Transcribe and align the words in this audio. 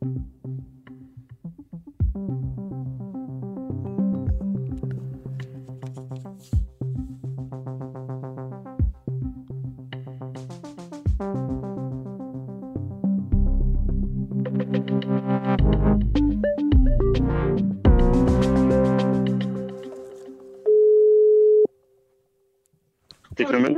Det 0.00 0.08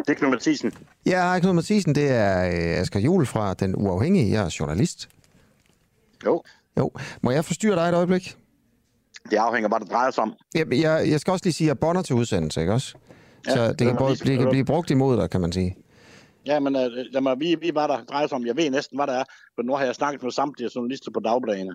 er 0.09 0.15
Knud, 0.15 0.31
Mathisen. 0.31 0.73
Ja, 1.07 1.23
hej 1.23 1.41
Knud 1.41 1.53
Mathisen, 1.53 1.95
det 1.95 2.11
er 2.11 2.47
øh, 2.47 2.81
Asger 2.81 3.01
Juhl 3.01 3.27
fra 3.27 3.55
Den 3.55 3.77
Uafhængige. 3.77 4.33
Jeg 4.33 4.45
er 4.45 4.57
journalist. 4.61 5.09
Jo, 6.83 6.91
må 7.23 7.31
jeg 7.31 7.45
forstyrre 7.45 7.77
dig 7.77 7.89
et 7.89 7.95
øjeblik? 7.95 8.37
det 9.31 9.37
afhænger 9.37 9.69
bare, 9.69 9.81
det 9.81 9.91
drejer 9.91 10.11
sig 10.11 10.23
om. 10.23 10.35
Jeg, 10.55 10.67
jeg, 10.73 11.11
jeg 11.11 11.21
skal 11.21 11.31
også 11.33 11.45
lige 11.45 11.53
sige, 11.53 11.67
at 11.67 11.69
jeg 11.69 11.79
bonder 11.79 12.03
til 12.03 12.15
udsendelse, 12.17 12.61
ikke 12.61 12.73
også? 12.73 12.95
Ja, 13.47 13.55
Så 13.55 13.69
det 13.69 13.79
kan, 13.79 13.87
det 13.89 13.99
både, 13.99 14.15
lige- 14.15 14.31
det 14.31 14.39
kan 14.39 14.49
blive 14.49 14.65
brugt 14.65 14.91
imod 14.91 15.17
dig, 15.17 15.31
kan 15.31 15.41
man 15.41 15.53
sige. 15.53 15.77
Ja, 16.47 16.61
men 16.61 16.77
uh, 16.77 16.83
lad 17.13 17.21
mig, 17.21 17.41
vi, 17.41 17.55
vi 17.61 17.73
bare 17.73 17.89
der 17.89 18.05
drejer 18.05 18.27
sig 18.27 18.37
om. 18.37 18.47
Jeg 18.47 18.57
ved 18.57 18.71
næsten, 18.71 18.99
hvad 18.99 19.07
der 19.07 19.13
er. 19.13 19.25
For 19.55 19.63
nu 19.63 19.75
har 19.75 19.85
jeg 19.85 19.95
snakket 19.95 20.23
med 20.23 20.31
samtlige 20.31 20.71
journalister 20.77 21.11
på 21.11 21.21
dagbladene. 21.21 21.75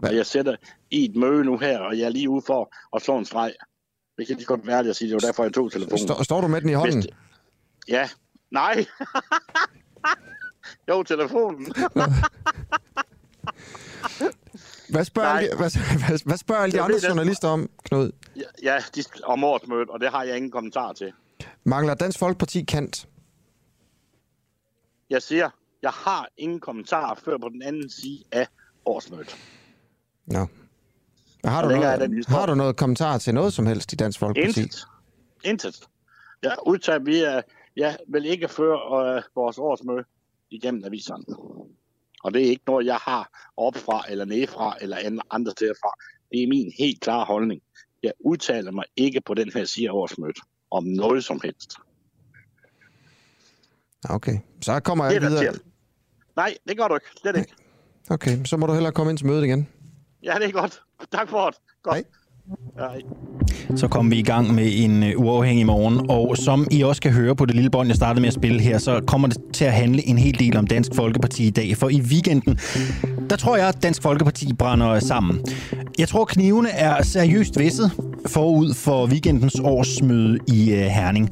Hvad? 0.00 0.10
Og 0.10 0.16
jeg 0.16 0.26
sætter 0.26 0.56
i 0.90 1.04
et 1.04 1.16
møde 1.16 1.44
nu 1.44 1.58
her, 1.58 1.78
og 1.78 1.98
jeg 1.98 2.04
er 2.04 2.08
lige 2.08 2.28
ude 2.28 2.42
for 2.46 2.74
at 2.96 3.02
slå 3.02 3.18
en 3.18 3.24
streg. 3.24 3.52
Det 4.18 4.26
kan 4.26 4.36
lige 4.36 4.46
godt 4.46 4.66
være, 4.66 4.78
at 4.78 4.86
jeg 4.86 4.96
siger, 4.96 5.08
det 5.08 5.14
var 5.22 5.28
derfor, 5.28 5.42
jeg 5.44 5.52
tog 5.52 5.72
telefonen. 5.72 5.98
Står, 5.98 6.22
står 6.22 6.40
du 6.40 6.48
med 6.48 6.60
den 6.60 6.70
i 6.70 6.72
hånden? 6.72 6.96
Hvis 6.96 7.06
Ja. 7.88 8.08
Nej. 8.52 8.84
jo, 10.88 11.02
telefonen. 11.02 11.66
Hvad 14.90 15.04
spørger, 15.04 15.28
alle 15.28 15.50
de, 15.50 15.56
hvad, 15.56 15.70
hvad, 16.06 16.24
hvad 16.24 16.36
spørger 16.36 16.62
alle 16.62 16.72
de 16.72 16.80
andre 16.80 16.98
journalister 17.08 17.48
om, 17.48 17.70
Knud? 17.84 18.12
Ja, 18.62 18.78
de, 18.94 19.02
om 19.24 19.44
årsmødet, 19.44 19.88
og 19.88 20.00
det 20.00 20.10
har 20.10 20.22
jeg 20.22 20.36
ingen 20.36 20.50
kommentar 20.50 20.92
til. 20.92 21.12
Mangler 21.64 21.94
Dansk 21.94 22.18
Folkeparti 22.18 22.62
kant? 22.62 23.08
Jeg 25.10 25.22
siger, 25.22 25.50
jeg 25.82 25.90
har 25.90 26.28
ingen 26.36 26.60
kommentar 26.60 27.20
før 27.24 27.38
på 27.38 27.48
den 27.48 27.62
anden 27.62 27.90
side 27.90 28.24
af 28.32 28.46
årsmødet. 28.84 29.36
Nå. 30.26 30.46
Har 31.44 31.62
du, 31.62 31.68
noget, 31.68 32.26
har 32.28 32.46
du 32.46 32.54
noget 32.54 32.76
kommentar 32.76 33.18
til 33.18 33.34
noget 33.34 33.52
som 33.52 33.66
helst 33.66 33.92
i 33.92 33.96
Dansk 33.96 34.18
Folkeparti? 34.18 34.60
Intet. 34.60 34.86
Intet. 35.44 35.88
Jeg 36.42 36.56
udtager, 36.66 36.98
vi 36.98 37.22
er, 37.22 37.42
jeg 37.76 37.96
vil 38.08 38.24
ikke 38.24 38.48
føre 38.48 39.16
øh, 39.16 39.22
vores 39.34 39.58
årsmøde 39.58 40.04
igennem 40.50 40.84
aviserne. 40.84 41.24
Og 42.24 42.34
det 42.34 42.42
er 42.42 42.46
ikke 42.50 42.62
noget, 42.66 42.86
jeg 42.86 42.96
har 42.96 43.50
opfra 43.56 44.04
eller 44.08 44.24
nedefra 44.24 44.76
eller 44.80 44.96
an- 44.96 45.20
andre 45.30 45.50
steder 45.50 45.74
fra. 45.82 45.90
Det 46.30 46.42
er 46.42 46.48
min 46.48 46.72
helt 46.78 47.00
klare 47.00 47.24
holdning. 47.24 47.62
Jeg 48.02 48.12
udtaler 48.24 48.70
mig 48.70 48.84
ikke 48.96 49.20
på 49.26 49.34
den 49.34 49.52
her 49.54 49.92
årsmødet 49.92 50.38
om 50.70 50.84
noget 50.84 51.24
som 51.24 51.40
helst. 51.44 51.72
Okay, 54.10 54.38
så 54.62 54.80
kommer 54.80 55.04
Det 55.04 55.10
jeg 55.14 55.16
er 55.16 55.20
der 55.28 55.28
videre. 55.38 55.52
til. 55.52 55.62
Nej, 56.36 56.56
det 56.68 56.76
gør 56.78 56.88
du 56.88 56.94
ikke. 56.94 57.06
Slet 57.20 57.36
ikke. 57.36 57.52
Okay, 58.10 58.44
så 58.44 58.56
må 58.56 58.66
du 58.66 58.72
hellere 58.72 58.92
komme 58.92 59.10
ind 59.10 59.18
til 59.18 59.26
mødet 59.26 59.44
igen. 59.44 59.68
Ja, 60.22 60.34
det 60.40 60.46
er 60.48 60.52
godt. 60.52 60.82
Tak 61.12 61.28
for 61.28 61.50
det. 61.50 61.58
Godt. 61.82 61.96
Hej. 61.96 62.04
Nej. 62.76 63.02
Så 63.76 63.88
kom 63.88 64.10
vi 64.10 64.16
i 64.16 64.22
gang 64.22 64.54
med 64.54 64.70
en 64.72 65.02
øh, 65.02 65.12
uafhængig 65.16 65.66
morgen, 65.66 66.10
og 66.10 66.36
som 66.36 66.66
I 66.70 66.82
også 66.82 67.02
kan 67.02 67.12
høre 67.12 67.36
på 67.36 67.44
det 67.44 67.54
lille 67.54 67.70
bånd, 67.70 67.88
jeg 67.88 67.96
startede 67.96 68.20
med 68.20 68.28
at 68.28 68.34
spille 68.34 68.60
her, 68.60 68.78
så 68.78 69.00
kommer 69.06 69.28
det 69.28 69.36
til 69.52 69.64
at 69.64 69.72
handle 69.72 70.08
en 70.08 70.18
hel 70.18 70.38
del 70.38 70.56
om 70.56 70.66
Dansk 70.66 70.94
Folkeparti 70.94 71.46
i 71.46 71.50
dag. 71.50 71.76
For 71.76 71.88
i 71.88 72.00
weekenden, 72.00 72.58
der 73.30 73.36
tror 73.36 73.56
jeg, 73.56 73.68
at 73.68 73.82
Dansk 73.82 74.02
Folkeparti 74.02 74.52
brænder 74.52 74.98
sammen. 74.98 75.40
Jeg 75.98 76.08
tror, 76.08 76.24
knivene 76.24 76.68
er 76.68 77.02
seriøst 77.02 77.58
visset 77.58 77.90
forud 78.26 78.74
for 78.74 79.06
weekendens 79.06 79.60
årsmøde 79.64 80.38
i 80.48 80.72
øh, 80.72 80.78
Herning. 80.78 81.30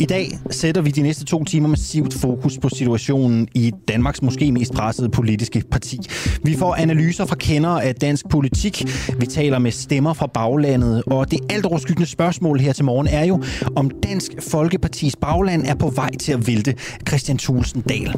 I 0.00 0.04
dag 0.04 0.28
sætter 0.50 0.82
vi 0.82 0.90
de 0.90 1.02
næste 1.02 1.24
to 1.24 1.44
timer 1.44 1.68
massivt 1.68 2.14
fokus 2.14 2.58
på 2.58 2.68
situationen 2.68 3.48
i 3.54 3.72
Danmarks 3.88 4.22
måske 4.22 4.52
mest 4.52 4.72
pressede 4.72 5.08
politiske 5.08 5.62
parti. 5.70 6.00
Vi 6.42 6.56
får 6.56 6.74
analyser 6.74 7.26
fra 7.26 7.36
kendere 7.36 7.84
af 7.84 7.94
dansk 7.94 8.28
politik. 8.28 8.84
Vi 9.18 9.26
taler 9.26 9.58
med 9.58 9.70
stemmer 9.70 10.12
fra 10.12 10.26
baglandet. 10.34 11.02
Og 11.06 11.30
det 11.30 11.40
alt 11.50 11.66
overskyggende 11.66 12.10
spørgsmål 12.10 12.60
her 12.60 12.72
til 12.72 12.84
morgen 12.84 13.06
er 13.06 13.24
jo, 13.24 13.42
om 13.76 13.90
Dansk 13.90 14.32
Folkepartis 14.40 15.16
bagland 15.16 15.66
er 15.66 15.74
på 15.74 15.88
vej 15.88 16.10
til 16.10 16.32
at 16.32 16.46
vælte 16.46 16.74
Christian 17.08 17.38
Thulsen 17.38 17.80
Dahl. 17.80 18.14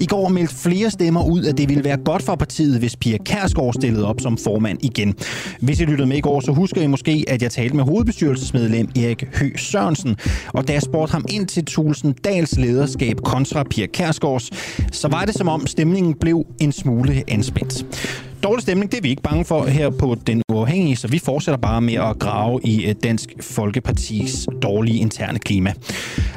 I 0.00 0.06
går 0.06 0.28
meldte 0.28 0.54
flere 0.54 0.90
stemmer 0.90 1.24
ud, 1.24 1.44
at 1.44 1.58
det 1.58 1.68
ville 1.68 1.84
være 1.84 1.96
godt 1.96 2.22
for 2.22 2.34
partiet, 2.34 2.78
hvis 2.78 2.96
Pia 2.96 3.18
Kærsgaard 3.24 3.72
stillede 3.72 4.06
op 4.06 4.20
som 4.20 4.38
formand 4.38 4.78
igen. 4.82 5.14
Hvis 5.60 5.80
I 5.80 5.84
lyttede 5.84 6.08
med 6.08 6.16
i 6.16 6.20
går, 6.20 6.40
så 6.40 6.52
husker 6.52 6.82
I 6.82 6.86
måske, 6.86 7.24
at 7.28 7.42
jeg 7.42 7.50
talte 7.50 7.76
med 7.76 7.84
hovedbestyrelsesmedlem 7.84 8.88
Erik 8.96 9.24
Hø 9.34 9.50
Sørensen. 9.56 10.16
Og 10.48 10.68
da 10.68 10.72
jeg 10.72 10.82
spurgte 10.82 11.12
ham 11.12 11.24
ind 11.28 11.46
til 11.46 11.66
Thulsen 11.66 12.12
Dahls 12.12 12.58
lederskab 12.58 13.16
kontra 13.24 13.62
Pia 13.62 13.86
Kærsgaards, 13.86 14.50
så 14.92 15.08
var 15.08 15.24
det 15.24 15.34
som 15.34 15.48
om 15.48 15.66
stemningen 15.66 16.14
blev 16.14 16.46
en 16.60 16.72
smule 16.72 17.22
anspændt. 17.28 17.84
Dårlig 18.42 18.62
stemning, 18.62 18.90
det 18.90 18.98
er 18.98 19.02
vi 19.02 19.08
ikke 19.08 19.22
bange 19.22 19.44
for 19.44 19.64
her 19.64 19.90
på 19.90 20.16
Den 20.26 20.42
Uafhængige, 20.52 20.96
så 20.96 21.08
vi 21.08 21.18
fortsætter 21.18 21.58
bare 21.58 21.80
med 21.80 21.94
at 21.94 22.18
grave 22.18 22.60
i 22.64 22.86
øh, 22.86 22.94
Dansk 23.02 23.30
Folkepartis 23.40 24.46
dårlige 24.62 24.98
interne 24.98 25.38
klima. 25.38 25.72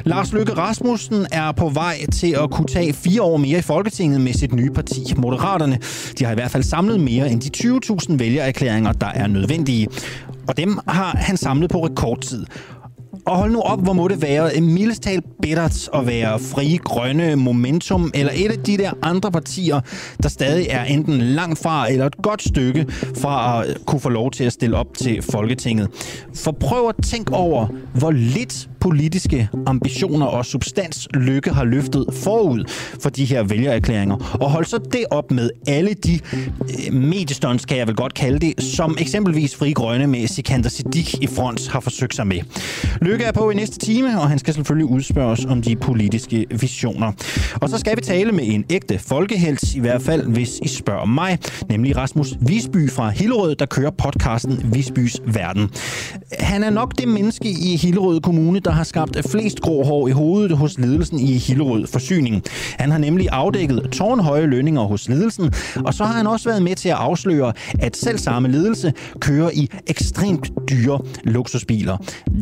Lars 0.04 0.32
Løkke 0.32 0.52
Rasmussen 0.52 1.26
er 1.32 1.52
på 1.52 1.68
vej 1.68 1.96
til 2.12 2.36
at 2.42 2.50
kunne 2.50 2.66
tage 2.66 2.92
fire 2.92 3.22
år 3.22 3.36
mere 3.36 3.58
i 3.58 3.62
Folketinget 3.62 4.20
med 4.20 4.32
sit 4.32 4.52
nye 4.52 4.70
parti. 4.70 5.14
Moderaterne 5.16 5.78
de 6.18 6.24
har 6.24 6.32
i 6.32 6.34
hvert 6.34 6.50
fald 6.50 6.62
samlet 6.62 7.00
mere 7.00 7.30
end 7.30 7.40
de 7.40 7.50
20.000 8.10 8.16
vælgererklæringer, 8.18 8.92
der 8.92 9.06
er 9.06 9.26
nødvendige. 9.26 9.88
Og 10.48 10.56
dem 10.56 10.78
har 10.88 11.16
han 11.16 11.36
samlet 11.36 11.70
på 11.70 11.86
rekordtid. 11.86 12.46
Og 13.26 13.36
hold 13.36 13.52
nu 13.52 13.60
op, 13.60 13.82
hvor 13.82 13.92
må 13.92 14.08
det 14.08 14.22
være 14.22 14.60
mildest 14.60 15.02
talt 15.02 15.24
bittert 15.42 15.88
at 15.94 16.06
være 16.06 16.38
frie 16.38 16.78
grønne 16.78 17.36
momentum, 17.36 18.10
eller 18.14 18.32
et 18.36 18.50
af 18.50 18.58
de 18.58 18.78
der 18.78 18.92
andre 19.02 19.32
partier, 19.32 19.80
der 20.22 20.28
stadig 20.28 20.66
er 20.70 20.84
enten 20.84 21.20
langt 21.20 21.58
fra 21.58 21.90
eller 21.90 22.06
et 22.06 22.16
godt 22.22 22.42
stykke 22.42 22.86
fra 23.16 23.64
at 23.64 23.78
kunne 23.86 24.00
få 24.00 24.08
lov 24.08 24.30
til 24.30 24.44
at 24.44 24.52
stille 24.52 24.76
op 24.76 24.94
til 24.96 25.22
Folketinget. 25.22 25.88
For 26.34 26.52
prøv 26.52 26.88
at 26.88 26.94
tænke 27.04 27.32
over, 27.32 27.66
hvor 27.94 28.10
lidt 28.10 28.68
politiske 28.84 29.48
ambitioner 29.66 30.26
og 30.26 30.46
substans 30.46 31.08
Lykke 31.14 31.50
har 31.50 31.64
løftet 31.64 32.06
forud 32.12 32.64
for 33.00 33.10
de 33.10 33.24
her 33.24 33.42
vælgererklæringer. 33.42 34.36
Og 34.40 34.50
hold 34.50 34.64
så 34.64 34.78
det 34.92 35.04
op 35.10 35.30
med 35.30 35.50
alle 35.66 35.94
de 35.94 36.20
øh, 36.62 36.94
mediestunts, 36.94 37.64
kan 37.64 37.78
jeg 37.78 37.86
vel 37.86 37.96
godt 37.96 38.14
kalde 38.14 38.38
det, 38.38 38.62
som 38.62 38.96
eksempelvis 39.00 39.56
Fri 39.56 39.72
Grønne 39.72 40.06
med 40.06 40.26
Sikander 40.26 40.68
Siddiq 40.68 41.14
i 41.20 41.26
front 41.26 41.68
har 41.68 41.80
forsøgt 41.80 42.14
sig 42.14 42.26
med. 42.26 42.40
Lykke 43.02 43.13
er 43.22 43.32
på 43.32 43.50
i 43.50 43.54
næste 43.54 43.78
time, 43.78 44.20
og 44.20 44.28
han 44.28 44.38
skal 44.38 44.54
selvfølgelig 44.54 44.86
udspørges 44.86 45.44
om 45.44 45.62
de 45.62 45.76
politiske 45.76 46.46
visioner. 46.50 47.12
Og 47.60 47.70
så 47.70 47.78
skal 47.78 47.96
vi 47.96 48.02
tale 48.02 48.32
med 48.32 48.44
en 48.46 48.64
ægte 48.70 48.98
folkehelt, 48.98 49.74
i 49.74 49.80
hvert 49.80 50.02
fald 50.02 50.28
hvis 50.28 50.58
I 50.62 50.68
spørger 50.68 51.04
mig, 51.04 51.38
nemlig 51.68 51.96
Rasmus 51.96 52.34
Visby 52.40 52.90
fra 52.90 53.10
Hillerød, 53.10 53.54
der 53.54 53.66
kører 53.66 53.90
podcasten 53.90 54.74
Visbys 54.74 55.20
Verden. 55.26 55.70
Han 56.38 56.62
er 56.62 56.70
nok 56.70 56.98
det 56.98 57.08
menneske 57.08 57.48
i 57.48 57.76
Hillerød 57.76 58.20
Kommune, 58.20 58.60
der 58.60 58.70
har 58.70 58.84
skabt 58.84 59.30
flest 59.30 59.60
grå 59.60 59.84
hår 59.84 60.08
i 60.08 60.10
hovedet 60.10 60.56
hos 60.56 60.78
ledelsen 60.78 61.18
i 61.18 61.38
Hillerød 61.38 61.86
Forsyning. 61.86 62.42
Han 62.78 62.90
har 62.90 62.98
nemlig 62.98 63.28
afdækket 63.32 63.88
tårnhøje 63.92 64.46
lønninger 64.46 64.82
hos 64.82 65.08
ledelsen, 65.08 65.52
og 65.84 65.94
så 65.94 66.04
har 66.04 66.12
han 66.12 66.26
også 66.26 66.48
været 66.48 66.62
med 66.62 66.74
til 66.74 66.88
at 66.88 66.96
afsløre, 66.96 67.52
at 67.78 67.96
selv 67.96 68.18
samme 68.18 68.48
ledelse 68.48 68.92
kører 69.20 69.50
i 69.54 69.68
ekstremt 69.86 70.50
dyre 70.70 71.00
luksusbiler. 71.24 71.96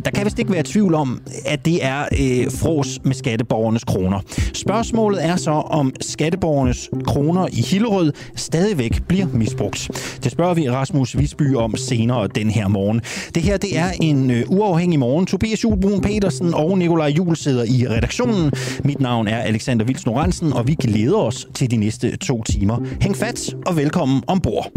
Der 0.05 0.11
kan 0.11 0.25
vist 0.25 0.39
ikke 0.39 0.53
være 0.53 0.62
tvivl 0.65 0.95
om, 0.95 1.23
at 1.47 1.65
det 1.65 1.85
er 1.85 2.01
øh, 2.03 2.51
fros 2.51 2.99
med 3.05 3.15
skatteborgernes 3.15 3.85
kroner. 3.85 4.21
Spørgsmålet 4.55 5.25
er 5.25 5.37
så, 5.37 5.51
om 5.51 5.93
skatteborgernes 6.01 6.91
kroner 7.07 7.47
i 7.53 7.61
Hillerød 7.61 8.13
stadigvæk 8.37 9.03
bliver 9.09 9.27
misbrugt. 9.33 9.91
Det 10.25 10.33
spørger 10.33 10.55
vi 10.55 10.71
Rasmus 10.71 11.19
Visby 11.19 11.57
om 11.57 11.77
senere 11.77 12.29
den 12.35 12.51
her 12.51 12.69
morgen. 12.69 13.01
Det 13.35 13.43
her 13.43 13.57
det 13.57 13.79
er 13.79 13.91
en 14.01 14.31
øh, 14.31 14.45
uafhængig 14.49 14.99
morgen. 14.99 15.27
Tobias 15.27 15.65
Julbrun 15.65 16.01
Petersen 16.01 16.55
og 16.55 16.79
Nikolaj 16.79 17.09
Jul 17.09 17.37
sidder 17.37 17.65
i 17.65 17.89
redaktionen. 17.89 18.53
Mit 18.85 19.01
navn 19.01 19.29
er 19.29 19.39
Alexander 19.39 19.85
Vils 19.85 20.07
Norensen, 20.07 20.53
og 20.53 20.67
vi 20.67 20.75
glæder 20.75 21.19
os 21.19 21.49
til 21.55 21.71
de 21.71 21.77
næste 21.77 22.17
to 22.17 22.43
timer. 22.43 22.79
Hæng 23.01 23.17
fat 23.17 23.55
og 23.67 23.77
velkommen 23.77 24.23
ombord. 24.27 24.73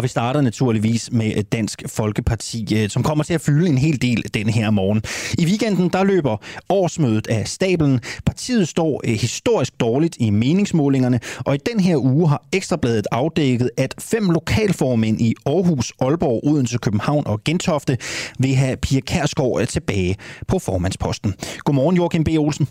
Og 0.00 0.04
vi 0.04 0.08
starter 0.08 0.40
naturligvis 0.40 1.12
med 1.12 1.42
Dansk 1.42 1.82
Folkeparti, 1.86 2.76
øh, 2.76 2.88
som 2.88 3.02
kommer 3.02 3.24
til 3.24 3.34
at 3.34 3.40
fylde 3.40 3.68
en 3.68 3.78
hel 3.78 4.02
del 4.02 4.24
den 4.34 4.48
her 4.48 4.70
morgen. 4.70 5.02
I 5.38 5.46
weekenden 5.46 5.88
der 5.88 6.04
løber 6.04 6.36
årsmødet 6.68 7.26
af 7.26 7.48
stablen. 7.48 8.00
Partiet 8.26 8.68
står 8.68 9.00
øh, 9.04 9.10
historisk 9.10 9.80
dårligt 9.80 10.16
i 10.20 10.30
meningsmålingerne, 10.30 11.20
og 11.38 11.54
i 11.54 11.58
den 11.72 11.80
her 11.80 11.96
uge 11.96 12.28
har 12.28 12.42
Ekstrabladet 12.52 13.06
afdækket, 13.12 13.70
at 13.76 13.94
fem 13.98 14.30
lokalformænd 14.30 15.20
i 15.20 15.34
Aarhus, 15.46 15.92
Aalborg, 16.00 16.40
Odense, 16.44 16.78
København 16.78 17.26
og 17.26 17.44
Gentofte 17.44 17.98
vil 18.38 18.54
have 18.54 18.76
Pia 18.76 19.00
Kærsgaard 19.00 19.60
øh, 19.60 19.66
tilbage 19.66 20.16
på 20.48 20.58
formandsposten. 20.58 21.34
Godmorgen, 21.58 21.96
Joachim 21.96 22.24
B. 22.24 22.28
Olsen. 22.38 22.68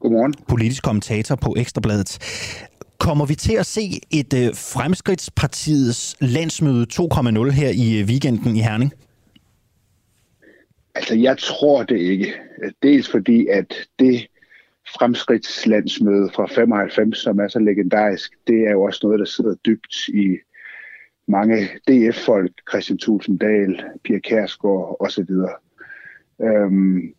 Godmorgen. 0.00 0.34
Politisk 0.48 0.82
kommentator 0.82 1.36
på 1.36 1.54
Ekstrabladet. 1.58 2.18
Kommer 3.00 3.26
vi 3.26 3.34
til 3.34 3.56
at 3.56 3.66
se 3.66 4.00
et 4.10 4.34
øh, 4.34 4.54
Fremskridtspartiets 4.54 6.16
landsmøde 6.20 6.86
2.0 6.92 7.50
her 7.50 7.68
i 7.68 8.00
øh, 8.00 8.06
weekenden 8.06 8.56
i 8.56 8.60
Herning? 8.60 8.92
Altså, 10.94 11.14
jeg 11.14 11.38
tror 11.38 11.82
det 11.82 11.98
ikke. 11.98 12.34
Dels 12.82 13.10
fordi, 13.10 13.46
at 13.46 13.74
det 13.98 14.26
fremskridtslandsmøde 14.98 16.30
fra 16.34 16.46
95, 16.46 17.18
som 17.18 17.38
er 17.38 17.48
så 17.48 17.58
legendarisk, 17.58 18.32
det 18.46 18.66
er 18.66 18.70
jo 18.70 18.82
også 18.82 19.00
noget, 19.02 19.18
der 19.18 19.24
sidder 19.24 19.54
dybt 19.66 20.08
i 20.08 20.36
mange 21.28 21.68
DF-folk, 21.88 22.52
Christian 22.70 22.98
Tulsendal, 22.98 23.84
Pia 24.04 24.18
Kærsgaard 24.18 24.96
osv. 25.00 25.30
Øhm, 26.42 27.14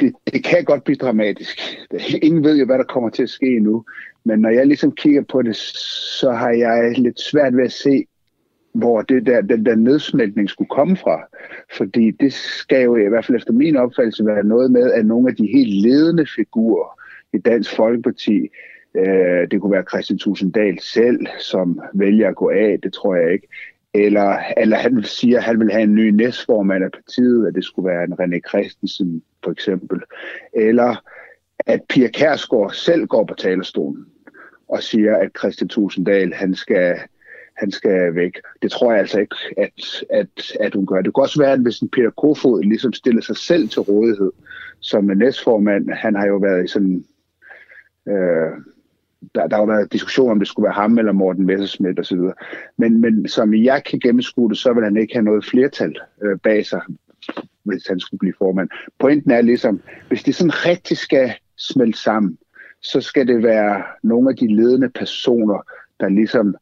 det, 0.00 0.12
det 0.32 0.44
kan 0.44 0.64
godt 0.64 0.84
blive 0.84 0.96
dramatisk. 0.96 1.60
Ingen 2.22 2.44
ved 2.44 2.58
jo, 2.58 2.66
hvad 2.66 2.78
der 2.78 2.84
kommer 2.84 3.10
til 3.10 3.22
at 3.22 3.30
ske 3.30 3.60
nu. 3.60 3.84
Men 4.24 4.38
når 4.38 4.48
jeg 4.48 4.66
ligesom 4.66 4.92
kigger 4.92 5.22
på 5.22 5.42
det, 5.42 5.56
så 6.20 6.30
har 6.30 6.50
jeg 6.50 6.98
lidt 6.98 7.20
svært 7.20 7.56
ved 7.56 7.64
at 7.64 7.72
se, 7.72 8.06
hvor 8.72 9.02
det 9.02 9.26
der, 9.26 9.40
den 9.40 9.66
der 9.66 9.74
nedsmeltning 9.74 10.50
skulle 10.50 10.68
komme 10.68 10.96
fra. 10.96 11.22
Fordi 11.76 12.10
det 12.10 12.32
skal 12.32 12.84
jo 12.84 12.96
i 12.96 13.08
hvert 13.08 13.26
fald 13.26 13.36
efter 13.36 13.52
min 13.52 13.76
opfattelse 13.76 14.26
være 14.26 14.44
noget 14.44 14.70
med, 14.70 14.92
at 14.92 15.06
nogle 15.06 15.28
af 15.28 15.36
de 15.36 15.46
helt 15.46 15.82
ledende 15.86 16.26
figurer 16.36 17.00
i 17.32 17.38
Dansk 17.38 17.76
Folkeparti, 17.76 18.48
øh, 18.96 19.50
det 19.50 19.60
kunne 19.60 19.72
være 19.72 19.90
Christian 19.90 20.18
Tusinddal 20.18 20.78
selv, 20.80 21.26
som 21.38 21.80
vælger 21.94 22.28
at 22.28 22.36
gå 22.36 22.48
af, 22.48 22.78
det 22.82 22.92
tror 22.92 23.14
jeg 23.14 23.32
ikke, 23.32 23.48
eller, 23.94 24.38
eller 24.56 24.76
han 24.76 25.02
siger, 25.02 25.38
at 25.38 25.44
han 25.44 25.60
vil 25.60 25.72
have 25.72 25.82
en 25.82 25.94
ny 25.94 26.08
næstformand 26.10 26.84
af 26.84 26.90
partiet, 26.90 27.46
at 27.46 27.54
det 27.54 27.64
skulle 27.64 27.88
være 27.88 28.04
en 28.04 28.12
René 28.12 28.40
Christensen 28.48 29.22
for 29.44 29.50
eksempel, 29.50 30.02
eller 30.52 31.04
at 31.66 31.80
Pia 31.88 32.08
Kærsgaard 32.08 32.72
selv 32.72 33.06
går 33.06 33.24
på 33.24 33.34
talerstolen 33.34 34.06
og 34.68 34.82
siger, 34.82 35.16
at 35.16 35.30
Christian 35.38 35.68
Tusinddal, 35.68 36.32
han 36.32 36.54
skal, 36.54 36.96
han 37.56 37.70
skal 37.70 38.14
væk. 38.14 38.32
Det 38.62 38.70
tror 38.70 38.92
jeg 38.92 39.00
altså 39.00 39.20
ikke, 39.20 39.36
at, 39.56 40.04
at, 40.10 40.56
at 40.60 40.74
hun 40.74 40.86
gør. 40.86 40.96
Det 40.96 41.14
kan 41.14 41.22
også 41.22 41.40
være, 41.40 41.52
at 41.52 41.60
hvis 41.60 41.78
en 41.78 41.88
Peter 41.88 42.10
Kofod 42.10 42.62
ligesom 42.62 42.92
stiller 42.92 43.22
sig 43.22 43.36
selv 43.36 43.68
til 43.68 43.82
rådighed 43.82 44.32
som 44.80 45.04
næstformand, 45.04 45.90
han 45.90 46.14
har 46.14 46.26
jo 46.26 46.36
været 46.36 46.64
i 46.64 46.68
sådan... 46.68 47.04
Øh, 48.08 48.52
der, 49.34 49.46
der 49.46 49.56
har 49.56 49.62
jo 49.62 49.66
været 49.66 49.92
diskussion 49.92 50.30
om 50.30 50.38
det 50.38 50.48
skulle 50.48 50.64
være 50.64 50.74
ham 50.74 50.98
eller 50.98 51.12
Morten 51.12 51.46
Messerschmidt 51.46 52.00
osv. 52.00 52.20
Men, 52.76 53.00
men 53.00 53.28
som 53.28 53.54
jeg 53.54 53.84
kan 53.84 53.98
gennemskue 53.98 54.48
det, 54.48 54.58
så 54.58 54.72
vil 54.72 54.84
han 54.84 54.96
ikke 54.96 55.14
have 55.14 55.24
noget 55.24 55.44
flertal 55.44 55.96
øh, 56.22 56.38
bag 56.38 56.66
sig, 56.66 56.80
hvis 57.62 57.86
han 57.86 58.00
skulle 58.00 58.18
blive 58.18 58.34
formand. 58.38 58.68
Pointen 58.98 59.30
er 59.30 59.40
ligesom, 59.40 59.80
hvis 60.08 60.22
det 60.22 60.34
sådan 60.34 60.66
rigtig 60.66 60.96
skal 60.96 61.32
smelte 61.56 61.98
sammen, 61.98 62.38
så 62.82 63.00
skal 63.00 63.26
det 63.26 63.42
være 63.42 63.82
nogle 64.02 64.30
af 64.30 64.36
de 64.36 64.54
ledende 64.56 64.88
personer, 64.88 65.66
der 66.00 66.08
ligesom 66.08 66.56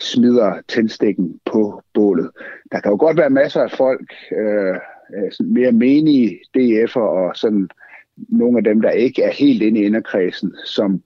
smider 0.00 0.60
tændstikken 0.68 1.40
på 1.44 1.82
bålet. 1.94 2.30
Der 2.72 2.80
kan 2.80 2.90
jo 2.90 2.96
godt 2.96 3.16
være 3.16 3.30
masser 3.30 3.62
af 3.62 3.70
folk, 3.70 4.14
øh, 4.32 4.74
øh 5.16 5.46
mere 5.46 5.72
menige 5.72 6.40
DF'er 6.58 7.00
og 7.00 7.36
sådan 7.36 7.68
nogle 8.16 8.58
af 8.58 8.64
dem, 8.64 8.82
der 8.82 8.90
ikke 8.90 9.22
er 9.22 9.32
helt 9.32 9.62
inde 9.62 9.80
i 9.80 9.84
inderkredsen, 9.84 10.54
som 10.64 11.02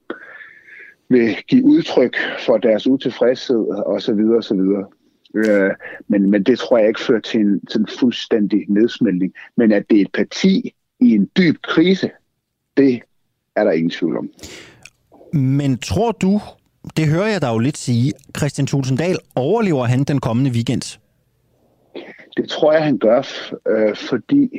vil 1.10 1.36
give 1.48 1.64
udtryk 1.64 2.16
for 2.46 2.58
deres 2.58 2.86
utilfredshed 2.86 3.66
osv. 3.86 4.20
osv. 4.38 4.60
Øh, 5.34 5.70
men, 6.08 6.30
men 6.30 6.42
det 6.42 6.58
tror 6.58 6.78
jeg 6.78 6.88
ikke 6.88 7.00
fører 7.00 7.20
til 7.20 7.40
en, 7.40 7.66
til 7.66 7.80
en 7.80 7.88
fuldstændig 7.98 8.64
nedsmeltning. 8.68 9.32
Men 9.56 9.72
at 9.72 9.84
det 9.90 9.96
er 9.96 10.02
et 10.02 10.12
parti 10.14 10.74
i 11.00 11.10
en 11.14 11.30
dyb 11.36 11.56
krise, 11.62 12.10
det 12.76 13.00
er 13.56 13.64
der 13.64 13.70
ingen 13.70 13.90
tvivl 13.90 14.18
om. 14.18 14.30
Men 15.32 15.78
tror 15.78 16.12
du, 16.12 16.40
det 16.96 17.06
hører 17.08 17.26
jeg 17.26 17.40
dig 17.40 17.48
jo 17.48 17.58
lidt 17.58 17.76
sige, 17.76 18.12
Christian 18.36 18.66
Tulsendal, 18.66 19.18
overlever 19.34 19.84
han 19.84 20.04
den 20.04 20.20
kommende 20.20 20.50
weekend? 20.50 20.98
Det 22.36 22.48
tror 22.48 22.72
jeg, 22.72 22.84
han 22.84 22.98
gør, 22.98 23.22
øh, 23.68 23.96
fordi 23.96 24.50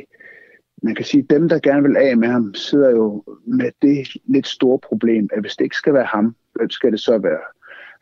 man 0.82 0.94
kan 0.94 1.04
sige, 1.04 1.22
at 1.22 1.30
dem, 1.30 1.48
der 1.48 1.58
gerne 1.58 1.82
vil 1.82 1.96
af 1.96 2.16
med 2.16 2.28
ham, 2.28 2.54
sidder 2.54 2.90
jo 2.90 3.24
med 3.46 3.70
det 3.82 4.08
lidt 4.24 4.46
store 4.46 4.78
problem, 4.78 5.28
at 5.32 5.40
hvis 5.40 5.56
det 5.56 5.64
ikke 5.64 5.76
skal 5.76 5.94
være 5.94 6.04
ham, 6.04 6.36
hvem 6.62 6.70
skal 6.70 6.92
det 6.92 7.00
så 7.00 7.18
være? 7.18 7.40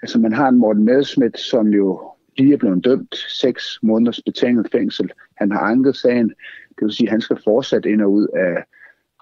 Altså 0.03 0.19
man 0.19 0.33
har 0.33 0.49
en 0.49 0.59
Morten 0.59 0.85
Messerschmidt, 0.85 1.39
som 1.39 1.69
jo 1.69 2.01
lige 2.39 2.53
er 2.53 2.57
blevet 2.57 2.85
dømt 2.85 3.15
seks 3.29 3.79
måneders 3.83 4.21
betinget 4.27 4.69
fængsel. 4.73 5.13
Han 5.37 5.53
har 5.53 5.61
anket 5.61 5.97
sagen, 5.97 6.29
det 6.69 6.85
vil 6.85 6.93
sige, 6.93 7.07
at 7.07 7.11
han 7.11 7.21
skal 7.21 7.39
fortsat 7.45 7.87
ind 7.87 8.03
og 8.03 8.13
ud 8.13 8.27
af 8.27 8.65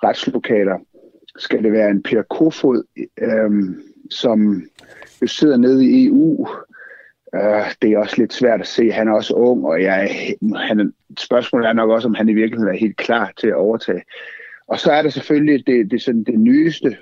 retslokaler. 0.05 0.79
Skal 1.37 1.63
det 1.63 1.73
være 1.73 1.91
en 1.91 2.03
Per 2.03 2.23
Kofod, 2.23 2.83
øh, 3.21 3.51
som 4.11 4.63
jo 5.23 5.27
sidder 5.27 5.57
nede 5.57 5.85
i 5.85 6.07
EU, 6.07 6.49
Øh, 7.35 7.73
det 7.83 7.93
er 7.93 7.99
også 7.99 8.15
lidt 8.19 8.33
svært 8.33 8.61
at 8.61 8.67
se. 8.67 8.93
Han 8.93 9.09
er 9.09 9.13
også 9.13 9.35
ung, 9.35 9.67
og 9.67 9.83
jeg, 9.83 10.11
han, 10.57 10.93
spørgsmålet 11.19 11.69
er 11.69 11.73
nok 11.73 11.91
også, 11.91 12.09
om 12.09 12.15
han 12.15 12.29
i 12.29 12.33
virkeligheden 12.33 12.75
er 12.75 12.79
helt 12.79 12.97
klar 12.97 13.33
til 13.37 13.49
at 13.49 13.55
overtage. 13.55 14.03
Og 14.69 14.79
så 14.81 14.93
er 14.93 15.03
der 15.03 15.11
selvfølgelig 15.11 15.67
det, 15.67 15.91
det, 15.91 16.03
sådan 16.03 16.25
det 16.25 16.41
nyeste, 16.41 16.97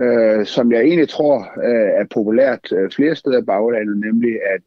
øh, 0.00 0.46
som 0.46 0.72
jeg 0.72 0.80
egentlig 0.80 1.08
tror 1.08 1.38
øh, 1.38 1.90
er 2.00 2.04
populært 2.14 2.72
øh, 2.72 2.90
flere 2.90 3.16
steder 3.16 3.38
i 3.42 3.44
baglandet, 3.44 3.98
nemlig 3.98 4.32
at 4.54 4.62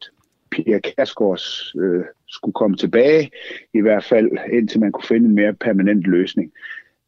Pia 0.52 0.80
Kærsgaards 0.80 1.76
øh, 1.76 2.04
skulle 2.28 2.54
komme 2.54 2.78
tilbage, 2.78 3.32
i 3.74 3.82
hvert 3.82 4.04
fald 4.04 4.30
indtil 4.52 4.80
man 4.80 4.92
kunne 4.92 5.08
finde 5.08 5.30
en 5.30 5.36
mere 5.36 5.54
permanent 5.54 6.04
løsning. 6.08 6.52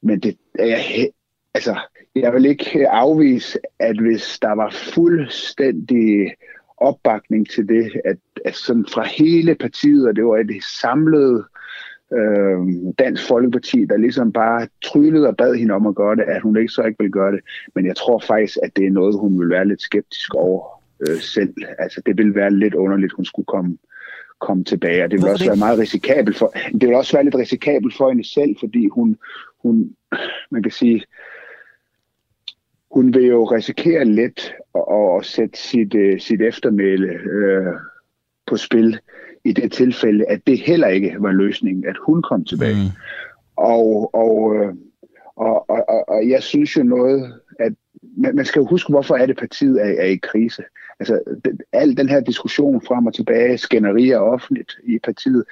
Men 0.01 0.19
det 0.19 0.37
er 0.59 0.65
jeg, 0.65 1.09
altså, 1.53 1.75
jeg 2.15 2.33
vil 2.33 2.45
ikke 2.45 2.89
afvise, 2.89 3.59
at 3.79 4.01
hvis 4.01 4.39
der 4.41 4.51
var 4.51 4.69
fuldstændig 4.93 6.35
opbakning 6.77 7.49
til 7.49 7.67
det, 7.67 7.91
at, 8.05 8.17
at 8.45 8.55
sådan 8.55 8.85
fra 8.93 9.03
hele 9.03 9.55
partiet, 9.55 10.07
og 10.07 10.15
det 10.15 10.25
var 10.25 10.37
et 10.37 10.63
samlet 10.81 11.45
øh, 12.13 12.59
Dansk 12.99 13.27
Folkeparti, 13.27 13.85
der 13.85 13.97
ligesom 13.97 14.31
bare 14.31 14.67
tryllede 14.83 15.27
og 15.27 15.37
bad 15.37 15.55
hende 15.55 15.73
om 15.73 15.87
at 15.87 15.95
gøre 15.95 16.15
det, 16.15 16.23
at 16.23 16.41
hun 16.41 16.57
ikke 16.57 16.73
så 16.73 16.83
ikke 16.83 17.03
vil 17.03 17.11
gøre 17.11 17.31
det. 17.31 17.39
Men 17.75 17.85
jeg 17.85 17.95
tror 17.95 18.19
faktisk, 18.19 18.57
at 18.63 18.71
det 18.75 18.87
er 18.87 18.91
noget, 18.91 19.19
hun 19.19 19.39
vil 19.39 19.49
være 19.49 19.67
lidt 19.67 19.81
skeptisk 19.81 20.35
over 20.35 20.81
øh, 20.99 21.19
selv. 21.19 21.53
Altså 21.79 22.01
det 22.05 22.17
vil 22.17 22.35
være 22.35 22.51
lidt 22.51 22.73
underligt, 22.73 23.13
hun 23.13 23.25
skulle 23.25 23.45
komme 23.45 23.77
komme 24.39 24.63
tilbage, 24.63 25.03
og 25.03 25.11
det 25.11 25.21
vil 25.21 25.29
også 25.29 25.45
være 25.45 25.55
meget 25.55 25.79
risikabelt 25.79 26.37
for, 26.37 26.53
det 26.73 26.87
vil 26.87 26.95
også 26.95 27.13
være 27.13 27.23
lidt 27.23 27.35
risikabelt 27.35 27.97
for 27.97 28.09
hende 28.09 28.29
selv, 28.33 28.55
fordi 28.59 28.87
hun, 28.87 29.17
hun 29.63 29.95
man 30.51 30.63
kan 30.63 30.71
sige, 30.71 31.03
hun 32.91 33.13
vil 33.13 33.25
jo 33.25 33.43
risikere 33.43 34.05
lidt 34.05 34.53
at, 34.75 35.17
at 35.17 35.25
sætte 35.25 35.59
sit, 35.59 35.95
uh, 35.95 36.19
sit 36.19 36.41
eftermæle 36.41 37.09
uh, 37.13 37.73
på 38.47 38.57
spil 38.57 38.99
i 39.45 39.53
det 39.53 39.71
tilfælde, 39.71 40.25
at 40.25 40.47
det 40.47 40.59
heller 40.59 40.87
ikke 40.87 41.15
var 41.19 41.31
løsningen, 41.31 41.85
at 41.85 41.95
hun 42.07 42.21
kom 42.21 42.45
tilbage. 42.45 42.75
Mm. 42.75 42.89
Og, 43.55 44.15
og, 44.15 44.55
øh, 44.55 44.73
og, 45.35 45.69
og, 45.69 45.85
og, 45.89 46.09
og 46.09 46.29
jeg 46.29 46.43
synes 46.43 46.77
jo 46.77 46.83
noget, 46.83 47.33
at 47.59 47.73
man, 48.17 48.35
man 48.35 48.45
skal 48.45 48.59
jo 48.59 48.65
huske, 48.65 48.89
hvorfor 48.89 49.15
er 49.15 49.25
det 49.25 49.37
partiet 49.37 49.81
er, 49.81 50.01
er 50.01 50.05
i 50.05 50.15
krise. 50.15 50.63
Altså, 50.99 51.19
den, 51.45 51.59
al 51.73 51.97
den 51.97 52.09
her 52.09 52.19
diskussion 52.19 52.81
frem 52.81 53.05
og 53.05 53.13
tilbage, 53.13 53.57
skænderier 53.57 54.17
offentligt 54.17 54.77
i 54.83 54.99
partiet, 54.99 55.43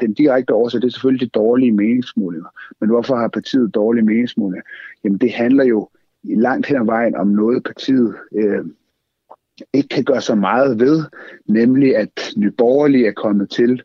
den 0.00 0.12
direkte 0.14 0.54
årsag, 0.54 0.80
det 0.80 0.86
er 0.86 0.92
selvfølgelig 0.92 1.26
de 1.26 1.38
dårlige 1.38 1.72
meningsmålinger. 1.72 2.48
Men 2.80 2.90
hvorfor 2.90 3.16
har 3.16 3.28
partiet 3.28 3.74
dårlige 3.74 4.04
meningsmålinger? 4.04 4.62
Jamen, 5.04 5.18
det 5.18 5.32
handler 5.32 5.64
jo 5.64 5.88
langt 6.22 6.66
hen 6.66 6.76
ad 6.76 6.84
vejen 6.84 7.14
om 7.14 7.26
noget 7.26 7.64
partiet 7.64 8.14
øh, 8.34 8.64
ikke 9.72 9.88
kan 9.88 10.04
gøre 10.04 10.20
så 10.20 10.34
meget 10.34 10.80
ved, 10.80 11.02
nemlig 11.46 11.96
at 11.96 12.32
Nyborgerlige 12.36 13.06
er 13.06 13.12
kommet 13.12 13.50
til 13.50 13.82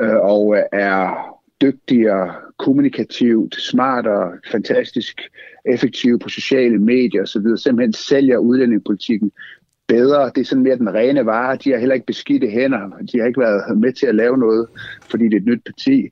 øh, 0.00 0.16
og 0.16 0.56
er 0.72 1.26
dygtigere, 1.60 2.34
kommunikativt, 2.58 3.56
smartere, 3.60 4.32
fantastisk 4.50 5.20
effektive 5.64 6.18
på 6.18 6.28
sociale 6.28 6.78
medier 6.78 7.22
osv., 7.22 7.56
simpelthen 7.56 7.92
sælger 7.92 8.38
udlændingepolitikken 8.38 9.32
bedre. 9.88 10.30
Det 10.34 10.40
er 10.40 10.44
sådan 10.44 10.62
mere 10.62 10.78
den 10.78 10.94
rene 10.94 11.26
vare. 11.26 11.56
De 11.56 11.70
har 11.70 11.78
heller 11.78 11.94
ikke 11.94 12.06
beskidte 12.06 12.46
hænder. 12.46 12.90
De 13.12 13.18
har 13.18 13.26
ikke 13.26 13.40
været 13.40 13.78
med 13.78 13.92
til 13.92 14.06
at 14.06 14.14
lave 14.14 14.38
noget, 14.38 14.66
fordi 15.10 15.24
det 15.24 15.34
er 15.34 15.40
et 15.40 15.46
nyt 15.46 15.64
parti. 15.64 16.08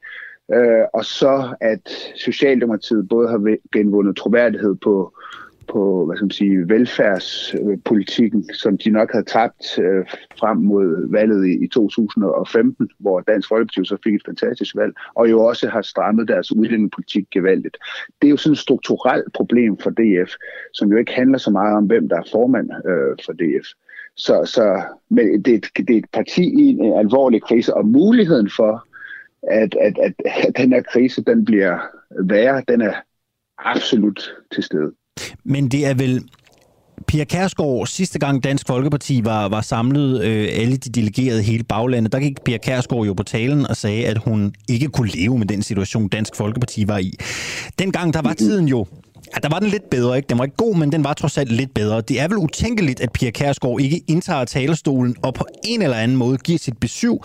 Øh, 0.55 0.85
og 0.95 1.05
så 1.05 1.57
at 1.61 1.89
Socialdemokratiet 2.17 3.09
både 3.09 3.29
har 3.29 3.57
genvundet 3.73 4.17
troværdighed 4.17 4.75
på 4.75 5.15
på 5.69 6.07
hvad 6.07 6.17
skal 6.17 6.25
man 6.25 6.31
sige, 6.31 6.69
velfærdspolitikken, 6.69 8.55
som 8.55 8.79
de 8.79 8.91
nok 8.91 9.13
havde 9.13 9.25
tabt 9.25 9.79
øh, 9.79 10.05
frem 10.39 10.57
mod 10.57 11.11
valget 11.11 11.47
i, 11.47 11.65
i 11.65 11.69
2015, 11.69 12.91
hvor 12.99 13.21
Dansk 13.21 13.49
Folkeparti 13.49 13.89
så 13.89 13.97
fik 14.05 14.15
et 14.15 14.23
fantastisk 14.27 14.77
valg, 14.77 14.93
og 15.15 15.31
jo 15.31 15.45
også 15.45 15.69
har 15.69 15.83
strammet 15.83 16.29
deres 16.29 16.53
udlændingepolitik 16.53 17.25
gevaldigt. 17.31 17.77
Det 18.23 18.29
er 18.29 18.31
jo 18.31 18.37
sådan 18.37 18.53
et 18.53 18.59
strukturelt 18.59 19.33
problem 19.33 19.79
for 19.79 19.91
DF, 19.91 20.33
som 20.73 20.93
jo 20.93 20.97
ikke 20.99 21.13
handler 21.13 21.39
så 21.39 21.51
meget 21.51 21.77
om, 21.77 21.85
hvem 21.85 22.09
der 22.09 22.17
er 22.17 22.29
formand 22.33 22.71
øh, 22.71 23.17
for 23.25 23.33
DF. 23.33 23.67
Så, 24.17 24.45
så 24.45 24.83
men 25.09 25.43
det, 25.43 25.53
er 25.53 25.59
et, 25.59 25.67
det 25.89 25.91
er 25.91 25.99
et 25.99 26.11
parti 26.13 26.43
i 26.43 26.69
en 26.69 26.99
alvorlig 26.99 27.43
krise, 27.43 27.75
og 27.75 27.87
muligheden 27.87 28.51
for, 28.57 28.87
at, 29.43 29.77
at, 29.81 29.99
at, 29.99 30.15
at 30.25 30.57
den 30.57 30.73
her 30.73 30.83
krise 30.83 31.25
den 31.25 31.45
bliver 31.45 31.79
værre, 32.21 32.63
den 32.69 32.81
er 32.81 32.95
absolut 33.59 34.35
til 34.53 34.63
stede. 34.63 34.93
Men 35.45 35.69
det 35.69 35.87
er 35.87 35.95
vel 35.95 36.23
Pia 37.07 37.25
Kærsgaard, 37.25 37.87
sidste 37.87 38.19
gang 38.19 38.45
Dansk 38.45 38.67
Folkeparti 38.67 39.21
var, 39.25 39.49
var 39.49 39.61
samlet, 39.61 40.25
øh, 40.25 40.49
alle 40.53 40.77
de 40.77 40.91
delegerede 40.91 41.43
hele 41.43 41.65
baglandet, 41.65 42.13
der 42.13 42.21
gik 42.21 42.41
Pia 42.45 42.59
Kærsgaard 42.59 43.07
jo 43.07 43.13
på 43.13 43.23
talen 43.23 43.67
og 43.67 43.77
sagde, 43.77 44.07
at 44.07 44.19
hun 44.19 44.55
ikke 44.69 44.89
kunne 44.89 45.09
leve 45.09 45.39
med 45.39 45.47
den 45.47 45.63
situation, 45.63 46.09
Dansk 46.09 46.37
Folkeparti 46.37 46.89
var 46.89 46.99
i. 46.99 47.13
Dengang 47.79 48.15
der 48.15 48.23
var 48.23 48.33
tiden 48.33 48.69
jo 48.69 48.87
Ja, 49.35 49.39
der 49.43 49.49
var 49.49 49.59
den 49.59 49.69
lidt 49.69 49.91
bedre, 49.91 50.17
ikke? 50.17 50.27
Den 50.29 50.39
var 50.39 50.45
ikke 50.45 50.57
god, 50.57 50.77
men 50.77 50.93
den 50.93 51.05
var 51.05 51.13
trods 51.13 51.39
alt 51.39 51.53
lidt 51.53 51.75
bedre. 51.75 52.01
Det 52.01 52.21
er 52.21 52.29
vel 52.29 52.39
utænkeligt, 52.39 53.01
at 53.01 53.13
Pia 53.13 53.31
Kærsgaard 53.31 53.81
ikke 53.81 54.01
indtager 54.09 54.45
talerstolen 54.45 55.17
og 55.23 55.35
på 55.35 55.47
en 55.65 55.83
eller 55.83 55.97
anden 55.97 56.17
måde 56.17 56.39
giver 56.39 56.59
sit 56.59 56.79
besøg 56.79 57.19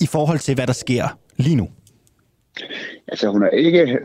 i 0.00 0.06
forhold 0.06 0.38
til, 0.38 0.54
hvad 0.54 0.66
der 0.66 0.72
sker 0.72 1.18
lige 1.36 1.56
nu. 1.56 1.68
Altså, 3.08 3.30
hun 3.30 3.42
har 3.42 3.48
ikke 3.48 3.98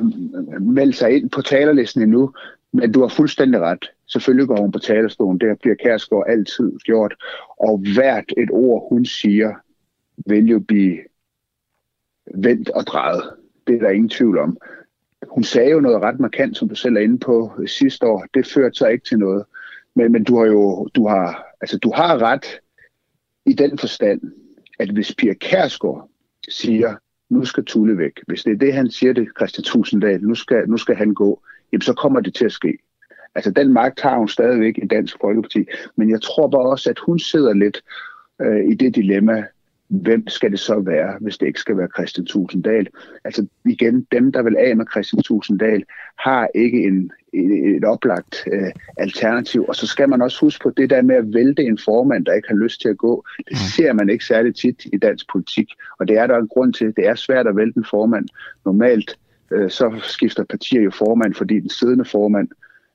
meldt 0.59 0.95
sig 0.95 1.11
ind 1.15 1.29
på 1.29 1.41
talerlisten 1.41 2.01
endnu, 2.01 2.31
men 2.73 2.91
du 2.91 3.01
har 3.01 3.07
fuldstændig 3.07 3.61
ret. 3.61 3.91
Selvfølgelig 4.07 4.47
går 4.47 4.61
hun 4.61 4.71
på 4.71 4.79
talerstolen. 4.79 5.39
Det 5.39 5.59
bliver 5.61 5.75
Kærsgaard 5.75 6.25
altid 6.27 6.71
gjort. 6.79 7.15
Og 7.59 7.83
hvert 7.95 8.33
et 8.37 8.49
ord, 8.51 8.89
hun 8.89 9.05
siger, 9.05 9.53
vil 10.25 10.45
jo 10.45 10.59
blive 10.59 10.99
vendt 12.35 12.69
og 12.69 12.83
drejet. 12.87 13.23
Det 13.67 13.75
er 13.75 13.79
der 13.79 13.89
ingen 13.89 14.09
tvivl 14.09 14.37
om. 14.37 14.57
Hun 15.27 15.43
sagde 15.43 15.71
jo 15.71 15.79
noget 15.79 16.01
ret 16.01 16.19
markant, 16.19 16.57
som 16.57 16.69
du 16.69 16.75
selv 16.75 16.95
er 16.95 17.01
inde 17.01 17.17
på 17.17 17.51
øh, 17.59 17.67
sidste 17.67 18.05
år. 18.05 18.25
Det 18.33 18.47
førte 18.47 18.75
så 18.75 18.87
ikke 18.87 19.05
til 19.05 19.19
noget. 19.19 19.45
Men, 19.95 20.11
men 20.11 20.23
du 20.23 20.37
har 20.37 20.45
jo 20.45 20.87
du 20.95 21.07
har, 21.07 21.45
altså, 21.61 21.77
du 21.77 21.91
har 21.95 22.21
ret 22.21 22.59
i 23.45 23.53
den 23.53 23.77
forstand, 23.77 24.21
at 24.79 24.89
hvis 24.89 25.15
Pia 25.15 25.33
Kærsgaard 25.33 26.09
siger, 26.49 26.95
nu 27.29 27.45
skal 27.45 27.65
Tulle 27.65 27.97
væk, 27.97 28.19
hvis 28.27 28.43
det 28.43 28.53
er 28.53 28.57
det, 28.57 28.73
han 28.73 28.91
siger 28.91 29.13
det, 29.13 29.27
Christian 29.37 29.63
Tusinddal, 29.63 30.21
nu 30.21 30.35
skal, 30.35 30.69
nu 30.69 30.77
skal 30.77 30.95
han 30.95 31.13
gå, 31.13 31.41
jamen 31.73 31.81
så 31.81 31.93
kommer 31.93 32.19
det 32.19 32.33
til 32.33 32.45
at 32.45 32.51
ske. 32.51 32.77
Altså 33.35 33.51
den 33.51 33.73
magt 33.73 34.01
har 34.01 34.17
hun 34.17 34.27
stadigvæk 34.27 34.77
i 34.77 34.87
Dansk 34.87 35.15
Folkeparti, 35.21 35.65
men 35.95 36.09
jeg 36.09 36.21
tror 36.21 36.47
bare 36.47 36.69
også, 36.69 36.89
at 36.89 36.99
hun 36.99 37.19
sidder 37.19 37.53
lidt 37.53 37.81
øh, 38.41 38.71
i 38.71 38.73
det 38.73 38.95
dilemma, 38.95 39.43
hvem 39.87 40.27
skal 40.27 40.51
det 40.51 40.59
så 40.59 40.79
være, 40.79 41.17
hvis 41.21 41.37
det 41.37 41.47
ikke 41.47 41.59
skal 41.59 41.77
være 41.77 41.87
Christian 41.97 42.25
Tusinddal? 42.25 42.87
Altså 43.23 43.47
igen, 43.65 44.07
dem, 44.11 44.31
der 44.31 44.41
vil 44.43 44.57
af 44.57 44.75
med 44.77 44.85
Christian 44.91 45.21
Tusinddal, 45.23 45.83
har 46.19 46.47
ikke 46.55 46.83
en, 46.83 47.11
et, 47.33 47.75
et 47.75 47.85
oplagt 47.85 48.43
øh, 48.51 48.71
alternativ. 48.97 49.65
Og 49.67 49.75
så 49.75 49.87
skal 49.87 50.09
man 50.09 50.21
også 50.21 50.45
huske 50.45 50.63
på 50.63 50.69
det 50.69 50.89
der 50.89 51.01
med 51.01 51.15
at 51.15 51.33
vælte 51.33 51.63
en 51.63 51.77
formand, 51.85 52.25
der 52.25 52.33
ikke 52.33 52.47
har 52.47 52.55
lyst 52.55 52.81
til 52.81 52.89
at 52.89 52.97
gå. 52.97 53.25
Det 53.37 53.45
mm. 53.51 53.55
ser 53.75 53.93
man 53.93 54.09
ikke 54.09 54.25
særlig 54.25 54.55
tit 54.55 54.85
i 54.93 54.97
dansk 54.97 55.25
politik, 55.31 55.67
og 55.99 56.07
det 56.07 56.17
er 56.17 56.27
der 56.27 56.37
en 56.37 56.47
grund 56.47 56.73
til. 56.73 56.93
Det 56.95 57.07
er 57.07 57.15
svært 57.15 57.47
at 57.47 57.55
vælte 57.55 57.77
en 57.77 57.85
formand. 57.89 58.25
Normalt 58.65 59.17
øh, 59.53 59.69
så 59.69 59.99
skifter 60.03 60.43
partier 60.43 60.81
jo 60.81 60.91
formand, 60.91 61.33
fordi 61.33 61.59
den 61.59 61.69
siddende 61.69 62.05
formand 62.05 62.47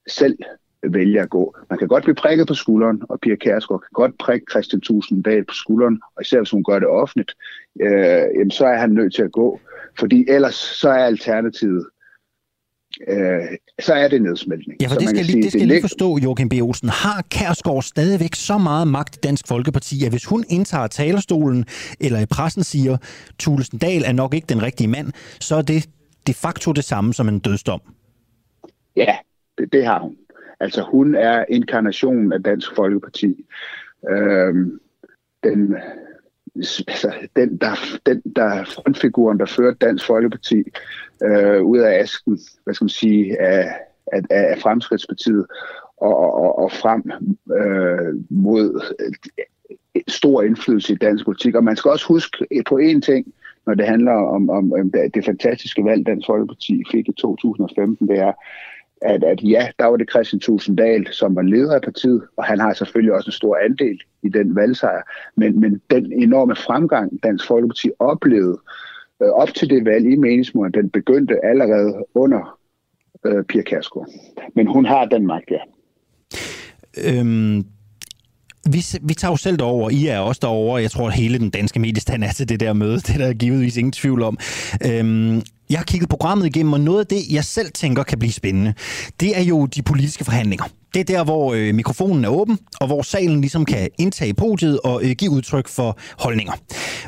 selv 0.09 0.39
vælger 0.83 1.23
at 1.23 1.31
gå. 1.31 1.57
Man 1.71 1.79
kan 1.79 1.89
godt 1.89 2.05
blive 2.05 2.15
prikket 2.15 2.47
på 2.47 2.55
skulderen, 2.55 3.03
og 3.09 3.21
Pia 3.21 3.35
Kærsgaard 3.35 3.81
kan 3.81 3.93
godt 3.93 4.19
prikke 4.19 4.47
Christian 4.51 4.81
Tusinddal 4.81 5.45
på 5.45 5.55
skulderen, 5.55 6.01
og 6.17 6.23
især 6.23 6.39
hvis 6.39 6.51
hun 6.51 6.65
gør 6.65 6.79
det 6.79 6.89
offentligt, 6.89 7.35
øh, 7.81 8.25
jamen, 8.35 8.51
så 8.51 8.67
er 8.67 8.79
han 8.79 8.91
nødt 8.91 9.15
til 9.15 9.23
at 9.23 9.33
gå. 9.33 9.61
Fordi 9.99 10.25
ellers 10.29 10.55
så 10.55 10.89
er 10.89 11.05
alternativet 11.05 11.87
øh, 13.09 13.41
så 13.81 13.95
er 13.95 14.09
det 14.09 14.23
nedsmeltning. 14.23 14.83
Ja, 14.83 14.87
for 14.87 14.95
det 14.95 15.09
skal, 15.09 15.25
lige, 15.25 15.33
sige, 15.33 15.43
det 15.43 15.51
skal 15.51 15.61
det 15.61 15.69
lige 15.69 15.81
forstå, 15.81 16.19
Joachim 16.19 16.49
B. 16.49 16.53
Olsen. 16.63 16.89
Har 16.89 17.25
Kærsgaard 17.31 17.83
stadigvæk 17.83 18.35
så 18.35 18.59
meget 18.59 18.89
magt 18.89 19.17
i 19.17 19.19
Dansk 19.23 19.49
Folkeparti, 19.49 20.05
at 20.05 20.11
hvis 20.11 20.25
hun 20.25 20.45
indtager 20.49 20.87
talerstolen, 20.87 21.65
eller 22.01 22.21
i 22.21 22.27
pressen 22.27 22.65
siger, 22.65 22.97
Thulesen 23.39 23.79
Dahl 23.79 24.03
er 24.07 24.13
nok 24.13 24.35
ikke 24.35 24.47
den 24.47 24.63
rigtige 24.63 24.89
mand, 24.89 25.13
så 25.41 25.57
er 25.57 25.63
det 25.63 25.89
de 26.29 26.35
facto 26.35 26.73
det 26.73 26.85
samme 26.85 27.15
som 27.15 27.29
en 27.29 27.39
dødsdom? 27.39 27.81
Ja, 28.97 29.17
det, 29.59 29.73
det 29.73 29.85
har 29.87 29.99
hun. 30.01 30.17
Altså 30.61 30.83
hun 30.83 31.15
er 31.15 31.45
inkarnationen 31.49 32.33
af 32.33 32.43
Dansk 32.43 32.75
Folkeparti. 32.77 33.47
Øhm, 34.11 34.81
den, 35.45 35.77
altså, 36.89 37.13
den, 37.37 37.57
der, 37.57 37.75
den 38.07 38.23
der 38.37 38.65
frontfiguren, 38.65 39.39
der 39.39 39.47
førte 39.47 39.77
Dansk 39.81 40.07
Folkeparti 40.07 40.65
øh, 41.23 41.63
ud 41.63 41.79
af 41.79 41.99
asken, 42.03 42.39
hvad 42.65 42.75
skal 42.75 42.85
man 42.85 42.89
sige, 42.89 43.41
af, 43.41 43.75
af, 44.13 44.23
af 44.31 44.59
Fremskridspartiet 44.59 45.47
og, 45.97 46.17
og, 46.17 46.59
og 46.59 46.73
frem 46.73 47.03
øh, 47.53 48.15
mod 48.31 48.95
øh, 49.01 49.13
stor 50.09 50.43
indflydelse 50.43 50.93
i 50.93 50.97
dansk 50.97 51.25
politik. 51.25 51.55
Og 51.55 51.65
man 51.65 51.77
skal 51.77 51.91
også 51.91 52.07
huske 52.07 52.47
øh, 52.51 52.63
på 52.69 52.79
én 52.83 53.01
ting, 53.01 53.35
når 53.69 53.75
det 53.75 53.87
handler 53.87 54.13
om, 54.13 54.51
om, 54.51 54.73
om 54.73 54.91
det 55.15 55.25
fantastiske 55.25 55.85
valg, 55.85 56.07
Dansk 56.07 56.27
Folkeparti 56.27 56.83
fik 56.91 57.09
i 57.09 57.13
2015, 57.13 58.09
det 58.09 58.19
er, 58.19 58.33
at, 59.03 59.25
at 59.25 59.43
ja, 59.43 59.69
der 59.79 59.87
var 59.87 59.97
det 59.97 60.11
Christian 60.11 60.41
Tusinddal, 60.41 61.07
som 61.13 61.37
var 61.37 61.43
leder 61.43 61.75
af 61.75 61.83
partiet, 61.83 62.23
og 62.37 62.45
han 62.45 62.61
har 62.61 62.73
selvfølgelig 62.73 63.15
også 63.15 63.29
en 63.29 63.33
stor 63.33 63.57
andel 63.57 64.01
i 64.23 64.29
den 64.29 64.57
valgsejr. 64.57 65.03
Men, 65.37 65.61
men 65.61 65.83
den 65.91 66.13
enorme 66.13 66.57
fremgang, 66.57 67.23
Dansk 67.23 67.47
Folkeparti 67.47 67.91
oplevede 67.99 68.59
øh, 69.23 69.29
op 69.29 69.49
til 69.49 69.71
det 69.71 69.85
valg 69.85 70.13
i 70.13 70.17
meningsmålen, 70.17 70.73
den 70.73 70.91
begyndte 70.91 71.45
allerede 71.45 72.05
under 72.15 72.59
øh, 73.27 73.45
Pia 73.45 73.63
Kærsgaard. 73.63 74.09
Men 74.55 74.67
hun 74.67 74.85
har 74.85 75.05
den 75.05 75.27
magt, 75.27 75.51
ja. 75.51 75.61
Øhm, 77.05 77.65
vi, 78.73 78.85
vi 79.03 79.15
tager 79.15 79.33
jo 79.33 79.37
selv 79.37 79.57
derover. 79.57 79.91
I 79.91 80.07
er 80.07 80.19
også 80.19 80.39
derover. 80.43 80.79
Jeg 80.79 80.91
tror, 80.91 81.09
at 81.09 81.15
hele 81.15 81.39
den 81.39 81.51
danske 81.51 81.81
mediestand 81.81 82.25
er 82.25 82.33
til 82.33 82.49
det 82.49 82.61
der 82.61 82.73
møde. 82.73 83.01
Det 83.07 83.11
er 83.11 83.19
der 83.19 83.33
givetvis 83.33 83.77
ingen 83.77 83.93
tvivl 83.93 84.23
om. 84.23 84.39
Øhm, 84.87 85.43
jeg 85.71 85.79
har 85.79 85.85
kigget 85.85 86.09
programmet 86.09 86.47
igennem, 86.47 86.73
og 86.73 86.81
noget 86.81 87.01
af 87.01 87.07
det, 87.07 87.19
jeg 87.31 87.45
selv 87.45 87.71
tænker 87.73 88.03
kan 88.03 88.19
blive 88.19 88.33
spændende, 88.33 88.75
det 89.21 89.39
er 89.39 89.43
jo 89.43 89.67
de 89.67 89.83
politiske 89.83 90.25
forhandlinger. 90.25 90.65
Det 90.95 91.01
er 91.01 91.05
der, 91.05 91.25
hvor 91.25 91.55
øh, 91.55 91.75
mikrofonen 91.75 92.25
er 92.25 92.29
åben, 92.29 92.59
og 92.81 92.87
hvor 92.87 93.03
salen 93.03 93.41
ligesom 93.41 93.65
kan 93.65 93.89
indtage 93.99 94.35
podiet 94.35 94.81
og 94.85 95.05
øh, 95.05 95.11
give 95.11 95.31
udtryk 95.31 95.69
for 95.69 95.99
holdninger. 96.19 96.53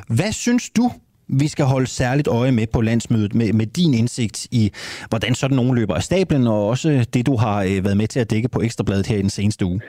Hvad 0.08 0.32
synes 0.32 0.70
du, 0.70 0.90
vi 1.28 1.48
skal 1.48 1.64
holde 1.64 1.86
særligt 1.86 2.28
øje 2.28 2.52
med 2.52 2.66
på 2.66 2.80
landsmødet 2.80 3.34
med, 3.34 3.52
med 3.52 3.66
din 3.66 3.94
indsigt 3.94 4.46
i, 4.50 4.70
hvordan 5.08 5.34
sådan 5.34 5.56
nogen 5.56 5.74
løber 5.74 5.94
af 5.94 6.02
stablen, 6.02 6.46
og 6.46 6.68
også 6.68 7.06
det, 7.14 7.26
du 7.26 7.36
har 7.36 7.62
øh, 7.62 7.84
været 7.84 7.96
med 7.96 8.08
til 8.08 8.20
at 8.20 8.30
dække 8.30 8.48
på 8.48 8.60
Ekstrabladet 8.60 9.06
her 9.06 9.16
i 9.16 9.22
den 9.22 9.30
seneste 9.30 9.64
uge? 9.66 9.80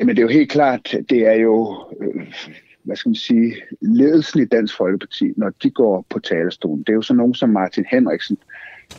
Men 0.00 0.08
det 0.08 0.18
er 0.18 0.22
jo 0.22 0.28
helt 0.28 0.50
klart, 0.50 0.94
det 1.10 1.26
er 1.26 1.32
jo, 1.32 1.76
øh, 2.00 2.34
hvad 2.82 2.96
skal 2.96 3.08
man 3.08 3.14
sige, 3.14 3.54
ledelsen 3.80 4.42
i 4.42 4.44
Dansk 4.44 4.76
Folkeparti, 4.76 5.32
når 5.36 5.50
de 5.62 5.70
går 5.70 6.06
på 6.10 6.18
talerstolen. 6.18 6.78
Det 6.78 6.88
er 6.88 6.94
jo 6.94 7.02
sådan 7.02 7.18
nogen 7.18 7.34
som 7.34 7.50
Martin 7.50 7.84
Henriksen, 7.90 8.38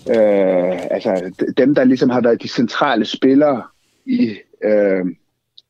øh, 0.09 0.91
altså 0.91 1.33
dem, 1.57 1.75
der 1.75 1.83
ligesom 1.83 2.09
har 2.09 2.21
været 2.21 2.41
de 2.41 2.47
centrale 2.47 3.05
spillere 3.05 3.63
i, 4.05 4.35
øh, 4.63 5.05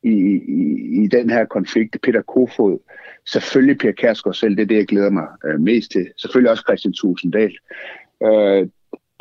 i, 0.03 0.13
i, 0.47 1.03
i 1.03 1.07
den 1.07 1.29
her 1.29 1.45
konflikt, 1.45 1.97
Peter 2.03 2.21
Kofod, 2.21 2.79
selvfølgelig 3.25 3.77
Per 3.77 3.91
Kærsgaard 3.91 4.33
selv, 4.35 4.55
det 4.55 4.61
er 4.61 4.67
det, 4.67 4.75
jeg 4.75 4.87
glæder 4.87 5.09
mig 5.09 5.27
øh, 5.45 5.59
mest 5.59 5.91
til. 5.91 6.07
Selvfølgelig 6.17 6.51
også 6.51 6.63
Christian 6.67 6.93
Tusinddal. 6.93 7.57
Øh, 8.23 8.67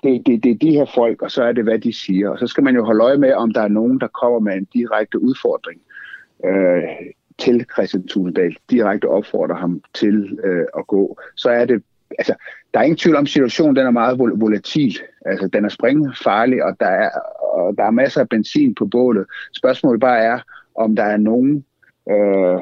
det, 0.05 0.27
det, 0.27 0.45
det 0.45 0.51
er 0.51 0.59
de 0.59 0.71
her 0.71 0.85
folk, 0.95 1.23
og 1.23 1.31
så 1.31 1.43
er 1.43 1.53
det, 1.53 1.65
hvad 1.65 1.79
de 1.79 1.93
siger. 1.93 2.31
Og 2.31 2.39
så 2.39 2.47
skal 2.47 2.65
man 2.65 2.75
jo 2.75 2.85
holde 2.85 3.05
øje 3.05 3.19
med, 3.19 3.33
om 3.33 3.53
der 3.53 3.61
er 3.61 3.69
nogen, 3.69 4.01
der 4.01 4.07
kommer 4.07 4.39
med 4.39 4.55
en 4.55 4.65
direkte 4.65 5.23
udfordring 5.23 5.81
øh, 6.45 6.83
til 7.39 7.67
Christian 7.73 8.07
Tusinddal, 8.07 8.57
direkte 8.71 9.09
opfordrer 9.09 9.57
ham 9.57 9.83
til 9.95 10.39
øh, 10.45 10.67
at 10.79 10.87
gå. 10.87 11.19
Så 11.37 11.49
er 11.51 11.65
det, 11.65 11.83
altså, 12.19 12.35
der 12.75 12.81
er 12.81 12.85
ingen 12.85 12.97
tvivl 12.97 13.17
om, 13.17 13.23
at 13.23 13.29
situationen 13.29 13.77
den 13.77 13.87
er 13.87 13.91
meget 13.91 14.19
vol- 14.19 14.41
volatil. 14.41 14.99
Altså, 15.27 15.49
den 15.49 15.65
er 15.65 15.69
springfarlig, 15.69 16.17
farlig, 16.25 16.65
og 16.65 16.77
der 16.81 16.87
er, 16.87 17.11
og 17.55 17.75
der 17.79 17.85
er 17.85 17.91
masser 17.91 18.21
af 18.21 18.29
benzin 18.29 18.75
på 18.75 18.87
bålet. 18.87 19.27
Spørgsmålet 19.57 20.01
bare 20.01 20.19
er, 20.19 20.39
om 20.75 20.97
der 20.97 21.05
er 21.05 21.17
nogen, 21.17 21.65
øh, 22.11 22.61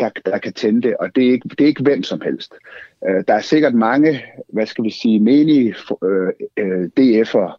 der, 0.00 0.10
der 0.26 0.38
kan 0.38 0.52
tænde 0.52 0.82
det, 0.82 0.96
og 0.96 1.16
det 1.16 1.26
er 1.26 1.32
ikke, 1.32 1.48
det 1.48 1.60
er 1.60 1.66
ikke 1.66 1.82
hvem 1.82 2.02
som 2.02 2.20
helst. 2.20 2.54
Øh, 3.08 3.24
der 3.28 3.34
er 3.34 3.40
sikkert 3.40 3.74
mange, 3.74 4.24
hvad 4.48 4.66
skal 4.66 4.84
vi 4.84 4.90
sige, 4.90 5.20
menige 5.20 5.74
øh, 6.04 6.28
øh, 6.56 6.88
DF'er, 7.00 7.58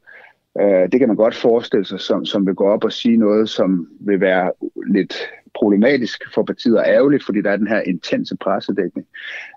øh, 0.62 0.92
det 0.92 1.00
kan 1.00 1.08
man 1.08 1.18
godt 1.18 1.36
forestille 1.36 1.86
sig, 1.86 2.00
som, 2.00 2.26
som 2.26 2.46
vil 2.46 2.56
gå 2.56 2.68
op 2.68 2.84
og 2.84 2.92
sige 2.92 3.18
noget, 3.18 3.50
som 3.50 3.88
vil 4.00 4.20
være 4.20 4.52
lidt 4.88 5.16
problematisk 5.54 6.34
for 6.34 6.44
partiet 6.44 6.78
og 6.78 6.86
ærgerligt, 6.88 7.26
fordi 7.26 7.42
der 7.42 7.52
er 7.52 7.58
den 7.58 7.68
her 7.68 7.82
intense 7.82 8.38
pressedækning. 8.38 9.08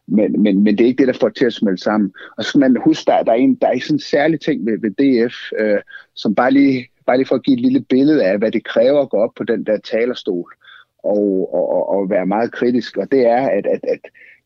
Men, 0.07 0.43
men, 0.43 0.65
men 0.65 0.79
det 0.79 0.85
er 0.85 0.89
ikke 0.89 1.07
det, 1.07 1.15
der 1.15 1.21
får 1.21 1.29
til 1.29 1.45
at 1.45 1.53
smelte 1.53 1.83
sammen. 1.83 2.13
Og 2.37 2.45
så 2.45 2.49
skal 2.49 2.59
man 2.59 2.77
huske, 2.85 3.11
der, 3.11 3.23
der, 3.23 3.33
er, 3.33 3.37
en, 3.37 3.55
der 3.55 3.67
er 3.67 3.81
sådan 3.81 3.97
en 3.97 4.01
særlig 4.01 4.41
ting 4.41 4.67
ved, 4.67 4.79
ved 4.79 4.91
DF, 4.91 5.37
øh, 5.59 5.81
som 6.15 6.35
bare 6.35 6.51
lige, 6.51 6.89
bare 7.07 7.17
lige 7.17 7.27
for 7.27 7.35
at 7.35 7.43
give 7.43 7.55
et 7.55 7.61
lille 7.63 7.81
billede 7.81 8.25
af, 8.25 8.39
hvad 8.39 8.53
det 8.53 8.65
kræver 8.65 9.01
at 9.01 9.11
gå 9.11 9.17
op 9.17 9.35
på 9.37 9.45
den 9.45 9.67
der 9.67 9.79
talerstol 9.79 10.53
og, 11.07 11.55
og, 11.55 11.89
og 11.89 12.11
være 12.11 12.27
meget 12.27 12.53
kritisk. 12.53 12.97
Og 12.97 13.13
det 13.13 13.27
er, 13.27 13.49
at, 13.49 13.67
at, 13.67 13.81
at 13.89 14.01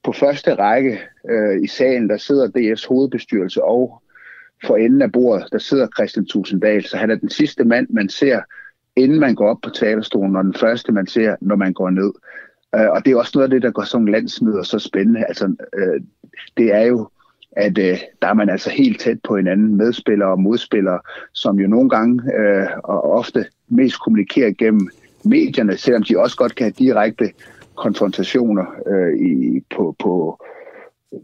på 0.05 0.13
første 0.13 0.55
række 0.55 0.99
øh, 1.31 1.63
i 1.63 1.67
salen, 1.67 2.09
der 2.09 2.17
sidder 2.17 2.49
DF's 2.49 2.89
hovedbestyrelse 2.89 3.65
og 3.65 4.03
for 4.67 4.77
enden 4.77 5.03
af 5.03 5.13
bordet, 5.13 5.49
der 5.53 5.59
sidder 5.59 5.87
Christian 5.97 6.27
Tusinddal. 6.27 6.85
Så 6.85 6.97
han 6.97 7.11
er 7.11 7.15
den 7.15 7.31
sidste 7.31 7.65
mand, 7.65 7.87
man 7.91 8.09
ser, 8.09 8.41
inden 8.97 9.21
man 9.21 9.35
går 9.35 9.49
op 9.49 9.59
på 9.63 9.71
talerstolen, 9.71 10.37
og 10.37 10.45
den 10.45 10.55
første, 10.55 10.93
man 10.93 11.07
ser, 11.07 11.37
når 11.41 11.57
man 11.57 11.73
går 11.73 11.91
ned. 11.91 12.13
Øh, 12.75 12.91
og 12.91 13.05
det 13.05 13.13
er 13.13 13.17
også 13.17 13.33
noget 13.35 13.49
af 13.49 13.51
det, 13.51 13.63
der 13.63 13.71
går 13.71 13.83
sådan 13.83 14.09
landsmøder 14.09 14.63
så 14.63 14.79
spændende. 14.79 15.25
Altså, 15.25 15.55
øh, 15.75 16.01
det 16.57 16.75
er 16.75 16.83
jo 16.83 17.09
at 17.53 17.79
øh, 17.79 17.99
der 18.23 18.29
er 18.29 18.35
man 18.35 18.51
altså 18.51 18.71
helt 18.71 19.01
tæt 19.01 19.19
på 19.25 19.37
hinanden, 19.37 19.77
medspillere 19.77 20.31
og 20.31 20.41
modspillere, 20.41 21.01
som 21.33 21.61
jo 21.61 21.69
nogle 21.69 21.91
gange 21.91 22.23
øh, 22.37 22.67
og 22.85 23.13
ofte 23.13 23.47
mest 23.69 24.01
kommunikerer 24.01 24.53
gennem 24.59 24.91
medierne, 25.25 25.77
selvom 25.77 26.03
de 26.03 26.19
også 26.19 26.37
godt 26.37 26.55
kan 26.55 26.65
have 26.65 26.75
direkte 26.79 27.33
konfrontationer 27.77 28.65
øh, 28.87 29.27
i, 29.27 29.61
på, 29.77 29.97
på, 29.99 30.41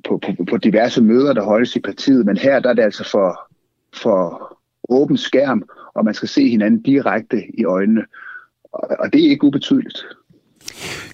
på, 0.09 0.19
på, 0.19 0.45
på 0.50 0.57
diverse 0.57 1.03
møder, 1.03 1.33
der 1.33 1.43
holdes 1.43 1.76
i 1.76 1.81
partiet. 1.81 2.26
Men 2.26 2.37
her 2.37 2.61
der 2.61 2.71
er 2.71 2.75
det 2.75 2.83
altså 2.83 3.09
for, 3.11 3.41
for 4.03 4.19
åben 4.88 5.17
skærm, 5.17 5.62
og 5.95 6.05
man 6.05 6.15
skal 6.15 6.29
se 6.29 6.49
hinanden 6.49 6.83
direkte 6.83 7.43
i 7.59 7.65
øjnene. 7.65 8.05
Og, 8.73 8.88
og 8.99 9.12
det 9.12 9.25
er 9.25 9.31
ikke 9.31 9.45
ubetydeligt. 9.45 9.99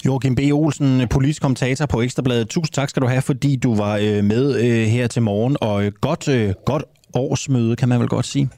Joachim 0.07 0.35
B. 0.35 0.41
Olsen, 0.53 1.09
politisk 1.11 1.43
kommentator 1.43 1.87
på 1.87 2.03
Ekstrabladet. 2.03 2.49
Tusind 2.49 2.75
tak 2.75 2.89
skal 2.89 3.03
du 3.03 3.07
have, 3.07 3.23
fordi 3.23 3.57
du 3.57 3.75
var 3.75 3.97
øh, 3.97 4.25
med 4.25 4.55
øh, 4.65 4.87
her 4.87 5.07
til 5.07 5.23
morgen, 5.23 5.57
og 5.61 5.85
øh, 5.85 5.93
godt, 6.01 6.29
godt 6.67 6.85
årsmøde, 7.15 7.77
kan 7.77 7.89
man 7.89 8.01
vel 8.01 8.09
godt 8.09 8.27
sige. 8.27 8.49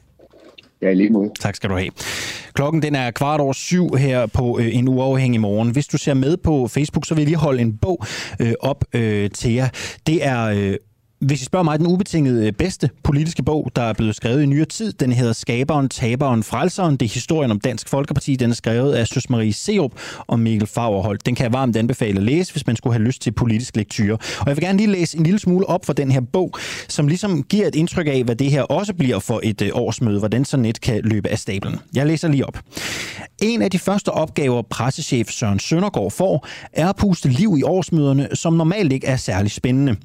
Ja, 0.81 0.93
lige 0.93 1.09
måde. 1.09 1.31
Tak 1.39 1.55
skal 1.55 1.69
du 1.69 1.75
have. 1.75 1.89
Klokken 2.53 2.81
den 2.81 2.95
er 2.95 3.11
kvart 3.11 3.39
over 3.39 3.53
syv 3.53 3.95
her 3.95 4.25
på 4.25 4.59
øh, 4.59 4.75
en 4.75 4.87
uafhængig 4.87 5.41
morgen. 5.41 5.71
Hvis 5.71 5.87
du 5.87 5.97
ser 5.97 6.13
med 6.13 6.37
på 6.37 6.67
Facebook, 6.67 7.05
så 7.05 7.15
vil 7.15 7.21
jeg 7.21 7.27
lige 7.27 7.37
holde 7.37 7.61
en 7.61 7.77
bog 7.77 8.05
øh, 8.41 8.53
op 8.59 8.85
øh, 8.93 9.29
til 9.29 9.53
jer. 9.53 9.69
Det 10.07 10.25
er... 10.25 10.43
Øh, 10.45 10.75
hvis 11.19 11.41
I 11.41 11.45
spørger 11.45 11.63
mig, 11.63 11.79
den 11.79 11.87
ubetingede 11.87 12.47
øh, 12.47 12.53
bedste 12.53 12.89
politiske 13.03 13.43
bog, 13.43 13.71
der 13.75 13.81
er 13.81 13.93
blevet 13.93 14.15
skrevet 14.15 14.43
i 14.43 14.45
nyere 14.45 14.65
tid, 14.65 14.93
den 14.93 15.11
hedder 15.11 15.33
Skaberen, 15.33 15.89
Taberen, 15.89 16.43
Frelseren. 16.43 16.97
Det 16.97 17.05
er 17.05 17.13
historien 17.13 17.51
om 17.51 17.59
Dansk 17.59 17.89
Folkeparti. 17.89 18.35
Den 18.35 18.49
er 18.49 18.55
skrevet 18.55 18.93
af 18.93 19.07
Søs 19.07 19.29
Marie 19.29 19.53
Seup 19.53 19.91
og 20.27 20.39
Mikkel 20.39 20.67
Fagerholt. 20.67 21.25
Den 21.25 21.35
kan 21.35 21.43
jeg 21.43 21.53
varmt 21.53 21.77
anbefale 21.77 22.17
at 22.17 22.23
læse, 22.23 22.51
hvis 22.51 22.67
man 22.67 22.75
skulle 22.75 22.93
have 22.93 23.03
lyst 23.03 23.21
til 23.21 23.31
politisk 23.31 23.75
lektyre. 23.75 24.13
Og 24.13 24.47
jeg 24.47 24.55
vil 24.55 24.63
gerne 24.63 24.77
lige 24.77 24.91
læse 24.91 25.17
en 25.17 25.23
lille 25.23 25.39
smule 25.39 25.69
op 25.69 25.85
for 25.85 25.93
den 25.93 26.11
her 26.11 26.21
bog, 26.21 26.57
som 26.87 27.07
ligesom 27.07 27.43
giver 27.43 27.67
et 27.67 27.75
indtryk 27.75 28.07
af, 28.07 28.23
hvad 28.23 28.35
det 28.35 28.51
her 28.51 28.61
også 28.61 28.93
bliver 28.93 29.19
for 29.19 29.39
et 29.43 29.61
øh, 29.61 29.69
årsmøde, 29.73 30.19
hvordan 30.19 30.45
sådan 30.45 30.65
et 30.65 30.81
kan 30.81 31.01
løbe 31.03 31.29
af 31.29 31.39
stablen. 31.39 31.79
Jeg 31.95 32.05
læser 32.07 32.27
lige 32.27 32.45
op. 32.45 32.59
En 33.41 33.61
af 33.61 33.71
de 33.71 33.79
første 33.79 34.11
opgaver, 34.11 34.61
pressechef 34.61 35.29
Søren 35.29 35.59
Søndergaard 35.59 36.11
får, 36.11 36.47
er 36.73 36.89
at 36.89 36.95
puste 36.95 37.29
liv 37.29 37.55
i 37.59 37.63
årsmøderne, 37.63 38.27
som 38.33 38.53
normalt 38.53 38.91
ikke 38.91 39.07
er 39.07 39.15
særlig 39.15 39.51
spændende. 39.51 39.95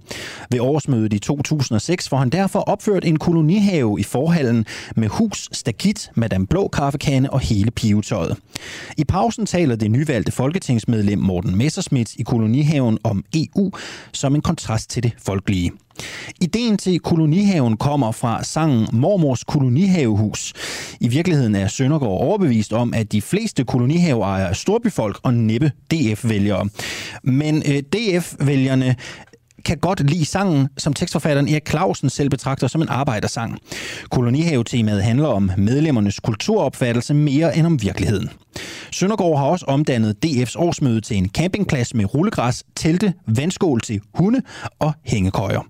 Ved 0.50 0.60
årsmødet 0.60 1.12
i 1.12 1.18
2006 1.18 2.08
får 2.08 2.16
han 2.16 2.30
derfor 2.30 2.60
opført 2.60 3.04
en 3.04 3.18
kolonihave 3.18 4.00
i 4.00 4.02
forhallen 4.02 4.66
med 4.96 5.08
hus, 5.08 5.48
stakit, 5.52 6.10
Madame 6.14 6.46
Blå 6.46 6.68
kaffekane 6.68 7.32
og 7.32 7.40
hele 7.40 7.70
pivetøjet. 7.70 8.36
I 8.96 9.04
pausen 9.04 9.46
taler 9.46 9.76
det 9.76 9.90
nyvalgte 9.90 10.32
folketingsmedlem 10.32 11.18
Morten 11.18 11.58
Messerschmidt 11.58 12.14
i 12.16 12.22
kolonihaven 12.22 12.98
om 13.04 13.24
EU 13.34 13.70
som 14.12 14.34
en 14.34 14.42
kontrast 14.42 14.90
til 14.90 15.02
det 15.02 15.12
folkelige. 15.18 15.72
Ideen 16.40 16.78
til 16.78 16.98
kolonihaven 16.98 17.76
kommer 17.76 18.12
fra 18.12 18.44
sangen 18.44 18.88
Mormors 18.92 19.44
kolonihavehus. 19.44 20.52
I 21.00 21.08
virkeligheden 21.08 21.54
er 21.54 21.68
Søndergaard 21.68 22.20
overbevist 22.20 22.72
om, 22.72 22.94
at 22.94 23.12
de 23.12 23.22
fleste 23.22 23.64
kolonihaveejere 23.64 24.48
er 24.48 24.52
storbyfolk 24.52 25.18
og 25.22 25.34
næppe 25.34 25.72
DF-vælgere. 25.90 26.68
Men 27.22 27.56
øh, 27.56 27.82
DF-vælgerne 27.82 28.96
kan 29.64 29.78
godt 29.78 30.10
lide 30.10 30.24
sangen, 30.24 30.68
som 30.78 30.92
tekstforfatteren 30.92 31.48
Erik 31.48 31.68
Clausen 31.68 32.10
selv 32.10 32.30
betragter 32.30 32.66
som 32.66 32.82
en 32.82 32.88
arbejdersang. 32.88 33.58
Kolonihave-temaet 34.10 35.02
handler 35.02 35.28
om 35.28 35.50
medlemmernes 35.56 36.20
kulturopfattelse 36.20 37.14
mere 37.14 37.56
end 37.56 37.66
om 37.66 37.82
virkeligheden. 37.82 38.30
Søndergaard 38.92 39.38
har 39.38 39.44
også 39.44 39.64
omdannet 39.68 40.16
DF's 40.26 40.54
årsmøde 40.58 41.00
til 41.00 41.16
en 41.16 41.28
campingplads 41.28 41.94
med 41.94 42.14
rullegræs, 42.14 42.64
telte, 42.76 43.12
vandskål 43.26 43.80
til 43.80 44.00
hunde 44.14 44.42
og 44.78 44.92
hængekøjer. 45.04 45.60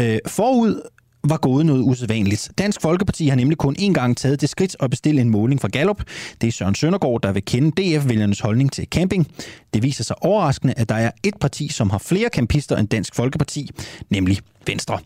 Øh, 0.00 0.18
forud 0.26 0.82
var 1.24 1.36
gået 1.36 1.66
noget 1.66 1.82
usædvanligt. 1.82 2.50
Dansk 2.58 2.80
Folkeparti 2.80 3.28
har 3.28 3.36
nemlig 3.36 3.58
kun 3.58 3.76
én 3.80 3.92
gang 3.92 4.16
taget 4.16 4.40
det 4.40 4.48
skridt 4.48 4.76
at 4.80 4.90
bestille 4.90 5.20
en 5.20 5.30
måling 5.30 5.60
fra 5.60 5.68
Gallup. 5.68 6.02
Det 6.40 6.46
er 6.46 6.52
Søren 6.52 6.74
Søndergaard, 6.74 7.22
der 7.22 7.32
vil 7.32 7.44
kende 7.44 7.70
DF-vælgernes 7.82 8.40
holdning 8.40 8.72
til 8.72 8.86
camping. 8.90 9.26
Det 9.74 9.82
viser 9.82 10.04
sig 10.04 10.22
overraskende, 10.22 10.74
at 10.76 10.88
der 10.88 10.94
er 10.94 11.10
et 11.22 11.34
parti, 11.40 11.68
som 11.68 11.90
har 11.90 11.98
flere 11.98 12.28
campister 12.28 12.76
end 12.76 12.88
Dansk 12.88 13.14
Folkeparti, 13.14 13.70
nemlig 14.10 14.38
Venstre. 14.66 14.98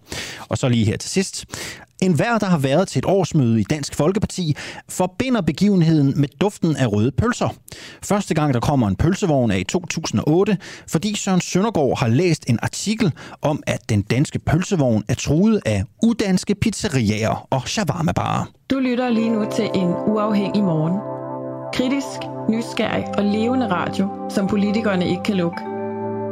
Og 0.48 0.58
så 0.58 0.68
lige 0.68 0.84
her 0.84 0.96
til 0.96 1.10
sidst. 1.10 1.44
En 2.02 2.12
hver, 2.12 2.38
der 2.38 2.46
har 2.46 2.58
været 2.58 2.88
til 2.88 2.98
et 2.98 3.04
årsmøde 3.04 3.60
i 3.60 3.62
Dansk 3.62 3.94
Folkeparti, 3.94 4.56
forbinder 4.88 5.40
begivenheden 5.40 6.20
med 6.20 6.28
duften 6.40 6.76
af 6.76 6.92
røde 6.92 7.10
pølser. 7.10 7.48
Første 8.02 8.34
gang, 8.34 8.54
der 8.54 8.60
kommer 8.60 8.88
en 8.88 8.96
pølsevogn 8.96 9.50
er 9.50 9.56
i 9.56 9.64
2008, 9.64 10.58
fordi 10.88 11.16
Søren 11.16 11.40
Søndergaard 11.40 11.98
har 11.98 12.08
læst 12.08 12.44
en 12.50 12.58
artikel 12.62 13.12
om, 13.42 13.62
at 13.66 13.88
den 13.88 14.02
danske 14.02 14.38
pølsevogn 14.38 15.04
er 15.08 15.14
truet 15.14 15.60
af 15.66 15.84
udanske 16.02 16.54
pizzeriaer 16.54 17.46
og 17.50 17.68
shawarmabarer. 17.68 18.44
Du 18.70 18.78
lytter 18.78 19.08
lige 19.10 19.30
nu 19.30 19.46
til 19.52 19.70
en 19.74 19.88
uafhængig 20.06 20.64
morgen. 20.64 20.98
Kritisk, 21.72 22.20
nysgerrig 22.50 23.04
og 23.18 23.24
levende 23.24 23.70
radio, 23.70 24.08
som 24.30 24.46
politikerne 24.46 25.08
ikke 25.08 25.22
kan 25.22 25.36
lukke. 25.36 25.58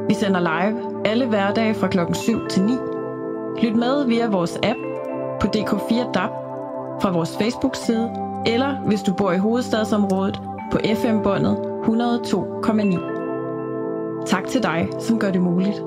Vi 0.09 0.15
sender 0.15 0.41
live 0.41 1.07
alle 1.07 1.27
hverdage 1.27 1.75
fra 1.75 1.89
klokken 1.89 2.15
7 2.15 2.49
til 2.51 2.63
9. 2.63 2.73
Lyt 3.63 3.77
med 3.77 4.07
via 4.07 4.27
vores 4.27 4.59
app 4.63 4.94
på 5.41 5.47
DK4 5.47 6.13
DAB, 6.13 6.31
fra 7.03 7.11
vores 7.11 7.37
Facebook-side, 7.37 8.11
eller 8.47 8.77
hvis 8.87 9.03
du 9.03 9.15
bor 9.15 9.33
i 9.33 9.39
hovedstadsområdet 9.39 10.41
på 10.73 10.79
FM-båndet 10.95 11.57
102,9. 11.85 14.25
Tak 14.27 14.47
til 14.47 14.63
dig, 14.63 14.89
som 15.01 15.19
gør 15.19 15.31
det 15.31 15.41
muligt. 15.41 15.83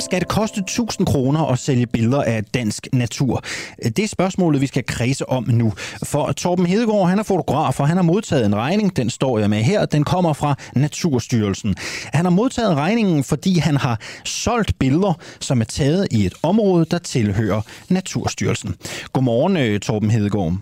Skal 0.00 0.20
det 0.20 0.28
koste 0.28 0.60
1000 0.60 1.06
kroner 1.06 1.46
at 1.46 1.58
sælge 1.58 1.86
billeder 1.86 2.22
af 2.22 2.44
dansk 2.44 2.88
natur? 2.92 3.42
Det 3.82 3.98
er 3.98 4.08
spørgsmålet, 4.08 4.60
vi 4.60 4.66
skal 4.66 4.84
kredse 4.86 5.28
om 5.28 5.44
nu. 5.48 5.72
For 6.04 6.32
Torben 6.32 6.66
Hedegaard, 6.66 7.08
han 7.08 7.18
er 7.18 7.22
fotograf, 7.22 7.80
og 7.80 7.88
han 7.88 7.96
har 7.96 8.04
modtaget 8.04 8.46
en 8.46 8.56
regning. 8.56 8.96
Den 8.96 9.10
står 9.10 9.38
jeg 9.38 9.50
med 9.50 9.62
her. 9.62 9.86
Den 9.86 10.04
kommer 10.04 10.32
fra 10.32 10.54
Naturstyrelsen. 10.74 11.74
Han 12.12 12.24
har 12.24 12.30
modtaget 12.30 12.76
regningen, 12.76 13.24
fordi 13.24 13.58
han 13.58 13.76
har 13.76 14.00
solgt 14.24 14.78
billeder, 14.78 15.14
som 15.40 15.60
er 15.60 15.64
taget 15.64 16.08
i 16.10 16.26
et 16.26 16.34
område, 16.42 16.84
der 16.90 16.98
tilhører 16.98 17.60
Naturstyrelsen. 17.88 18.74
Godmorgen, 19.12 19.56
øh, 19.56 19.80
Torben 19.80 20.10
Hedegaard. 20.10 20.52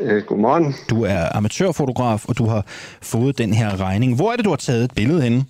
Øh, 0.00 0.22
godmorgen. 0.22 0.74
Du 0.90 1.04
er 1.04 1.36
amatørfotograf, 1.36 2.24
og 2.28 2.38
du 2.38 2.46
har 2.46 2.66
fået 3.02 3.38
den 3.38 3.54
her 3.54 3.80
regning. 3.80 4.14
Hvor 4.14 4.32
er 4.32 4.36
det, 4.36 4.44
du 4.44 4.50
har 4.50 4.56
taget 4.56 4.84
et 4.84 4.94
billede 4.94 5.22
henne? 5.22 5.44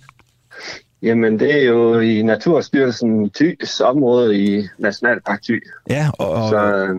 Jamen, 1.05 1.39
det 1.39 1.55
er 1.55 1.61
jo 1.61 1.99
i 1.99 2.21
Naturstyrelsen 2.21 3.29
Thys 3.29 3.79
område 3.79 4.37
i 4.37 4.67
Nationalpark 4.77 5.41
Thy. 5.43 5.63
Ja, 5.89 6.09
og, 6.19 6.29
og, 6.29 6.49
Så, 6.49 6.97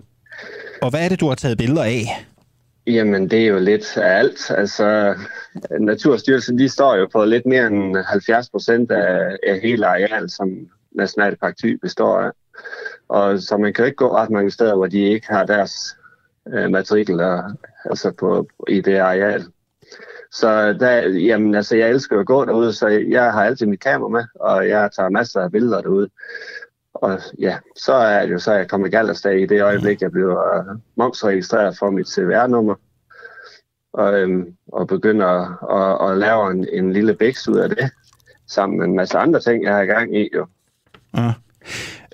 og 0.81 0.89
hvad 0.89 1.05
er 1.05 1.09
det, 1.09 1.19
du 1.19 1.27
har 1.27 1.35
taget 1.35 1.57
billeder 1.57 1.83
af? 1.83 2.27
Jamen, 2.87 3.29
det 3.29 3.43
er 3.43 3.47
jo 3.47 3.59
lidt 3.59 3.97
af 3.97 4.19
alt. 4.19 4.51
Altså, 4.51 5.15
Naturstyrelsen, 5.79 6.59
de 6.59 6.69
står 6.69 6.95
jo 6.95 7.09
på 7.13 7.25
lidt 7.25 7.45
mere 7.45 7.67
end 7.67 7.97
70 8.07 8.49
procent 8.49 8.91
af, 8.91 9.37
af 9.47 9.59
hele 9.59 9.87
areal, 9.87 10.29
som 10.29 10.49
Nationalpark 10.91 11.57
Thy 11.57 11.79
består 11.81 12.19
af. 12.19 12.31
Og 13.09 13.39
så 13.39 13.57
man 13.57 13.73
kan 13.73 13.85
ikke 13.85 13.95
gå 13.95 14.15
ret 14.15 14.29
mange 14.29 14.51
steder, 14.51 14.75
hvor 14.75 14.87
de 14.87 14.99
ikke 14.99 15.27
har 15.29 15.45
deres 15.45 15.97
øh, 16.53 16.71
matrikler 16.71 17.53
altså 17.85 18.11
på, 18.11 18.47
i 18.67 18.81
det 18.81 18.97
areal. 18.97 19.45
Så 20.31 20.73
der, 20.73 21.09
jamen, 21.09 21.55
altså, 21.55 21.75
jeg 21.75 21.89
elsker 21.89 22.19
at 22.19 22.25
gå 22.25 22.45
derude, 22.45 22.73
så 22.73 22.87
jeg 22.87 23.33
har 23.33 23.45
altid 23.45 23.65
mit 23.65 23.79
kamera 23.79 24.09
med, 24.09 24.23
og 24.39 24.69
jeg 24.69 24.89
tager 24.95 25.09
masser 25.09 25.41
af 25.41 25.51
billeder 25.51 25.81
derude. 25.81 26.09
Og 26.93 27.19
ja, 27.39 27.57
så 27.75 27.93
er 27.93 28.25
det 28.25 28.33
jo 28.33 28.39
så, 28.39 28.51
at 28.51 28.57
jeg 28.57 28.67
kommer 28.67 28.87
i 28.87 28.89
Galdersdag 28.89 29.41
i 29.41 29.45
det 29.45 29.61
øjeblik, 29.61 30.01
jeg 30.01 30.11
bliver 30.11 30.55
øh, 30.57 30.77
momsregistreret 30.95 31.77
for 31.77 31.89
mit 31.89 32.09
CVR-nummer. 32.09 32.75
Og, 33.93 34.19
øhm, 34.19 34.55
og 34.67 34.87
begynder 34.87 35.27
at, 35.27 36.05
at, 36.05 36.11
at 36.11 36.17
lave 36.17 36.51
en, 36.51 36.67
en 36.73 36.93
lille 36.93 37.13
bæks 37.13 37.47
ud 37.47 37.57
af 37.57 37.69
det, 37.69 37.91
sammen 38.47 38.79
med 38.79 38.87
en 38.87 38.95
masse 38.95 39.17
andre 39.17 39.39
ting, 39.39 39.63
jeg 39.63 39.73
har 39.73 39.81
i 39.81 39.85
gang 39.85 40.17
i. 40.17 40.29
Jo. 40.35 40.47
Ja. 41.17 41.33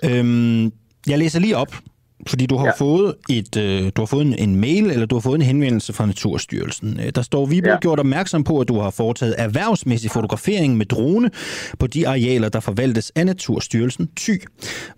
Øhm, 0.04 0.64
jeg 1.06 1.18
læser 1.18 1.40
lige 1.40 1.56
op 1.56 1.74
fordi 2.26 2.46
du 2.46 2.56
har 2.56 2.66
ja. 2.66 2.72
fået 2.78 3.14
et, 3.30 3.56
øh, 3.56 3.92
du 3.96 4.00
har 4.00 4.06
fået 4.06 4.26
en, 4.26 4.34
en 4.38 4.56
mail, 4.56 4.90
eller 4.90 5.06
du 5.06 5.14
har 5.14 5.20
fået 5.20 5.34
en 5.34 5.42
henvendelse 5.42 5.92
fra 5.92 6.06
Naturstyrelsen. 6.06 7.00
Øh, 7.00 7.12
der 7.14 7.22
står, 7.22 7.46
vi 7.46 7.60
bliver 7.60 7.74
ja. 7.74 7.80
gjort 7.80 8.00
opmærksom 8.00 8.44
på, 8.44 8.60
at 8.60 8.68
du 8.68 8.78
har 8.80 8.90
foretaget 8.90 9.34
erhvervsmæssig 9.38 10.10
fotografering 10.10 10.76
med 10.76 10.86
drone 10.86 11.30
på 11.78 11.86
de 11.86 12.08
arealer, 12.08 12.48
der 12.48 12.60
forvaltes 12.60 13.12
af 13.14 13.26
Naturstyrelsen 13.26 14.08
Ty. 14.16 14.30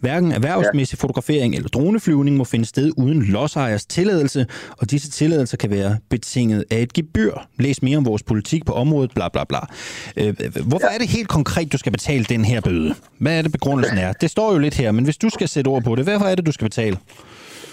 Hverken 0.01 0.33
erhvervsmæssig 0.33 0.99
ja. 0.99 1.03
fotografering 1.03 1.55
eller 1.55 1.69
droneflyvning 1.69 2.37
må 2.37 2.45
finde 2.45 2.65
sted 2.65 2.93
uden 2.97 3.23
lodsejers 3.23 3.87
tilladelse, 3.87 4.47
og 4.71 4.91
disse 4.91 5.11
tilladelser 5.11 5.57
kan 5.57 5.71
være 5.71 5.97
betinget 6.11 6.65
af 6.71 6.83
et 6.83 6.93
gebyr. 6.93 7.33
Læs 7.59 7.83
mere 7.83 7.97
om 7.97 8.05
vores 8.05 8.23
politik 8.23 8.65
på 8.67 8.73
området, 8.73 9.11
bla 9.15 9.29
bla 9.29 9.45
bla. 9.45 9.59
Øh, 10.17 10.35
hvorfor 10.67 10.87
ja. 10.91 10.95
er 10.95 10.99
det 10.99 11.09
helt 11.09 11.29
konkret, 11.29 11.73
du 11.73 11.79
skal 11.79 11.93
betale 11.93 12.25
den 12.25 12.45
her 12.45 12.61
bøde? 12.61 12.95
Hvad 13.19 13.39
er 13.39 13.43
det 13.43 13.53
begrundelsen 13.53 13.99
er? 13.99 14.13
Det 14.13 14.31
står 14.31 14.53
jo 14.53 14.59
lidt 14.59 14.75
her, 14.75 14.93
men 14.93 15.05
hvis 15.05 15.17
du 15.17 15.29
skal 15.29 15.49
sætte 15.49 15.69
ord 15.69 15.83
på 15.83 15.95
det, 15.95 16.05
hvorfor 16.05 16.27
er 16.27 16.35
det, 16.35 16.47
du 16.47 16.53
skal 16.53 16.65
betale? 16.65 16.97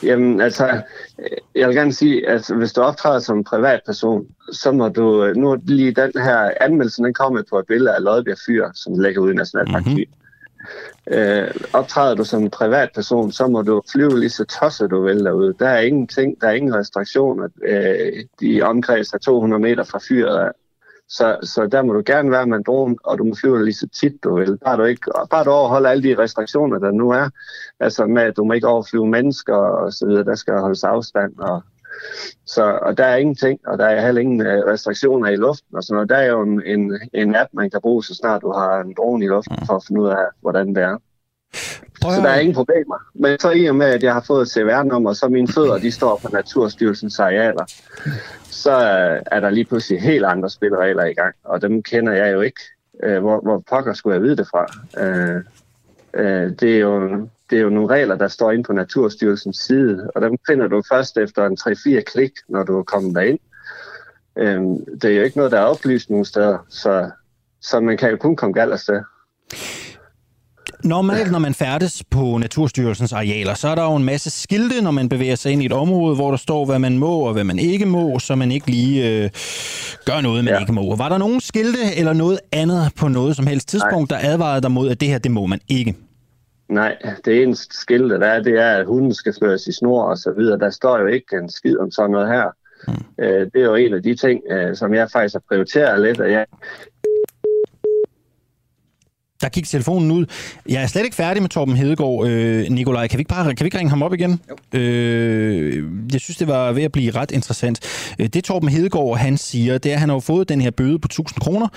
Jamen, 0.04 0.42
altså, 0.42 0.82
jeg 1.56 1.68
vil 1.68 1.76
gerne 1.76 1.94
sige, 1.94 2.30
at 2.30 2.50
hvis 2.58 2.74
du 2.74 2.82
optræder 2.82 3.20
som 3.20 3.38
en 3.38 3.44
privatperson, 3.44 4.28
så 4.52 4.72
må 4.72 4.90
du, 4.90 5.34
nu 5.36 5.58
lige 5.64 5.92
den 5.92 6.12
her 6.16 6.52
anmeldelse, 6.62 7.04
den 7.04 7.14
kommer 7.14 7.44
på 7.50 7.60
et 7.60 7.68
billede 7.68 7.96
af 7.96 8.04
Lodbjerg 8.04 8.38
Fyr, 8.46 8.70
som 8.74 9.00
ligger 9.00 9.22
ude 9.22 9.34
i 9.34 9.36
Nationalpark 9.36 9.86
mm-hmm. 9.86 10.06
Øh, 11.08 11.52
optræder 11.74 12.16
du 12.16 12.24
som 12.24 12.44
en 12.44 12.50
privatperson, 12.50 13.32
så 13.32 13.48
må 13.48 13.62
du 13.62 13.82
flyve 13.92 14.20
lige 14.20 14.30
så 14.30 14.46
tosset 14.46 14.92
du 14.92 15.04
vil 15.04 15.26
derude. 15.26 15.54
Der 15.60 15.68
er 15.68 15.80
ingenting, 15.80 16.42
der 16.42 16.48
er 16.48 16.52
ingen 16.52 16.76
restriktioner. 16.76 17.48
Øh, 17.68 18.24
de 18.42 18.62
omkreds 18.62 19.14
af 19.14 19.20
200 19.20 19.62
meter 19.62 19.84
fra 19.84 20.00
fyret 20.08 20.52
så, 21.18 21.38
så 21.44 21.68
der 21.68 21.82
må 21.82 21.94
du 21.94 22.04
gerne 22.06 22.32
være 22.32 22.48
med 22.48 22.58
en 22.58 22.64
drone, 22.64 22.96
og 23.04 23.18
du 23.18 23.24
må 23.24 23.36
flyve 23.42 23.66
lige 23.66 23.74
så 23.74 23.88
tit 23.88 24.24
du 24.24 24.36
vil. 24.36 24.58
Bare 24.58 24.78
du, 24.78 24.84
ikke, 24.84 25.12
bare 25.30 25.44
du 25.44 25.50
overholder 25.50 25.90
alle 25.90 26.04
de 26.04 26.18
restriktioner, 26.24 26.80
der 26.80 26.92
nu 26.92 27.10
er. 27.10 27.30
Altså 27.80 28.06
med, 28.06 28.22
at 28.22 28.38
du 28.38 28.44
må 28.44 28.54
ikke 28.54 28.68
overflyve 28.68 29.08
mennesker 29.08 29.56
og 29.56 29.94
så 29.94 30.08
videre. 30.08 30.24
Der 30.24 30.36
skal 30.36 30.54
holdes 30.54 30.84
afstand. 30.84 31.40
Og, 31.40 31.64
så, 32.46 32.80
og 32.82 32.98
der 32.98 33.06
er 33.06 33.16
ingenting, 33.16 33.60
og 33.68 33.78
der 33.78 33.86
er 33.86 34.06
heller 34.06 34.22
ingen 34.22 34.42
øh, 34.42 34.66
restriktioner 34.66 35.30
i 35.30 35.36
luften. 35.36 35.76
Og 35.76 35.84
sådan 35.84 35.96
noget. 35.96 36.10
Der 36.10 36.16
er 36.16 36.26
jo 36.26 36.42
en, 36.42 36.62
en, 36.66 37.00
en 37.14 37.36
app, 37.36 37.50
man 37.54 37.70
kan 37.70 37.82
bruge, 37.82 38.04
så 38.04 38.16
snart 38.16 38.42
du 38.42 38.52
har 38.52 38.82
en 38.82 38.94
drone 38.98 39.26
i 39.26 39.28
luften, 39.28 39.66
for 39.66 39.76
at 39.76 39.84
finde 39.88 40.02
ud 40.02 40.08
af, 40.08 40.26
hvordan 40.42 40.68
det 40.76 40.84
er. 40.84 40.98
Så 42.02 42.22
der 42.24 42.30
er 42.30 42.40
ingen 42.40 42.56
problemer. 42.56 42.96
Men 43.14 43.40
så 43.40 43.52
i 43.52 43.66
og 43.66 43.76
med, 43.76 43.86
at 43.86 44.04
jeg 44.04 44.14
har 44.14 44.24
fået 44.28 44.50
CVR-nummer, 44.50 45.14
så 45.14 45.28
mine 45.28 45.48
fødder, 45.48 45.78
de 45.78 45.92
står 45.92 46.20
på 46.24 46.30
Naturstyrelsens 46.34 47.20
arealer 47.20 47.66
så 48.64 48.72
er 49.32 49.40
der 49.40 49.50
lige 49.50 49.66
pludselig 49.66 50.02
helt 50.02 50.26
andre 50.26 50.50
spilleregler 50.50 51.06
i 51.06 51.14
gang, 51.14 51.36
og 51.44 51.62
dem 51.62 51.84
kender 51.84 52.14
jeg 52.14 52.34
jo 52.34 52.42
ikke. 52.42 52.62
Øh, 53.04 53.22
hvor, 53.22 53.40
hvor 53.42 53.64
pokker 53.70 53.94
skulle 53.94 54.14
jeg 54.14 54.24
vide 54.24 54.38
det 54.38 54.48
fra? 54.48 54.66
Øh, 55.04 55.44
øh, 56.14 56.52
det, 56.60 56.76
er 56.76 56.80
jo, 56.80 57.10
det 57.50 57.58
er 57.58 57.62
jo 57.62 57.70
nogle 57.70 57.90
regler, 57.90 58.16
der 58.16 58.28
står 58.28 58.52
inde 58.52 58.64
på 58.64 58.74
Naturstyrelsens 58.74 59.58
side, 59.58 60.12
og 60.16 60.22
dem 60.22 60.38
finder 60.48 60.68
du 60.68 60.84
først 60.90 61.18
efter 61.18 61.46
en 61.46 61.58
3-4 61.62 62.02
klik, 62.02 62.32
når 62.48 62.64
du 62.64 62.80
er 62.80 62.84
kommet 62.84 63.16
derind. 63.16 63.40
Øh, 64.38 64.62
det 65.02 65.06
er 65.06 65.18
jo 65.18 65.24
ikke 65.24 65.38
noget, 65.38 65.52
der 65.52 65.60
er 65.60 65.66
oplyst 65.66 66.10
nogen 66.10 66.26
steder, 66.26 66.58
så, 66.70 67.10
så 67.62 67.80
man 67.80 67.98
kan 67.98 68.10
jo 68.10 68.18
kun 68.18 68.36
komme 68.36 68.54
galt 68.54 68.74
afsted. 68.74 69.02
Normalt, 70.84 71.32
når 71.32 71.40
man 71.40 71.54
færdes 71.54 72.04
på 72.12 72.38
Naturstyrelsens 72.38 73.14
arealer, 73.14 73.54
så 73.54 73.68
er 73.68 73.76
der 73.76 73.84
jo 73.84 73.96
en 73.96 74.04
masse 74.04 74.30
skilte, 74.30 74.82
når 74.82 74.92
man 74.92 75.10
bevæger 75.10 75.36
sig 75.36 75.52
ind 75.52 75.64
i 75.64 75.66
et 75.66 75.72
område, 75.72 76.16
hvor 76.16 76.30
der 76.30 76.38
står, 76.38 76.66
hvad 76.66 76.80
man 76.80 76.98
må 76.98 77.20
og 77.20 77.34
hvad 77.34 77.44
man 77.44 77.60
ikke 77.60 77.86
må, 77.86 78.20
så 78.20 78.36
man 78.36 78.52
ikke 78.52 78.72
lige 78.72 79.24
øh, 79.24 79.30
gør 80.06 80.22
noget, 80.22 80.44
man 80.44 80.54
ja. 80.54 80.60
ikke 80.60 80.74
må. 80.74 80.96
Var 80.96 81.10
der 81.10 81.18
nogen 81.18 81.42
skilte 81.42 81.80
eller 81.98 82.14
noget 82.14 82.40
andet 82.52 82.92
på 83.00 83.08
noget 83.08 83.36
som 83.36 83.48
helst 83.48 83.68
tidspunkt, 83.68 84.12
Nej. 84.12 84.22
der 84.22 84.30
advarede 84.34 84.62
dig 84.62 84.72
mod, 84.72 84.90
at 84.90 85.02
det 85.02 85.08
her, 85.08 85.18
det 85.18 85.32
må 85.32 85.46
man 85.46 85.60
ikke? 85.68 85.96
Nej, 86.70 86.98
det 87.26 87.44
eneste 87.44 87.76
skilte, 87.78 88.20
der 88.20 88.28
er, 88.28 88.42
det 88.42 88.60
er, 88.60 88.78
at 88.78 88.86
hunden 88.86 89.14
skal 89.14 89.34
føres 89.40 89.68
i 89.68 89.72
snor 89.72 90.04
og 90.04 90.18
så 90.18 90.32
videre. 90.38 90.60
Der 90.60 90.70
står 90.70 91.00
jo 91.00 91.06
ikke 91.06 91.36
en 91.36 91.50
skid 91.50 91.78
om 91.78 91.92
sådan 91.92 92.12
noget 92.12 92.28
her. 92.28 92.46
Mm. 92.88 93.24
Øh, 93.24 93.48
det 93.54 93.62
er 93.62 93.66
jo 93.66 93.76
en 93.76 93.94
af 93.94 94.04
de 94.04 94.16
ting, 94.16 94.42
øh, 94.52 94.76
som 94.76 94.94
jeg 94.94 95.10
faktisk 95.12 95.36
har 95.36 95.44
prioriteret 95.50 96.02
lidt, 96.02 96.20
og 96.20 96.32
jeg, 96.32 96.46
der 99.44 99.50
gik 99.50 99.68
telefonen 99.68 100.12
ud. 100.12 100.26
Jeg 100.70 100.84
er 100.84 100.88
slet 100.88 101.04
ikke 101.04 101.16
færdig 101.16 101.42
med 101.42 101.50
Torben 101.50 101.76
Hedegaard. 101.76 102.28
Øh, 102.28 102.70
Nikolaj, 102.70 103.08
kan 103.08 103.18
vi, 103.18 103.22
ikke 103.22 103.30
bare, 103.30 103.56
kan 103.56 103.64
vi 103.64 103.68
ikke 103.68 103.78
ringe 103.78 103.90
ham 103.90 104.02
op 104.02 104.14
igen? 104.14 104.40
Øh, 104.74 105.84
jeg 106.14 106.22
synes, 106.22 106.38
det 106.38 106.48
var 106.48 106.72
ved 106.72 106.84
at 106.84 106.92
blive 106.92 107.12
ret 107.12 107.32
interessant. 107.32 107.80
Øh, 108.20 108.28
det 108.28 108.44
Torben 108.44 108.70
Hedegaard, 108.70 109.18
han 109.18 109.38
siger, 109.38 109.78
det 109.78 109.90
er, 109.92 109.94
at 109.94 110.00
han 110.00 110.10
har 110.10 110.20
fået 110.20 110.50
den 110.50 110.62
her 110.62 110.72
bøde 110.72 111.00
på 111.00 111.06
1000 111.06 111.40
kroner, 111.40 111.68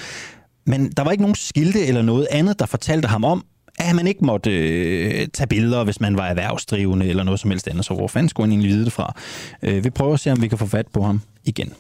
men 0.66 0.90
der 0.90 1.04
var 1.04 1.10
ikke 1.10 1.22
nogen 1.22 1.34
skilte 1.34 1.86
eller 1.86 2.02
noget 2.02 2.26
andet, 2.30 2.58
der 2.58 2.66
fortalte 2.66 3.08
ham 3.08 3.24
om, 3.24 3.44
at 3.78 3.96
man 3.96 4.06
ikke 4.06 4.24
måtte 4.24 4.50
øh, 4.50 5.28
tage 5.34 5.46
billeder, 5.46 5.84
hvis 5.84 6.00
man 6.00 6.16
var 6.16 6.26
erhvervsdrivende 6.26 7.06
eller 7.08 7.22
noget 7.22 7.40
som 7.40 7.50
helst 7.50 7.68
andet. 7.68 7.84
Så 7.84 7.94
hvor 7.94 8.08
fanden 8.08 8.28
skulle 8.28 8.44
han 8.44 8.52
egentlig 8.52 8.70
vide 8.70 8.84
det 8.84 8.92
fra? 8.92 9.14
Øh, 9.62 9.84
vi 9.84 9.90
prøver 9.90 10.14
at 10.14 10.20
se, 10.20 10.32
om 10.32 10.42
vi 10.42 10.48
kan 10.48 10.58
få 10.58 10.66
fat 10.66 10.86
på 10.92 11.02
ham 11.02 11.20
igen. 11.44 11.72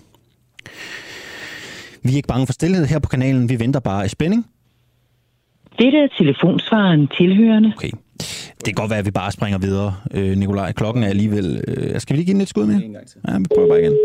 Vi 2.02 2.12
er 2.12 2.16
ikke 2.16 2.28
bange 2.28 2.46
for 2.46 2.52
stillhed 2.52 2.86
her 2.86 2.98
på 2.98 3.08
kanalen. 3.08 3.48
Vi 3.48 3.60
venter 3.60 3.80
bare 3.80 4.06
i 4.06 4.08
spænding. 4.08 4.46
Dette 5.78 5.98
er 5.98 6.08
telefonsvaren 6.18 7.08
tilhørende. 7.16 7.72
Okay. 7.76 7.90
Det 8.58 8.64
kan 8.64 8.74
godt 8.74 8.90
være, 8.90 8.98
at 8.98 9.06
vi 9.06 9.10
bare 9.10 9.32
springer 9.32 9.58
videre, 9.58 9.94
øh, 10.14 10.36
Nikolaj. 10.36 10.72
Klokken 10.72 11.02
er 11.02 11.08
alligevel... 11.08 11.64
Øh, 11.68 12.00
skal 12.00 12.14
vi 12.14 12.18
lige 12.18 12.26
give 12.26 12.34
den 12.34 12.40
et 12.40 12.48
skud 12.48 12.66
med? 12.66 12.74
Ja, 13.28 13.38
vi 13.38 13.44
prøver 13.54 13.68
bare 13.68 13.80
igen. 13.80 13.96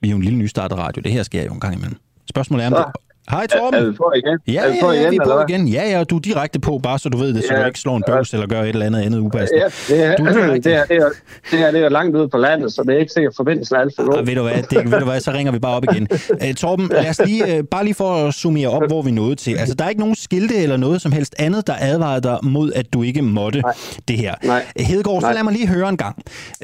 Vi 0.00 0.08
er 0.08 0.10
jo 0.10 0.16
en 0.16 0.22
lille 0.22 0.38
nystartet 0.38 0.78
radio. 0.78 1.02
Det 1.04 1.12
her 1.12 1.22
sker 1.22 1.44
jo 1.44 1.52
en 1.52 1.60
gang 1.60 1.74
imellem. 1.74 1.96
Spørgsmålet 2.28 2.64
er, 2.64 2.68
om, 2.70 2.72
du, 2.72 3.00
Hej 3.30 3.46
Torben. 3.46 3.80
Er, 3.80 3.84
er 3.84 3.90
vi 3.90 3.96
på 3.96 4.12
igen? 4.16 4.38
Ja, 4.46 4.62
er 4.62 4.72
vi 4.72 4.78
på 4.82 4.92
ja, 4.92 5.00
igen, 5.00 5.10
vi 5.10 5.16
er 5.16 5.24
på 5.24 5.44
igen. 5.48 5.68
Ja, 5.68 5.90
ja, 5.90 6.04
du 6.04 6.16
er 6.16 6.20
direkte 6.20 6.60
på, 6.60 6.78
bare 6.82 6.98
så 6.98 7.08
du 7.08 7.18
ved 7.18 7.34
det, 7.34 7.44
så 7.44 7.54
ja. 7.54 7.60
du 7.60 7.66
ikke 7.66 7.78
slår 7.78 7.96
en 7.96 8.02
bøvs 8.06 8.32
eller 8.34 8.46
gør 8.46 8.62
et 8.62 8.68
eller 8.68 8.86
andet 8.86 9.02
andet 9.02 9.18
upassende. 9.18 9.62
Ja, 9.62 9.94
det, 9.94 10.04
er, 10.04 10.16
du 10.16 10.24
er 10.24 10.28
det, 10.32 10.46
er, 10.46 10.84
det, 10.84 10.96
er, 10.96 11.08
det, 11.50 11.60
er, 11.60 11.70
det 11.70 11.84
er 11.84 11.88
langt 11.88 12.16
ude 12.16 12.28
på 12.28 12.36
landet, 12.36 12.72
så 12.72 12.82
det 12.82 12.94
er 12.94 12.98
ikke 12.98 13.12
sikkert 13.12 13.32
forbindelsen 13.36 13.76
er 13.76 13.80
alt 13.80 13.92
for 13.96 14.04
god. 14.04 14.18
Ah, 14.18 14.26
ved, 14.26 14.34
du 14.34 14.42
hvad, 14.42 14.62
det, 14.70 14.90
ved 14.90 14.98
du 14.98 15.04
hvad, 15.04 15.20
så 15.20 15.32
ringer 15.32 15.52
vi 15.52 15.58
bare 15.58 15.76
op 15.76 15.84
igen. 15.92 16.08
Uh, 16.30 16.54
Torben, 16.56 16.88
lad 16.88 17.08
os 17.08 17.20
lige, 17.26 17.58
uh, 17.58 17.64
bare 17.70 17.84
lige 17.84 17.94
for 17.94 18.14
at 18.14 18.34
summere 18.34 18.68
op, 18.68 18.82
hvor 18.88 19.02
vi 19.02 19.10
nåede 19.10 19.34
til. 19.34 19.56
Altså, 19.58 19.74
der 19.74 19.84
er 19.84 19.88
ikke 19.88 20.00
nogen 20.00 20.14
skilte 20.14 20.56
eller 20.56 20.76
noget 20.76 21.02
som 21.02 21.12
helst 21.12 21.34
andet, 21.38 21.66
der 21.66 21.74
advarer 21.80 22.20
dig 22.20 22.38
mod, 22.42 22.72
at 22.72 22.92
du 22.92 23.02
ikke 23.02 23.22
måtte 23.22 23.60
Nej. 23.60 23.72
det 24.08 24.18
her. 24.18 24.34
Nej. 24.42 24.64
Hedegaard, 24.76 25.20
så 25.20 25.32
lad 25.32 25.42
mig 25.42 25.52
lige 25.52 25.68
høre 25.68 25.88
en 25.88 25.96
gang. 25.96 26.16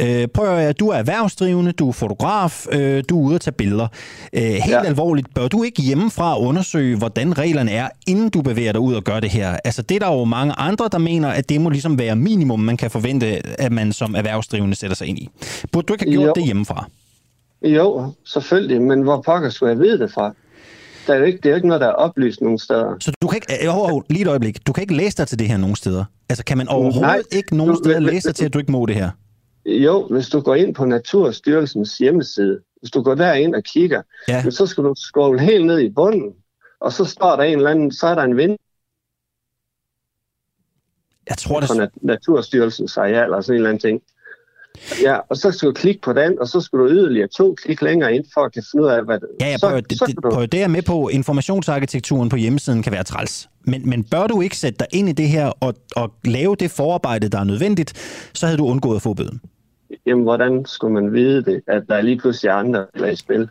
Uh, 0.02 0.06
prøv 0.34 0.58
at 0.58 0.80
du 0.80 0.88
er 0.88 0.94
erhvervsdrivende, 0.94 1.72
du 1.72 1.88
er 1.88 1.92
fotograf, 1.92 2.66
uh, 2.66 2.78
du 3.08 3.20
er 3.20 3.26
ude 3.26 3.34
at 3.34 3.40
tage 3.40 3.54
billeder. 3.54 3.86
Uh, 4.32 4.42
helt 4.42 4.70
ja. 4.70 4.84
alvorligt, 4.84 5.34
bør 5.34 5.48
du 5.48 5.62
ikke 5.62 5.82
hjemmefra 5.82 6.40
undersøge, 6.50 6.98
hvordan 6.98 7.38
reglerne 7.38 7.70
er, 7.70 7.88
inden 8.06 8.28
du 8.30 8.42
bevæger 8.42 8.72
dig 8.72 8.80
ud 8.80 8.94
og 8.94 9.04
gør 9.04 9.20
det 9.20 9.30
her. 9.30 9.56
Altså 9.64 9.82
det 9.82 9.94
er 9.94 9.98
der 9.98 10.12
jo 10.18 10.24
mange 10.24 10.52
andre, 10.52 10.88
der 10.92 10.98
mener, 10.98 11.28
at 11.28 11.48
det 11.48 11.60
må 11.60 11.70
ligesom 11.70 11.98
være 11.98 12.16
minimum, 12.16 12.60
man 12.60 12.76
kan 12.76 12.90
forvente, 12.90 13.26
at 13.60 13.72
man 13.72 13.92
som 13.92 14.14
erhvervsdrivende 14.14 14.76
sætter 14.76 14.96
sig 14.96 15.06
ind 15.06 15.18
i. 15.18 15.28
Burde 15.72 15.86
du 15.86 15.92
ikke 15.94 16.04
have 16.04 16.12
gjort 16.12 16.26
jo. 16.26 16.32
det 16.36 16.44
hjemmefra? 16.44 16.88
Jo, 17.62 18.12
selvfølgelig, 18.24 18.82
men 18.82 19.02
hvor 19.02 19.22
pokker 19.22 19.50
skulle 19.50 19.70
jeg 19.72 19.78
vide 19.78 19.98
det 19.98 20.12
fra? 20.12 20.34
Der 21.06 21.14
er 21.14 21.18
jo 21.18 21.24
ikke, 21.24 21.36
det 21.36 21.46
er 21.46 21.50
jo 21.50 21.56
ikke 21.56 21.68
noget, 21.68 21.80
der 21.80 21.86
er 21.86 21.92
oplyst 21.92 22.40
nogen 22.40 22.58
steder. 22.58 22.96
Så 23.00 23.12
du 23.22 23.28
kan 23.28 23.36
ikke, 23.36 23.66
øh, 23.66 23.76
oh, 23.76 23.92
oh, 23.92 24.02
lige 24.10 24.22
et 24.22 24.28
øjeblik, 24.28 24.66
du 24.66 24.72
kan 24.72 24.82
ikke 24.82 24.96
læse 24.96 25.16
dig 25.16 25.28
til 25.28 25.38
det 25.38 25.48
her 25.48 25.56
nogen 25.56 25.76
steder? 25.76 26.04
Altså 26.28 26.44
kan 26.44 26.58
man 26.58 26.68
overhovedet 26.68 27.00
Nej, 27.00 27.22
ikke 27.32 27.56
nogen 27.56 27.74
du, 27.74 27.80
steder 27.84 28.00
læse 28.00 28.28
dig 28.28 28.34
til, 28.34 28.44
at 28.44 28.54
du 28.54 28.58
ikke 28.58 28.72
må 28.72 28.86
det 28.86 28.96
her? 28.96 29.10
Jo, 29.66 30.06
hvis 30.10 30.28
du 30.28 30.40
går 30.40 30.54
ind 30.54 30.74
på 30.74 30.84
Naturstyrelsens 30.84 31.98
hjemmeside, 31.98 32.58
hvis 32.80 32.90
du 32.90 33.02
går 33.02 33.14
derind 33.14 33.54
og 33.54 33.62
kigger, 33.62 34.02
ja. 34.28 34.50
så 34.50 34.66
skal 34.66 34.84
du 34.84 34.94
scrolle 34.96 35.40
helt 35.40 35.66
ned 35.66 35.78
i 35.78 35.90
bunden, 35.90 36.32
og 36.80 36.92
så 36.92 37.04
står 37.04 37.36
der 37.36 37.42
en 37.42 37.56
eller 37.56 37.70
anden, 37.70 37.92
så 37.92 38.06
er 38.06 38.14
der 38.14 38.22
en 38.22 38.36
vind. 38.36 38.58
Jeg 41.28 41.38
tror, 41.38 41.60
det... 41.60 41.68
Fra 41.68 41.88
Naturstyrelsens 42.02 42.96
areal, 42.96 43.34
og 43.34 43.44
sådan 43.44 43.54
en 43.54 43.56
eller 43.56 43.70
anden 43.70 43.80
ting. 43.80 44.02
Ja, 45.02 45.18
og 45.28 45.36
så 45.36 45.50
skal 45.50 45.68
du 45.68 45.72
klikke 45.72 46.00
på 46.00 46.12
den, 46.12 46.40
og 46.40 46.48
så 46.48 46.60
skal 46.60 46.78
du 46.78 46.88
yderligere 46.88 47.28
to 47.28 47.54
klik 47.54 47.82
længere 47.82 48.14
ind, 48.14 48.24
for 48.34 48.40
at 48.40 48.52
kan 48.52 48.62
finde 48.70 48.84
ud 48.84 48.90
af, 48.90 49.04
hvad 49.04 49.20
det 49.20 49.28
Ja, 49.40 49.46
ja 49.46 49.56
prøv, 49.60 49.70
så, 49.70 49.80
det, 49.80 49.98
så 49.98 50.14
du... 50.22 50.44
det 50.44 50.62
er 50.62 50.68
med 50.68 50.82
på, 50.82 51.08
informationsarkitekturen 51.08 52.28
på 52.28 52.36
hjemmesiden 52.36 52.82
kan 52.82 52.92
være 52.92 53.04
træls. 53.04 53.48
Men, 53.64 53.88
men 53.88 54.04
bør 54.04 54.26
du 54.26 54.40
ikke 54.40 54.56
sætte 54.56 54.78
dig 54.78 54.86
ind 54.92 55.08
i 55.08 55.12
det 55.12 55.28
her 55.28 55.52
og, 55.60 55.74
og 55.96 56.12
lave 56.24 56.56
det 56.56 56.70
forarbejde, 56.70 57.28
der 57.28 57.40
er 57.40 57.44
nødvendigt, 57.44 57.92
så 58.34 58.46
havde 58.46 58.58
du 58.58 58.66
undgået 58.66 58.96
at 58.96 59.02
få 59.02 59.14
bøden. 59.14 59.40
Jamen, 60.06 60.24
hvordan 60.24 60.66
skulle 60.66 60.94
man 60.94 61.12
vide 61.12 61.44
det, 61.44 61.62
at 61.66 61.82
der 61.88 61.94
er 61.94 62.02
lige 62.02 62.18
pludselig 62.18 62.52
andre, 62.52 62.86
der 62.98 63.06
er 63.06 63.10
i 63.10 63.16
spil? 63.16 63.48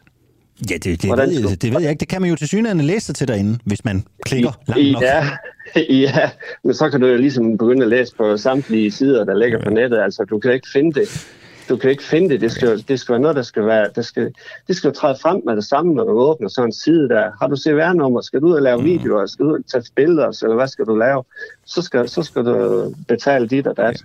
Ja, 0.70 0.78
det, 0.78 1.02
det, 1.02 1.10
ved, 1.12 1.50
jeg, 1.50 1.62
det 1.62 1.74
ved 1.74 1.82
jeg 1.82 1.90
ikke. 1.90 2.00
Det 2.00 2.08
kan 2.08 2.22
man 2.22 2.30
jo 2.30 2.36
til 2.36 2.48
synligheden 2.48 2.82
læse 2.82 3.06
sig 3.06 3.16
til 3.16 3.28
derinde, 3.28 3.60
hvis 3.66 3.86
man 3.86 4.04
klikker 4.26 4.52
langt 4.68 4.92
nok. 4.92 5.02
Ja, 5.02 5.30
ja, 6.06 6.30
men 6.64 6.74
så 6.74 6.90
kan 6.90 7.02
du 7.02 7.08
jo 7.08 7.18
ligesom 7.18 7.58
begynde 7.58 7.84
at 7.84 7.90
læse 7.90 8.16
på 8.16 8.38
samtlige 8.38 8.92
sider, 8.92 9.26
der 9.26 9.34
ligger 9.34 9.64
på 9.64 9.70
nettet. 9.70 9.98
Altså, 10.00 10.24
du 10.24 10.40
kan 10.40 10.54
ikke 10.54 10.68
finde 10.74 11.00
det. 11.00 11.28
Du 11.70 11.78
kan 11.78 11.92
ikke 11.92 12.04
finde 12.04 12.30
det. 12.30 12.42
Det 12.42 12.52
skal, 12.52 12.84
det 12.88 13.00
skal 13.00 13.14
være 13.14 13.22
noget, 13.22 13.36
der 13.36 13.42
skal 13.42 13.66
være... 13.66 13.90
Der 13.96 14.02
skal, 14.02 14.34
det 14.68 14.76
skal 14.76 14.94
træde 14.94 15.18
frem 15.22 15.42
med 15.46 15.56
det 15.56 15.64
samme, 15.66 15.94
når 15.94 16.04
du 16.04 16.12
åbner 16.12 16.48
sådan 16.48 16.68
en 16.68 16.74
side 16.74 17.10
der. 17.10 17.32
Har 17.42 17.48
du 17.48 17.56
CVR-nummer? 17.56 18.22
Skal 18.22 18.42
du 18.42 18.48
ud 18.48 18.54
og 18.54 18.62
lave 18.62 18.78
mm. 18.78 18.86
videoer? 18.86 19.26
Skal 19.26 19.46
du 19.46 19.52
ud 19.52 19.58
og 19.58 19.66
tage 19.72 19.84
billeder? 19.96 20.40
Eller 20.44 20.56
hvad 20.56 20.68
skal 20.68 20.86
du 20.86 20.96
lave? 20.96 21.24
Så 21.66 21.82
skal, 21.82 22.10
så 22.10 22.24
skal 22.24 22.46
du 22.46 22.94
betale 23.08 23.48
dit 23.48 23.68
og 23.68 23.78
dat. 23.78 24.04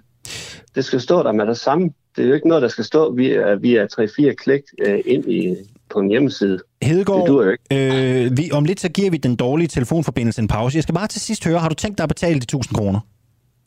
Det 0.74 0.84
skal 0.84 1.00
stå 1.00 1.22
der 1.22 1.32
med 1.32 1.46
det 1.46 1.56
samme. 1.56 1.90
Det 2.16 2.24
er 2.24 2.28
jo 2.28 2.34
ikke 2.34 2.48
noget, 2.48 2.62
der 2.62 2.68
skal 2.68 2.84
stå 2.84 3.12
via, 3.12 3.54
via 3.54 3.86
3-4 4.00 4.32
klik 4.32 4.62
øh, 4.86 5.00
ind 5.04 5.32
i, 5.32 5.56
på 5.94 6.00
en 6.00 6.09
hjemmeside. 6.09 6.59
Hedegaard, 6.83 7.28
det 7.28 7.59
ikke. 7.70 8.24
Øh, 8.26 8.38
vi, 8.38 8.50
om 8.52 8.64
lidt 8.64 8.80
så 8.80 8.88
giver 8.88 9.11
vi 9.11 9.16
den 9.16 9.37
dårlige 9.37 9.68
telefonforbindelse 9.68 10.42
en 10.42 10.48
pause. 10.48 10.76
Jeg 10.76 10.83
skal 10.83 10.94
bare 10.94 11.07
til 11.07 11.20
sidst 11.20 11.44
høre, 11.44 11.59
har 11.59 11.68
du 11.68 11.74
tænkt 11.74 11.98
dig 11.98 12.02
at 12.02 12.09
betale 12.09 12.35
de 12.35 12.44
1000 12.44 12.76
kroner? 12.76 13.00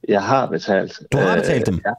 Jeg 0.08 0.24
har 0.24 0.46
betalt. 0.46 1.00
Du 1.12 1.18
har 1.18 1.36
betalt 1.36 1.66
dem? 1.66 1.80
Ja, 1.86 1.92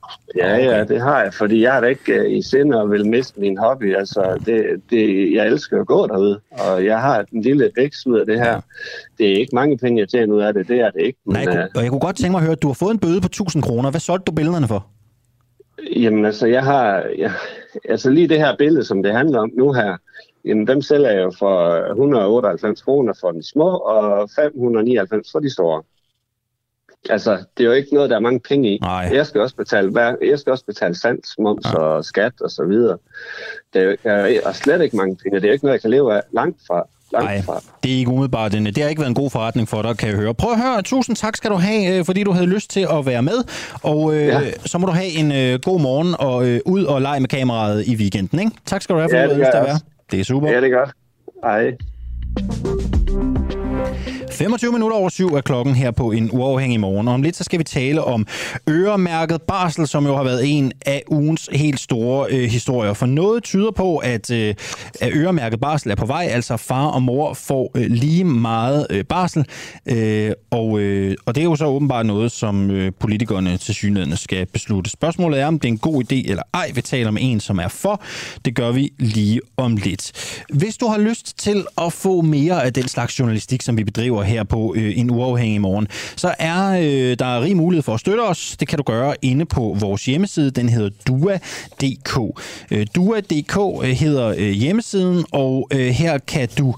ja, 0.45 0.55
okay. 0.55 0.65
ja 0.65 0.85
det 0.85 1.01
har 1.01 1.23
jeg, 1.23 1.35
fordi 1.35 1.63
jeg 1.63 1.77
er 1.77 1.81
da 1.81 1.87
ikke 1.87 2.21
uh, 2.21 2.33
i 2.33 2.43
sind 2.43 2.75
og 2.75 2.91
vil 2.91 3.07
miste 3.07 3.41
min 3.41 3.59
hobby. 3.59 3.97
Altså, 3.97 4.43
det, 4.47 4.65
det, 4.91 5.33
jeg 5.35 5.47
elsker 5.47 5.81
at 5.81 5.87
gå 5.87 6.07
derude, 6.07 6.41
og 6.51 6.85
jeg 6.85 7.01
har 7.01 7.25
en 7.33 7.43
lille 7.43 7.71
vækst 7.77 8.07
ud 8.07 8.19
af 8.19 8.27
det 8.27 8.39
her. 8.39 8.53
Ja. 8.53 8.61
Det 9.19 9.33
er 9.33 9.37
ikke 9.37 9.55
mange 9.55 9.79
penge, 9.79 10.01
jeg 10.01 10.09
tjener 10.09 10.35
ud 10.35 10.41
af 10.41 10.55
det, 10.55 10.69
det 10.69 10.81
er 10.81 10.91
det 10.91 11.03
ikke. 11.03 11.19
Men, 11.27 11.33
Nej, 11.33 11.43
jeg, 11.43 11.53
kunne, 11.53 11.63
øh, 11.63 11.69
og 11.75 11.83
jeg 11.83 11.91
kunne 11.91 12.01
godt 12.01 12.17
tænke 12.17 12.31
mig 12.31 12.39
at 12.39 12.45
høre, 12.45 12.53
at 12.53 12.63
du 12.63 12.67
har 12.67 12.75
fået 12.75 12.91
en 12.91 12.99
bøde 12.99 13.21
på 13.21 13.27
1000 13.27 13.63
kroner. 13.63 13.91
Hvad 13.91 14.01
solgte 14.01 14.25
du 14.25 14.33
billederne 14.33 14.69
for? 14.69 14.87
Jamen 15.97 16.25
altså, 16.25 16.47
jeg 16.47 16.65
har... 16.65 17.05
Jeg, 17.19 17.33
altså 17.89 18.11
lige 18.11 18.29
det 18.29 18.39
her 18.39 18.57
billede, 18.57 18.85
som 18.85 19.03
det 19.03 19.13
handler 19.13 19.39
om 19.39 19.51
nu 19.57 19.73
her, 19.73 19.97
jamen 20.45 20.67
dem 20.67 20.83
sælger 20.83 21.11
jeg 21.11 21.23
jo 21.23 21.33
for 21.39 21.87
198 21.91 22.83
kroner 22.83 23.13
for 23.21 23.33
de 23.33 23.49
små, 23.49 23.77
og 23.77 24.31
599 24.37 25.33
for 25.33 25.39
de 25.39 25.53
store. 25.53 25.83
Altså, 27.11 27.37
det 27.57 27.65
er 27.65 27.69
jo 27.69 27.73
ikke 27.73 27.95
noget, 27.95 28.11
der 28.11 28.17
er 28.17 28.21
mange 28.21 28.41
penge 28.41 28.75
i. 28.75 28.79
Nej. 28.79 29.11
Jeg 29.13 29.27
skal 29.27 29.41
også 29.41 29.57
betale, 29.57 30.17
jeg 30.23 30.39
skal 30.39 30.51
også 30.51 30.65
betale 30.65 30.95
sands, 30.95 31.39
moms 31.39 31.67
ja. 31.67 31.79
og 31.79 32.05
skat 32.05 32.41
og 32.41 32.51
så 32.51 32.65
videre. 32.65 32.99
Det 33.75 33.99
er, 34.05 34.27
jo, 34.27 34.41
er 34.45 34.53
slet 34.53 34.83
ikke 34.83 34.97
mange 34.97 35.17
penge. 35.17 35.37
Det 35.37 35.45
er 35.45 35.49
jo 35.49 35.53
ikke 35.53 35.65
noget, 35.65 35.75
jeg 35.75 35.81
kan 35.81 35.91
leve 35.91 36.15
af 36.15 36.23
langt 36.33 36.59
fra. 36.67 36.87
Nej, 37.13 37.43
det 37.83 37.93
er 37.93 37.97
ikke 37.97 38.11
umiddelbart. 38.11 38.53
Det 38.53 38.79
har 38.79 38.89
ikke 38.89 39.01
været 39.01 39.09
en 39.09 39.15
god 39.15 39.31
forretning 39.31 39.69
for 39.69 39.83
dig, 39.83 39.99
kan 39.99 40.09
jeg 40.09 40.17
høre. 40.17 40.35
Prøv 40.35 40.53
at 40.53 40.61
høre. 40.61 40.83
Tusind 40.83 41.17
tak 41.17 41.37
skal 41.37 41.51
du 41.51 41.57
have, 41.57 41.99
øh, 41.99 42.05
fordi 42.05 42.25
du 42.25 42.33
havde 42.33 42.47
lyst 42.47 42.71
til 42.71 42.87
at 42.93 43.07
være 43.07 43.23
med. 43.23 43.45
Og 43.83 44.15
øh, 44.15 44.27
ja. 44.27 44.41
så 44.67 44.79
må 44.79 44.87
du 44.87 44.93
have 44.93 45.07
en 45.07 45.33
øh, 45.33 45.61
god 45.61 45.81
morgen 45.81 46.15
og 46.19 46.47
øh, 46.47 46.61
ud 46.67 46.85
og 46.85 47.03
lege 47.03 47.21
med 47.21 47.29
kameraet 47.29 47.87
i 47.87 47.97
weekenden. 47.97 48.39
Ikke? 48.39 48.53
Tak 48.67 48.83
skal 48.83 48.95
du 48.95 49.01
have, 49.01 49.11
for 49.11 49.17
ja, 49.17 49.23
du 49.23 49.29
havde 49.29 49.41
lyst 49.41 49.51
til 49.51 49.59
at 49.59 49.67
være. 49.67 49.98
Det 50.11 50.21
er 50.21 50.25
super. 50.25 50.49
Ja, 50.49 50.61
det 50.61 50.73
er 50.73 50.79
godt. 50.79 50.93
Hej. 51.45 51.77
25 54.39 54.73
minutter 54.73 54.97
over 54.97 55.09
syv 55.09 55.27
er 55.27 55.41
klokken 55.41 55.75
her 55.75 55.91
på 55.91 56.13
en 56.13 56.31
uafhængig 56.33 56.81
morgen. 56.81 57.09
Og 57.09 57.15
om 57.15 57.23
lidt 57.23 57.37
så 57.37 57.45
skal 57.45 57.59
vi 57.59 57.65
tale 57.65 58.05
om 58.05 58.27
øremærket 58.69 59.43
barsel, 59.43 59.87
som 59.87 60.07
jo 60.07 60.17
har 60.17 60.25
været 60.25 60.59
en 60.59 60.73
af 60.87 61.03
ugens 61.11 61.49
helt 61.53 61.81
store 61.81 62.27
øh, 62.31 62.51
historier. 62.51 62.93
For 62.93 63.07
noget 63.07 63.45
tyder 63.45 63.71
på, 63.71 63.97
at, 63.97 64.31
øh, 64.31 64.55
at 65.01 65.13
øremærket 65.15 65.61
barsel 65.61 65.91
er 65.91 65.95
på 65.95 66.07
vej. 66.07 66.29
Altså 66.31 66.57
far 66.57 66.87
og 66.87 67.03
mor 67.03 67.35
får 67.35 67.71
øh, 67.75 67.87
lige 67.91 68.25
meget 68.25 68.87
øh, 68.91 69.05
barsel. 69.05 69.47
Øh, 69.87 70.33
og, 70.51 70.81
øh, 70.81 71.17
og 71.27 71.35
det 71.35 71.41
er 71.41 71.45
jo 71.45 71.57
så 71.57 71.67
åbenbart 71.67 72.07
noget, 72.07 72.33
som 72.33 72.71
øh, 72.71 72.93
politikerne 73.01 73.57
til 73.57 73.75
synligheden 73.75 74.17
skal 74.17 74.47
beslutte. 74.47 74.91
Spørgsmålet 74.91 75.41
er, 75.41 75.47
om 75.47 75.59
det 75.59 75.69
er 75.69 75.73
en 75.73 75.79
god 75.79 76.03
idé 76.03 76.31
eller 76.31 76.43
ej. 76.55 76.71
Vi 76.75 76.81
taler 76.83 77.11
med 77.11 77.23
en, 77.25 77.41
som 77.41 77.59
er 77.59 77.69
for. 77.69 78.03
Det 78.45 78.55
gør 78.55 78.73
vi 78.73 78.93
lige 78.99 79.41
om 79.57 79.77
lidt. 79.77 80.13
Hvis 80.49 80.77
du 80.77 80.87
har 80.87 80.99
lyst 80.99 81.39
til 81.39 81.65
at 81.79 81.93
få 81.93 82.21
mere 82.21 82.65
af 82.65 82.73
den 82.73 82.89
slags 82.89 83.19
journalistik, 83.19 83.63
som 83.63 83.77
vi 83.77 83.85
bedriver 83.85 84.28
her 84.29 84.45
på 84.45 84.75
øh, 84.77 84.99
en 84.99 85.11
uafhængig 85.11 85.61
morgen, 85.61 85.89
så 86.17 86.35
er 86.39 86.69
øh, 86.71 87.19
der 87.19 87.41
rig 87.41 87.57
mulighed 87.57 87.83
for 87.83 87.95
at 87.95 88.01
støtte 88.01 88.21
os. 88.21 88.57
Det 88.61 88.69
kan 88.69 88.77
du 88.77 88.83
gøre 88.83 89.15
inde 89.23 89.45
på 89.45 89.77
vores 89.81 90.05
hjemmeside. 90.05 90.51
Den 90.51 90.69
hedder 90.69 90.91
dua.dk. 91.07 92.43
Øh, 92.71 92.87
dua.dk 92.95 93.85
øh, 93.85 93.91
hedder 93.91 94.35
øh, 94.39 94.51
hjemmesiden, 94.51 95.25
og 95.33 95.69
øh, 95.73 95.87
her 95.87 96.19
kan 96.19 96.49
du 96.59 96.75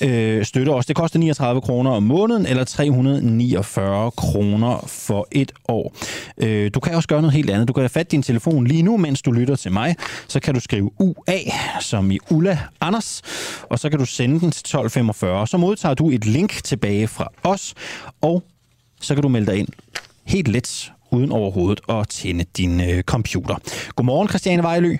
øh, 0.00 0.44
støtte 0.44 0.70
os. 0.70 0.86
Det 0.86 0.96
koster 0.96 1.18
39 1.18 1.60
kroner 1.60 1.90
om 1.90 2.02
måneden, 2.02 2.46
eller 2.46 2.64
349 2.64 4.10
kroner 4.10 4.84
for 4.86 5.28
et 5.32 5.52
år. 5.68 5.94
Øh, 6.38 6.70
du 6.74 6.80
kan 6.80 6.94
også 6.94 7.08
gøre 7.08 7.22
noget 7.22 7.34
helt 7.34 7.50
andet. 7.50 7.68
Du 7.68 7.72
kan 7.72 7.80
have 7.80 7.88
fat 7.88 8.12
din 8.12 8.22
telefon 8.22 8.66
lige 8.66 8.82
nu, 8.82 8.96
mens 8.96 9.22
du 9.22 9.32
lytter 9.32 9.56
til 9.56 9.72
mig. 9.72 9.96
Så 10.28 10.40
kan 10.40 10.54
du 10.54 10.60
skrive 10.60 10.90
UA, 10.98 11.38
som 11.80 12.10
i 12.10 12.18
Ulla 12.30 12.58
Anders, 12.80 13.22
og 13.62 13.78
så 13.78 13.90
kan 13.90 13.98
du 13.98 14.06
sende 14.06 14.40
den 14.40 14.50
til 14.50 14.60
1245. 14.60 15.46
Så 15.46 15.56
modtager 15.56 15.94
du 15.94 16.10
et 16.10 16.26
link 16.26 16.64
tilbage 16.64 16.87
fra 17.08 17.28
os, 17.42 17.74
og 18.20 18.42
så 19.00 19.14
kan 19.14 19.22
du 19.22 19.28
melde 19.28 19.46
dig 19.46 19.58
ind 19.58 19.68
helt 20.28 20.48
let, 20.48 20.92
uden 21.10 21.32
overhovedet 21.32 21.80
at 21.88 22.08
tænde 22.08 22.44
din 22.44 22.80
øh, 22.80 23.02
computer. 23.02 23.56
Godmorgen, 23.96 24.28
Christiane 24.28 24.62
Vejlø. 24.62 24.96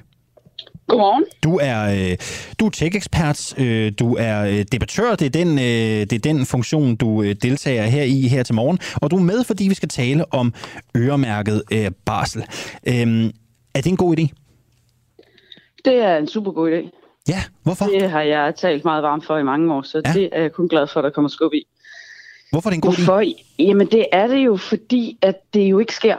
Godmorgen. 0.87 1.25
Du 1.45 1.59
er, 1.63 2.11
øh, 2.11 2.17
du 2.61 2.67
er 2.67 2.71
tech-ekspert, 2.71 3.59
øh, 3.59 3.93
du 3.99 4.17
er 4.19 4.45
øh, 4.45 4.65
debattør, 4.73 5.15
det 5.15 5.27
er, 5.27 5.31
den, 5.31 5.59
øh, 5.59 6.07
det 6.11 6.13
er 6.13 6.19
den 6.19 6.47
funktion, 6.47 6.97
du 6.97 7.23
øh, 7.23 7.35
deltager 7.43 7.83
her 7.83 8.03
i 8.03 8.29
her 8.29 8.43
til 8.43 8.55
morgen, 8.55 8.79
og 9.03 9.11
du 9.11 9.17
er 9.17 9.21
med, 9.21 9.45
fordi 9.45 9.69
vi 9.69 9.75
skal 9.75 9.89
tale 9.89 10.35
om 10.35 10.55
øremærket 10.97 11.63
øh, 11.73 11.91
barsel. 12.05 12.43
Øh, 12.87 13.31
er 13.75 13.81
det 13.81 13.87
en 13.87 13.97
god 13.97 14.19
idé? 14.19 14.29
Det 15.85 15.95
er 15.95 16.17
en 16.17 16.29
super 16.29 16.53
god 16.53 16.71
idé. 16.71 16.91
Ja, 17.29 17.43
hvorfor? 17.63 17.85
Det 17.85 18.11
har 18.11 18.23
jeg 18.23 18.55
talt 18.57 18.85
meget 18.85 19.03
varmt 19.03 19.27
for 19.27 19.39
i 19.39 19.43
mange 19.43 19.75
år, 19.75 19.83
så 19.83 20.03
ja. 20.07 20.13
det 20.13 20.29
er 20.33 20.43
jeg 20.43 20.53
kun 20.53 20.69
glad 20.69 20.87
for, 20.93 21.01
at 21.01 21.05
der 21.05 21.11
kommer 21.11 21.29
skub 21.29 21.53
i. 21.53 21.67
Hvorfor 22.51 22.69
er 22.69 22.71
det 22.71 22.77
en 22.77 22.81
god 22.81 23.05
Hvorfor? 23.05 23.21
idé? 23.21 23.47
Jamen 23.59 23.87
det 23.87 24.07
er 24.13 24.27
det 24.27 24.39
jo, 24.39 24.57
fordi 24.57 25.19
at 25.23 25.37
det 25.55 25.71
jo 25.71 25.79
ikke 25.79 25.95
sker. 25.95 26.17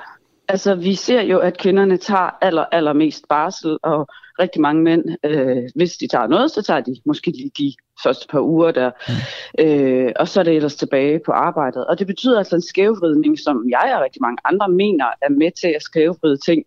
Altså 0.47 0.75
vi 0.75 0.95
ser 0.95 1.21
jo, 1.21 1.39
at 1.39 1.57
kvinderne 1.57 1.97
tager 1.97 2.37
aller, 2.41 2.65
allermest 2.71 3.27
barsel, 3.27 3.77
og 3.83 4.07
rigtig 4.39 4.61
mange 4.61 4.83
mænd, 4.83 5.03
øh, 5.23 5.63
hvis 5.75 5.97
de 5.97 6.07
tager 6.07 6.27
noget, 6.27 6.51
så 6.51 6.61
tager 6.61 6.81
de 6.81 6.95
måske 7.05 7.31
lige 7.31 7.51
de 7.57 7.73
første 8.03 8.27
par 8.27 8.39
uger 8.41 8.71
der, 8.71 8.91
mm. 9.07 9.65
øh, 9.65 10.11
og 10.19 10.27
så 10.27 10.39
er 10.39 10.43
det 10.43 10.55
ellers 10.55 10.75
tilbage 10.75 11.19
på 11.25 11.31
arbejdet. 11.31 11.85
Og 11.85 11.99
det 11.99 12.07
betyder 12.07 12.37
altså 12.37 12.55
en 12.55 12.61
skævvridning, 12.61 13.39
som 13.39 13.69
jeg 13.69 13.93
og 13.95 14.03
rigtig 14.03 14.21
mange 14.21 14.37
andre 14.45 14.69
mener 14.69 15.05
er 15.21 15.29
med 15.29 15.51
til 15.61 15.67
at 15.67 15.81
skævvride 15.81 16.37
ting, 16.37 16.63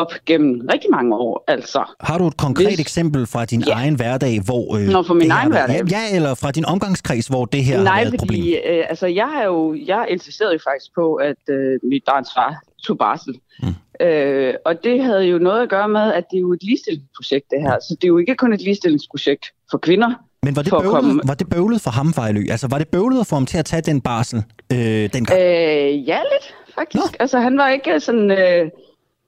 op 0.00 0.12
gennem 0.26 0.68
rigtig 0.72 0.90
mange 0.90 1.16
år. 1.16 1.44
Altså, 1.48 1.82
har 2.00 2.18
du 2.18 2.26
et 2.26 2.36
konkret 2.36 2.66
hvis... 2.66 2.80
eksempel 2.80 3.26
fra 3.26 3.44
din 3.44 3.60
ja. 3.60 3.72
egen 3.72 3.94
hverdag, 3.94 4.40
hvor... 4.44 4.76
Øh, 4.76 4.86
Nå, 4.86 5.02
fra 5.02 5.14
min 5.14 5.30
egen 5.30 5.50
hverdag? 5.50 5.82
Ja, 5.90 6.16
eller 6.16 6.34
fra 6.34 6.50
din 6.50 6.64
omgangskreds, 6.64 7.26
hvor 7.26 7.44
det 7.44 7.64
her 7.64 7.82
Nej, 7.82 7.92
har 7.92 8.00
været 8.02 8.14
et 8.14 8.20
problem? 8.20 8.44
Nej, 8.44 8.78
øh, 8.78 8.84
altså, 8.88 9.06
jeg 9.06 9.28
har 9.34 9.44
jo 9.44 9.76
jeg 9.86 10.06
insisterede 10.10 10.52
jo 10.52 10.60
faktisk 10.70 10.94
på, 10.94 11.14
at 11.14 11.42
øh, 11.50 11.78
mit 11.82 12.02
barns 12.06 12.28
far 12.36 12.62
tog 12.84 12.98
barsel. 12.98 13.34
Mm. 13.62 14.06
Øh, 14.06 14.54
og 14.64 14.84
det 14.84 15.02
havde 15.02 15.24
jo 15.24 15.38
noget 15.38 15.62
at 15.62 15.68
gøre 15.68 15.88
med, 15.88 16.12
at 16.12 16.24
det 16.30 16.36
er 16.36 16.40
jo 16.40 16.52
et 16.52 16.62
ligestillingsprojekt, 16.62 17.46
det 17.50 17.60
her. 17.60 17.76
Så 17.88 17.96
det 18.00 18.04
er 18.04 18.08
jo 18.08 18.18
ikke 18.18 18.34
kun 18.34 18.52
et 18.52 18.62
ligestillingsprojekt 18.62 19.44
for 19.70 19.78
kvinder, 19.78 20.10
men 20.42 20.56
var 20.56 20.62
det, 20.62 20.72
bøvlet, 20.72 20.90
komme... 20.90 21.20
var 21.24 21.34
det 21.34 21.48
bøvlet 21.50 21.80
for 21.80 21.90
ham, 21.90 22.12
Fejlø? 22.12 22.40
Altså, 22.50 22.68
var 22.68 22.78
det 22.78 22.88
bøvlet 22.88 23.26
for 23.26 23.36
ham 23.36 23.46
til 23.46 23.58
at 23.58 23.64
tage 23.64 23.82
den 23.82 24.00
barsel 24.00 24.42
øh, 24.72 24.78
dengang? 25.12 25.40
Øh, 25.40 26.08
ja, 26.08 26.18
lidt, 26.32 26.54
faktisk. 26.74 27.12
Nå. 27.12 27.16
Altså, 27.20 27.40
han 27.40 27.58
var 27.58 27.68
ikke 27.68 28.00
sådan... 28.00 28.30
Øh, 28.30 28.70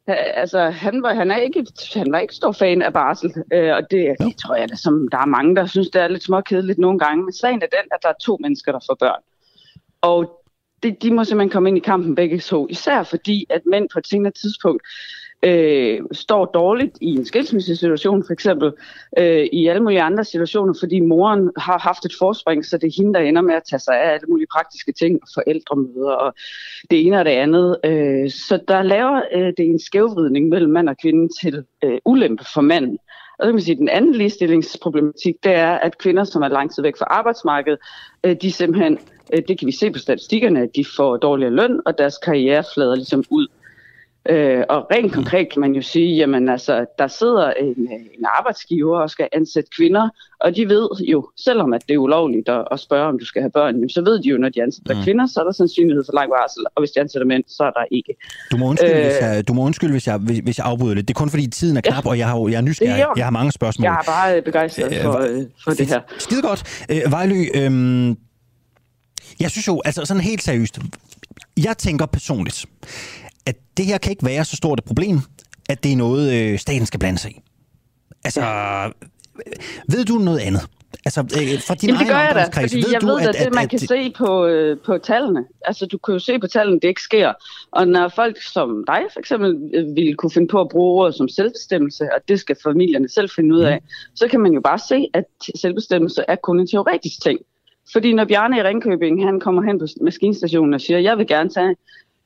altså, 0.06 0.70
han 0.70 1.02
var, 1.02 1.14
han, 1.14 1.30
er 1.30 1.36
ikke, 1.36 1.66
han 1.94 2.12
var 2.12 2.18
ikke 2.18 2.34
stor 2.34 2.52
fan 2.52 2.82
af 2.82 2.92
barsel, 2.92 3.34
øh, 3.52 3.74
og 3.74 3.90
det, 3.90 4.16
det 4.20 4.36
tror 4.36 4.54
jeg, 4.54 4.68
det, 4.68 4.78
som 4.78 5.08
der 5.08 5.18
er 5.18 5.26
mange, 5.26 5.56
der 5.56 5.66
synes, 5.66 5.88
det 5.88 6.02
er 6.02 6.08
lidt 6.08 6.22
småkedeligt 6.22 6.78
nogle 6.78 6.98
gange. 6.98 7.24
Men 7.24 7.32
sagen 7.32 7.62
er 7.62 7.66
den, 7.66 7.88
at 7.92 7.98
der 8.02 8.08
er 8.08 8.14
to 8.22 8.38
mennesker, 8.40 8.72
der 8.72 8.78
får 8.86 8.94
børn. 8.94 9.22
Og 10.00 10.44
det, 10.82 11.02
de 11.02 11.10
må 11.10 11.24
simpelthen 11.24 11.50
komme 11.50 11.68
ind 11.68 11.78
i 11.78 11.80
kampen 11.80 12.14
begge 12.14 12.40
to, 12.40 12.66
især 12.70 13.02
fordi, 13.02 13.46
at 13.50 13.62
mænd 13.66 13.88
på 13.92 13.98
et 13.98 14.06
senere 14.06 14.32
tidspunkt 14.32 14.82
øh, 15.42 16.00
står 16.12 16.44
dårligt 16.44 16.98
i 17.00 17.06
en 17.06 17.24
skilsmissesituation 17.24 18.24
for 18.26 18.32
eksempel, 18.32 18.72
øh, 19.18 19.46
i 19.52 19.66
alle 19.66 19.82
mulige 19.82 20.02
andre 20.02 20.24
situationer, 20.24 20.74
fordi 20.80 21.00
moren 21.00 21.50
har 21.56 21.78
haft 21.78 22.04
et 22.04 22.12
forspring, 22.18 22.66
så 22.66 22.78
det 22.78 22.86
er 22.86 22.96
hende, 22.96 23.14
der 23.14 23.20
ender 23.20 23.42
med 23.42 23.54
at 23.54 23.62
tage 23.70 23.80
sig 23.80 24.00
af 24.00 24.12
alle 24.12 24.26
mulige 24.28 24.48
praktiske 24.52 24.92
ting, 24.92 25.20
forældremøder 25.34 26.12
og 26.12 26.34
det 26.90 27.06
ene 27.06 27.18
og 27.18 27.24
det 27.24 27.30
andet. 27.30 27.76
Øh, 27.84 28.30
så 28.30 28.60
der 28.68 28.82
laver 28.82 29.22
øh, 29.34 29.52
det 29.56 29.66
en 29.66 29.80
skævvridning 29.80 30.48
mellem 30.48 30.72
mand 30.72 30.88
og 30.88 30.96
kvinde 31.02 31.28
til 31.40 31.64
øh, 31.84 31.98
ulempe 32.04 32.44
for 32.54 32.60
manden. 32.60 32.98
Og 33.38 33.44
så 33.44 33.48
kan 33.48 33.54
man 33.54 33.62
sige, 33.62 33.72
at 33.72 33.78
den 33.78 33.88
anden 33.88 34.14
ligestillingsproblematik, 34.14 35.34
det 35.44 35.52
er, 35.52 35.72
at 35.72 35.98
kvinder, 35.98 36.24
som 36.24 36.42
er 36.42 36.48
lang 36.48 36.74
tid 36.74 36.82
væk 36.82 36.96
fra 36.98 37.04
arbejdsmarkedet, 37.04 37.78
øh, 38.24 38.36
de 38.42 38.52
simpelthen, 38.52 38.98
øh, 39.32 39.42
det 39.48 39.58
kan 39.58 39.66
vi 39.66 39.72
se 39.72 39.90
på 39.90 39.98
statistikkerne, 39.98 40.62
at 40.62 40.76
de 40.76 40.84
får 40.96 41.16
dårligere 41.16 41.52
løn, 41.52 41.80
og 41.86 41.98
deres 41.98 42.18
karriere 42.18 42.64
flader 42.74 42.94
ligesom 42.94 43.24
ud. 43.30 43.46
Øh, 44.28 44.64
og 44.68 44.86
rent 44.92 45.12
konkret 45.12 45.52
kan 45.52 45.60
man 45.60 45.72
jo 45.72 45.82
sige, 45.82 46.16
jamen 46.16 46.48
altså, 46.48 46.86
der 46.98 47.06
sidder 47.06 47.52
en, 47.52 47.74
en 48.18 48.24
arbejdsgiver 48.38 48.98
og 48.98 49.10
skal 49.10 49.28
ansætte 49.32 49.70
kvinder, 49.76 50.08
og 50.40 50.56
de 50.56 50.68
ved 50.68 50.88
jo, 51.08 51.28
selvom 51.36 51.72
at 51.72 51.82
det 51.88 51.94
er 51.94 51.98
ulovligt 51.98 52.48
at, 52.48 52.68
at 52.70 52.80
spørge, 52.80 53.08
om 53.08 53.18
du 53.18 53.24
skal 53.24 53.42
have 53.42 53.50
børn, 53.50 53.88
så 53.88 54.02
ved 54.04 54.22
de 54.22 54.28
jo, 54.28 54.38
når 54.38 54.48
de 54.48 54.62
ansætter 54.62 54.94
mm. 54.96 55.02
kvinder, 55.02 55.26
så 55.26 55.40
er 55.40 55.44
der 55.44 55.52
sandsynlighed 55.52 56.04
for 56.06 56.12
lang 56.12 56.30
varsel, 56.30 56.64
og 56.74 56.80
hvis 56.80 56.90
de 56.90 57.00
ansætter 57.00 57.26
mænd, 57.26 57.44
så 57.48 57.62
er 57.64 57.70
der 57.70 57.84
ikke. 57.90 58.16
Du 58.52 58.56
må 58.56 58.66
undskylde, 58.66 58.92
øh, 58.92 59.04
hvis, 59.04 59.20
jeg, 59.20 59.48
du 59.48 59.52
må 59.52 59.62
undskylde 59.62 59.92
hvis, 59.92 60.06
jeg, 60.06 60.16
hvis, 60.18 60.38
hvis 60.38 60.58
jeg 60.58 60.66
afbryder 60.66 60.94
lidt. 60.94 61.08
Det 61.08 61.14
er 61.14 61.18
kun 61.18 61.30
fordi 61.30 61.46
tiden 61.46 61.76
er 61.76 61.80
knap, 61.80 62.04
ja. 62.04 62.10
og 62.10 62.18
jeg, 62.18 62.28
har, 62.28 62.48
jeg 62.48 62.56
er 62.56 62.60
nysgerrig. 62.60 63.04
Jeg 63.16 63.26
har 63.26 63.30
mange 63.30 63.52
spørgsmål. 63.52 63.84
Jeg 63.84 63.92
er 63.92 64.10
bare 64.10 64.42
begejstret 64.42 64.94
for, 65.02 65.18
øh, 65.18 65.42
for 65.64 65.70
det 65.70 65.86
her. 65.86 66.00
Skide 66.18 66.42
godt. 66.42 66.84
Øh, 66.90 67.12
Vejlø, 67.12 67.40
øh, 67.54 68.16
jeg 69.40 69.50
synes 69.50 69.68
jo, 69.68 69.82
altså 69.84 70.04
sådan 70.04 70.22
helt 70.22 70.42
seriøst, 70.42 70.78
jeg 71.64 71.78
tænker 71.78 72.06
personligt, 72.06 72.66
at 73.46 73.56
det 73.76 73.86
her 73.86 73.98
kan 73.98 74.10
ikke 74.10 74.26
være 74.26 74.44
så 74.44 74.56
stort 74.56 74.78
et 74.78 74.84
problem, 74.84 75.20
at 75.68 75.84
det 75.84 75.92
er 75.92 75.96
noget, 75.96 76.32
øh, 76.32 76.58
staten 76.58 76.86
skal 76.86 77.00
blande 77.00 77.18
sig 77.18 77.30
i. 77.30 77.40
Altså, 78.24 78.40
ved 79.88 80.04
du 80.04 80.14
noget 80.14 80.38
andet? 80.38 80.62
Altså, 81.04 81.20
øh, 81.20 81.60
fra 81.68 81.74
din 81.74 81.88
Jamen, 81.88 82.00
det 82.00 82.08
gør 82.08 82.18
jeg 82.18 82.34
da, 82.34 82.62
fordi 82.62 82.76
ved 82.76 82.90
jeg 82.92 83.00
du, 83.00 83.06
ved, 83.06 83.20
at, 83.20 83.28
at, 83.28 83.44
det, 83.44 83.54
man 83.54 83.64
at, 83.64 83.70
kan 83.70 83.76
at... 83.76 83.88
se 83.88 84.12
på, 84.18 84.46
øh, 84.46 84.78
på 84.86 84.98
tallene. 84.98 85.44
Altså, 85.64 85.86
du 85.86 85.98
kan 85.98 86.12
jo 86.12 86.18
se 86.18 86.38
på 86.38 86.46
tallene, 86.46 86.80
det 86.80 86.88
ikke 86.88 87.02
sker. 87.02 87.32
Og 87.70 87.88
når 87.88 88.08
folk 88.08 88.42
som 88.42 88.84
dig 88.86 89.02
for 89.12 89.20
eksempel 89.20 89.70
øh, 89.74 89.96
vil 89.96 90.16
kunne 90.16 90.30
finde 90.30 90.48
på 90.48 90.60
at 90.60 90.68
bruge 90.68 91.00
ordet 91.00 91.14
som 91.14 91.28
selvbestemmelse, 91.28 92.04
og 92.04 92.20
det 92.28 92.40
skal 92.40 92.56
familierne 92.62 93.08
selv 93.08 93.30
finde 93.36 93.54
ud 93.54 93.60
af, 93.60 93.78
mm. 93.82 93.88
så 94.14 94.28
kan 94.28 94.40
man 94.40 94.52
jo 94.52 94.60
bare 94.60 94.78
se, 94.78 95.08
at 95.14 95.24
selvbestemmelse 95.54 96.24
er 96.28 96.36
kun 96.36 96.60
en 96.60 96.66
teoretisk 96.66 97.22
ting. 97.22 97.38
Fordi 97.92 98.12
når 98.12 98.24
Bjarne 98.24 98.58
i 98.58 98.62
Ringkøbing, 98.62 99.24
han 99.24 99.40
kommer 99.40 99.62
hen 99.62 99.78
på 99.78 99.86
maskinstationen 100.00 100.74
og 100.74 100.80
siger, 100.80 100.98
jeg 100.98 101.18
vil 101.18 101.26
gerne 101.26 101.50
tage 101.50 101.76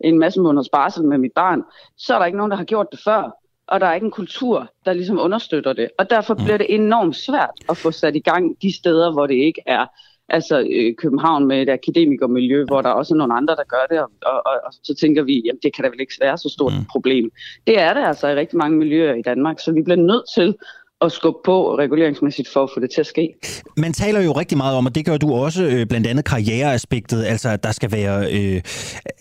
en 0.05 0.19
masse 0.19 0.41
måneders 0.41 0.69
barsel 0.69 1.05
med 1.05 1.19
mit 1.19 1.33
barn, 1.35 1.63
så 1.97 2.15
er 2.15 2.19
der 2.19 2.27
ikke 2.27 2.39
nogen, 2.39 2.51
der 2.51 2.57
har 2.57 2.65
gjort 2.65 2.87
det 2.93 3.01
før. 3.05 3.31
Og 3.67 3.81
der 3.81 3.87
er 3.87 3.95
ikke 3.95 4.05
en 4.05 4.11
kultur, 4.11 4.69
der 4.85 4.93
ligesom 4.93 5.19
understøtter 5.19 5.73
det. 5.73 5.89
Og 5.99 6.11
derfor 6.11 6.35
bliver 6.35 6.57
det 6.57 6.75
enormt 6.75 7.17
svært 7.17 7.51
at 7.69 7.77
få 7.77 7.91
sat 7.91 8.17
i 8.17 8.21
gang 8.21 8.57
de 8.63 8.77
steder, 8.77 9.13
hvor 9.13 9.27
det 9.27 9.35
ikke 9.35 9.63
er 9.67 9.87
altså 10.29 10.67
øh, 10.71 10.95
København 10.99 11.47
med 11.47 11.63
et 11.63 11.69
akademikermiljø, 11.69 12.65
hvor 12.65 12.83
der 12.83 12.91
også 12.91 13.15
er 13.15 13.19
nogle 13.19 13.35
andre, 13.35 13.57
der 13.57 13.65
gør 13.65 13.87
det, 13.91 14.01
og, 14.01 14.11
og, 14.27 14.43
og, 14.47 14.61
og 14.67 14.73
så 14.83 14.95
tænker 14.95 15.23
vi, 15.23 15.43
jamen 15.45 15.61
det 15.63 15.75
kan 15.75 15.85
da 15.85 15.91
vel 15.91 16.01
ikke 16.01 16.15
være 16.21 16.39
så 16.39 16.49
stort 16.49 16.73
et 16.73 16.87
problem. 16.91 17.31
Det 17.67 17.81
er 17.81 17.95
det 17.95 18.05
altså 18.05 18.29
i 18.29 18.35
rigtig 18.35 18.59
mange 18.59 18.79
miljøer 18.79 19.15
i 19.15 19.23
Danmark, 19.23 19.61
så 19.61 19.73
vi 19.73 19.83
bliver 19.83 19.97
nødt 19.97 20.25
til 20.35 20.57
at 21.01 21.13
skubbe 21.13 21.39
på 21.45 21.79
reguleringsmæssigt 21.79 22.49
for 22.49 22.63
at 22.63 22.71
få 22.75 22.81
det 22.81 22.91
til 22.91 23.01
at 23.01 23.07
ske. 23.07 23.35
Man 23.77 23.93
taler 23.93 24.21
jo 24.21 24.33
rigtig 24.33 24.59
meget 24.59 24.77
om, 24.77 24.87
og 24.87 24.95
det 24.95 25.07
gør 25.07 25.17
du 25.17 25.35
også, 25.35 25.65
øh, 25.65 25.87
blandt 25.87 26.07
andet 26.07 26.25
karriereaspektet, 26.25 27.25
altså 27.25 27.49
at 27.49 27.63
der 27.63 27.73
skal 27.73 27.93
være, 27.93 28.33
øh, 28.33 28.63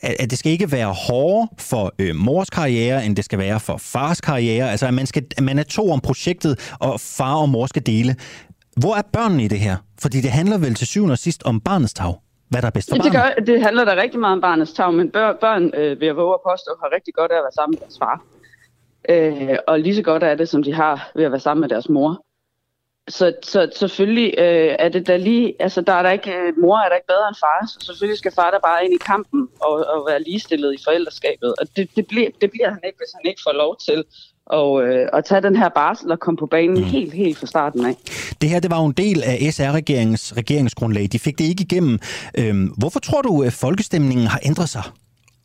at 0.04 0.30
det 0.30 0.38
skal 0.38 0.52
ikke 0.52 0.72
være 0.72 0.94
hårdere 1.08 1.48
for 1.60 1.94
øh, 2.00 2.16
mors 2.16 2.50
karriere, 2.50 3.06
end 3.06 3.16
det 3.16 3.26
skal 3.26 3.40
være 3.40 3.60
for 3.60 3.78
fars 3.78 4.22
karriere. 4.22 4.72
Altså 4.72 4.88
at 4.88 4.94
man, 4.94 5.06
skal, 5.06 5.26
at 5.38 5.44
man 5.44 5.60
er 5.60 5.64
to 5.64 5.90
om 5.90 6.00
projektet, 6.00 6.74
og 6.80 7.00
far 7.00 7.36
og 7.36 7.50
mor 7.50 7.66
skal 7.66 7.86
dele 7.86 8.16
Hvor 8.78 8.96
er 8.96 9.02
børnene 9.14 9.44
i 9.44 9.48
det 9.48 9.60
her? 9.60 9.76
Fordi 10.02 10.22
det 10.22 10.32
handler 10.32 10.58
vel 10.58 10.76
til 10.76 10.88
syvende 10.88 11.14
og 11.14 11.18
sidst 11.18 11.44
om 11.44 11.60
barnets 11.60 11.94
tag. 11.94 12.14
Hvad 12.50 12.62
der 12.62 12.68
er 12.68 12.72
bedst 12.72 12.90
for 12.90 12.98
det, 12.98 13.12
gør, 13.12 13.44
det 13.48 13.62
handler 13.64 13.86
da 13.86 14.02
rigtig 14.02 14.20
meget 14.20 14.34
om 14.34 14.42
barnets 14.42 14.74
tag, 14.74 14.94
men 14.94 15.10
børn, 15.12 15.36
børn 15.42 15.72
øh, 15.74 16.00
vil 16.00 16.06
jeg 16.06 16.16
våge 16.16 16.34
at 16.34 16.40
påstå, 16.50 16.72
har 16.82 16.90
rigtig 16.96 17.14
godt 17.14 17.32
af 17.32 17.36
at 17.36 17.44
være 17.48 17.56
sammen 17.60 17.72
med 17.76 17.80
deres 17.80 17.98
far. 18.00 18.22
Øh, 19.10 19.58
og 19.68 19.80
lige 19.80 19.96
så 19.96 20.02
godt 20.02 20.24
er 20.24 20.36
det, 20.36 20.50
som 20.50 20.64
de 20.64 20.74
har 20.74 21.12
ved 21.16 21.24
at 21.24 21.32
være 21.32 21.40
sammen 21.40 21.62
med 21.62 21.70
deres 21.70 21.90
mor. 21.90 22.26
Så, 23.08 23.34
så 23.44 23.72
selvfølgelig 23.76 24.34
øh, 24.38 24.76
er 24.80 24.90
det 24.90 25.08
da 25.08 25.18
lige, 25.18 25.56
altså 25.60 25.82
der 25.82 25.94
er 25.94 26.04
der 26.04 26.12
ikke, 26.12 26.32
øh, 26.32 26.54
mor 26.62 26.78
er 26.78 26.90
der 26.90 26.96
ikke 26.96 27.08
bedre 27.08 27.28
end 27.28 27.36
far, 27.40 27.66
så 27.68 27.86
selvfølgelig 27.86 28.18
skal 28.18 28.32
far 28.32 28.52
der 28.52 28.60
bare 28.60 28.86
ind 28.86 28.94
i 28.94 29.06
kampen 29.06 29.48
og, 29.62 29.74
og 29.94 30.06
være 30.10 30.24
ligestillet 30.24 30.74
i 30.74 30.84
forældreskabet. 30.84 31.54
Og 31.60 31.68
det, 31.76 31.90
det, 31.96 32.08
bliver, 32.08 32.30
det 32.42 32.52
bliver 32.52 32.70
han 32.70 32.80
ikke, 32.86 32.98
hvis 32.98 33.14
han 33.16 33.30
ikke 33.30 33.42
får 33.48 33.54
lov 33.54 33.78
til 33.88 34.04
og, 34.46 34.84
øh, 34.84 35.10
at 35.14 35.26
tage 35.26 35.42
den 35.42 35.56
her 35.56 35.70
barsel 35.70 36.12
og 36.12 36.20
komme 36.20 36.38
på 36.38 36.46
banen 36.46 36.78
mm. 36.78 36.84
helt, 36.84 37.14
helt 37.14 37.38
fra 37.38 37.48
starten 37.48 37.86
af. 37.86 37.96
Det 38.42 38.50
her 38.50 38.60
det 38.60 38.72
var 38.72 38.80
jo 38.80 38.86
en 38.86 38.92
del 38.92 39.24
af 39.24 39.54
SR-regeringens 39.54 40.38
regeringsgrundlag. 40.38 41.08
De 41.12 41.20
fik 41.20 41.38
det 41.38 41.46
ikke 41.46 41.62
igennem. 41.64 42.00
Øhm, 42.38 42.66
hvorfor 42.78 43.00
tror 43.00 43.22
du, 43.22 43.44
at 43.44 43.54
folkestemningen 43.54 44.28
har 44.28 44.40
ændret 44.46 44.70
sig? 44.70 44.84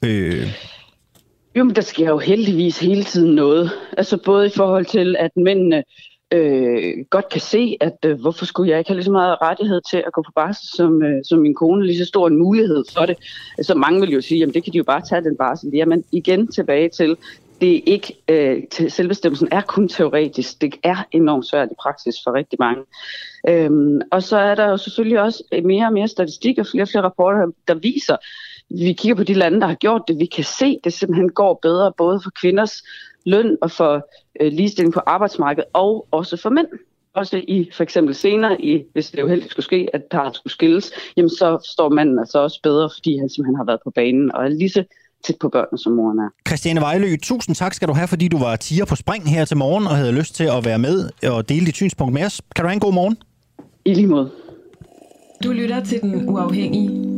Øh... 0.04 0.46
Jo, 1.56 1.64
men 1.64 1.76
der 1.76 1.82
sker 1.82 2.08
jo 2.08 2.18
heldigvis 2.18 2.80
hele 2.80 3.04
tiden 3.04 3.34
noget. 3.34 3.70
Altså 3.96 4.16
både 4.24 4.46
i 4.46 4.50
forhold 4.56 4.86
til, 4.86 5.16
at 5.18 5.30
mændene 5.36 5.84
øh, 6.32 7.04
godt 7.10 7.28
kan 7.28 7.40
se, 7.40 7.76
at 7.80 7.96
øh, 8.04 8.20
hvorfor 8.20 8.44
skulle 8.44 8.70
jeg 8.70 8.78
ikke 8.78 8.90
have 8.90 8.96
lige 8.96 9.04
så 9.04 9.10
meget 9.12 9.36
rettighed 9.42 9.80
til 9.90 9.96
at 10.06 10.12
gå 10.12 10.22
på 10.22 10.32
barsel 10.34 10.68
som, 10.76 11.02
øh, 11.02 11.24
som 11.24 11.38
min 11.38 11.54
kone, 11.54 11.86
lige 11.86 11.98
så 11.98 12.04
stor 12.04 12.28
en 12.28 12.38
mulighed 12.38 12.84
for 12.96 13.06
det. 13.06 13.16
Altså 13.58 13.74
mange 13.74 14.00
vil 14.00 14.10
jo 14.10 14.20
sige, 14.20 14.38
jamen 14.38 14.54
det 14.54 14.64
kan 14.64 14.72
de 14.72 14.78
jo 14.78 14.84
bare 14.84 15.02
tage 15.08 15.24
den 15.24 15.36
barsel. 15.36 15.70
Jamen 15.74 16.04
igen 16.12 16.52
tilbage 16.52 16.88
til, 16.88 17.16
det 17.60 17.76
er 17.76 17.80
ikke, 17.86 18.14
øh, 18.28 18.62
til 18.70 18.90
selvbestemmelsen 18.90 19.48
er 19.52 19.60
kun 19.60 19.88
teoretisk. 19.88 20.60
Det 20.60 20.74
er 20.82 21.06
enormt 21.12 21.46
svært 21.46 21.68
i 21.70 21.74
praksis 21.82 22.14
for 22.24 22.34
rigtig 22.34 22.56
mange. 22.60 22.82
Øhm, 23.48 24.00
og 24.10 24.22
så 24.22 24.36
er 24.36 24.54
der 24.54 24.68
jo 24.70 24.76
selvfølgelig 24.76 25.20
også 25.20 25.44
mere 25.64 25.86
og 25.86 25.92
mere 25.92 26.08
statistik 26.08 26.58
og 26.58 26.66
flere 26.66 26.84
og 26.84 26.88
flere 26.88 27.04
rapporter, 27.04 27.46
der 27.68 27.74
viser, 27.74 28.16
vi 28.70 28.92
kigger 28.92 29.14
på 29.14 29.24
de 29.24 29.34
lande, 29.34 29.60
der 29.60 29.66
har 29.66 29.74
gjort 29.74 30.02
det, 30.08 30.18
vi 30.18 30.26
kan 30.26 30.44
se, 30.44 30.64
at 30.66 30.84
det 30.84 30.92
simpelthen 30.92 31.30
går 31.30 31.58
bedre 31.62 31.92
både 31.98 32.20
for 32.24 32.30
kvinders 32.40 32.82
løn 33.26 33.56
og 33.62 33.70
for 33.70 34.06
øh, 34.40 34.52
ligestilling 34.52 34.94
på 34.94 35.00
arbejdsmarkedet, 35.06 35.68
og 35.72 36.06
også 36.10 36.36
for 36.36 36.50
mænd. 36.50 36.66
Også 37.14 37.36
i 37.48 37.70
for 37.72 37.82
eksempel 37.82 38.14
senere, 38.14 38.60
i, 38.60 38.82
hvis 38.92 39.10
det 39.10 39.18
jo 39.18 39.28
heldigt 39.28 39.50
skulle 39.50 39.64
ske, 39.64 39.88
at 39.92 40.02
parret 40.10 40.36
skulle 40.36 40.52
skilles, 40.52 40.92
jamen 41.16 41.30
så 41.30 41.70
står 41.72 41.88
manden 41.88 42.18
altså 42.18 42.38
også 42.38 42.60
bedre, 42.62 42.90
fordi 42.96 43.18
han 43.18 43.28
simpelthen 43.28 43.56
har 43.56 43.64
været 43.64 43.80
på 43.84 43.90
banen 43.90 44.32
og 44.32 44.44
er 44.44 44.48
lige 44.48 44.70
så 44.70 44.84
tæt 45.24 45.36
på 45.40 45.48
børnene, 45.48 45.78
som 45.78 45.92
moren 45.92 46.18
er. 46.18 46.28
Christiane 46.48 46.80
Vejlø, 46.80 47.16
tusind 47.22 47.56
tak 47.56 47.74
skal 47.74 47.88
du 47.88 47.92
have, 47.92 48.08
fordi 48.08 48.28
du 48.28 48.38
var 48.38 48.56
tiger 48.56 48.84
på 48.84 48.96
spring 48.96 49.30
her 49.30 49.44
til 49.44 49.56
morgen 49.56 49.86
og 49.86 49.96
havde 49.96 50.12
lyst 50.12 50.34
til 50.34 50.44
at 50.44 50.64
være 50.64 50.78
med 50.78 51.10
og 51.22 51.48
dele 51.48 51.66
dit 51.66 51.74
synspunkt 51.76 52.14
med 52.14 52.24
os. 52.24 52.40
Kan 52.56 52.62
du 52.62 52.68
have 52.68 52.74
en 52.74 52.80
god 52.80 52.92
morgen? 52.92 53.16
I 53.84 53.94
lige 53.94 54.06
måde. 54.06 54.30
Du 55.44 55.52
lytter 55.52 55.84
til 55.84 56.00
Den 56.00 56.28
Uafhængige. 56.28 57.17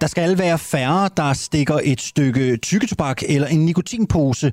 Der 0.00 0.06
skal 0.06 0.38
være 0.38 0.58
færre, 0.58 1.10
der 1.16 1.32
stikker 1.32 1.78
et 1.84 2.00
stykke 2.00 2.56
tykketobak 2.56 3.22
eller 3.28 3.46
en 3.46 3.64
nikotinpose 3.64 4.52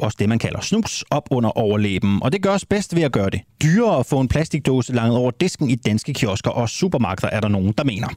også 0.00 0.16
det, 0.18 0.28
man 0.28 0.38
kalder 0.38 0.60
snus, 0.60 1.04
op 1.10 1.28
under 1.30 1.58
overlæben. 1.58 2.22
Og 2.22 2.32
det 2.32 2.42
gøres 2.42 2.64
bedst 2.64 2.94
ved 2.94 3.02
at 3.02 3.12
gøre 3.12 3.30
det 3.30 3.40
dyrere 3.62 3.98
at 3.98 4.06
få 4.06 4.20
en 4.20 4.28
plastikdåse 4.28 4.92
langt 4.92 5.14
over 5.14 5.30
disken 5.30 5.70
i 5.70 5.74
danske 5.74 6.12
kiosker 6.12 6.50
og 6.50 6.68
supermarkeder, 6.68 7.28
er 7.28 7.40
der 7.40 7.48
nogen, 7.48 7.72
der 7.78 7.84
mener. 7.84 8.08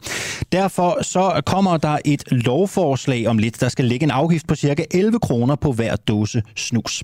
Derfor 0.51 1.03
så 1.03 1.41
kommer 1.45 1.77
der 1.77 1.97
et 2.05 2.23
lovforslag 2.31 3.27
om 3.27 3.37
lidt, 3.37 3.61
der 3.61 3.69
skal 3.69 3.85
lægge 3.85 4.03
en 4.03 4.11
afgift 4.11 4.47
på 4.47 4.55
cirka 4.55 4.85
11 4.91 5.19
kroner 5.19 5.55
på 5.55 5.71
hver 5.71 5.95
dåse 5.95 6.43
snus. 6.55 7.03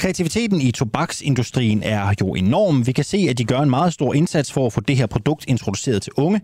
Kreativiteten 0.00 0.60
i 0.60 0.70
tobaksindustrien 0.70 1.82
er 1.82 2.14
jo 2.20 2.34
enorm. 2.34 2.86
Vi 2.86 2.92
kan 2.92 3.04
se, 3.04 3.26
at 3.30 3.38
de 3.38 3.44
gør 3.44 3.58
en 3.58 3.70
meget 3.70 3.92
stor 3.92 4.14
indsats 4.14 4.52
for 4.52 4.66
at 4.66 4.72
få 4.72 4.80
det 4.80 4.96
her 4.96 5.06
produkt 5.06 5.44
introduceret 5.48 6.02
til 6.02 6.12
unge. 6.16 6.40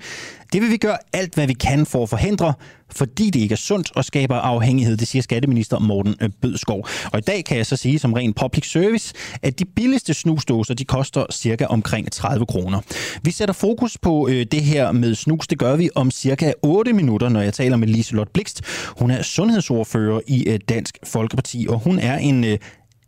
Det 0.52 0.62
vil 0.62 0.70
vi 0.70 0.76
gøre 0.76 0.98
alt, 1.12 1.34
hvad 1.34 1.46
vi 1.46 1.52
kan 1.52 1.86
for 1.86 2.02
at 2.02 2.08
forhindre, 2.08 2.54
fordi 2.90 3.30
det 3.30 3.40
ikke 3.40 3.52
er 3.52 3.56
sundt 3.56 3.96
og 3.96 4.04
skaber 4.04 4.36
afhængighed, 4.36 4.96
det 4.96 5.08
siger 5.08 5.22
skatteminister 5.22 5.78
Morten 5.78 6.14
øh, 6.20 6.30
Bødskov. 6.42 6.88
Og 7.12 7.18
i 7.18 7.22
dag 7.22 7.44
kan 7.44 7.56
jeg 7.56 7.66
så 7.66 7.76
sige 7.76 7.98
som 7.98 8.12
ren 8.12 8.34
public 8.34 8.70
service, 8.70 9.14
at 9.42 9.58
de 9.58 9.64
billigste 9.64 10.14
snusdåser, 10.14 10.74
de 10.74 10.84
koster 10.84 11.24
cirka 11.32 11.64
omkring 11.64 12.12
30 12.12 12.46
kroner. 12.46 12.80
Vi 13.22 13.30
sætter 13.30 13.54
fokus 13.54 13.98
på 13.98 14.28
øh, 14.28 14.46
det 14.50 14.62
her 14.62 14.92
med 14.92 15.14
snus. 15.14 15.46
Det 15.46 15.58
gør 15.58 15.76
vi 15.76 15.90
om 15.94 16.10
cirka 16.10 16.52
8 16.62 16.92
minutter, 16.92 17.28
når 17.28 17.40
jeg 17.40 17.54
taler 17.54 17.76
med 17.76 17.88
Liselot 17.88 18.28
Blikst. 18.28 18.62
Hun 18.98 19.10
er 19.10 19.22
sundhedsordfører 19.22 20.20
i 20.26 20.48
øh, 20.48 20.58
Dansk 20.68 20.98
Folkeparti, 21.04 21.66
og 21.68 21.78
hun 21.78 21.98
er 21.98 22.18
en 22.18 22.44
øh, 22.44 22.58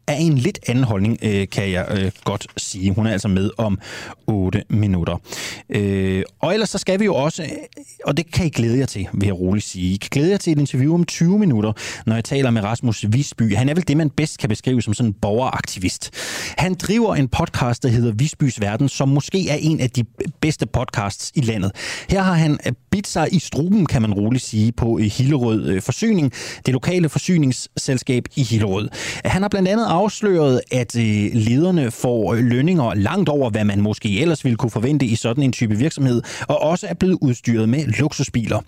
er 0.09 0.14
en 0.14 0.38
lidt 0.38 0.59
anden 0.68 0.85
holdning, 0.85 1.18
øh, 1.23 1.49
kan 1.49 1.71
jeg 1.71 1.87
øh, 1.90 2.11
godt 2.25 2.47
sige. 2.57 2.94
Hun 2.94 3.07
er 3.07 3.12
altså 3.12 3.29
med 3.29 3.51
om 3.59 3.79
8 4.27 4.64
minutter. 4.71 5.16
Øh, 5.71 6.23
og 6.40 6.53
ellers 6.53 6.71
så 6.71 6.79
skal 6.79 7.01
vi 7.01 7.05
jo 7.05 7.14
også, 7.14 7.47
og 8.05 8.16
det 8.16 8.33
kan 8.33 8.47
I 8.47 8.49
glæde 8.49 8.79
jer 8.79 8.87
til, 8.87 9.09
vil 9.12 9.27
jeg 9.27 9.40
roligt 9.40 9.66
sige. 9.66 9.94
I 9.94 9.97
kan 9.97 10.09
glæde 10.12 10.31
jer 10.31 10.37
til 10.37 10.53
et 10.53 10.59
interview 10.59 10.94
om 10.94 11.05
20 11.05 11.38
minutter, 11.38 11.73
når 12.07 12.14
jeg 12.14 12.25
taler 12.25 12.51
med 12.51 12.62
Rasmus 12.62 13.05
Visby. 13.09 13.57
Han 13.57 13.68
er 13.68 13.75
vel 13.75 13.88
det, 13.88 13.97
man 13.97 14.11
bedst 14.11 14.38
kan 14.38 14.49
beskrive 14.49 14.83
som 14.83 14.94
sådan 14.94 15.11
en 15.11 15.14
borgeraktivist. 15.23 16.11
Han 16.59 16.75
driver 16.75 17.14
en 17.14 17.29
podcast, 17.29 17.83
der 17.83 17.88
hedder 17.88 18.12
Visbys 18.12 18.61
Verden, 18.61 18.88
som 18.88 19.09
måske 19.09 19.49
er 19.49 19.57
en 19.61 19.81
af 19.81 19.90
de 19.90 20.05
bedste 20.40 20.66
podcasts 20.66 21.33
i 21.35 21.40
landet. 21.40 21.73
Her 22.11 22.23
har 22.23 22.35
han 22.35 22.59
øh, 22.66 22.73
bidt 22.90 23.07
sig 23.07 23.29
i 23.33 23.38
struben, 23.38 23.87
kan 23.87 24.03
man 24.03 24.14
roligt 24.14 24.44
sige, 24.44 24.73
på 24.73 24.99
øh, 24.99 25.05
Hillerød 25.05 25.66
øh, 25.66 25.83
Forsyning, 25.83 26.33
det 26.66 26.75
lokale 26.75 27.09
forsyningsselskab 27.09 28.25
i 28.37 28.42
Hillerød. 28.42 28.88
Han 29.25 29.42
har 29.42 29.49
blandt 29.49 29.68
andet 29.68 29.87
afsløret, 29.99 30.61
at 30.71 30.97
øh, 30.97 31.31
lederne 31.33 31.91
får 31.91 32.35
øh, 32.35 32.45
lønninger 32.45 32.95
langt 32.95 33.29
over, 33.29 33.51
hvad 33.51 33.65
man 33.65 33.81
måske 33.81 34.21
ellers 34.21 34.45
ville 34.45 34.57
kunne 34.57 34.71
forvente 34.71 35.07
i 35.07 35.17
sådan 35.17 35.45
en 35.45 35.53
type 35.53 35.75
virksomhed, 35.75 36.23
og 36.49 36.63
også 36.63 36.87
er 36.87 36.95
blevet 36.95 37.19
udstyret 37.21 37.69
med 37.69 37.87
luksusbiler. 37.87 38.61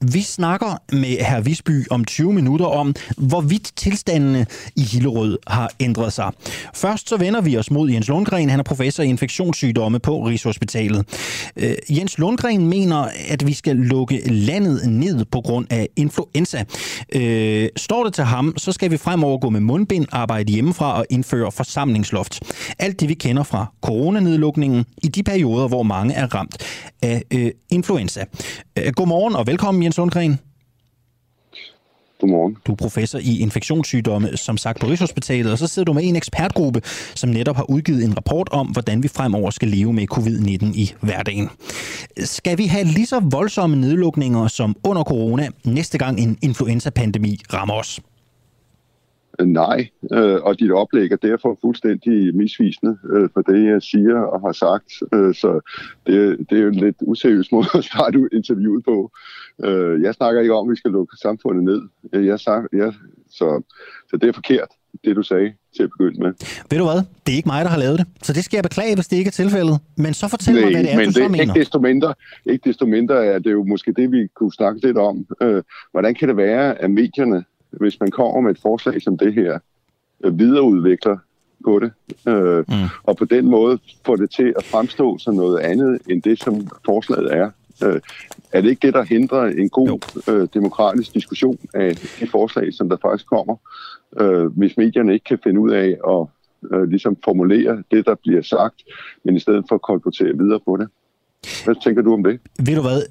Vi 0.00 0.20
snakker 0.22 0.82
med 0.92 1.16
herr 1.24 1.40
Visby 1.40 1.86
om 1.90 2.04
20 2.04 2.32
minutter 2.32 2.66
om, 2.66 2.94
hvorvidt 3.16 3.72
tilstandene 3.76 4.46
i 4.76 4.82
Hillerød 4.82 5.38
har 5.46 5.70
ændret 5.80 6.12
sig. 6.12 6.30
Først 6.74 7.08
så 7.08 7.16
vender 7.16 7.40
vi 7.40 7.56
os 7.56 7.70
mod 7.70 7.90
Jens 7.90 8.08
Lundgren. 8.08 8.50
Han 8.50 8.58
er 8.58 8.64
professor 8.64 9.02
i 9.02 9.06
infektionssygdomme 9.06 9.98
på 9.98 10.20
Rigshospitalet. 10.20 11.06
Øh, 11.56 11.74
Jens 11.90 12.18
Lundgren 12.18 12.66
mener, 12.66 13.08
at 13.28 13.46
vi 13.46 13.54
skal 13.54 13.76
lukke 13.76 14.22
landet 14.30 14.90
ned 14.90 15.24
på 15.24 15.40
grund 15.40 15.66
af 15.70 15.88
influenza. 15.96 16.64
Øh, 17.14 17.68
står 17.76 18.04
det 18.04 18.14
til 18.14 18.24
ham, 18.24 18.54
så 18.56 18.72
skal 18.72 18.90
vi 18.90 18.96
fremover 18.96 19.38
gå 19.38 19.50
med 19.50 19.60
mundbind, 19.60 20.06
arbejde 20.12 20.52
hjemmefra 20.70 20.98
og 20.98 21.06
indføre 21.10 21.52
forsamlingsloft. 21.52 22.40
Alt 22.78 23.00
det, 23.00 23.08
vi 23.08 23.14
kender 23.14 23.42
fra 23.42 23.66
coronanedlukningen 23.82 24.84
i 25.02 25.08
de 25.08 25.22
perioder, 25.22 25.68
hvor 25.68 25.82
mange 25.82 26.14
er 26.14 26.34
ramt 26.34 26.56
af 27.02 27.22
øh, 27.30 27.50
influenza. 27.70 28.24
Øh, 28.78 28.92
godmorgen 28.92 29.36
og 29.36 29.46
velkommen, 29.46 29.82
Jens 29.82 29.96
Lundgren. 29.96 30.38
Godmorgen. 32.20 32.56
Du 32.66 32.72
er 32.72 32.76
professor 32.76 33.18
i 33.18 33.38
infektionssygdomme, 33.38 34.36
som 34.36 34.56
sagt 34.56 34.80
på 34.80 34.86
Rigshospitalet, 34.86 35.52
og 35.52 35.58
så 35.58 35.66
sidder 35.66 35.84
du 35.84 35.92
med 35.92 36.02
en 36.04 36.16
ekspertgruppe, 36.16 36.80
som 37.14 37.30
netop 37.30 37.56
har 37.56 37.70
udgivet 37.70 38.04
en 38.04 38.16
rapport 38.16 38.48
om, 38.52 38.66
hvordan 38.66 39.02
vi 39.02 39.08
fremover 39.08 39.50
skal 39.50 39.68
leve 39.68 39.92
med 39.92 40.06
covid-19 40.12 40.74
i 40.74 40.94
hverdagen. 41.00 41.48
Skal 42.24 42.58
vi 42.58 42.66
have 42.66 42.84
lige 42.84 43.06
så 43.06 43.20
voldsomme 43.30 43.76
nedlukninger 43.76 44.48
som 44.48 44.76
under 44.84 45.02
corona, 45.04 45.48
næste 45.64 45.98
gang 45.98 46.20
en 46.20 46.38
influenza-pandemi 46.42 47.38
rammer 47.52 47.74
os? 47.74 48.00
Nej, 49.44 49.88
øh, 50.12 50.42
og 50.42 50.60
dit 50.60 50.72
oplæg 50.72 51.12
er 51.12 51.16
derfor 51.16 51.58
fuldstændig 51.60 52.36
misvisende 52.36 52.98
øh, 53.12 53.28
for 53.34 53.42
det, 53.42 53.64
jeg 53.66 53.82
siger 53.82 54.18
og 54.18 54.40
har 54.40 54.52
sagt. 54.52 54.92
Øh, 55.14 55.34
så 55.34 55.60
det, 56.06 56.38
det 56.50 56.58
er 56.58 56.62
jo 56.62 56.68
en 56.68 56.74
lidt 56.74 56.96
useriøs 57.00 57.52
måde 57.52 57.66
at 57.74 57.84
starte 57.84 58.28
interviewet 58.32 58.84
på. 58.84 59.10
Øh, 59.64 60.02
jeg 60.02 60.14
snakker 60.14 60.40
ikke 60.40 60.54
om, 60.54 60.68
at 60.68 60.70
vi 60.70 60.76
skal 60.76 60.90
lukke 60.90 61.16
samfundet 61.22 61.64
ned. 61.64 61.80
Jeg 62.24 62.40
sag, 62.40 62.62
jeg, 62.72 62.92
så, 63.30 63.62
så 64.10 64.16
det 64.16 64.28
er 64.28 64.32
forkert, 64.32 64.68
det 65.04 65.16
du 65.16 65.22
sagde 65.22 65.52
til 65.76 65.82
at 65.82 65.90
begynde 65.98 66.20
med. 66.20 66.32
Ved 66.70 66.78
du 66.78 66.84
hvad? 66.84 67.02
Det 67.26 67.32
er 67.32 67.36
ikke 67.36 67.48
mig, 67.48 67.64
der 67.64 67.70
har 67.70 67.78
lavet 67.78 67.98
det. 67.98 68.06
Så 68.22 68.32
det 68.32 68.44
skal 68.44 68.56
jeg 68.56 68.62
beklage, 68.62 68.94
hvis 68.94 69.08
det 69.08 69.16
ikke 69.16 69.28
er 69.28 69.38
tilfældet. 69.42 69.78
Men 69.96 70.14
så 70.14 70.28
fortæl 70.28 70.54
Nej, 70.54 70.62
mig, 70.62 70.72
hvad 70.72 70.82
det 70.82 70.92
er, 70.92 70.96
men 70.96 71.04
du 71.04 71.12
det, 71.12 71.14
så 71.14 71.28
mener. 71.28 71.42
Ikke 71.42 71.60
desto, 71.60 71.78
mindre, 71.78 72.14
ikke 72.46 72.68
desto 72.68 72.86
mindre 72.86 73.26
er 73.26 73.38
det 73.38 73.52
jo 73.52 73.64
måske 73.64 73.92
det, 73.92 74.12
vi 74.12 74.26
kunne 74.36 74.52
snakke 74.52 74.86
lidt 74.86 74.98
om. 74.98 75.26
Øh, 75.42 75.62
hvordan 75.90 76.14
kan 76.14 76.28
det 76.28 76.36
være, 76.36 76.82
at 76.82 76.90
medierne 76.90 77.44
hvis 77.70 78.00
man 78.00 78.10
kommer 78.10 78.40
med 78.40 78.50
et 78.50 78.60
forslag 78.62 79.02
som 79.02 79.18
det 79.18 79.34
her, 79.34 79.58
øh, 80.24 80.38
videreudvikler 80.38 81.16
på 81.64 81.78
det, 81.78 81.92
øh, 82.28 82.58
mm. 82.58 82.88
og 83.02 83.16
på 83.16 83.24
den 83.24 83.50
måde 83.50 83.78
får 84.06 84.16
det 84.16 84.30
til 84.30 84.54
at 84.58 84.64
fremstå 84.64 85.18
som 85.18 85.34
noget 85.34 85.58
andet 85.58 85.98
end 86.08 86.22
det, 86.22 86.42
som 86.42 86.68
forslaget 86.84 87.34
er. 87.34 87.50
Øh, 87.84 88.00
er 88.52 88.60
det 88.60 88.70
ikke 88.70 88.86
det, 88.86 88.94
der 88.94 89.02
hindrer 89.02 89.44
en 89.44 89.68
god 89.68 90.20
øh, 90.28 90.48
demokratisk 90.54 91.14
diskussion 91.14 91.58
af 91.74 91.96
de 91.96 92.26
forslag, 92.28 92.74
som 92.74 92.88
der 92.88 92.96
faktisk 93.02 93.26
kommer, 93.26 93.56
øh, 94.20 94.46
hvis 94.46 94.76
medierne 94.76 95.12
ikke 95.12 95.24
kan 95.24 95.38
finde 95.44 95.60
ud 95.60 95.70
af 95.70 95.96
at 96.08 96.26
øh, 96.72 96.88
ligesom 96.88 97.16
formulere 97.24 97.82
det, 97.90 98.06
der 98.06 98.14
bliver 98.14 98.42
sagt, 98.42 98.82
men 99.24 99.36
i 99.36 99.40
stedet 99.40 99.64
for 99.68 99.74
at 99.74 99.82
kolportere 99.82 100.38
videre 100.38 100.60
på 100.60 100.76
det? 100.76 100.88
Hvad 101.64 101.74
tænker 101.84 102.02
du 102.02 102.12
om 102.12 102.24
det? 102.24 102.40
Ved 102.66 102.76
du 102.76 102.82
hvad? 102.82 103.02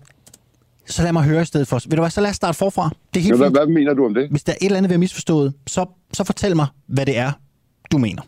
Så 0.89 1.03
lad 1.03 1.13
mig 1.13 1.23
høre 1.23 1.41
i 1.41 1.45
stedet 1.45 1.67
for. 1.67 1.75
Ved 1.89 1.95
du 1.97 2.01
hvad, 2.01 2.09
så 2.09 2.21
lad 2.21 2.29
os 2.29 2.35
starte 2.35 2.57
forfra. 2.57 2.89
Det 3.13 3.19
er 3.19 3.23
helt 3.23 3.37
hvad, 3.37 3.51
hvad 3.51 3.67
mener 3.67 3.93
du 3.93 4.05
om 4.05 4.13
det? 4.13 4.29
Hvis 4.29 4.43
der 4.43 4.53
er 4.53 4.57
et 4.61 4.65
eller 4.65 4.77
andet, 4.77 4.89
vi 4.89 4.93
har 4.93 4.99
misforstået, 4.99 5.53
så, 5.67 5.85
så 6.13 6.23
fortæl 6.23 6.55
mig, 6.55 6.67
hvad 6.87 7.05
det 7.05 7.17
er, 7.17 7.31
du 7.91 7.97
mener. 7.97 8.21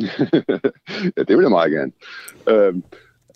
ja, 1.16 1.22
det 1.28 1.36
vil 1.36 1.42
jeg 1.42 1.50
meget 1.50 1.72
gerne. 1.72 1.92
Øh, 2.48 2.74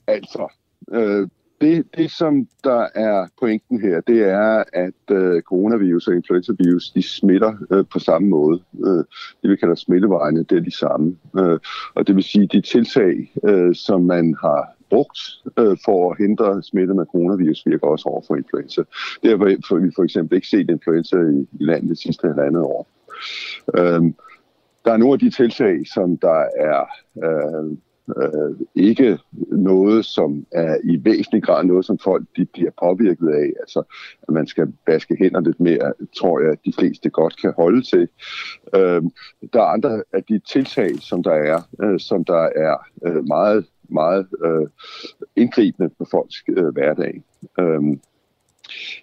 altså, 0.06 0.52
øh, 0.92 1.28
det, 1.60 1.84
det 1.96 2.10
som 2.10 2.48
der 2.64 2.86
er 2.94 3.26
pointen 3.40 3.80
her, 3.80 4.00
det 4.00 4.20
er, 4.22 4.64
at 4.72 5.16
øh, 5.16 5.42
coronavirus 5.42 6.08
og 6.08 6.14
influenzavirus, 6.14 6.90
de 6.90 7.02
smitter 7.02 7.52
øh, 7.72 7.84
på 7.92 7.98
samme 7.98 8.28
måde. 8.28 8.60
Øh, 8.86 9.04
det 9.42 9.50
vi 9.50 9.56
kalder 9.56 9.74
smittevejene, 9.74 10.44
det 10.44 10.58
er 10.58 10.62
de 10.62 10.76
samme. 10.76 11.16
Øh, 11.38 11.58
og 11.94 12.06
det 12.06 12.16
vil 12.16 12.24
sige, 12.24 12.46
de 12.46 12.60
tiltag, 12.60 13.32
øh, 13.44 13.74
som 13.74 14.02
man 14.02 14.36
har 14.40 14.74
brugt 14.94 15.18
øh, 15.58 15.76
for 15.84 16.10
at 16.10 16.18
hindre 16.18 16.62
smitte 16.62 16.94
med 16.94 17.06
coronavirus, 17.12 17.66
virker 17.66 17.86
også 17.86 18.08
over 18.08 18.22
for 18.26 18.36
influenza. 18.36 18.82
Det 19.22 19.30
har 19.30 19.36
vi 19.44 19.56
for, 19.96 20.02
eksempel 20.02 20.36
ikke 20.36 20.48
set 20.48 20.70
influenza 20.70 21.16
i, 21.16 21.40
i 21.60 21.64
landet 21.64 21.88
det 21.88 21.98
sidste 21.98 22.28
halvandet 22.28 22.62
år. 22.62 22.86
Øhm, 23.78 24.14
der 24.84 24.92
er 24.92 24.96
nogle 24.96 25.12
af 25.12 25.18
de 25.18 25.30
tiltag, 25.30 25.76
som 25.94 26.16
der 26.16 26.44
er 26.70 26.80
øh, 27.24 27.76
øh, 28.08 28.56
ikke 28.74 29.18
noget, 29.48 30.04
som 30.04 30.46
er 30.52 30.76
i 30.84 31.04
væsentlig 31.04 31.42
grad 31.42 31.64
noget, 31.64 31.84
som 31.84 31.98
folk 31.98 32.24
de 32.36 32.44
bliver 32.44 32.70
påvirket 32.82 33.28
af. 33.28 33.52
Altså, 33.60 33.82
at 34.22 34.34
man 34.34 34.46
skal 34.46 34.72
vaske 34.86 35.16
hænder 35.18 35.40
lidt 35.40 35.60
mere, 35.60 35.92
tror 36.16 36.40
jeg, 36.40 36.50
at 36.50 36.58
de 36.64 36.72
fleste 36.78 37.10
godt 37.10 37.40
kan 37.40 37.52
holde 37.56 37.82
til. 37.82 38.08
Øh, 38.74 39.02
der 39.52 39.60
er 39.60 39.74
andre 39.76 40.02
af 40.12 40.24
de 40.24 40.40
tiltag, 40.52 40.90
som 41.00 41.22
der 41.22 41.34
er, 41.34 41.60
øh, 41.82 42.00
som 42.00 42.24
der 42.24 42.48
er 42.56 42.76
øh, 43.06 43.28
meget, 43.28 43.64
meget 43.88 44.26
øh, 44.44 44.66
indgribende 45.36 45.90
på 45.98 46.06
folks 46.10 46.44
øh, 46.48 46.68
hverdag. 46.68 47.22
Øhm, 47.58 48.00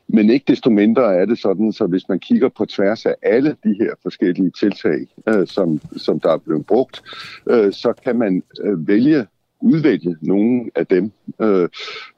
men 0.07 0.29
ikke 0.29 0.45
desto 0.47 0.69
mindre 0.69 1.15
er 1.15 1.25
det 1.25 1.39
sådan, 1.39 1.73
så 1.73 1.85
hvis 1.85 2.09
man 2.09 2.19
kigger 2.19 2.49
på 2.49 2.65
tværs 2.65 3.05
af 3.05 3.15
alle 3.21 3.55
de 3.63 3.75
her 3.79 3.93
forskellige 4.01 4.51
tiltag, 4.59 5.07
øh, 5.27 5.47
som, 5.47 5.81
som 5.97 6.19
der 6.19 6.31
er 6.31 6.37
blevet 6.37 6.65
brugt, 6.65 7.03
øh, 7.49 7.73
så 7.73 7.93
kan 8.03 8.15
man 8.15 8.43
øh, 8.63 8.87
vælge, 8.87 9.27
udvælge 9.61 10.17
nogle 10.21 10.71
af 10.75 10.87
dem, 10.87 11.11
øh, 11.41 11.69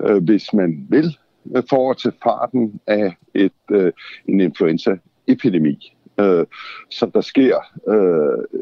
øh, 0.04 0.24
hvis 0.24 0.54
man 0.54 0.88
vil, 0.90 1.18
øh, 1.56 1.64
for 1.70 1.92
at 1.92 1.98
tage 1.98 2.16
farten 2.24 2.80
af 2.88 3.16
et, 3.34 3.52
øh, 3.72 3.92
en 4.28 4.42
influenzaepidemi, 4.42 5.96
øh, 6.20 6.46
som 6.90 7.12
der 7.12 7.22
sker, 7.22 7.58
øh, 7.88 8.60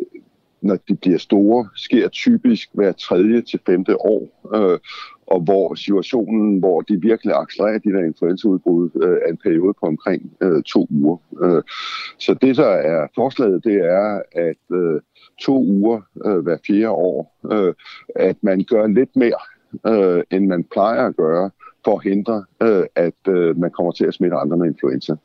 når 0.61 0.77
de 0.87 0.95
bliver 0.95 1.17
store, 1.17 1.69
sker 1.75 2.07
typisk 2.07 2.69
hver 2.73 2.91
tredje 2.91 3.41
til 3.41 3.59
femte 3.65 4.01
år, 4.01 4.49
øh, 4.55 4.79
og 5.27 5.41
hvor 5.41 5.75
situationen, 5.75 6.59
hvor 6.59 6.81
de 6.81 7.01
virkelig 7.01 7.33
accelererer 7.35 7.77
de 7.77 7.91
der 7.91 8.03
influenzaudbrud, 8.03 8.89
øh, 9.03 9.17
er 9.25 9.29
en 9.29 9.37
periode 9.37 9.73
på 9.79 9.85
omkring 9.85 10.31
øh, 10.41 10.63
to 10.63 10.87
uger. 10.89 11.17
Øh, 11.43 11.63
så 12.19 12.33
det, 12.33 12.57
der 12.57 12.73
er 12.93 13.07
forslaget, 13.15 13.63
det 13.63 13.75
er, 13.75 14.21
at 14.31 14.77
øh, 14.77 15.01
to 15.41 15.63
uger 15.63 16.01
øh, 16.25 16.37
hver 16.37 16.57
fjerde 16.67 16.89
år, 16.89 17.37
øh, 17.51 17.73
at 18.15 18.37
man 18.41 18.63
gør 18.63 18.87
lidt 18.87 19.15
mere, 19.15 19.41
øh, 19.87 20.23
end 20.31 20.47
man 20.47 20.63
plejer 20.63 21.07
at 21.07 21.15
gøre, 21.15 21.49
for 21.85 21.95
at 21.97 22.03
hindre, 22.03 22.45
øh, 22.63 22.85
at 22.95 23.27
øh, 23.27 23.57
man 23.57 23.71
kommer 23.71 23.91
til 23.91 24.05
at 24.05 24.13
smitte 24.13 24.35
andre 24.35 24.57
med 24.57 24.67
influenza. 24.67 25.15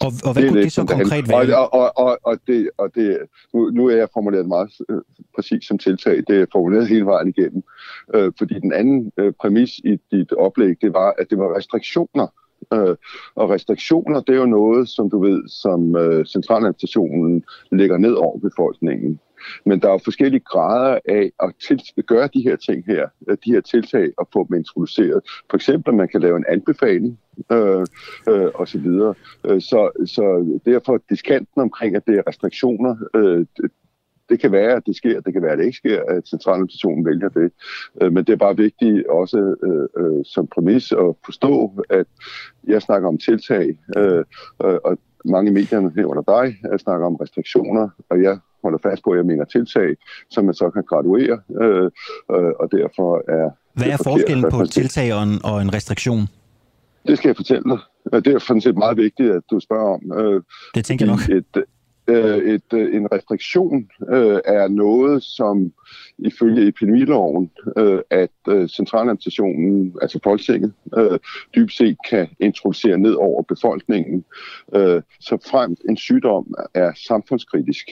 Og, 0.00 0.12
og 0.24 0.32
hvad 0.32 0.48
kunne 0.48 0.62
det 0.62 0.72
så 0.72 0.82
det 0.82 0.90
konkret 0.90 1.28
være? 1.28 1.58
Og, 1.58 1.74
og, 1.74 1.92
og, 1.96 2.18
og, 2.22 2.38
det, 2.46 2.70
og 2.78 2.94
det, 2.94 3.18
nu, 3.54 3.70
nu 3.70 3.86
er 3.86 3.96
jeg 3.96 4.08
formuleret 4.14 4.48
meget 4.48 4.70
øh, 4.88 5.00
præcis 5.34 5.66
som 5.66 5.78
tiltag. 5.78 6.16
Det 6.28 6.40
er 6.40 6.46
formuleret 6.52 6.88
hele 6.88 7.06
vejen 7.06 7.28
igennem. 7.28 7.62
Øh, 8.14 8.32
fordi 8.38 8.54
den 8.54 8.72
anden 8.72 9.12
øh, 9.16 9.32
præmis 9.40 9.78
i 9.78 9.98
dit 10.10 10.32
oplæg, 10.32 10.76
det 10.82 10.92
var, 10.92 11.14
at 11.18 11.26
det 11.30 11.38
var 11.38 11.56
restriktioner. 11.56 12.26
Øh, 12.72 12.96
og 13.34 13.50
restriktioner, 13.50 14.20
det 14.20 14.34
er 14.34 14.38
jo 14.38 14.46
noget, 14.46 14.88
som 14.88 15.10
du 15.10 15.22
ved, 15.22 15.48
som 15.48 15.96
øh, 15.96 16.26
centraladministrationen 16.26 17.44
lægger 17.72 17.98
ned 17.98 18.12
over 18.12 18.38
befolkningen. 18.38 19.20
Men 19.64 19.80
der 19.80 19.88
er 19.88 19.92
jo 19.92 20.00
forskellige 20.04 20.40
grader 20.40 20.98
af 21.08 21.30
at 21.42 21.52
til, 21.66 22.04
gøre 22.06 22.28
de 22.34 22.42
her 22.42 22.56
ting 22.56 22.84
her, 22.86 23.08
øh, 23.28 23.36
de 23.44 23.52
her 23.52 23.60
tiltag, 23.60 24.12
og 24.18 24.28
få 24.32 24.46
dem 24.48 24.56
introduceret. 24.56 25.20
For 25.50 25.56
eksempel, 25.56 25.90
at 25.90 25.96
man 25.96 26.08
kan 26.08 26.20
lave 26.20 26.36
en 26.36 26.44
anbefaling, 26.48 27.18
øh, 27.52 27.86
øh, 28.28 28.50
og 28.54 28.68
så 28.68 28.78
videre. 28.78 29.14
Øh, 29.46 29.60
så, 29.60 29.90
så 30.06 30.56
derfor 30.64 31.02
diskanten 31.10 31.62
omkring, 31.62 31.96
at 31.96 32.06
det 32.06 32.18
er 32.18 32.22
restriktioner, 32.28 32.96
øh, 33.14 33.46
det, 34.28 34.40
kan 34.40 34.52
være, 34.52 34.76
at 34.76 34.82
det 34.86 34.96
sker, 34.96 35.20
det 35.20 35.32
kan 35.32 35.42
være, 35.42 35.52
at 35.52 35.58
det 35.58 35.64
ikke 35.64 35.76
sker, 35.76 36.02
at 36.08 36.28
centraladministrationen 36.28 37.06
vælger 37.06 37.28
det. 37.28 37.52
Øh, 38.02 38.12
men 38.12 38.24
det 38.24 38.32
er 38.32 38.36
bare 38.36 38.56
vigtigt 38.56 39.06
også 39.06 39.56
øh, 39.62 40.04
øh, 40.04 40.24
som 40.24 40.46
præmis 40.46 40.92
at 40.92 41.14
forstå, 41.24 41.72
at 41.90 42.06
jeg 42.66 42.82
snakker 42.82 43.08
om 43.08 43.18
tiltag, 43.18 43.78
øh, 43.96 44.24
øh, 44.64 44.78
og 44.84 44.98
mange 45.24 45.50
i 45.50 45.54
medierne 45.54 45.92
herunder 45.96 46.22
dig 46.22 46.56
øh, 46.72 46.78
snakker 46.78 47.06
om 47.06 47.16
restriktioner, 47.16 47.88
og 48.10 48.22
jeg 48.22 48.38
holder 48.62 48.78
fast 48.82 49.02
på, 49.04 49.10
at 49.10 49.16
jeg 49.16 49.26
mener 49.26 49.44
tiltag, 49.44 49.96
som 50.30 50.44
man 50.44 50.54
så 50.54 50.70
kan 50.70 50.82
graduere, 50.82 51.40
øh, 51.62 51.90
øh, 52.34 52.52
og 52.60 52.72
derfor 52.72 53.30
er 53.38 53.50
Hvad 53.74 53.86
er 53.86 53.96
forskellen 54.04 54.50
på 54.50 54.60
et 54.60 54.70
tiltag 54.70 55.14
og 55.14 55.22
en, 55.22 55.40
og 55.44 55.62
en 55.62 55.74
restriktion? 55.74 56.28
det 57.06 57.18
skal 57.18 57.28
jeg 57.28 57.36
fortælle 57.36 57.62
dig. 57.70 57.78
Det 58.24 58.34
er 58.34 58.38
sådan 58.38 58.60
set 58.60 58.76
meget 58.76 58.96
vigtigt, 58.96 59.30
at 59.30 59.42
du 59.50 59.60
spørger 59.60 59.94
om. 59.94 60.18
Øh, 60.20 60.42
Det 60.74 60.84
tænker 60.84 61.06
jeg 61.06 61.14
nok. 61.14 61.36
Et, 61.36 61.64
øh, 62.08 62.54
et, 62.54 62.72
øh, 62.74 62.96
en 62.96 63.12
restriktion 63.12 63.88
øh, 64.08 64.40
er 64.44 64.68
noget, 64.68 65.22
som 65.22 65.72
ifølge 66.18 66.68
epidemiloven, 66.68 67.50
øh, 67.76 68.00
at 68.10 68.30
øh, 68.48 68.68
centraladministrationen, 68.68 69.94
altså 70.02 70.18
Folketinget, 70.24 70.72
øh, 70.96 71.18
dybest 71.54 71.76
set 71.76 71.96
kan 72.10 72.28
introducere 72.40 72.98
ned 72.98 73.14
over 73.14 73.42
befolkningen, 73.42 74.24
øh, 74.74 75.02
så 75.20 75.38
fremt 75.50 75.80
en 75.88 75.96
sygdom 75.96 76.54
er 76.74 76.92
samfundskritisk. 77.06 77.86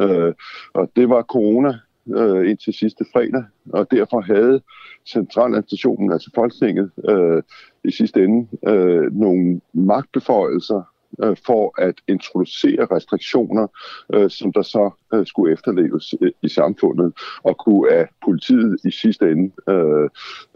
Øh, 0.00 0.34
og 0.74 0.90
det 0.96 1.08
var 1.08 1.22
corona 1.22 1.78
øh, 2.16 2.50
indtil 2.50 2.72
sidste 2.72 3.04
fredag, 3.12 3.44
og 3.72 3.90
derfor 3.90 4.20
havde 4.20 4.60
centraladministrationen, 5.06 6.12
altså 6.12 6.30
Folketinget, 6.34 6.90
øh, 7.08 7.42
i 7.84 7.90
sidste 7.90 8.24
ende 8.24 8.48
øh, 8.66 9.12
nogle 9.12 9.60
magtbeføjelser 9.72 10.82
øh, 11.22 11.36
for 11.46 11.80
at 11.82 11.94
introducere 12.08 12.86
restriktioner, 12.90 13.66
øh, 14.14 14.30
som 14.30 14.52
der 14.52 14.62
så 14.62 14.90
øh, 15.14 15.26
skulle 15.26 15.52
efterleves 15.52 16.14
øh, 16.20 16.32
i 16.42 16.48
samfundet, 16.48 17.12
og 17.42 17.56
kunne 17.58 17.92
af 17.92 18.08
politiet 18.24 18.78
i 18.84 18.90
sidste 18.90 19.30
ende 19.30 19.52
øh, 19.68 20.08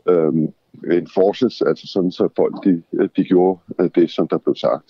øh, 0.09 0.33
enforces, 0.93 1.63
altså 1.63 1.87
sådan 1.87 2.13
så 2.13 2.29
folk 2.37 2.65
de, 2.65 2.83
de 3.17 3.25
gjorde 3.25 3.61
øh, 3.81 3.91
det, 3.95 4.11
som 4.11 4.29
der 4.29 4.39
blev 4.39 4.55
sagt. 4.55 4.85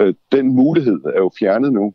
Øh, 0.00 0.14
den 0.32 0.56
mulighed 0.56 1.00
er 1.04 1.18
jo 1.18 1.30
fjernet 1.38 1.72
nu 1.72 1.94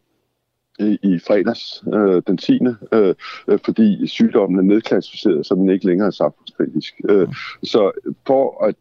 i, 0.79 0.97
i 1.03 1.19
fredags 1.19 1.83
øh, 1.93 2.21
den 2.27 2.37
10. 2.37 2.59
Øh, 2.93 3.15
øh, 3.47 3.59
fordi 3.65 4.07
sygdommen 4.07 4.59
er 4.59 4.73
nedklassificeret, 4.73 5.45
så 5.45 5.55
den 5.55 5.69
ikke 5.69 5.85
længere 5.85 6.07
er 6.07 6.11
samfundskritisk. 6.11 6.93
Øh, 7.09 7.27
så 7.63 7.91
for 8.27 8.63
at, 8.63 8.75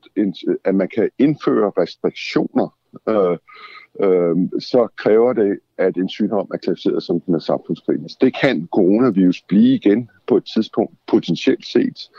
at 0.64 0.74
man 0.74 0.88
kan 0.94 1.10
indføre 1.18 1.72
restriktioner, 1.78 2.77
øh, 3.08 3.38
øh, 4.02 4.36
så 4.58 4.88
kræver 4.96 5.32
det, 5.32 5.58
at 5.78 5.96
en 5.96 6.08
sygdom 6.08 6.50
er 6.54 6.58
klassificeret 6.58 7.02
som 7.02 7.20
den 7.20 7.34
er 7.34 7.38
samfundskritisk. 7.38 8.20
Det 8.20 8.36
kan 8.40 8.68
coronavirus 8.72 9.42
blive 9.42 9.74
igen 9.74 10.10
på 10.26 10.36
et 10.36 10.44
tidspunkt, 10.54 10.94
potentielt 11.06 11.66
set. 11.66 12.10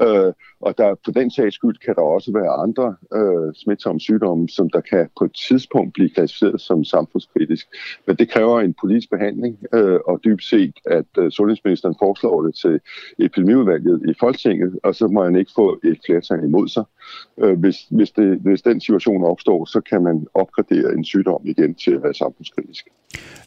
Øh, 0.00 0.32
og 0.60 0.78
der, 0.78 0.94
på 1.04 1.10
den 1.10 1.30
sags 1.30 1.54
skyld 1.54 1.78
kan 1.84 1.94
der 1.94 2.02
også 2.02 2.32
være 2.32 2.62
andre 2.64 2.96
øh, 3.14 3.54
smitsomme 3.54 4.00
sygdomme, 4.00 4.48
som 4.48 4.70
der 4.70 4.80
kan 4.80 5.08
på 5.18 5.24
et 5.24 5.34
tidspunkt 5.48 5.92
blive 5.94 6.10
klassificeret 6.10 6.60
som 6.60 6.84
samfundskritisk. 6.84 7.66
Men 8.06 8.16
det 8.16 8.30
kræver 8.30 8.60
en 8.60 8.74
politisk 8.80 9.10
behandling, 9.10 9.58
øh, 9.74 10.00
og 10.06 10.20
dybt 10.24 10.44
set, 10.44 10.74
at 10.86 11.06
øh, 11.18 11.30
sundhedsministeren 11.30 11.96
foreslår 11.98 12.42
det 12.42 12.54
til 12.54 12.80
epidemiudvalget 13.18 14.02
i 14.08 14.14
Folketinget, 14.20 14.78
og 14.82 14.94
så 14.94 15.08
må 15.08 15.24
han 15.24 15.36
ikke 15.36 15.52
få 15.54 15.80
et 15.84 15.98
flertal 16.06 16.44
imod 16.44 16.68
sig. 16.68 16.84
Øh, 16.84 17.01
øh, 17.38 17.58
hvis, 17.58 17.76
hvis, 17.90 18.10
det, 18.10 18.38
hvis 18.38 18.62
den 18.62 18.80
situation 18.80 19.24
opstår, 19.24 19.64
så 19.64 19.80
kan 19.80 20.02
man 20.02 20.26
opgradere 20.34 20.92
en 20.92 21.04
sygdom 21.04 21.40
igen 21.44 21.74
til 21.74 21.90
at 21.90 22.02
være 22.02 22.14
samfundskritisk. 22.14 22.88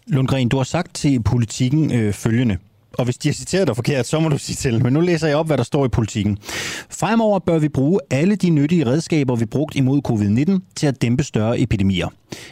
Lundgren, 0.07 0.49
du 0.49 0.57
har 0.57 0.63
sagt 0.63 0.95
til 0.95 1.23
politikken 1.23 1.93
øh, 1.97 2.13
følgende, 2.13 2.57
og 2.97 3.05
hvis 3.05 3.17
de 3.17 3.27
har 3.27 3.33
citeret 3.33 3.67
dig 3.67 3.75
forkert, 3.75 4.07
så 4.07 4.19
må 4.19 4.29
du 4.29 4.37
sige 4.47 4.55
til. 4.55 4.83
Men 4.83 4.93
nu 4.93 4.99
læser 4.99 5.27
jeg 5.27 5.37
op, 5.37 5.47
hvad 5.47 5.57
der 5.57 5.63
står 5.63 5.85
i 5.85 5.89
politikken. 5.89 6.37
Fremover 6.89 7.39
bør 7.39 7.59
vi 7.59 7.69
bruge 7.69 7.99
alle 8.11 8.35
de 8.35 8.49
nyttige 8.49 8.85
redskaber, 8.85 9.35
vi 9.35 9.45
brugt 9.45 9.75
imod 9.75 10.01
covid-19 10.07 10.73
til 10.75 10.87
at 10.87 11.01
dæmpe 11.01 11.23
større 11.23 11.59
epidemier. 11.59 12.07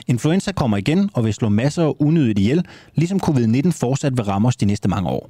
Influenza 0.08 0.52
kommer 0.52 0.78
igen 0.78 1.10
og 1.14 1.26
vil 1.26 1.34
slå 1.34 1.50
masser 1.50 2.02
unødigt 2.02 2.40
ihjel, 2.40 2.66
ligesom 2.96 3.20
covid-19 3.24 3.72
fortsat 3.72 4.18
vil 4.18 4.26
ramme 4.26 4.48
os 4.48 4.56
de 4.56 4.66
næste 4.66 4.90
mange 4.90 5.10
år. 5.10 5.30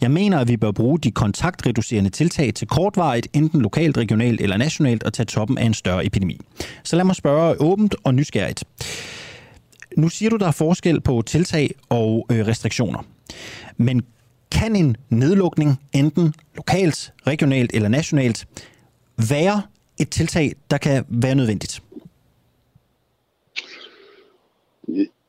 Jeg 0.00 0.10
mener, 0.10 0.38
at 0.38 0.48
vi 0.48 0.56
bør 0.56 0.70
bruge 0.70 0.98
de 0.98 1.10
kontaktreducerende 1.10 2.10
tiltag 2.10 2.54
til 2.54 2.68
kortvarigt, 2.68 3.28
enten 3.32 3.62
lokalt, 3.62 3.96
regionalt 3.96 4.40
eller 4.40 4.56
nationalt, 4.56 5.02
og 5.02 5.12
tage 5.12 5.26
toppen 5.26 5.58
af 5.58 5.64
en 5.64 5.74
større 5.74 6.06
epidemi. 6.06 6.40
Så 6.84 6.96
lad 6.96 7.04
mig 7.04 7.16
spørge 7.16 7.60
åbent 7.60 7.94
og 8.04 8.14
nysgerrigt. 8.14 8.64
Nu 9.96 10.08
siger 10.08 10.30
du, 10.30 10.36
der 10.36 10.46
er 10.46 10.52
forskel 10.52 11.00
på 11.00 11.22
tiltag 11.26 11.74
og 11.88 12.26
øh, 12.30 12.46
restriktioner. 12.46 13.04
Men 13.76 14.02
kan 14.52 14.76
en 14.76 14.96
nedlukning, 15.08 15.70
enten 15.92 16.34
lokalt, 16.56 17.12
regionalt 17.26 17.70
eller 17.74 17.88
nationalt, 17.88 18.46
være 19.30 19.62
et 20.00 20.10
tiltag, 20.10 20.52
der 20.70 20.78
kan 20.78 21.04
være 21.08 21.34
nødvendigt? 21.34 21.82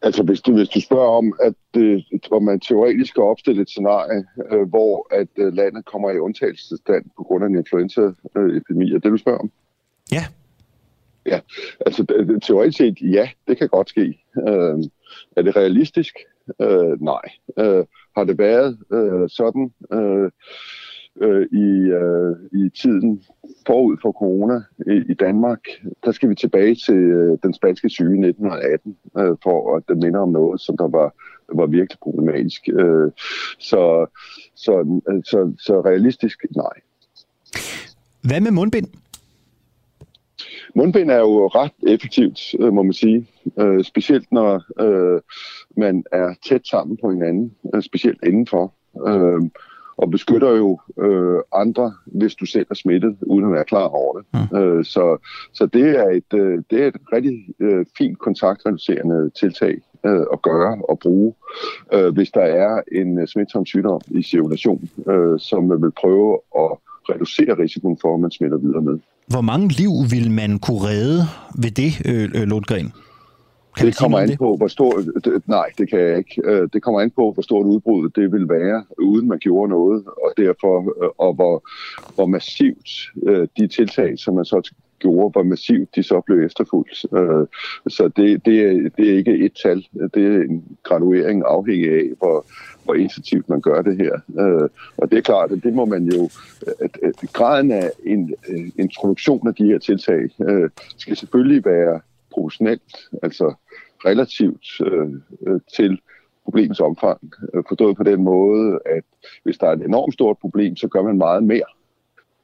Altså 0.01 0.23
hvis 0.23 0.41
du, 0.41 0.53
hvis 0.53 0.69
du 0.69 0.81
spørger 0.81 1.09
om, 1.09 1.33
at 1.41 1.53
det, 1.73 2.05
hvor 2.27 2.39
man 2.39 2.59
teoretisk 2.59 3.09
skal 3.09 3.23
opstille 3.23 3.61
et 3.61 3.69
scenarie, 3.69 4.25
øh, 4.51 4.69
hvor 4.69 5.07
at 5.11 5.27
øh, 5.37 5.53
landet 5.53 5.85
kommer 5.85 6.11
i 6.11 6.19
undtagelsesstand 6.19 7.05
på 7.17 7.23
grund 7.23 7.43
af 7.43 7.47
en 7.47 7.57
influenza-epidemi, 7.57 8.91
er 8.91 8.99
det 8.99 9.11
du 9.11 9.17
spørger 9.17 9.39
om? 9.39 9.51
Ja. 10.11 10.25
Ja, 11.25 11.39
altså 11.85 12.05
teoretisk 12.43 12.77
set, 12.77 12.97
ja, 13.01 13.29
det 13.47 13.57
kan 13.57 13.69
godt 13.69 13.89
ske. 13.89 14.23
Øh, 14.47 14.77
er 15.37 15.41
det 15.41 15.55
realistisk? 15.55 16.15
Øh, 16.61 17.01
nej. 17.01 17.21
Øh, 17.59 17.85
har 18.15 18.23
det 18.23 18.37
været 18.37 18.77
øh, 18.93 19.29
sådan 19.29 19.71
øh, 19.93 20.31
øh, 21.21 21.47
i, 21.51 21.67
øh, 22.01 22.35
i 22.51 22.69
tiden 22.69 23.23
forud 23.67 23.97
for 24.01 24.11
corona 24.11 24.61
i, 24.87 25.11
i 25.11 25.13
Danmark, 25.13 25.59
der 26.05 26.11
skal 26.11 26.29
vi 26.29 26.35
tilbage 26.35 26.75
til 26.75 26.95
øh, 26.95 27.37
den 27.43 27.53
spanske 27.53 27.89
syge 27.89 28.15
i 28.15 28.27
1918, 28.27 28.97
øh, 29.17 29.35
for 29.43 29.77
at 29.77 29.83
det 29.87 29.97
minder 29.97 30.19
om 30.19 30.29
noget, 30.29 30.61
som 30.61 30.77
der 30.77 30.87
var, 30.87 31.13
var 31.53 31.65
virkelig 31.65 31.99
problematisk. 31.99 32.61
Øh, 32.67 33.11
så, 33.59 34.05
så, 34.55 35.01
øh, 35.09 35.23
så, 35.23 35.53
så 35.59 35.81
realistisk, 35.81 36.45
nej. 36.55 36.75
Hvad 38.21 38.41
med 38.41 38.51
mundbind? 38.51 38.87
Mundbind 40.75 41.11
er 41.11 41.19
jo 41.19 41.47
ret 41.47 41.71
effektivt, 41.87 42.55
øh, 42.59 42.73
må 42.73 42.83
man 42.83 42.93
sige. 42.93 43.27
Øh, 43.59 43.83
specielt 43.83 44.31
når 44.31 44.63
øh, 44.79 45.21
man 45.77 46.03
er 46.11 46.33
tæt 46.47 46.67
sammen 46.67 46.97
på 46.97 47.11
hinanden, 47.11 47.55
øh, 47.75 47.81
specielt 47.81 48.19
indenfor. 48.23 48.73
Øh, 49.07 49.41
og 49.97 50.11
beskytter 50.11 50.49
jo 50.49 50.79
øh, 50.99 51.39
andre, 51.53 51.93
hvis 52.05 52.35
du 52.35 52.45
selv 52.45 52.65
er 52.69 52.75
smittet, 52.75 53.17
uden 53.21 53.45
at 53.45 53.51
være 53.51 53.63
klar 53.63 53.87
over 53.87 54.17
det. 54.17 54.25
Mm. 54.33 54.57
Øh, 54.57 54.85
så, 54.85 55.17
så 55.53 55.65
det 55.65 55.99
er 55.99 56.09
et, 56.09 56.33
øh, 56.33 56.63
det 56.69 56.83
er 56.83 56.87
et 56.87 56.97
rigtig 57.13 57.55
øh, 57.59 57.85
fint 57.97 58.19
kontaktreducerende 58.19 59.29
tiltag 59.29 59.77
øh, 60.05 60.25
at 60.33 60.41
gøre 60.41 60.81
og 60.89 60.99
bruge, 60.99 61.33
øh, 61.93 62.13
hvis 62.13 62.31
der 62.31 62.41
er 62.41 62.81
en 62.91 63.19
øh, 63.19 63.27
smitsom 63.27 63.65
sygdom 63.65 64.01
i 64.07 64.23
cirkulation, 64.23 64.89
øh, 65.09 65.39
som 65.39 65.63
man 65.63 65.81
vil 65.81 65.91
prøve 65.91 66.33
at 66.33 66.77
reducere 67.09 67.57
risikoen 67.57 67.97
for, 68.01 68.13
at 68.13 68.19
man 68.19 68.31
smitter 68.31 68.57
videre 68.57 68.81
med. 68.81 68.99
Hvor 69.27 69.41
mange 69.41 69.67
liv 69.67 69.91
vil 70.11 70.31
man 70.31 70.59
kunne 70.59 70.81
redde 70.81 71.21
ved 71.55 71.71
det, 71.71 72.01
øh, 72.05 72.41
øh 72.41 72.47
Lundgren? 72.47 72.93
Kan 73.77 73.87
det 73.87 73.97
kommer 73.97 74.19
an 74.19 74.29
det? 74.29 74.37
på, 74.37 74.55
hvor 74.55 74.67
stort... 74.67 75.03
Nej, 75.47 75.65
det 75.77 75.89
kan 75.89 75.99
jeg 75.99 76.17
ikke. 76.17 76.41
Øh, 76.43 76.69
det 76.73 76.83
kommer 76.83 77.01
an 77.01 77.11
på, 77.11 77.31
hvor 77.31 77.41
stort 77.41 77.65
udbrud 77.65 78.09
det 78.09 78.31
vil 78.31 78.49
være, 78.49 78.83
uden 78.99 79.27
man 79.27 79.39
gjorde 79.39 79.69
noget, 79.69 80.03
og 80.05 80.33
derfor 80.37 81.03
øh, 81.03 81.09
og 81.17 81.33
hvor, 81.33 81.63
hvor 82.15 82.25
massivt 82.25 82.89
de 83.57 83.67
tiltag, 83.67 84.19
som 84.19 84.35
man 84.35 84.45
så 84.45 84.71
gjorde, 85.03 85.31
hvor 85.31 85.43
massivt 85.43 85.95
de 85.95 86.03
så 86.03 86.21
blev 86.25 86.39
efterfulgt. 86.47 87.05
Øh, 87.17 87.45
så 87.87 88.03
det, 88.17 88.45
det, 88.45 88.57
er, 88.67 88.89
det 88.97 89.05
er 89.11 89.17
ikke 89.17 89.35
et 89.45 89.53
tal. 89.63 89.79
Det 90.13 90.23
er 90.35 90.41
en 90.49 90.63
graduering 90.83 91.43
afhængig 91.45 91.89
af, 91.99 92.07
hvor, 92.19 92.45
hvor 92.83 92.93
intensivt 92.93 93.49
man 93.49 93.61
gør 93.61 93.81
det 93.81 93.95
her. 93.97 94.13
Øh, 94.41 94.69
og 94.97 95.11
det 95.11 95.17
er 95.17 95.21
klart, 95.21 95.51
at 95.51 95.63
det 95.63 95.73
må 95.73 95.85
man 95.85 96.03
jo... 96.13 96.29
At, 96.85 96.93
at 97.03 97.15
graden 97.33 97.71
af 97.71 97.91
en 98.05 98.33
øh, 98.49 98.67
introduktion 98.79 99.47
af 99.47 99.55
de 99.55 99.65
her 99.65 99.79
tiltag 99.79 100.21
skal 100.97 101.17
selvfølgelig 101.17 101.65
være 101.65 101.99
proportionelt, 102.33 102.95
altså 103.23 103.53
relativt 104.05 104.67
øh, 104.85 105.09
til 105.75 105.99
problemets 106.43 106.79
omfang. 106.79 107.19
Forstået 107.67 107.97
på 107.97 108.03
den 108.03 108.23
måde, 108.23 108.79
at 108.85 109.03
hvis 109.43 109.57
der 109.57 109.67
er 109.67 109.71
et 109.71 109.85
enormt 109.85 110.13
stort 110.13 110.37
problem, 110.37 110.75
så 110.75 110.87
gør 110.87 111.01
man 111.01 111.17
meget 111.17 111.43
mere, 111.43 111.69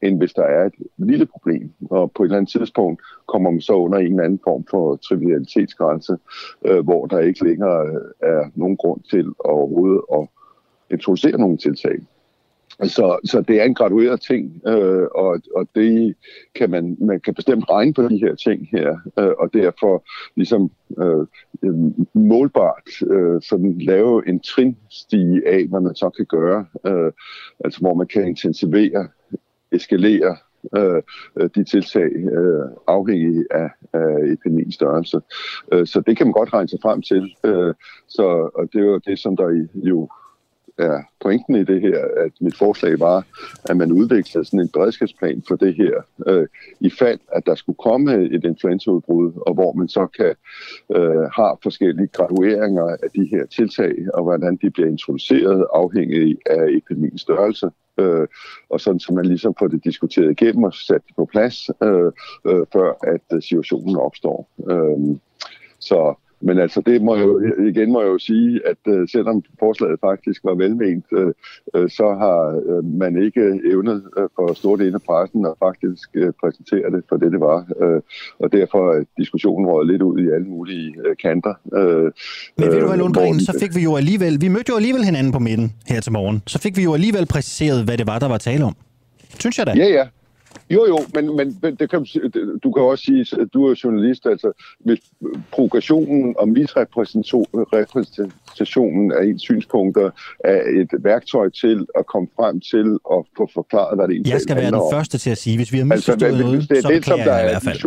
end 0.02 0.18
hvis 0.18 0.34
der 0.34 0.43
er 0.43 0.66
et 0.66 0.74
lille 0.97 1.26
problem. 1.26 1.72
Og 1.89 2.12
på 2.12 2.24
et 2.24 2.28
eller 2.28 2.38
andet 2.38 2.52
tidspunkt 2.52 3.02
kommer 3.28 3.52
man 3.52 3.62
så 3.62 3.74
under 3.74 3.97
en 3.97 4.12
eller 4.12 4.24
anden 4.24 4.39
form 4.43 4.66
for 4.70 4.95
trivialitetsgrænse, 4.95 6.18
øh, 6.66 6.80
hvor 6.80 7.06
der 7.06 7.20
ikke 7.20 7.43
længere 7.43 7.88
øh, 7.88 8.30
er 8.30 8.50
nogen 8.56 8.78
grund 8.78 9.02
til 9.10 9.26
overhovedet 9.39 10.02
at 10.14 10.28
introducere 10.91 11.38
nogle 11.38 11.58
tiltag. 11.58 12.00
Så, 12.84 13.20
så 13.26 13.41
det 13.41 13.62
er 13.62 13.64
en 13.64 13.74
gradueret 13.74 14.22
ting, 14.22 14.62
øh, 14.68 15.08
og, 15.16 15.41
og 15.56 15.68
det 15.76 16.16
kan 16.56 16.70
man, 16.70 16.97
man 17.00 17.20
kan 17.20 17.34
bestemt 17.34 17.70
regne 17.70 17.93
på 17.93 18.08
de 18.08 18.18
her 18.18 18.36
ting 18.36 18.68
her, 18.72 18.97
øh, 19.20 19.32
og 19.39 19.54
derfor 19.54 20.04
ligesom 20.36 20.72
øh, 20.97 21.26
målbart 22.14 23.02
øh, 23.12 23.41
sådan 23.41 23.80
lave 23.80 24.30
en 24.30 24.39
trinstige 24.39 25.47
af, 25.47 25.68
hvad 25.68 25.82
man 25.82 25.95
så 25.95 26.10
kan 26.10 26.26
gøre, 26.26 26.66
øh, 26.86 27.12
altså 27.66 27.80
hvor 27.80 27.93
man 27.93 28.08
kan 28.08 28.28
intensivere, 28.28 29.08
eskalere 29.72 30.38
øh, 30.78 31.01
øh, 31.39 31.49
de 31.55 31.63
tiltag 31.63 32.11
øh, 32.15 32.65
afhængig 32.88 33.45
af, 33.51 33.70
af 33.93 34.34
epidemiens 34.34 34.76
størrelse. 34.76 35.22
Øh, 35.74 35.88
så 35.88 36.01
det 36.01 36.17
kan 36.17 36.28
man 36.28 36.34
godt 36.34 36.53
regne 36.53 36.70
sig 36.70 36.80
frem 36.82 37.01
til. 37.01 37.36
Øh, 37.45 37.74
så, 38.07 38.49
og 38.55 38.70
det 38.74 38.82
er 38.82 38.86
jo 38.86 38.97
det, 38.97 39.20
som 39.20 39.38
der 39.38 39.67
jo 39.74 40.09
er 40.80 41.01
pointen 41.21 41.55
i 41.55 41.63
det 41.63 41.82
her, 41.82 41.99
at 42.17 42.32
mit 42.41 42.57
forslag 42.57 42.99
var, 42.99 43.25
at 43.69 43.77
man 43.77 43.91
udviklede 43.91 44.45
sådan 44.45 44.59
en 44.59 44.69
beredskabsplan 44.69 45.43
for 45.47 45.55
det 45.55 45.75
her, 45.75 45.93
øh, 46.27 46.47
i 46.80 46.89
fald, 46.99 47.19
at 47.32 47.45
der 47.45 47.55
skulle 47.55 47.77
komme 47.84 48.13
et 48.36 48.43
influenzaudbrud, 48.43 49.32
og 49.47 49.53
hvor 49.53 49.73
man 49.73 49.88
så 49.88 50.07
kan 50.07 50.36
øh, 50.95 51.25
har 51.36 51.59
forskellige 51.63 52.07
gradueringer 52.07 52.88
af 53.03 53.09
de 53.15 53.25
her 53.32 53.45
tiltag, 53.45 53.93
og 54.13 54.23
hvordan 54.23 54.59
de 54.61 54.69
bliver 54.69 54.89
introduceret, 54.89 55.65
afhængig 55.73 56.38
af 56.45 56.65
epidemiens 56.69 57.21
størrelse. 57.21 57.69
Øh, 57.99 58.27
og 58.69 58.82
sådan, 58.82 58.99
så 58.99 59.13
man 59.13 59.25
ligesom 59.25 59.55
får 59.59 59.67
det 59.67 59.84
diskuteret 59.84 60.32
igennem 60.32 60.63
og 60.63 60.73
sat 60.73 61.01
det 61.07 61.15
på 61.15 61.25
plads, 61.25 61.69
øh, 61.84 62.11
øh, 62.47 62.65
før 62.73 62.89
at 63.13 63.21
øh, 63.34 63.41
situationen 63.41 63.95
opstår. 63.95 64.49
Øh, 64.69 65.17
så 65.80 66.15
men 66.42 66.60
altså, 66.60 66.82
det 66.82 67.02
må 67.02 67.18
jo, 67.18 67.42
igen 67.72 67.92
må 67.92 68.02
jeg 68.02 68.08
jo 68.08 68.18
sige, 68.18 68.62
at 68.72 68.94
uh, 68.94 69.08
selvom 69.12 69.44
forslaget 69.60 70.00
faktisk 70.00 70.44
var 70.44 70.56
velment, 70.56 71.06
uh, 71.12 71.32
uh, 71.78 71.90
så 71.90 72.08
har 72.24 72.40
uh, 72.66 72.86
man 72.86 73.24
ikke 73.24 73.42
evnet 73.72 74.04
uh, 74.18 74.24
for 74.36 74.54
stor 74.54 74.76
del 74.76 74.94
af 74.94 75.02
pressen 75.02 75.46
at 75.46 75.54
faktisk 75.60 76.10
uh, 76.18 76.30
præsentere 76.42 76.92
det 76.92 77.04
for 77.10 77.18
det, 77.18 77.32
det 77.32 77.40
var. 77.40 77.60
Uh, 77.84 78.02
og 78.40 78.52
derfor 78.52 78.94
er 78.94 79.04
diskussionen 79.18 79.68
røget 79.68 79.88
lidt 79.88 80.02
ud 80.02 80.20
i 80.20 80.28
alle 80.36 80.48
mulige 80.48 80.88
uh, 80.98 81.16
kanter. 81.22 81.54
Uh, 81.66 81.80
Men 82.58 82.72
ved 82.72 82.80
du 82.80 82.88
hvad, 82.88 82.98
Lundgren, 82.98 83.40
så 83.40 83.58
fik 83.60 83.76
vi 83.76 83.82
jo 83.82 83.96
alligevel, 83.96 84.42
vi 84.42 84.48
mødte 84.48 84.70
jo 84.70 84.76
alligevel 84.76 85.04
hinanden 85.04 85.32
på 85.32 85.40
midten 85.40 85.74
her 85.88 86.02
til 86.02 86.12
morgen. 86.12 86.44
Så 86.48 86.60
fik 86.60 86.78
vi 86.78 86.84
jo 86.84 86.94
alligevel 86.94 87.26
præciseret, 87.26 87.86
hvad 87.86 87.98
det 87.98 88.08
var, 88.08 88.20
der 88.20 88.28
var 88.28 88.38
tale 88.38 88.64
om. 88.66 88.76
Synes 89.40 89.58
jeg 89.58 89.68
da. 89.68 89.74
Ja, 89.76 89.88
ja. 89.88 90.06
Jo, 90.70 90.86
jo, 90.88 91.00
men, 91.14 91.36
men 91.36 91.58
det 91.80 91.89
kan, 91.89 92.06
du 92.64 92.72
kan 92.72 92.84
også 92.84 93.04
sige, 93.04 93.41
at 93.41 93.47
du 93.54 93.66
er 93.66 93.80
journalist, 93.84 94.26
altså 94.26 94.52
hvis 94.80 95.00
progressionen 95.52 96.36
og 96.38 96.50
misrepræsentationen 96.50 99.12
af 99.12 99.24
ens 99.24 99.41
synspunkter 99.41 100.12
er 100.43 100.62
et 100.82 100.89
værktøj 101.04 101.50
til 101.50 101.88
at 101.97 102.06
komme 102.06 102.28
frem 102.36 102.60
til 102.60 102.97
at 103.12 103.26
få 103.38 103.50
forklaret, 103.54 103.97
hvad 103.97 104.08
det 104.08 104.14
egentlig 104.14 104.32
Jeg 104.32 104.41
skal 104.41 104.56
være 104.56 104.66
den 104.66 104.74
om. 104.74 104.82
første 104.93 105.18
til 105.18 105.30
at 105.30 105.38
sige, 105.38 105.58
hvis 105.58 105.74
vi 105.74 105.78
har 105.78 105.86
misforstået 105.86 106.24
altså, 106.24 106.43
noget, 106.43 106.70
det 106.70 106.78
er 106.78 106.82
så 106.82 106.88
det, 106.88 107.06
som 107.06 107.20
der 107.20 107.32
er, 107.32 107.45
i 107.45 107.50
hvert 107.50 107.64
fald. 107.64 107.80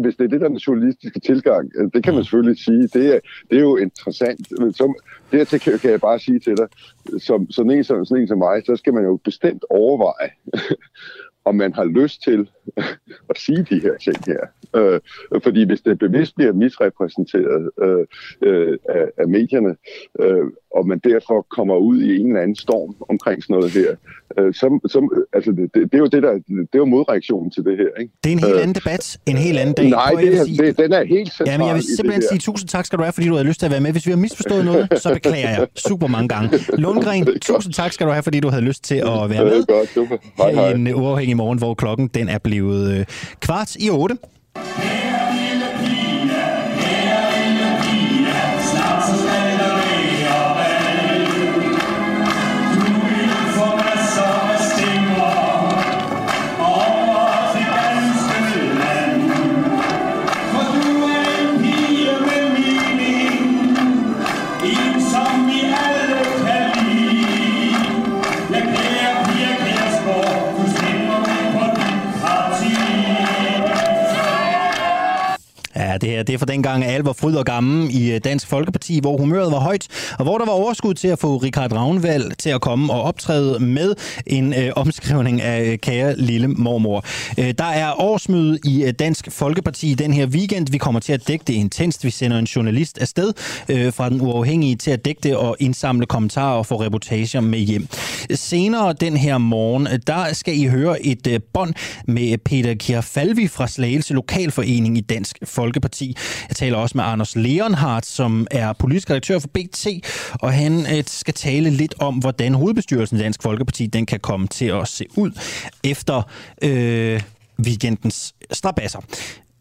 Hvis 0.00 0.16
det 0.16 0.24
er 0.24 0.28
det, 0.28 0.40
der 0.40 0.46
er 0.46 0.50
den 0.50 0.58
journalistiske 0.58 1.20
tilgang, 1.20 1.70
øh, 1.78 1.90
det 1.94 2.04
kan 2.04 2.14
man 2.14 2.24
selvfølgelig 2.24 2.64
sige, 2.64 2.82
det 2.82 3.14
er, 3.14 3.18
det 3.50 3.56
er 3.56 3.60
jo 3.60 3.76
interessant. 3.76 4.48
Som, 4.76 4.94
dertil 5.32 5.60
kan, 5.60 5.78
kan 5.78 5.90
jeg 5.90 6.00
bare 6.00 6.18
sige 6.18 6.38
til 6.38 6.56
dig, 6.56 6.66
som 7.20 7.50
sådan 7.50 7.70
en, 7.70 7.84
som, 7.84 8.04
sådan 8.04 8.22
en 8.22 8.28
som 8.28 8.38
mig, 8.38 8.62
så 8.66 8.76
skal 8.76 8.94
man 8.94 9.04
jo 9.04 9.20
bestemt 9.24 9.64
overveje, 9.70 10.30
om 11.44 11.54
man 11.54 11.72
har 11.72 11.84
lyst 11.84 12.22
til 12.22 12.50
at 13.30 13.38
sige 13.38 13.66
de 13.70 13.80
her 13.80 13.96
ting 13.96 14.16
her. 14.26 14.40
Øh, 14.76 15.00
fordi 15.42 15.64
hvis 15.64 15.80
det 15.80 15.98
bevidst 15.98 16.34
bliver 16.36 16.52
misrepræsenteret 16.52 17.70
øh, 17.82 18.06
øh, 18.42 18.78
af, 18.88 19.06
af 19.18 19.28
medierne, 19.28 19.76
øh, 20.20 20.46
og 20.76 20.86
man 20.88 20.98
derfor 20.98 21.46
kommer 21.50 21.76
ud 21.76 21.98
i 22.00 22.20
en 22.20 22.26
eller 22.26 22.40
anden 22.40 22.56
storm 22.56 22.96
omkring 23.08 23.42
sådan 23.42 23.54
noget 23.54 23.70
her, 23.70 23.90
øh, 24.38 24.54
så, 24.54 24.66
så 24.86 25.26
altså 25.32 25.50
det, 25.52 25.74
det, 25.74 25.94
er 25.94 25.98
jo 25.98 26.06
det 26.06 26.22
der, 26.22 26.32
det 26.32 26.74
er 26.74 26.78
jo 26.78 26.84
modreaktionen 26.84 27.50
til 27.50 27.64
det 27.64 27.76
her. 27.76 28.00
Ikke? 28.00 28.12
Det 28.24 28.32
er 28.32 28.36
en 28.36 28.44
helt 28.44 28.58
anden 28.58 28.74
debat, 28.74 29.18
en 29.26 29.36
helt 29.36 29.58
anden 29.58 29.74
dag. 29.74 29.90
Nej, 29.90 30.10
det 30.10 30.36
er, 30.36 30.44
sige, 30.44 30.58
det, 30.62 30.78
den 30.78 30.92
er 30.92 31.04
helt 31.04 31.32
central 31.32 31.52
Jamen, 31.52 31.66
jeg 31.66 31.74
vil 31.74 31.84
simpelthen 31.96 32.22
sige 32.30 32.38
tusind 32.38 32.68
tak 32.68 32.86
skal 32.86 32.98
du 32.98 33.02
have, 33.02 33.12
fordi 33.12 33.28
du 33.28 33.34
havde 33.34 33.48
lyst 33.48 33.58
til 33.60 33.66
at 33.66 33.72
være 33.72 33.80
med. 33.80 33.92
Hvis 33.92 34.06
vi 34.06 34.10
har 34.10 34.18
misforstået 34.18 34.64
noget, 34.64 34.88
så 34.96 35.14
beklager 35.14 35.50
jeg 35.50 35.66
super 35.76 36.06
mange 36.06 36.28
gange. 36.28 36.58
Lundgren, 36.78 37.26
tusind 37.48 37.72
tak 37.72 37.92
skal 37.92 38.06
du 38.06 38.12
have, 38.12 38.22
fordi 38.22 38.40
du 38.40 38.48
havde 38.48 38.64
lyst 38.64 38.84
til 38.84 38.94
at 38.94 39.30
være 39.30 39.44
med. 39.44 39.54
Det 39.54 39.70
er 39.70 39.78
godt, 39.78 39.88
super. 39.88 40.16
Hej, 40.36 40.52
hej. 40.52 40.68
I 40.68 40.74
en 40.74 40.94
uafhængig 40.94 41.36
morgen, 41.36 41.58
hvor 41.58 41.74
klokken 41.74 42.08
den 42.08 42.28
er 42.28 42.38
blevet 42.38 42.53
øh, 42.62 43.06
kvart 43.40 43.76
i 43.76 43.90
otte. 43.90 44.18
Ja, 75.94 75.98
det 75.98 76.10
her 76.10 76.22
det 76.22 76.34
er 76.34 76.38
fra 76.38 76.46
dengang, 76.46 76.84
at 76.84 76.90
alle 76.90 77.04
var 77.04 77.12
fryd 77.12 77.34
og 77.34 77.44
gammel 77.44 77.94
i 77.94 78.12
øh, 78.12 78.20
Dansk 78.24 78.46
Folkeparti, 78.46 79.00
hvor 79.00 79.16
humøret 79.16 79.52
var 79.52 79.58
højt, 79.58 79.88
og 80.18 80.24
hvor 80.24 80.38
der 80.38 80.44
var 80.44 80.52
overskud 80.52 80.94
til 80.94 81.08
at 81.08 81.18
få 81.18 81.36
Richard 81.36 81.72
Ravnvald 81.72 82.32
til 82.38 82.50
at 82.50 82.60
komme 82.60 82.92
og 82.92 83.02
optræde 83.02 83.58
med 83.60 83.94
en 84.26 84.54
øh, 84.54 84.72
omskrivning 84.76 85.42
af 85.42 85.64
øh, 85.64 85.78
kære 85.78 86.16
lille 86.16 86.48
mormor. 86.48 87.04
Øh, 87.38 87.54
der 87.58 87.64
er 87.64 88.00
årsmøde 88.00 88.58
i 88.64 88.84
øh, 88.84 88.92
Dansk 88.98 89.28
Folkeparti 89.30 89.94
den 89.94 90.12
her 90.12 90.26
weekend. 90.26 90.66
Vi 90.70 90.78
kommer 90.78 91.00
til 91.00 91.12
at 91.12 91.28
dække 91.28 91.44
det 91.46 91.54
intenst. 91.54 92.04
Vi 92.04 92.10
sender 92.10 92.38
en 92.38 92.44
journalist 92.44 92.98
afsted 92.98 93.32
øh, 93.68 93.92
fra 93.92 94.08
den 94.08 94.20
uafhængige 94.20 94.76
til 94.76 94.90
at 94.90 95.04
dække 95.04 95.20
det 95.22 95.36
og 95.36 95.56
indsamle 95.60 96.06
kommentarer 96.06 96.58
og 96.58 96.66
få 96.66 96.80
reportager 96.80 97.40
med 97.40 97.58
hjem. 97.58 97.88
Senere 98.34 98.92
den 98.92 99.16
her 99.16 99.38
morgen, 99.38 99.88
der 100.06 100.32
skal 100.32 100.58
I 100.58 100.66
høre 100.66 101.06
et 101.06 101.26
øh, 101.26 101.40
bånd 101.52 101.74
med 102.06 102.38
Peter 102.38 102.74
Kierfalvi 102.74 103.48
fra 103.48 103.66
Slagelse 103.66 104.14
Lokalforening 104.14 104.98
i 104.98 105.00
Dansk 105.00 105.38
Folkeparti. 105.44 105.83
Jeg 106.48 106.56
taler 106.56 106.76
også 106.76 106.96
med 106.96 107.04
Anders 107.04 107.36
Leonhardt, 107.36 108.06
som 108.06 108.46
er 108.50 108.72
politisk 108.72 109.10
redaktør 109.10 109.38
for 109.38 109.48
BT, 109.48 109.86
og 110.32 110.52
han 110.52 110.96
øh, 110.96 111.04
skal 111.06 111.34
tale 111.34 111.70
lidt 111.70 111.94
om, 111.98 112.14
hvordan 112.14 112.54
hovedbestyrelsen 112.54 113.18
i 113.18 113.20
Dansk 113.20 113.42
Folkeparti 113.42 113.86
den 113.86 114.06
kan 114.06 114.20
komme 114.20 114.46
til 114.46 114.66
at 114.66 114.88
se 114.88 115.06
ud 115.16 115.30
efter 115.84 116.22
øh, 116.62 117.22
weekendens 117.64 118.34
strabasser. 118.50 119.00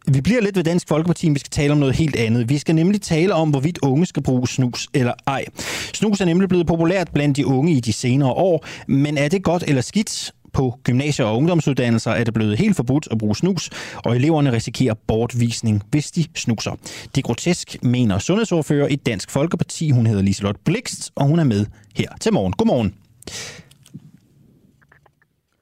Vi 0.07 0.21
bliver 0.21 0.41
lidt 0.41 0.55
ved 0.55 0.63
Dansk 0.63 0.87
Folkeparti, 0.87 1.27
men 1.27 1.35
vi 1.35 1.39
skal 1.39 1.49
tale 1.49 1.71
om 1.71 1.77
noget 1.77 1.95
helt 1.95 2.15
andet. 2.15 2.49
Vi 2.49 2.57
skal 2.57 2.75
nemlig 2.75 3.01
tale 3.01 3.33
om, 3.33 3.49
hvorvidt 3.49 3.79
unge 3.81 4.05
skal 4.05 4.23
bruge 4.23 4.47
snus 4.47 4.89
eller 4.93 5.13
ej. 5.27 5.45
Snus 5.93 6.21
er 6.21 6.25
nemlig 6.25 6.49
blevet 6.49 6.67
populært 6.67 7.11
blandt 7.13 7.37
de 7.37 7.47
unge 7.47 7.73
i 7.73 7.79
de 7.79 7.93
senere 7.93 8.31
år, 8.31 8.65
men 8.87 9.17
er 9.17 9.27
det 9.27 9.43
godt 9.43 9.63
eller 9.67 9.81
skidt? 9.81 10.33
På 10.53 10.79
gymnasier 10.83 11.25
og 11.25 11.37
ungdomsuddannelser 11.37 12.11
er 12.11 12.23
det 12.23 12.33
blevet 12.33 12.57
helt 12.57 12.75
forbudt 12.75 13.07
at 13.11 13.17
bruge 13.17 13.35
snus, 13.35 13.69
og 14.05 14.15
eleverne 14.15 14.51
risikerer 14.51 14.93
bortvisning, 15.07 15.83
hvis 15.91 16.11
de 16.11 16.25
snuser. 16.35 16.71
Det 17.15 17.17
er 17.17 17.21
grotesk, 17.21 17.83
mener 17.83 18.19
sundhedsordfører 18.19 18.87
i 18.87 18.95
Dansk 18.95 19.31
Folkeparti. 19.31 19.89
Hun 19.89 20.05
hedder 20.05 20.21
Liselotte 20.21 20.61
Blikst, 20.65 21.11
og 21.15 21.27
hun 21.27 21.39
er 21.39 21.43
med 21.43 21.65
her 21.95 22.09
til 22.21 22.33
morgen. 22.33 22.53
Godmorgen. 22.53 22.93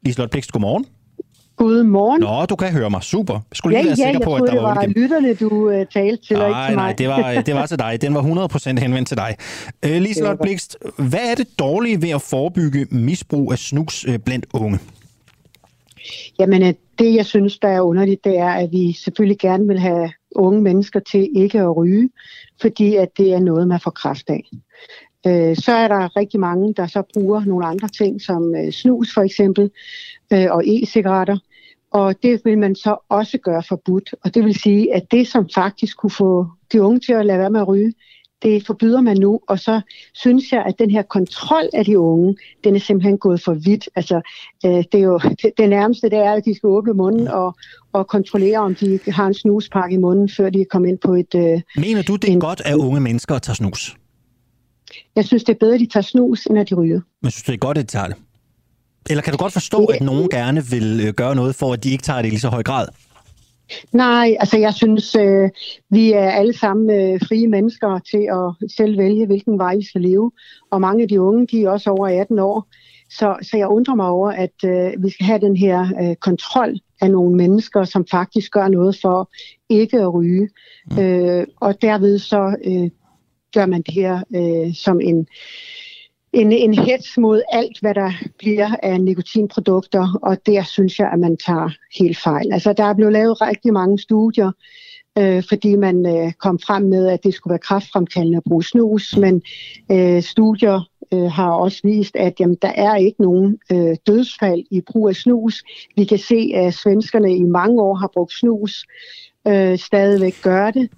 Liselotte 0.05 0.31
Blikst, 0.31 0.51
godmorgen. 0.51 0.85
Godmorgen. 1.61 2.21
Nå, 2.21 2.45
du 2.45 2.55
kan 2.55 2.71
høre 2.71 2.89
mig. 2.89 3.03
Super. 3.03 3.33
Jeg 3.33 3.41
skulle 3.53 3.77
ja, 3.77 3.81
lige 3.81 3.89
være 3.89 4.07
ja, 4.07 4.13
sikker 4.13 4.25
på, 4.25 4.35
at 4.35 4.41
der 4.41 4.51
det 4.51 4.61
var 4.61 4.75
var 4.75 4.85
lytterne, 4.85 5.33
du 5.33 5.49
uh, 5.49 5.85
talte 5.93 6.25
til, 6.27 6.35
og 6.35 6.47
ikke 6.47 6.59
Nej, 6.59 6.67
til 6.67 6.75
mig. 6.75 6.83
nej, 6.85 6.93
det 6.93 7.07
var, 7.07 7.41
det 7.41 7.55
var 7.55 7.65
til 7.71 7.79
dig. 7.79 8.01
Den 8.01 8.13
var 8.13 8.21
100% 8.77 8.79
henvendt 8.79 9.07
til 9.07 9.17
dig. 9.17 9.35
Uh, 9.85 9.91
Liselot 9.91 10.39
Blikst, 10.41 10.77
hvad 10.97 11.31
er 11.31 11.35
det 11.35 11.59
dårlige 11.59 12.01
ved 12.01 12.09
at 12.09 12.21
forebygge 12.21 12.87
misbrug 12.91 13.51
af 13.51 13.57
snus 13.57 14.05
uh, 14.07 14.15
blandt 14.15 14.45
unge? 14.53 14.79
Jamen, 16.39 16.63
øh, 16.63 16.73
det 16.99 17.15
jeg 17.15 17.25
synes, 17.25 17.59
der 17.59 17.67
er 17.67 17.81
underligt, 17.81 18.23
det 18.23 18.37
er, 18.37 18.49
at 18.49 18.71
vi 18.71 18.93
selvfølgelig 18.93 19.39
gerne 19.39 19.67
vil 19.67 19.79
have 19.79 20.11
unge 20.35 20.61
mennesker 20.61 20.99
til 20.99 21.29
ikke 21.35 21.59
at 21.59 21.77
ryge, 21.77 22.09
fordi 22.61 22.95
at 22.95 23.09
det 23.17 23.33
er 23.33 23.39
noget, 23.39 23.67
man 23.67 23.79
får 23.79 23.91
kraft 23.91 24.29
af. 24.29 24.43
Øh, 25.27 25.55
så 25.55 25.71
er 25.71 25.87
der 25.87 26.17
rigtig 26.17 26.39
mange, 26.39 26.73
der 26.73 26.87
så 26.87 27.03
bruger 27.13 27.45
nogle 27.45 27.65
andre 27.65 27.87
ting, 27.87 28.21
som 28.21 28.55
øh, 28.55 28.71
snus 28.71 29.13
for 29.13 29.21
eksempel, 29.21 29.71
øh, 30.33 30.47
og 30.51 30.63
e-cigaretter. 30.65 31.37
Og 31.91 32.23
det 32.23 32.41
vil 32.45 32.57
man 32.57 32.75
så 32.75 32.97
også 33.09 33.37
gøre 33.37 33.63
forbudt. 33.69 34.15
Og 34.23 34.33
det 34.33 34.45
vil 34.45 34.59
sige, 34.59 34.95
at 34.95 35.11
det, 35.11 35.27
som 35.27 35.49
faktisk 35.55 35.97
kunne 35.97 36.11
få 36.11 36.47
de 36.73 36.81
unge 36.81 36.99
til 36.99 37.13
at 37.13 37.25
lade 37.25 37.39
være 37.39 37.49
med 37.49 37.59
at 37.59 37.67
ryge, 37.67 37.93
det 38.43 38.65
forbyder 38.65 39.01
man 39.01 39.17
nu, 39.17 39.39
og 39.47 39.59
så 39.59 39.81
synes 40.13 40.51
jeg, 40.51 40.63
at 40.67 40.79
den 40.79 40.91
her 40.91 41.01
kontrol 41.01 41.69
af 41.73 41.85
de 41.85 41.99
unge, 41.99 42.35
den 42.63 42.75
er 42.75 42.79
simpelthen 42.79 43.17
gået 43.17 43.43
for 43.43 43.53
vidt. 43.53 43.89
Altså, 43.95 44.21
øh, 44.65 44.71
det, 44.71 44.95
er 44.95 44.99
jo, 44.99 45.19
det, 45.19 45.51
det 45.57 45.69
nærmeste 45.69 46.09
det 46.09 46.17
er, 46.17 46.31
at 46.31 46.45
de 46.45 46.55
skal 46.55 46.67
åbne 46.67 46.93
munden 46.93 47.27
og, 47.27 47.55
og 47.93 48.07
kontrollere, 48.07 48.59
om 48.59 48.75
de 48.75 48.99
har 49.07 49.27
en 49.27 49.33
snuspakke 49.33 49.93
i 49.93 49.97
munden, 49.97 50.29
før 50.29 50.49
de 50.49 50.65
kommer 50.65 50.89
ind 50.89 50.97
på 50.97 51.13
et... 51.13 51.35
Øh, 51.35 51.61
Mener 51.77 52.01
du, 52.01 52.15
det 52.15 52.27
er 52.27 52.31
en, 52.33 52.39
godt 52.39 52.61
af 52.65 52.75
unge 52.75 53.01
mennesker 53.01 53.35
at 53.35 53.41
tage 53.41 53.55
snus? 53.55 53.97
Jeg 55.15 55.25
synes, 55.25 55.43
det 55.43 55.53
er 55.53 55.57
bedre, 55.59 55.73
at 55.73 55.79
de 55.79 55.85
tager 55.85 56.03
snus, 56.03 56.45
end 56.45 56.59
at 56.59 56.69
de 56.69 56.75
ryger. 56.75 57.01
Men 57.21 57.31
synes 57.31 57.43
du, 57.43 57.51
det 57.51 57.57
er 57.57 57.59
godt, 57.59 57.77
at 57.77 57.83
de 57.83 57.87
tager 57.87 58.07
det? 58.07 58.15
Eller 59.09 59.21
kan 59.21 59.33
du 59.33 59.37
godt 59.37 59.53
forstå, 59.53 59.85
at 59.85 60.01
nogen 60.01 60.29
gerne 60.29 60.65
vil 60.65 61.01
øh, 61.07 61.13
gøre 61.13 61.35
noget 61.35 61.55
for, 61.55 61.73
at 61.73 61.83
de 61.83 61.91
ikke 61.91 62.03
tager 62.03 62.21
det 62.21 62.27
i 62.27 62.29
lige 62.29 62.39
så 62.39 62.49
høj 62.49 62.63
grad? 62.63 62.87
Nej, 63.91 64.35
altså 64.39 64.57
jeg 64.57 64.73
synes, 64.73 65.15
øh, 65.15 65.49
vi 65.89 66.11
er 66.11 66.29
alle 66.29 66.57
sammen 66.57 66.89
øh, 66.89 67.19
frie 67.27 67.47
mennesker 67.47 67.99
til 68.11 68.27
at 68.31 68.71
selv 68.71 68.97
vælge, 68.97 69.25
hvilken 69.25 69.59
vej 69.59 69.75
vi 69.75 69.85
skal 69.85 70.01
leve. 70.01 70.31
Og 70.71 70.81
mange 70.81 71.03
af 71.03 71.09
de 71.09 71.21
unge, 71.21 71.47
de 71.47 71.63
er 71.63 71.69
også 71.69 71.89
over 71.89 72.07
18 72.21 72.39
år. 72.39 72.67
Så, 73.09 73.35
så 73.41 73.57
jeg 73.57 73.67
undrer 73.67 73.95
mig 73.95 74.07
over, 74.07 74.31
at 74.31 74.63
øh, 74.65 75.03
vi 75.03 75.09
skal 75.09 75.25
have 75.25 75.39
den 75.39 75.55
her 75.55 75.87
øh, 76.01 76.15
kontrol 76.15 76.79
af 77.01 77.11
nogle 77.11 77.35
mennesker, 77.35 77.83
som 77.83 78.05
faktisk 78.11 78.51
gør 78.51 78.67
noget 78.67 78.97
for 79.01 79.29
ikke 79.69 79.99
at 79.99 80.13
ryge. 80.13 80.49
Mm. 80.91 80.99
Øh, 80.99 81.47
og 81.59 81.81
derved 81.81 82.19
så 82.19 82.55
øh, 82.65 82.89
gør 83.53 83.65
man 83.65 83.81
det 83.81 83.93
her 83.93 84.23
øh, 84.35 84.75
som 84.75 85.01
en, 85.01 85.27
en, 86.33 86.51
en 86.51 86.73
hets 86.73 87.17
mod 87.17 87.41
alt, 87.51 87.79
hvad 87.81 87.93
der 87.93 88.11
bliver 88.37 88.75
af 88.83 89.01
nikotinprodukter, 89.01 90.19
og 90.23 90.37
der 90.45 90.63
synes 90.63 90.99
jeg, 90.99 91.09
at 91.13 91.19
man 91.19 91.37
tager 91.37 91.69
helt 91.99 92.17
fejl. 92.17 92.53
Altså, 92.53 92.73
der 92.73 92.83
er 92.83 92.93
blevet 92.93 93.13
lavet 93.13 93.41
rigtig 93.41 93.73
mange 93.73 93.99
studier, 93.99 94.51
øh, 95.17 95.43
fordi 95.49 95.75
man 95.75 96.05
øh, 96.05 96.31
kom 96.33 96.59
frem 96.59 96.83
med, 96.83 97.07
at 97.07 97.23
det 97.23 97.33
skulle 97.33 97.51
være 97.51 97.59
kraftfremkaldende 97.59 98.37
at 98.37 98.43
bruge 98.43 98.63
snus, 98.63 99.17
men 99.17 99.41
øh, 99.91 100.21
studier 100.21 100.89
øh, 101.13 101.31
har 101.31 101.51
også 101.51 101.79
vist, 101.83 102.15
at 102.15 102.39
jamen, 102.39 102.57
der 102.61 102.71
er 102.75 102.95
ikke 102.95 103.21
nogen 103.21 103.57
øh, 103.71 103.95
dødsfald 104.07 104.63
i 104.71 104.81
brug 104.81 105.09
af 105.09 105.15
snus. 105.15 105.63
Vi 105.95 106.05
kan 106.05 106.17
se, 106.17 106.51
at 106.55 106.73
svenskerne 106.73 107.35
i 107.35 107.43
mange 107.43 107.81
år 107.81 107.95
har 107.95 108.09
brugt 108.13 108.33
snus, 108.33 108.85
øh, 109.47 109.77
stadigvæk 109.77 110.35
gør 110.43 110.71
det, 110.71 110.89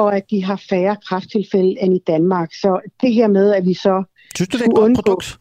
og 0.00 0.16
at 0.16 0.30
de 0.30 0.44
har 0.44 0.62
færre 0.70 0.96
krafttilfælde 1.08 1.82
end 1.82 1.94
i 1.94 2.02
Danmark. 2.06 2.54
Så 2.54 2.80
det 3.00 3.14
her 3.14 3.28
med, 3.28 3.54
at 3.54 3.66
vi 3.66 3.74
så 3.74 4.04
Synes 4.36 4.48
du, 4.48 4.58
det 4.58 4.64
er 4.64 4.70
et 4.70 4.76
godt 4.76 4.94
produkt? 4.94 5.38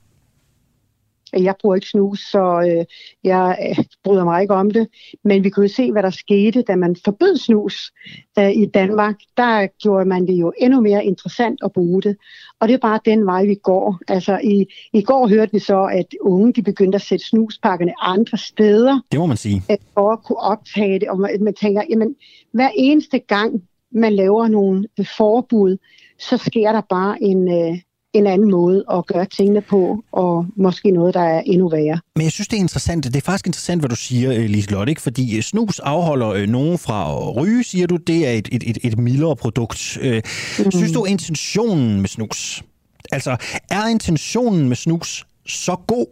Jeg 1.33 1.55
bruger 1.61 1.75
ikke 1.75 1.87
snus, 1.87 2.19
så 2.19 2.61
øh, 2.67 2.85
jeg 3.23 3.57
øh, 3.69 3.85
bryder 4.03 4.23
mig 4.23 4.41
ikke 4.41 4.53
om 4.53 4.71
det. 4.71 4.87
Men 5.23 5.43
vi 5.43 5.49
kunne 5.49 5.63
jo 5.63 5.73
se, 5.73 5.91
hvad 5.91 6.03
der 6.03 6.09
skete, 6.09 6.61
da 6.61 6.75
man 6.75 6.95
forbød 7.05 7.37
snus 7.37 7.91
øh, 8.39 8.51
i 8.51 8.65
Danmark. 8.65 9.15
Der 9.37 9.67
gjorde 9.83 10.05
man 10.05 10.27
det 10.27 10.33
jo 10.33 10.53
endnu 10.59 10.81
mere 10.81 11.05
interessant 11.05 11.59
at 11.63 11.71
bruge 11.73 12.01
det. 12.01 12.17
Og 12.59 12.67
det 12.67 12.73
er 12.73 12.77
bare 12.77 12.99
den 13.05 13.25
vej, 13.25 13.45
vi 13.45 13.55
går. 13.55 13.99
Altså 14.07 14.39
i, 14.43 14.65
i 14.93 15.01
går 15.01 15.27
hørte 15.27 15.51
vi 15.51 15.59
så, 15.59 15.89
at 15.91 16.05
unge 16.21 16.53
de 16.53 16.61
begyndte 16.61 16.95
at 16.95 17.01
sætte 17.01 17.25
snuspakkerne 17.25 17.93
andre 18.01 18.37
steder. 18.37 18.99
Det 19.11 19.19
må 19.19 19.25
man 19.25 19.37
sige. 19.37 19.63
For 19.93 20.11
at 20.11 20.23
kunne 20.23 20.39
optage 20.39 20.99
det. 20.99 21.09
Og 21.09 21.19
man, 21.19 21.43
man 21.43 21.53
tænker, 21.53 21.81
jamen 21.89 22.15
hver 22.51 22.69
eneste 22.75 23.19
gang, 23.19 23.63
man 23.91 24.13
laver 24.13 24.47
nogle 24.47 24.87
øh, 24.99 25.05
forbud, 25.17 25.77
så 26.19 26.37
sker 26.37 26.71
der 26.71 26.81
bare 26.89 27.23
en, 27.23 27.47
øh, 27.47 27.77
en 28.13 28.27
anden 28.27 28.51
måde 28.51 28.83
at 28.91 29.07
gøre 29.07 29.25
tingene 29.25 29.61
på, 29.61 30.03
og 30.11 30.45
måske 30.55 30.91
noget, 30.91 31.13
der 31.13 31.21
er 31.21 31.41
endnu 31.41 31.69
værre. 31.69 31.99
Men 32.15 32.23
jeg 32.23 32.31
synes, 32.31 32.47
det 32.47 32.57
er 32.57 32.61
interessant. 32.61 33.03
Det 33.03 33.15
er 33.15 33.21
faktisk 33.21 33.47
interessant, 33.47 33.81
hvad 33.81 33.89
du 33.89 33.95
siger, 33.95 34.33
øh, 34.33 34.45
Liselotte, 34.45 34.91
ikke? 34.91 35.01
fordi 35.01 35.37
øh, 35.37 35.43
snus 35.43 35.79
afholder 35.79 36.45
nogen 36.45 36.77
fra 36.77 37.11
at 37.11 37.35
ryge, 37.35 37.63
siger 37.63 37.87
du. 37.87 37.95
Det 37.95 38.27
er 38.27 38.31
et, 38.31 38.49
et, 38.51 38.63
et, 38.69 38.77
et 38.83 38.97
mildere 38.97 39.35
produkt. 39.35 39.97
Mm. 40.01 40.71
Synes 40.71 40.91
du, 40.91 41.05
intentionen 41.05 42.01
med 42.01 42.09
snus, 42.09 42.63
altså 43.11 43.37
er 43.69 43.87
intentionen 43.87 44.67
med 44.67 44.75
snus 44.75 45.25
så 45.45 45.75
god, 45.87 46.05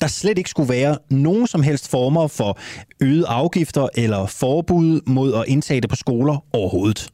der 0.00 0.06
slet 0.06 0.38
ikke 0.38 0.50
skulle 0.50 0.68
være 0.68 0.98
nogen 1.10 1.46
som 1.46 1.62
helst 1.62 1.90
former 1.90 2.26
for 2.26 2.58
øget 3.00 3.24
afgifter 3.28 3.88
eller 3.94 4.26
forbud 4.26 5.00
mod 5.06 5.34
at 5.34 5.44
indtage 5.46 5.80
det 5.80 5.90
på 5.90 5.96
skoler 5.96 6.44
overhovedet? 6.52 7.10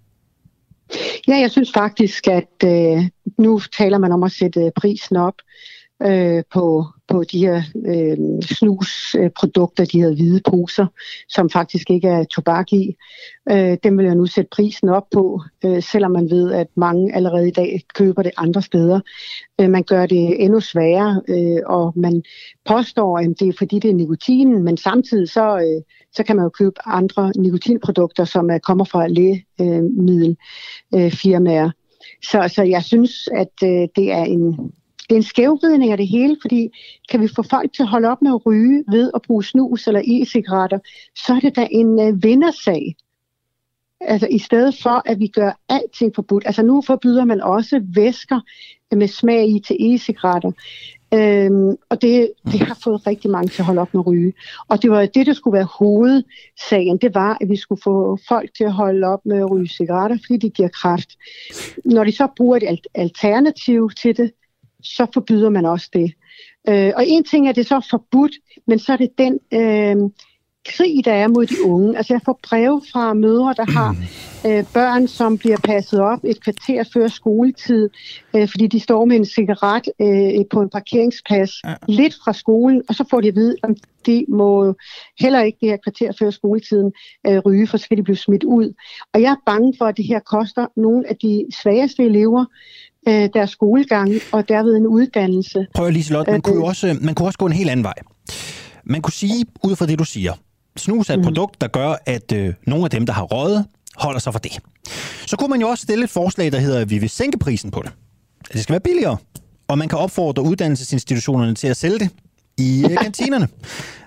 Ja, 1.29 1.37
jeg 1.37 1.51
synes 1.51 1.73
faktisk, 1.73 2.29
at 2.29 2.65
øh, 2.65 3.03
nu 3.39 3.61
taler 3.79 3.99
man 3.99 4.13
om 4.13 4.23
at 4.23 4.33
sætte 4.33 4.73
prisen 4.77 5.17
op 5.17 5.35
øh, 6.03 6.43
på, 6.53 6.85
på 7.09 7.25
de 7.33 7.39
her 7.39 7.63
øh, 7.87 8.17
snusprodukter, 8.43 9.85
de 9.85 10.01
her 10.01 10.15
hvide 10.15 10.41
poser, 10.51 10.87
som 11.29 11.51
faktisk 11.51 11.91
ikke 11.91 12.09
er 12.09 12.25
tobak 12.25 12.73
i. 12.73 12.97
Øh, 13.51 13.77
dem 13.85 13.99
vil 13.99 14.07
jeg 14.07 14.15
nu 14.15 14.27
sætte 14.27 14.49
prisen 14.53 14.89
op 14.89 15.11
på, 15.11 15.43
øh, 15.65 15.83
selvom 15.83 16.13
man 16.13 16.31
ved, 16.31 16.53
at 16.53 16.67
mange 16.75 17.15
allerede 17.15 17.49
i 17.49 17.51
dag 17.51 17.83
køber 17.95 18.23
det 18.23 18.33
andre 18.37 18.63
steder. 18.63 19.01
Øh, 19.61 19.71
man 19.71 19.83
gør 19.83 20.07
det 20.07 20.45
endnu 20.45 20.61
sværere, 20.61 21.23
øh, 21.29 21.61
og 21.67 21.93
man 21.97 22.23
påstår, 22.65 23.19
at 23.19 23.41
det 23.41 23.49
er 23.49 23.53
fordi 23.59 23.79
det 23.79 23.91
er 23.91 23.95
nikotinen, 23.95 24.63
men 24.63 24.77
samtidig 24.77 25.29
så, 25.29 25.59
øh, 25.59 25.83
så 26.13 26.23
kan 26.23 26.37
man 26.37 26.43
jo 26.43 26.49
købe 26.49 26.87
andre 26.87 27.33
nikotinprodukter, 27.37 28.25
som 28.25 28.51
er, 28.51 28.59
kommer 28.59 28.85
fra 28.85 29.07
lægemiddelfirmaer. 29.07 31.65
Øh, 31.65 31.71
så, 32.23 32.53
så 32.55 32.63
jeg 32.63 32.83
synes, 32.83 33.29
at 33.35 33.53
øh, 33.65 33.89
det 33.97 34.13
er 34.13 34.25
en 34.25 34.73
det 35.09 35.15
er 35.15 35.17
en 35.17 35.23
skævvridning 35.23 35.93
af 35.93 35.97
det 35.97 36.09
hele, 36.09 36.37
fordi 36.43 36.69
kan 37.11 37.21
vi 37.21 37.29
få 37.37 37.43
folk 37.43 37.73
til 37.73 37.83
at 37.83 37.89
holde 37.89 38.09
op 38.09 38.23
med 38.23 38.31
at 38.31 38.47
ryge 38.47 38.85
ved 38.89 39.11
at 39.15 39.23
bruge 39.23 39.45
snus 39.45 39.87
eller 39.87 40.01
e-cigaretter, 40.01 40.79
så 41.27 41.33
er 41.35 41.41
det 41.41 41.57
da 41.57 41.69
en 41.71 42.01
øh, 42.01 42.23
vindersag. 42.23 42.97
Altså 44.01 44.27
i 44.31 44.39
stedet 44.39 44.79
for, 44.83 45.03
at 45.05 45.19
vi 45.19 45.27
gør 45.27 45.59
alting 45.69 46.15
forbudt. 46.15 46.47
Altså 46.47 46.63
nu 46.63 46.83
forbyder 46.87 47.25
man 47.25 47.41
også 47.41 47.81
væsker 47.95 48.41
øh, 48.93 48.99
med 48.99 49.09
smag 49.09 49.49
i 49.49 49.61
til 49.67 49.77
e-cigaretter. 49.81 50.53
Øhm, 51.15 51.77
og 51.89 52.03
det, 52.03 52.33
det 52.45 52.61
har 52.61 52.79
fået 52.85 53.07
rigtig 53.07 53.31
mange 53.31 53.49
til 53.49 53.63
at 53.63 53.67
holde 53.67 53.81
op 53.81 53.95
med 53.95 54.01
at 54.01 54.07
ryge. 54.07 54.33
Og 54.69 54.83
det 54.83 54.91
var 54.91 55.07
det, 55.07 55.27
der 55.27 55.33
skulle 55.33 55.57
være 55.57 55.69
hovedsagen. 55.79 56.99
Det 56.99 57.15
var, 57.15 57.39
at 57.41 57.49
vi 57.49 57.57
skulle 57.57 57.81
få 57.83 58.19
folk 58.29 58.51
til 58.57 58.65
at 58.65 58.73
holde 58.73 59.07
op 59.07 59.27
med 59.27 59.39
at 59.39 59.51
ryge 59.51 59.69
cigaretter, 59.69 60.19
fordi 60.27 60.37
de 60.37 60.51
giver 60.51 60.69
kraft. 60.69 61.09
Når 61.85 62.05
de 62.05 62.13
så 62.13 62.29
bruger 62.37 62.57
et 62.57 62.87
alternativ 62.95 63.91
til 64.03 64.17
det, 64.17 64.33
så 64.87 65.07
forbyder 65.15 65.51
man 65.51 65.67
også 65.67 65.91
det. 65.93 66.13
Øh, 66.69 66.93
og 66.97 67.07
en 67.07 67.25
ting 67.25 67.49
er, 67.49 67.53
det 67.53 67.67
så 67.67 67.87
forbudt, 67.91 68.33
men 68.67 68.79
så 68.79 68.93
er 68.93 68.97
det 68.97 69.19
den 69.19 69.39
øh, 69.53 70.11
krig, 70.67 71.05
der 71.05 71.13
er 71.13 71.29
mod 71.29 71.47
de 71.47 71.65
unge. 71.65 71.97
Altså 71.97 72.15
jeg 72.15 72.21
får 72.25 72.41
breve 72.43 72.83
fra 72.93 73.15
mødre, 73.15 73.55
der 73.57 73.71
har 73.73 73.97
øh, 74.47 74.65
børn, 74.75 75.09
som 75.09 75.39
bliver 75.39 75.57
passet 75.65 76.01
op 76.01 76.19
et 76.25 76.41
kvarter 76.41 76.85
før 76.93 77.09
skoletid, 77.09 77.89
øh, 78.37 78.49
fordi 78.49 78.67
de 78.67 78.81
står 78.81 79.05
med 79.05 79.17
en 79.17 79.25
cigaret 79.25 79.89
øh, 80.01 80.45
på 80.51 80.61
en 80.61 80.71
parkeringsplads 80.71 81.51
ja. 81.65 81.75
lidt 81.89 82.15
fra 82.25 82.33
skolen, 82.33 82.83
og 82.89 82.95
så 82.95 83.05
får 83.11 83.21
de 83.21 83.29
at 83.29 83.35
vide, 83.35 83.57
at 83.63 83.71
de 84.07 84.25
må 84.29 84.75
heller 85.21 85.43
ikke 85.43 85.59
det 85.61 85.69
her 85.69 85.77
kvarter 85.77 86.13
før 86.19 86.31
skoletiden 86.31 86.93
øh, 87.27 87.39
ryge, 87.39 87.67
for 87.67 87.77
så 87.77 87.89
kan 87.89 87.97
de 87.97 88.03
blive 88.03 88.17
smidt 88.17 88.45
ud. 88.45 88.75
Og 89.15 89.23
jeg 89.23 89.31
er 89.31 89.43
bange 89.47 89.75
for, 89.79 89.85
at 89.85 89.97
det 89.97 90.05
her 90.05 90.21
koster 90.21 90.67
nogle 90.77 91.09
af 91.09 91.17
de 91.17 91.45
svageste 91.63 92.03
elever, 92.05 92.45
øh, 93.09 93.29
deres 93.35 93.51
skolegang 93.51 94.13
og 94.33 94.49
derved 94.49 94.77
en 94.77 94.87
uddannelse. 94.87 95.67
Prøv 95.75 95.91
lige, 95.91 96.13
Lotte, 96.13 96.33
man, 96.33 96.43
kunne 96.43 96.55
jo 96.55 96.65
også, 96.65 96.99
man 97.01 97.15
kunne 97.15 97.29
også 97.29 97.39
gå 97.39 97.47
en 97.47 97.53
helt 97.53 97.71
anden 97.71 97.85
vej. 97.85 97.95
Man 98.85 99.03
kunne 99.03 99.13
sige, 99.13 99.47
ud 99.65 99.77
fra 99.77 99.87
det 99.87 99.99
du 99.99 100.05
siger, 100.05 100.33
snus 100.79 101.11
er 101.11 101.15
et 101.15 101.19
mm. 101.19 101.25
produkt, 101.25 101.61
der 101.61 101.67
gør, 101.69 101.95
at 102.07 102.33
øh, 102.33 102.55
nogle 102.67 102.85
af 102.85 102.91
dem, 102.91 103.07
der 103.07 103.13
har 103.13 103.23
røget, 103.23 103.65
holder 103.97 104.21
sig 104.21 104.33
for 104.33 104.41
det. 104.41 104.59
Så 105.27 105.37
kunne 105.37 105.49
man 105.49 105.61
jo 105.61 105.69
også 105.69 105.83
stille 105.83 106.05
et 106.05 106.11
forslag, 106.11 106.53
der 106.53 106.59
hedder, 106.59 106.81
at 106.81 106.91
vi 106.91 106.99
vil 106.99 107.11
sænke 107.11 107.39
prisen 107.39 107.71
på 107.71 107.83
det. 107.83 107.93
Det 108.53 108.63
skal 108.63 108.73
være 108.73 108.81
billigere, 108.81 109.17
og 109.69 109.79
man 109.79 109.89
kan 109.89 109.99
opfordre 109.99 110.43
uddannelsesinstitutionerne 110.43 111.55
til 111.55 111.69
at 111.69 111.77
sælge 111.77 111.99
det 111.99 112.11
i 112.59 112.85
øh, 112.85 112.97
kantinerne. 113.03 113.49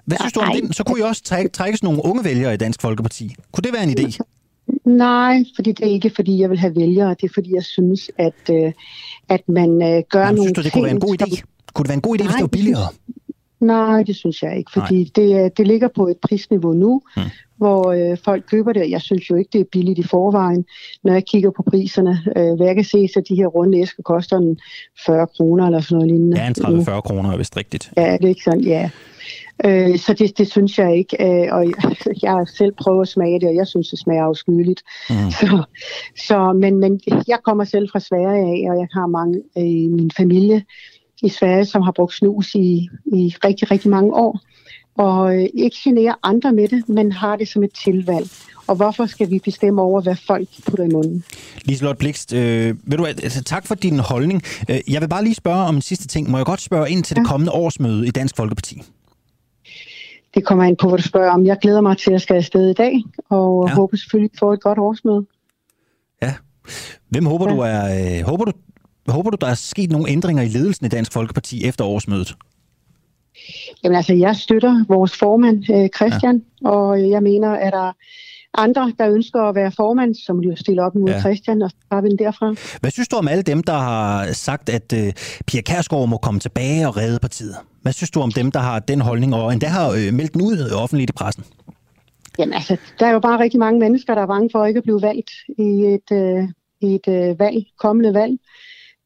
Hvad 0.06 0.18
synes 0.20 0.34
du 0.34 0.40
om 0.40 0.52
det? 0.62 0.76
Så 0.76 0.84
kunne 0.84 1.00
I 1.00 1.02
også 1.02 1.24
trække, 1.24 1.50
trækkes 1.50 1.84
nogle 1.84 2.06
unge 2.06 2.24
vælgere 2.24 2.54
i 2.54 2.58
Dansk 2.58 2.82
Folkeparti. 2.82 3.36
Kunne 3.52 3.62
det 3.62 3.74
være 3.74 3.84
en 3.84 4.00
idé? 4.00 4.18
Nej, 4.86 5.44
fordi 5.56 5.72
det 5.72 5.86
er 5.86 5.92
ikke 5.92 6.12
fordi, 6.16 6.42
jeg 6.42 6.50
vil 6.50 6.60
have 6.60 6.76
vælgere. 6.76 7.10
Det 7.10 7.24
er 7.24 7.34
fordi, 7.34 7.56
jeg 7.56 7.64
synes, 7.64 8.12
at, 8.18 8.50
øh, 8.52 8.72
at 9.30 9.42
man 9.48 9.70
øh, 9.70 10.04
gør 10.10 10.20
Jamen, 10.20 10.36
nogle 10.36 10.38
synes 10.38 10.56
du, 10.56 10.62
det 10.62 10.74
kunne 10.74 10.84
være 10.84 10.92
en 10.92 11.00
god 11.00 11.22
idé? 11.22 11.36
Som... 11.38 11.48
Kunne 11.74 11.84
det 11.84 11.90
være 11.90 11.96
en 11.96 12.02
god 12.02 12.16
idé, 12.16 12.24
Nej, 12.24 12.28
hvis 12.28 12.36
det 12.36 12.42
var 12.42 12.48
billigere? 12.48 12.88
Nej, 13.60 14.04
det 14.04 14.16
synes 14.16 14.44
jeg 14.44 14.58
ikke, 14.58 14.72
fordi 14.72 15.04
det, 15.16 15.58
det 15.58 15.68
ligger 15.68 15.88
på 15.88 16.08
et 16.08 16.18
prisniveau 16.18 16.74
nu, 16.74 17.02
hmm. 17.16 17.26
hvor 17.58 17.92
øh, 17.92 18.18
folk 18.18 18.44
køber 18.52 18.74
det. 18.74 18.90
Jeg 18.90 19.02
synes 19.02 19.30
jo 19.30 19.36
ikke, 19.36 19.50
det 19.54 19.62
er 19.62 19.66
billigt 19.72 20.00
i 20.00 20.04
forvejen. 20.04 20.66
Når 21.04 21.14
jeg 21.14 21.26
kigger 21.26 21.52
på 21.52 21.64
priserne, 21.64 22.20
øh, 22.38 22.54
hvad 22.56 22.66
jeg 22.66 22.76
kan 22.76 22.84
se, 22.84 23.08
så 23.08 23.22
de 23.30 23.36
her 23.36 23.48
runde 23.48 23.80
æsker 23.80 24.04
koster 24.04 24.38
en 24.38 24.60
40 25.06 25.28
kroner 25.28 25.66
eller 25.66 25.82
sådan 25.82 25.96
noget 25.96 26.12
lignende. 26.12 26.42
Ja, 26.42 26.48
en 26.48 26.82
30-40 26.82 27.02
kroner 27.02 27.32
er 27.32 27.38
vist 27.38 27.58
rigtigt. 27.58 27.92
Ja, 27.98 28.14
det 28.14 28.24
er 28.24 28.30
ikke 28.30 28.44
sådan, 28.44 28.62
ja. 28.62 28.90
Øh, 29.66 29.98
så 29.98 30.14
det, 30.14 30.38
det 30.38 30.52
synes 30.52 30.80
jeg 30.80 30.98
ikke. 30.98 31.18
Øh, 31.26 31.54
og 31.54 31.66
jeg 32.22 32.32
har 32.38 32.52
selv 32.58 32.74
prøvet 32.82 33.02
at 33.02 33.08
smage 33.08 33.40
det, 33.40 33.50
og 33.50 33.56
jeg 33.56 33.68
synes, 33.68 33.90
det 33.90 34.00
smager 34.00 34.24
afskyeligt. 34.24 34.82
Mm. 35.10 35.32
Så, 35.32 35.64
så, 36.28 36.54
men, 36.54 36.78
men 36.78 37.02
jeg 37.28 37.40
kommer 37.44 37.64
selv 37.64 37.90
fra 37.92 38.00
Sverige 38.00 38.42
af, 38.42 38.72
og 38.72 38.80
jeg 38.80 38.88
har 38.94 39.08
mange 39.08 39.42
øh, 39.58 39.64
i 39.64 39.88
min 39.88 40.12
familie 40.18 40.64
i 41.24 41.30
Sverige, 41.30 41.66
som 41.66 41.82
har 41.82 41.92
brugt 41.92 42.14
snus 42.14 42.56
i, 42.56 42.90
i 43.06 43.36
rigtig, 43.44 43.72
rigtig 43.72 43.90
mange 43.90 44.14
år. 44.14 44.40
Og 44.98 45.36
øh, 45.36 45.46
ikke 45.54 45.78
generer 45.84 46.14
andre 46.24 46.54
med 46.54 46.68
det, 46.68 46.90
men 46.90 47.12
har 47.12 47.36
det 47.36 47.48
som 47.48 47.64
et 47.64 47.74
tilvalg. 47.84 48.30
Og 48.68 48.76
hvorfor 48.76 49.06
skal 49.06 49.30
vi 49.30 49.40
bestemme 49.40 49.82
over, 49.82 50.02
hvad 50.02 50.16
folk 50.28 50.48
putter 50.70 50.84
i 50.84 50.90
munden? 50.94 51.24
Liselotte 51.66 52.00
Blikst, 52.00 52.34
øh, 52.34 52.76
ved 52.84 52.98
du, 52.98 53.06
altså, 53.06 53.44
tak 53.44 53.68
for 53.68 53.76
din 53.76 54.00
holdning. 54.00 54.42
Øh, 54.70 54.80
jeg 54.88 55.02
vil 55.02 55.10
bare 55.10 55.24
lige 55.24 55.36
spørge 55.36 55.66
om 55.66 55.76
en 55.76 55.82
sidste 55.82 56.08
ting. 56.08 56.30
Må 56.30 56.38
jeg 56.38 56.46
godt 56.46 56.62
spørge 56.62 56.90
ind 56.90 57.04
til 57.04 57.16
det 57.16 57.28
kommende 57.28 57.52
årsmøde 57.52 58.08
i 58.08 58.12
Dansk 58.12 58.36
Folkeparti? 58.36 58.82
det 60.34 60.46
kommer 60.46 60.64
ind 60.64 60.78
på, 60.78 60.88
hvad 60.88 60.98
du 60.98 61.04
spørger 61.04 61.32
om. 61.32 61.46
Jeg 61.46 61.58
glæder 61.62 61.82
mig 61.82 61.98
til, 61.98 62.10
at 62.10 62.12
jeg 62.12 62.22
skal 62.22 62.36
afsted 62.36 62.70
i 62.70 62.74
dag, 62.74 63.04
og 63.30 63.68
ja. 63.70 63.76
håber 63.76 63.98
selvfølgelig 63.98 64.32
at 64.34 64.40
få 64.40 64.54
et 64.54 64.62
godt 64.62 64.80
årsmøde. 64.80 65.26
Ja. 66.22 66.34
Hvem 67.10 67.26
håber 67.26 67.50
ja. 67.50 67.56
du 67.56 67.60
er... 67.60 68.18
Øh, 68.20 68.26
håber 68.26 68.46
du, 68.46 68.52
håber 69.12 69.30
du, 69.30 69.38
der 69.42 69.48
er 69.48 69.54
sket 69.54 69.92
nogle 69.92 70.10
ændringer 70.10 70.44
i 70.44 70.48
ledelsen 70.48 70.86
i 70.86 70.90
Dansk 70.90 71.14
Folkeparti 71.14 71.66
efter 71.66 71.86
årsmødet? 71.86 72.36
Jamen 73.84 73.96
altså, 73.96 74.14
jeg 74.14 74.36
støtter 74.36 74.86
vores 74.88 75.18
formand, 75.18 75.70
øh, 75.70 75.90
Christian, 75.96 76.44
ja. 76.62 76.70
og 76.70 77.10
jeg 77.10 77.24
mener, 77.24 77.50
at 77.50 77.74
der 77.74 77.92
andre, 78.54 78.94
der 79.00 79.10
ønsker 79.10 79.42
at 79.42 79.56
være 79.56 79.72
formand, 79.72 80.16
som 80.16 80.40
jo 80.40 80.56
stiller 80.56 80.84
op 80.84 80.96
mod 80.96 81.10
ja. 81.10 81.20
Christian, 81.20 81.62
og 81.62 81.70
så 81.70 82.02
vi 82.02 82.10
den 82.10 82.20
derfra. 82.20 82.56
Hvad 82.82 82.92
synes 82.92 83.08
du 83.08 83.16
om 83.16 83.28
alle 83.28 83.42
dem, 83.44 83.64
der 83.64 83.74
har 83.74 84.34
sagt, 84.34 84.70
at 84.70 84.94
uh, 84.94 85.00
Pia 85.48 85.62
Kærsgaard 85.62 86.10
må 86.10 86.18
komme 86.18 86.40
tilbage 86.40 86.88
og 86.88 86.98
redde 86.98 87.20
partiet? 87.20 87.56
Hvad 87.82 87.94
synes 87.94 88.12
du 88.12 88.20
om 88.22 88.32
dem, 88.32 88.52
der 88.52 88.60
har 88.60 88.80
den 88.80 89.02
holdning, 89.02 89.36
og 89.36 89.54
endda 89.54 89.68
har 89.68 89.90
uh, 89.90 90.14
meldt 90.14 90.34
den 90.34 90.42
ud 90.42 90.72
offentligt 90.72 91.10
i 91.10 91.14
pressen? 91.14 91.44
Jamen 92.40 92.54
altså, 92.54 92.78
der 93.00 93.06
er 93.06 93.12
jo 93.12 93.20
bare 93.20 93.40
rigtig 93.40 93.60
mange 93.60 93.80
mennesker, 93.80 94.16
der 94.16 94.22
er 94.22 94.28
bange 94.28 94.50
for 94.52 94.66
ikke 94.66 94.78
at 94.78 94.84
blive 94.84 95.02
valgt 95.02 95.32
i 95.58 95.70
et, 95.96 96.12
uh, 96.12 96.50
i 96.82 96.96
et 96.96 97.08
uh, 97.08 97.40
valg, 97.40 97.66
kommende 97.80 98.14
valg. 98.14 98.38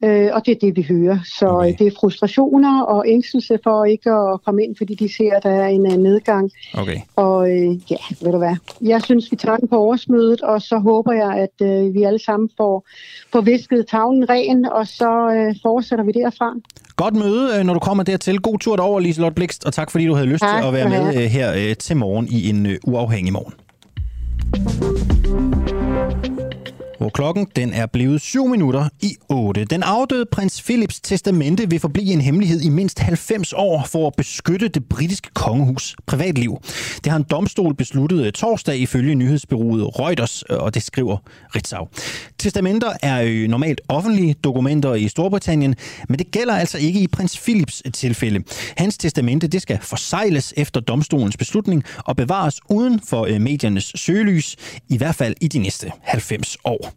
Øh, 0.04 0.30
og 0.34 0.46
det 0.46 0.52
er 0.52 0.60
det, 0.62 0.76
vi 0.76 0.86
hører. 0.90 1.20
Så 1.40 1.46
okay. 1.48 1.72
Øh, 1.72 1.78
det 1.80 1.88
er 1.88 1.92
frustrationer 2.00 2.82
og 2.82 3.04
ængstelse 3.08 3.60
for 3.64 3.86
ikke 3.86 4.12
at 4.12 4.40
komme 4.46 4.64
ind, 4.64 4.76
fordi 4.78 4.96
de 4.96 5.14
ser, 5.18 5.36
at 5.38 5.44
der 5.44 5.50
er 5.50 5.68
en 5.68 5.88
uh, 5.88 5.94
nedgang. 5.94 6.52
Okay. 6.74 6.98
Og 7.16 7.52
øh, 7.52 7.92
ja, 7.92 7.98
ved 8.22 8.32
du 8.32 8.38
hvad. 8.38 8.56
Jeg 8.82 9.04
synes, 9.04 9.32
vi 9.32 9.36
tager 9.36 9.58
den 9.58 9.68
på 9.68 9.78
årsmødet, 9.78 10.42
og 10.42 10.62
så 10.62 10.78
håber 10.78 11.14
jeg, 11.14 11.32
at 11.46 11.68
øh, 11.68 11.94
vi 11.94 12.04
alle 12.04 12.20
sammen 12.20 12.50
får, 12.58 12.88
får 13.32 13.42
visket 13.42 13.88
tavlen 13.88 14.30
ren, 14.30 14.66
og 14.66 14.88
så 14.88 15.32
øh, 15.36 15.56
fortsætter 15.62 16.06
vi 16.06 16.12
derfra. 16.12 16.54
Godt 16.96 17.16
møde, 17.16 17.60
øh, 17.60 17.64
når 17.66 17.74
du 17.74 17.80
kommer 17.80 18.04
dertil. 18.04 18.40
God 18.40 18.60
tur 18.60 18.76
derover, 18.76 19.00
Liselotte 19.00 19.36
Blikst, 19.36 19.66
og 19.66 19.74
tak 19.74 19.92
fordi 19.92 20.06
du 20.06 20.14
havde 20.14 20.28
lyst 20.28 20.42
tak, 20.42 20.62
til 20.62 20.68
at 20.68 20.74
være 20.74 20.90
med 20.90 21.30
her 21.30 21.74
til 21.74 21.98
morgen 21.98 22.28
i 22.32 22.50
en 22.50 22.68
uafhængig 22.84 23.34
morgen 23.34 23.54
hvor 27.04 27.10
klokken 27.10 27.48
den 27.56 27.74
er 27.74 27.86
blevet 27.86 28.22
7 28.22 28.48
minutter 28.48 28.90
i 29.02 29.16
8. 29.30 29.66
Den 29.66 29.84
afdøde 29.84 30.26
prins 30.32 30.62
Philips 30.62 31.02
testamente 31.02 31.70
vil 31.70 31.80
forblive 31.80 32.14
en 32.14 32.22
hemmelighed 32.22 32.62
i 32.62 32.70
mindst 32.70 33.00
90 33.00 33.54
år 33.54 33.84
for 33.88 34.08
at 34.08 34.14
beskytte 34.18 34.68
det 34.68 34.86
britiske 34.86 35.30
kongehus 35.34 35.96
privatliv. 36.06 36.58
Det 37.04 37.12
har 37.12 37.18
en 37.18 37.26
domstol 37.32 37.76
besluttet 37.76 38.26
øh, 38.26 38.32
torsdag 38.32 38.78
ifølge 38.78 39.16
nyhedsbyrået 39.16 40.00
Reuters, 40.00 40.44
øh, 40.50 40.58
og 40.58 40.74
det 40.74 40.84
skriver 40.84 41.18
Ritzau. 41.56 41.88
Testamenter 42.40 42.94
er 43.02 43.20
jo 43.20 43.48
normalt 43.48 43.82
offentlige 43.88 44.34
dokumenter 44.34 44.94
i 44.94 45.08
Storbritannien, 45.08 45.76
men 46.10 46.20
det 46.20 46.32
gælder 46.32 46.54
altså 46.54 46.78
ikke 46.78 47.00
i 47.00 47.08
prins 47.08 47.40
Philips 47.40 47.84
tilfælde. 47.94 48.44
Hans 48.78 48.98
testamente 48.98 49.48
det 49.48 49.62
skal 49.62 49.80
forsejles 49.82 50.54
efter 50.58 50.80
domstolens 50.80 51.38
beslutning 51.38 51.84
og 51.98 52.16
bevares 52.16 52.60
uden 52.70 53.00
for 53.10 53.40
mediernes 53.40 53.92
søgelys, 53.96 54.56
i 54.90 54.98
hvert 54.98 55.16
fald 55.16 55.36
i 55.42 55.48
de 55.48 55.60
næste 55.60 55.92
90 56.02 56.58
år. 56.66 56.93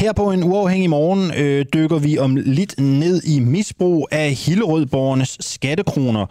Her 0.00 0.12
på 0.12 0.30
en 0.30 0.44
uafhængig 0.44 0.90
morgen 0.90 1.32
øh, 1.36 1.66
dykker 1.74 1.98
vi 1.98 2.18
om 2.18 2.36
lidt 2.36 2.80
ned 2.80 3.22
i 3.22 3.40
misbrug 3.40 4.08
af 4.10 4.30
Hillerødborgernes 4.32 5.36
skattekroner. 5.40 6.26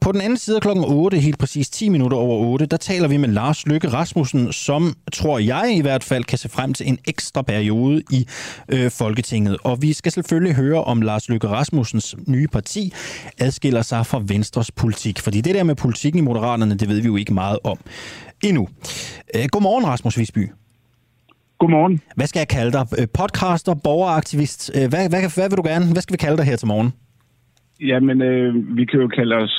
På 0.00 0.12
den 0.12 0.20
anden 0.20 0.38
side 0.38 0.56
af 0.56 0.62
klokken 0.62 0.84
8, 0.84 1.18
helt 1.18 1.38
præcis 1.38 1.70
10 1.70 1.88
minutter 1.88 2.16
over 2.16 2.46
8, 2.46 2.66
der 2.66 2.76
taler 2.76 3.08
vi 3.08 3.16
med 3.16 3.28
Lars 3.28 3.66
Lykke 3.66 3.88
Rasmussen, 3.88 4.52
som 4.52 4.96
tror 5.12 5.38
jeg 5.38 5.74
i 5.76 5.80
hvert 5.80 6.04
fald 6.04 6.24
kan 6.24 6.38
se 6.38 6.48
frem 6.48 6.74
til 6.74 6.88
en 6.88 6.98
ekstra 7.04 7.42
periode 7.42 8.02
i 8.10 8.26
øh, 8.68 8.90
Folketinget. 8.90 9.56
Og 9.64 9.82
vi 9.82 9.92
skal 9.92 10.12
selvfølgelig 10.12 10.54
høre 10.54 10.84
om 10.84 11.02
Lars 11.02 11.28
Lykke 11.28 11.48
Rasmussens 11.48 12.16
nye 12.26 12.48
parti 12.48 12.92
adskiller 13.38 13.82
sig 13.82 14.06
fra 14.06 14.22
Venstres 14.26 14.70
politik. 14.70 15.20
Fordi 15.20 15.40
det 15.40 15.54
der 15.54 15.62
med 15.62 15.74
politikken 15.74 16.18
i 16.18 16.22
Moderaterne, 16.22 16.74
det 16.74 16.88
ved 16.88 17.00
vi 17.00 17.06
jo 17.06 17.16
ikke 17.16 17.34
meget 17.34 17.58
om 17.64 17.78
endnu. 18.44 18.68
Øh, 19.34 19.44
godmorgen, 19.52 19.86
Rasmus 19.86 20.18
Visby. 20.18 20.50
Godmorgen. 21.62 22.00
Hvad 22.16 22.26
skal 22.26 22.40
jeg 22.40 22.48
kalde 22.48 22.72
dig? 22.72 22.84
Øh, 22.98 23.06
podcaster, 23.20 23.74
borgeraktivist? 23.74 24.70
Øh, 24.76 24.88
hvad, 24.92 25.08
hvad, 25.08 25.20
hvad 25.36 25.48
vil 25.50 25.56
du 25.60 25.66
gerne? 25.70 25.84
Hvad 25.92 26.02
skal 26.02 26.12
vi 26.12 26.22
kalde 26.26 26.36
dig 26.36 26.44
her 26.50 26.56
til 26.56 26.68
morgen? 26.68 26.92
Jamen, 27.80 28.22
øh, 28.22 28.76
vi 28.78 28.84
kan 28.84 29.00
jo 29.00 29.08
kalde 29.08 29.34
os, 29.36 29.54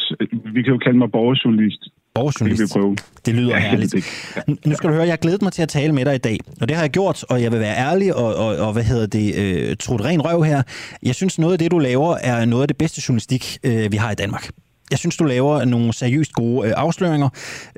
vi 0.55 0.61
kan 0.63 0.71
jo 0.75 0.79
kalde 0.85 0.97
mig 0.97 1.09
borgerjournalist. 1.11 1.81
Borgerjournalist. 2.15 2.61
Det, 2.61 2.69
vi 2.69 2.79
prøve. 2.79 2.95
det 3.25 3.33
lyder 3.35 3.55
Ja, 3.55 3.59
herligt. 3.59 3.91
det 3.91 4.05
er 4.35 4.69
Nu 4.69 4.75
skal 4.75 4.89
du 4.89 4.93
høre, 4.93 5.03
jeg 5.03 5.11
har 5.11 5.23
glædet 5.25 5.41
mig 5.41 5.51
til 5.51 5.61
at 5.61 5.69
tale 5.69 5.93
med 5.93 6.05
dig 6.05 6.15
i 6.15 6.23
dag, 6.29 6.37
og 6.61 6.67
det 6.67 6.75
har 6.75 6.83
jeg 6.83 6.91
gjort, 6.91 7.23
og 7.23 7.41
jeg 7.43 7.51
vil 7.51 7.59
være 7.59 7.77
ærlig 7.77 8.15
og, 8.15 8.35
og, 8.35 8.57
og 8.67 8.73
hvad 8.73 8.83
hedder 8.83 9.07
det, 9.07 9.27
øh, 9.41 9.75
tro 9.79 9.95
ren 9.95 10.21
røv 10.27 10.43
her. 10.43 10.63
Jeg 11.03 11.15
synes, 11.15 11.39
noget 11.39 11.53
af 11.53 11.59
det, 11.59 11.71
du 11.71 11.79
laver, 11.79 12.15
er 12.23 12.45
noget 12.45 12.61
af 12.61 12.67
det 12.67 12.77
bedste 12.77 13.01
journalistik, 13.07 13.57
øh, 13.63 13.91
vi 13.91 13.97
har 13.97 14.11
i 14.11 14.15
Danmark. 14.15 14.49
Jeg 14.91 14.99
synes, 14.99 15.17
du 15.17 15.23
laver 15.23 15.65
nogle 15.65 15.93
seriøst 15.93 16.33
gode 16.33 16.67
øh, 16.67 16.73
afsløringer. 16.77 17.29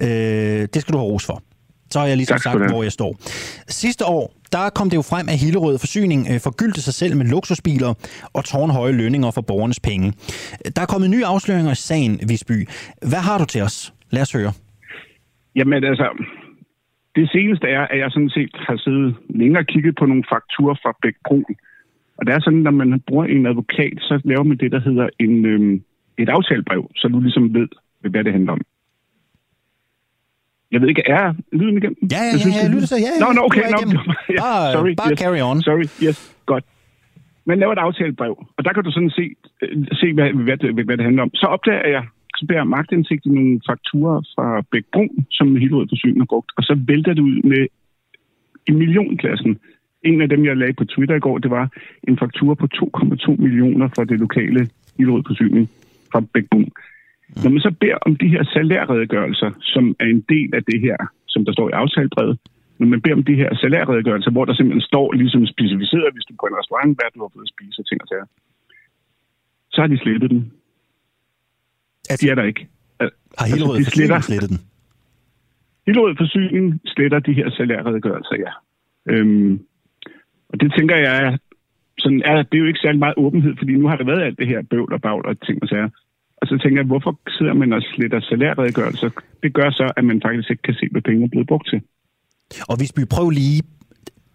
Øh, 0.02 0.08
det 0.74 0.82
skal 0.82 0.94
du 0.94 0.98
have 0.98 1.10
ros 1.12 1.26
for. 1.26 1.42
Så 1.92 2.00
har 2.00 2.08
jeg 2.08 2.18
ligesom 2.18 2.38
sagt, 2.38 2.72
hvor 2.72 2.84
jeg 2.84 2.92
står. 2.92 3.12
Sidste 3.68 4.06
år, 4.06 4.34
der 4.52 4.70
kom 4.78 4.90
det 4.90 4.98
jo 4.98 5.06
frem, 5.12 5.26
at 5.34 5.38
Hillerød 5.44 5.78
Forsyning 5.80 6.22
øh, 6.32 6.40
forgyldte 6.48 6.82
sig 6.82 6.94
selv 6.94 7.14
med 7.18 7.26
luksusbiler 7.26 7.92
og 8.34 8.42
tårnhøje 8.46 8.94
lønninger 9.02 9.32
for 9.32 9.42
borgernes 9.42 9.80
penge. 9.80 10.08
Der 10.76 10.82
er 10.82 10.90
kommet 10.94 11.10
nye 11.10 11.26
afsløringer 11.26 11.72
i 11.72 11.82
sagen, 11.90 12.14
Visby. 12.30 12.58
Hvad 13.12 13.24
har 13.28 13.38
du 13.38 13.46
til 13.46 13.62
os? 13.62 13.94
Lad 14.16 14.22
os 14.22 14.32
høre. 14.38 14.52
Jamen 15.56 15.84
altså, 15.84 16.08
det 17.16 17.30
seneste 17.36 17.68
er, 17.68 17.84
at 17.92 17.98
jeg 18.00 18.12
sådan 18.12 18.30
set 18.30 18.56
har 18.68 18.78
siddet 18.78 19.16
længere 19.30 19.62
og 19.64 19.68
kigget 19.74 19.96
på 20.00 20.06
nogle 20.06 20.24
fakturer 20.34 20.76
fra 20.84 20.92
Bæk 21.02 21.18
Brun. 21.28 21.56
Og 22.18 22.26
det 22.26 22.34
er 22.34 22.40
sådan, 22.40 22.66
når 22.68 22.72
man 22.72 23.02
bruger 23.08 23.26
en 23.26 23.46
advokat, 23.46 23.98
så 24.00 24.22
laver 24.26 24.44
man 24.44 24.58
det, 24.58 24.72
der 24.72 24.80
hedder 24.80 25.08
en, 25.20 25.46
øhm, 25.46 25.84
et 26.18 26.30
aftalebrev, 26.30 26.92
så 26.96 27.08
du 27.08 27.20
ligesom 27.20 27.54
ved, 27.54 27.68
hvad 28.02 28.24
det 28.24 28.34
handler 28.34 28.52
om. 28.52 28.62
Jeg 30.72 30.82
ved 30.82 30.88
ikke, 30.90 31.04
er 31.08 31.34
lyden 31.60 31.78
igennem? 31.78 31.98
Ja, 32.12 32.18
ja, 32.18 32.32
Jeg 32.32 32.54
ja, 32.58 32.64
det- 32.64 32.74
lytter 32.74 32.88
så, 32.88 32.98
ja, 33.06 33.12
Nå, 33.24 33.28
nå, 33.38 33.42
okay. 33.48 33.62
Nå, 33.76 33.80
ja, 34.40 34.50
sorry, 34.76 34.94
bare 35.02 35.12
yes, 35.12 35.20
carry 35.24 35.42
on. 35.50 35.62
Sorry, 35.62 35.88
yes, 36.08 36.18
godt. 36.46 36.64
Man 37.46 37.60
laver 37.60 37.74
et 37.74 37.84
aftalebrev, 37.88 38.34
og 38.58 38.62
der 38.66 38.74
kan 38.74 38.84
du 38.84 38.92
sådan 38.92 39.10
se, 39.20 39.26
øh, 39.62 39.86
se 40.02 40.14
hvad, 40.14 40.30
hvad, 40.48 40.58
det, 40.58 40.86
hvad 40.86 40.98
det 40.98 41.06
handler 41.06 41.24
om. 41.24 41.32
Så 41.42 41.46
opdager 41.46 41.88
jeg, 41.96 42.04
så 42.38 42.46
jeg 42.50 42.68
magtindsigt 42.68 43.26
i 43.26 43.30
nogle 43.30 43.62
fakturer 43.70 44.18
fra 44.36 44.62
Bæk 44.72 44.86
Brun, 44.94 45.26
som 45.32 45.56
Hillerød 45.56 45.88
Forsyning 45.92 46.20
har 46.20 46.26
brugt, 46.34 46.52
og 46.58 46.64
så 46.64 46.74
vælter 46.88 47.14
det 47.14 47.22
ud 47.22 47.38
med 47.52 47.68
i 48.68 48.72
millionklassen. 48.72 49.60
En 50.04 50.22
af 50.22 50.30
dem, 50.30 50.46
jeg 50.46 50.58
lagde 50.58 50.74
på 50.74 50.86
Twitter 50.86 51.16
i 51.16 51.20
går, 51.20 51.38
det 51.38 51.52
var 51.52 51.70
en 52.08 52.18
faktura 52.18 52.54
på 52.54 52.68
2,2 52.76 53.36
millioner 53.42 53.88
fra 53.96 54.04
det 54.06 54.20
lokale 54.20 54.70
Hillerød 54.98 55.24
Forsyning 55.28 55.70
fra 56.12 56.20
Bæk 56.34 56.44
Brun. 56.52 56.72
Når 57.44 57.50
man 57.50 57.62
så 57.68 57.72
beder 57.82 57.98
om 58.08 58.16
de 58.16 58.28
her 58.34 58.44
salærredegørelser, 58.54 59.52
som 59.74 59.96
er 60.00 60.06
en 60.16 60.22
del 60.34 60.50
af 60.58 60.64
det 60.64 60.80
her, 60.82 60.98
som 61.28 61.46
der 61.46 61.54
står 61.54 61.70
i 61.70 61.72
aftalebrevet, 61.72 62.40
når 62.80 62.88
man 62.88 63.02
beder 63.02 63.16
om 63.16 63.24
de 63.24 63.36
her 63.42 63.50
salærredegørelser, 63.62 64.32
hvor 64.32 64.46
der 64.46 64.54
simpelthen 64.54 64.82
står 64.92 65.08
ligesom 65.12 65.46
specificeret, 65.46 66.14
hvis 66.14 66.26
du 66.28 66.34
er 66.34 66.42
på 66.42 66.48
en 66.52 66.60
restaurant, 66.62 66.92
hvad 66.98 67.10
du 67.16 67.20
har 67.24 67.32
fået 67.34 67.48
at 67.48 67.54
spise 67.56 67.82
og 67.82 67.88
ting 67.88 68.02
og 68.04 68.08
sager, 68.08 68.28
så 69.74 69.78
har 69.82 69.88
de 69.88 69.98
slettet 70.04 70.30
den. 70.32 70.42
Altså, 72.10 72.26
de 72.26 72.32
er 72.32 72.36
der 72.36 72.44
ikke. 72.44 72.68
Al- 73.00 73.18
Har 73.40 73.48
Hillerød 73.52 73.78
de 73.80 73.84
Forsyning 73.84 74.24
slettet 74.24 74.50
den? 74.50 74.60
Hillerød 75.86 76.16
Forsyning 76.18 76.66
sletter 76.86 77.20
de 77.20 77.34
her 77.34 77.50
salærredegørelser, 77.58 78.36
ja. 78.46 78.52
Øhm, 79.12 79.60
og 80.50 80.56
det 80.62 80.74
tænker 80.78 80.96
jeg, 80.96 81.14
er 81.26 81.38
sådan, 82.00 82.22
er, 82.26 82.36
det 82.44 82.56
er 82.58 82.64
jo 82.64 82.72
ikke 82.72 82.84
særlig 82.84 83.00
meget 83.00 83.18
åbenhed, 83.18 83.54
fordi 83.58 83.74
nu 83.74 83.88
har 83.88 83.98
der 83.98 84.06
været 84.06 84.24
alt 84.28 84.40
det 84.40 84.48
her 84.48 84.62
bøvl 84.62 84.94
og 84.94 85.02
bagl 85.02 85.26
og 85.26 85.42
ting 85.48 85.58
og 85.64 85.68
sager. 85.68 85.90
Og 86.46 86.50
så 86.52 86.58
tænker 86.64 86.80
jeg, 86.82 86.88
hvorfor 86.94 87.12
sidder 87.38 87.56
man 87.62 87.70
og 87.78 87.82
sletter 87.92 88.20
salærredegørelser? 88.30 89.10
Det 89.44 89.52
gør 89.60 89.70
så, 89.80 89.86
at 89.98 90.04
man 90.10 90.18
faktisk 90.26 90.50
ikke 90.52 90.64
kan 90.70 90.76
se, 90.80 90.86
hvad 90.92 91.02
pengene 91.08 91.26
er 91.26 91.34
blevet 91.34 91.48
brugt 91.52 91.68
til. 91.72 91.80
Og 92.70 92.76
hvis 92.80 92.92
vi 92.98 93.04
prøver 93.16 93.32
lige, 93.42 93.62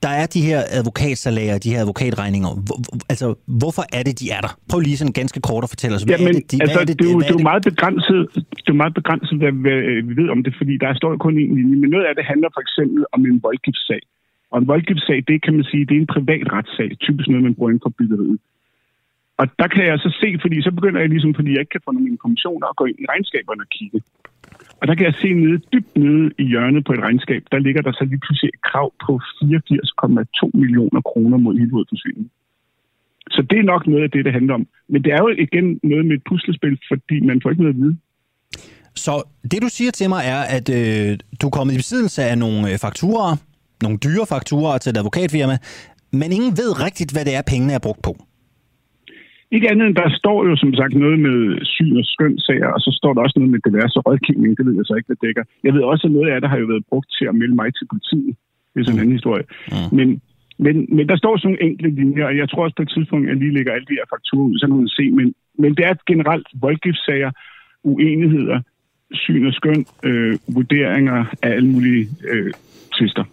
der 0.04 0.12
er 0.22 0.26
de 0.36 0.42
her 0.50 0.61
advokatsalærer, 0.78 1.56
de 1.64 1.70
her 1.74 1.80
advokatregninger. 1.84 2.50
Hvor, 2.66 2.78
altså, 3.12 3.26
hvorfor 3.61 3.84
er 3.98 4.02
det, 4.08 4.14
de 4.20 4.26
er 4.36 4.40
der? 4.46 4.52
Prøv 4.70 4.78
lige 4.80 4.98
sådan 5.00 5.16
ganske 5.20 5.40
kort 5.48 5.62
at 5.66 5.70
fortælle 5.74 5.94
os, 5.96 6.02
hvad 6.02 6.14
Ja, 6.14 6.18
men 6.26 6.34
er 6.34 6.38
det, 6.38 6.50
de, 6.52 6.56
altså, 6.64 6.78
er 6.82 6.86
det, 6.90 6.96
det, 7.00 7.06
er 7.08 7.12
jo, 7.16 7.20
det 7.20 7.32
er 7.34 7.38
jo 7.40 7.48
meget 7.52 7.64
begrænset, 7.70 8.20
det 8.64 8.70
er 8.74 8.80
meget 8.82 8.94
begrænset, 9.00 9.36
hvad, 9.40 9.52
øh, 9.72 10.08
vi 10.08 10.12
ved 10.20 10.28
om 10.34 10.40
det, 10.46 10.52
fordi 10.61 10.74
der 10.84 10.90
står 11.00 11.11
kun 11.26 11.34
en 11.44 11.52
linje. 11.58 11.76
Men 11.82 11.88
noget 11.94 12.06
af 12.08 12.14
det 12.18 12.24
handler 12.32 12.48
for 12.56 12.62
eksempel 12.66 13.00
om 13.14 13.20
en 13.30 13.38
voldgiftssag. 13.46 14.02
Og 14.52 14.56
en 14.62 14.66
voldgiftssag, 14.72 15.18
det 15.30 15.36
kan 15.44 15.52
man 15.56 15.64
sige, 15.70 15.82
det 15.88 15.94
er 15.96 16.02
en 16.04 16.14
privat 16.16 16.46
retssag. 16.56 16.90
Typisk 17.06 17.26
noget, 17.28 17.44
man 17.48 17.54
bruger 17.56 17.70
inden 17.70 17.84
for 17.86 17.94
byggeriet. 17.98 18.38
Og 19.41 19.47
der 19.61 19.68
kan 19.74 19.84
jeg 19.91 19.99
så 19.99 20.11
se, 20.20 20.28
fordi 20.45 20.57
så 20.62 20.70
begynder 20.78 21.01
jeg 21.01 21.11
ligesom, 21.14 21.34
fordi 21.34 21.51
jeg 21.53 21.61
ikke 21.61 21.74
kan 21.76 21.86
få 21.86 21.93
nogle 21.93 22.12
informationer, 22.14 22.66
at 22.66 22.76
gå 22.80 22.84
ind 22.91 22.99
i 23.05 23.07
regnskaberne 23.12 23.62
og 23.66 23.70
kigge. 23.76 23.99
Og 24.80 24.84
der 24.88 24.95
kan 24.95 25.07
jeg 25.07 25.14
se 25.22 25.28
nede, 25.43 25.59
dybt 25.72 25.93
nede 26.05 26.26
i 26.43 26.45
hjørnet 26.53 26.84
på 26.84 26.93
et 26.93 27.03
regnskab, 27.07 27.43
der 27.53 27.59
ligger 27.59 27.82
der 27.82 27.93
så 27.93 28.05
lige 28.05 28.22
pludselig 28.24 28.49
et 28.55 28.62
krav 28.70 28.88
på 29.05 29.12
84,2 29.43 30.51
millioner 30.62 31.01
kroner 31.11 31.38
mod 31.45 31.55
Hillerød 31.59 31.86
Så 33.30 33.41
det 33.51 33.59
er 33.59 33.70
nok 33.72 33.86
noget 33.86 34.03
af 34.03 34.11
det, 34.11 34.24
det 34.24 34.32
handler 34.32 34.55
om. 34.55 34.66
Men 34.88 35.05
det 35.05 35.12
er 35.12 35.20
jo 35.24 35.28
igen 35.47 35.80
noget 35.82 36.05
med 36.07 36.14
et 36.16 36.24
puslespil, 36.28 36.78
fordi 36.91 37.20
man 37.20 37.41
får 37.43 37.51
ikke 37.51 37.62
noget 37.62 37.74
at 37.74 37.80
vide. 37.80 37.97
Så 38.95 39.12
det, 39.51 39.62
du 39.62 39.68
siger 39.68 39.91
til 39.91 40.09
mig, 40.09 40.22
er, 40.34 40.43
at 40.57 40.66
øh, 40.78 41.18
du 41.41 41.47
er 41.47 41.57
kommet 41.59 41.74
i 41.74 41.76
besiddelse 41.76 42.22
af 42.22 42.38
nogle 42.38 42.72
øh, 42.72 42.78
fakturer, 42.78 43.36
nogle 43.82 43.99
dyre 44.07 44.26
fakturer 44.34 44.78
til 44.78 44.91
et 44.91 44.97
advokatfirma, 44.97 45.57
men 46.12 46.32
ingen 46.32 46.53
ved 46.61 46.70
rigtigt, 46.86 47.12
hvad 47.12 47.24
det 47.24 47.34
er, 47.34 47.43
pengene 47.43 47.72
er 47.72 47.78
brugt 47.78 48.03
på. 48.03 48.12
Ikke 49.57 49.70
andet 49.70 49.86
end, 49.86 49.96
der 50.03 50.09
står 50.20 50.38
jo 50.48 50.57
som 50.57 50.74
sagt 50.74 50.94
noget 50.94 51.18
med 51.26 51.36
syn- 51.74 52.01
og 52.03 52.07
skønsager, 52.14 52.70
og 52.76 52.80
så 52.80 52.90
står 52.98 53.12
der 53.14 53.20
også 53.24 53.36
noget 53.38 53.53
med 53.55 53.61
diverse 53.68 53.98
rådgivning. 54.07 54.57
Det 54.59 54.66
ved 54.66 54.74
jeg 54.76 54.86
så 54.86 54.94
ikke, 54.94 55.09
hvad 55.09 55.16
det 55.16 55.26
dækker. 55.26 55.44
Jeg 55.66 55.72
ved 55.74 55.82
også, 55.92 56.07
at 56.07 56.12
noget 56.16 56.30
af 56.30 56.40
det 56.40 56.51
har 56.51 56.59
jo 56.59 56.66
været 56.72 56.88
brugt 56.90 57.11
til 57.18 57.26
at 57.30 57.34
melde 57.40 57.57
mig 57.61 57.68
til 57.74 57.86
politiet. 57.92 58.34
Det 58.70 58.78
er 58.80 58.84
sådan 58.84 58.98
en 58.98 59.03
anden 59.03 59.18
historie. 59.18 59.44
Mm. 59.72 59.96
Men, 59.98 60.09
men, 60.64 60.76
men 60.96 61.05
der 61.11 61.16
står 61.16 61.32
sådan 61.36 61.48
nogle 61.48 61.64
enkelte 61.68 61.96
linjer, 62.01 62.26
og 62.30 62.36
jeg 62.40 62.48
tror 62.48 62.64
også 62.64 62.76
på 62.76 62.82
et 62.82 62.94
tidspunkt, 62.96 63.24
at 63.24 63.30
jeg 63.30 63.38
lige 63.42 63.57
lægger 63.57 63.72
alle 63.72 63.88
de 63.90 63.98
her 63.98 64.09
fakturer 64.14 64.46
ud, 64.48 64.59
så 64.59 64.66
kan 64.66 64.76
man 64.76 64.96
se. 64.98 65.05
Men, 65.18 65.34
men 65.62 65.70
det 65.76 65.84
er 65.90 65.94
generelt 66.12 66.48
voldgiftssager, 66.66 67.30
uenigheder, 67.84 68.59
syn 69.12 69.46
og 69.46 69.53
skøn, 69.53 69.84
øh, 70.09 70.34
vurderinger 70.57 71.18
af 71.42 71.51
alle 71.57 71.68
mulige 71.74 72.09
øh, 72.30 72.53
tvister. 72.96 73.24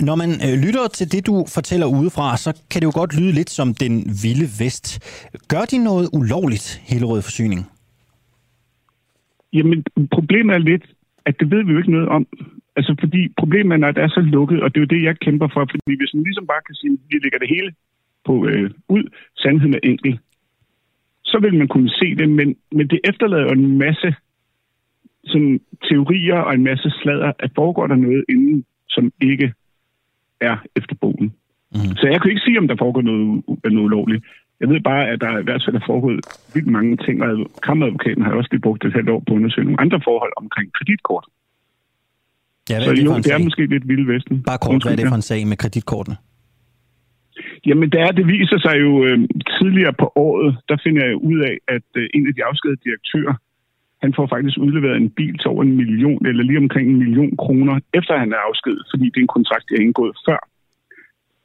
Når 0.00 0.16
man 0.22 0.30
øh, 0.46 0.54
lytter 0.64 0.88
til 0.88 1.12
det, 1.12 1.26
du 1.26 1.44
fortæller 1.54 1.86
udefra, 1.86 2.36
så 2.36 2.50
kan 2.70 2.80
det 2.80 2.86
jo 2.86 2.98
godt 3.00 3.20
lyde 3.20 3.32
lidt 3.32 3.50
som 3.50 3.74
den 3.74 3.94
vilde 4.22 4.48
vest. 4.60 4.86
Gør 5.48 5.64
de 5.72 5.78
noget 5.84 6.06
ulovligt, 6.12 6.66
Hillerød 6.88 7.22
Forsyning? 7.22 7.62
Jamen, 9.52 9.84
problemet 10.16 10.54
er 10.54 10.58
lidt, 10.58 10.84
at 11.26 11.34
det 11.40 11.50
ved 11.50 11.64
vi 11.64 11.72
jo 11.72 11.78
ikke 11.78 11.90
noget 11.90 12.08
om. 12.08 12.26
Altså, 12.76 12.92
fordi 13.00 13.20
problemet 13.40 13.84
er, 13.84 13.88
at 13.88 13.96
det 13.96 14.02
er 14.04 14.08
så 14.08 14.20
lukket, 14.20 14.62
og 14.62 14.68
det 14.70 14.76
er 14.76 14.84
jo 14.86 14.94
det, 14.94 15.02
jeg 15.02 15.18
kæmper 15.18 15.48
for. 15.54 15.66
Fordi 15.70 15.92
hvis 16.00 16.14
man 16.14 16.22
ligesom 16.24 16.46
bare 16.46 16.62
kan 16.66 16.74
sige, 16.74 16.92
at 16.92 16.98
vi 17.08 17.18
lægger 17.24 17.38
det 17.38 17.48
hele 17.48 17.70
på 18.26 18.46
øh, 18.46 18.70
ud, 18.88 19.04
sandheden 19.36 19.74
er 19.74 19.82
enkel, 19.82 20.18
så 21.24 21.38
vil 21.42 21.54
man 21.58 21.68
kunne 21.68 21.90
se 21.90 22.14
det, 22.14 22.28
men, 22.28 22.56
men 22.72 22.88
det 22.88 23.00
efterlader 23.04 23.42
jo 23.42 23.52
en 23.52 23.78
masse 23.78 24.14
sådan, 25.24 25.60
teorier 25.88 26.38
og 26.46 26.54
en 26.54 26.64
masse 26.64 26.90
sladder, 27.00 27.32
at 27.38 27.50
foregår 27.54 27.86
der 27.86 27.94
noget 27.94 28.24
inden, 28.28 28.64
som 28.88 29.12
ikke 29.20 29.52
er 30.40 30.56
efter 30.76 30.94
bogen. 31.00 31.28
Mm. 31.72 31.96
Så 32.00 32.04
jeg 32.12 32.20
kan 32.20 32.30
ikke 32.30 32.46
sige, 32.46 32.58
om 32.58 32.68
der 32.68 32.76
foregår 32.78 33.02
noget, 33.02 33.42
noget 33.64 33.86
ulovligt. 33.88 34.24
Jeg 34.60 34.68
ved 34.68 34.80
bare, 34.80 35.08
at 35.10 35.20
der 35.20 35.38
i 35.38 35.46
hvert 35.48 35.62
fald 35.64 35.76
er 35.76 35.86
foregået 35.86 36.20
vildt 36.54 36.70
mange 36.78 36.96
ting, 36.96 37.22
og 37.22 37.30
kammeradvokaten 37.62 38.22
har 38.24 38.32
også 38.32 38.48
lige 38.52 38.60
brugt 38.66 38.84
et 38.84 38.92
halvt 38.92 39.10
år 39.14 39.22
på 39.26 39.32
at 39.32 39.36
undersøge 39.38 39.64
nogle 39.64 39.80
andre 39.80 40.00
forhold 40.04 40.32
omkring 40.36 40.72
kreditkort. 40.72 41.26
Ja, 42.70 42.80
Så 42.80 42.90
det 42.90 43.04
jo, 43.04 43.16
det 43.16 43.32
er 43.32 43.38
måske 43.38 43.66
lidt 43.66 43.88
vilde 43.88 44.06
vesten. 44.14 44.42
Bare 44.42 44.58
kort, 44.58 44.82
hvad 44.82 44.92
er 44.92 44.96
det 44.96 45.08
for 45.08 45.20
en 45.22 45.30
sag 45.32 45.46
med 45.46 45.56
kreditkortene? 45.56 46.16
Jamen, 47.66 47.90
det, 47.92 48.00
er, 48.00 48.10
det 48.18 48.26
viser 48.26 48.58
sig 48.66 48.76
jo 48.84 49.04
øh, 49.06 49.18
tidligere 49.58 49.94
på 50.02 50.06
året, 50.26 50.56
der 50.68 50.76
finder 50.84 51.02
jeg 51.06 51.16
ud 51.30 51.38
af, 51.50 51.56
at 51.76 51.88
øh, 51.96 52.08
en 52.14 52.26
af 52.28 52.34
de 52.34 52.44
afskedede 52.44 52.80
direktører, 52.84 53.34
han 54.06 54.14
får 54.18 54.26
faktisk 54.34 54.56
udleveret 54.66 54.96
en 54.96 55.10
bil 55.18 55.34
til 55.38 55.48
over 55.52 55.62
en 55.62 55.76
million, 55.80 56.26
eller 56.26 56.42
lige 56.44 56.62
omkring 56.64 56.86
en 56.88 57.02
million 57.04 57.36
kroner, 57.44 57.74
efter 57.98 58.14
han 58.22 58.32
er 58.36 58.40
afskedet, 58.48 58.84
fordi 58.92 59.04
det 59.04 59.18
er 59.18 59.26
en 59.26 59.36
kontrakt, 59.38 59.64
de 59.68 59.76
har 59.76 59.86
indgået 59.86 60.14
før. 60.26 60.40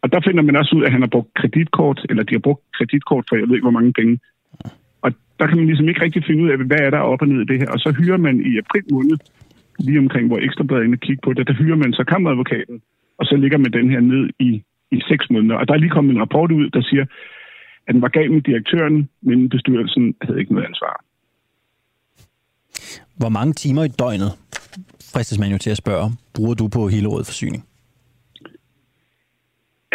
Og 0.04 0.08
der 0.14 0.20
finder 0.28 0.44
man 0.48 0.56
også 0.62 0.72
ud 0.76 0.84
af, 0.84 0.88
at 0.88 0.96
han 0.96 1.06
har 1.06 1.14
brugt 1.16 1.32
kreditkort, 1.40 2.00
eller 2.10 2.24
de 2.24 2.36
har 2.38 2.46
brugt 2.48 2.64
kreditkort 2.78 3.26
for 3.28 3.36
jeg 3.36 3.48
ved 3.48 3.56
ikke, 3.56 3.70
hvor 3.70 3.80
mange 3.80 3.94
penge. 4.00 4.16
Og 5.06 5.10
der 5.40 5.46
kan 5.48 5.58
man 5.58 5.68
ligesom 5.70 5.90
ikke 5.90 6.04
rigtig 6.06 6.24
finde 6.28 6.44
ud 6.44 6.50
af, 6.50 6.58
hvad 6.58 6.82
er 6.88 6.90
der 6.90 7.10
op 7.12 7.22
og 7.22 7.28
ned 7.28 7.42
i 7.42 7.50
det 7.52 7.58
her. 7.62 7.70
Og 7.76 7.80
så 7.80 7.90
hyrer 8.00 8.18
man 8.28 8.36
i 8.50 8.52
april 8.64 8.86
måned, 8.96 9.18
lige 9.86 10.00
omkring 10.04 10.26
hvor 10.28 10.40
Ekstrabladet 10.46 10.84
inde 10.84 11.00
og 11.00 11.06
kigge 11.08 11.22
på 11.24 11.34
det, 11.34 11.48
der 11.48 11.54
hyrer 11.62 11.80
man 11.84 11.94
så 11.94 12.04
kammeradvokaten, 12.04 12.82
og 13.20 13.26
så 13.26 13.36
ligger 13.36 13.58
man 13.58 13.74
den 13.74 13.90
her 13.94 14.00
ned 14.00 14.30
i 14.40 14.52
i 14.92 15.02
seks 15.10 15.26
måneder. 15.30 15.56
Og 15.56 15.68
der 15.68 15.74
er 15.74 15.78
lige 15.84 15.96
kommet 15.98 16.14
en 16.14 16.22
rapport 16.22 16.52
ud, 16.52 16.70
der 16.70 16.82
siger, 16.82 17.06
at 17.88 17.94
den 17.94 18.02
var 18.02 18.08
gal 18.18 18.32
med 18.32 18.42
direktøren, 18.42 19.10
men 19.22 19.50
bestyrelsen 19.50 20.16
havde 20.22 20.40
ikke 20.40 20.54
noget 20.54 20.68
ansvar. 20.68 21.04
Hvor 23.22 23.30
mange 23.30 23.54
timer 23.54 23.84
i 23.84 23.92
døgnet, 24.02 24.32
fristes 25.14 25.40
man 25.40 25.52
jo 25.52 25.58
til 25.58 25.72
at 25.76 25.78
spørge, 25.84 26.08
bruger 26.36 26.56
du 26.62 26.68
på 26.68 26.82
Hillerød 26.94 27.24
Forsyning? 27.24 27.64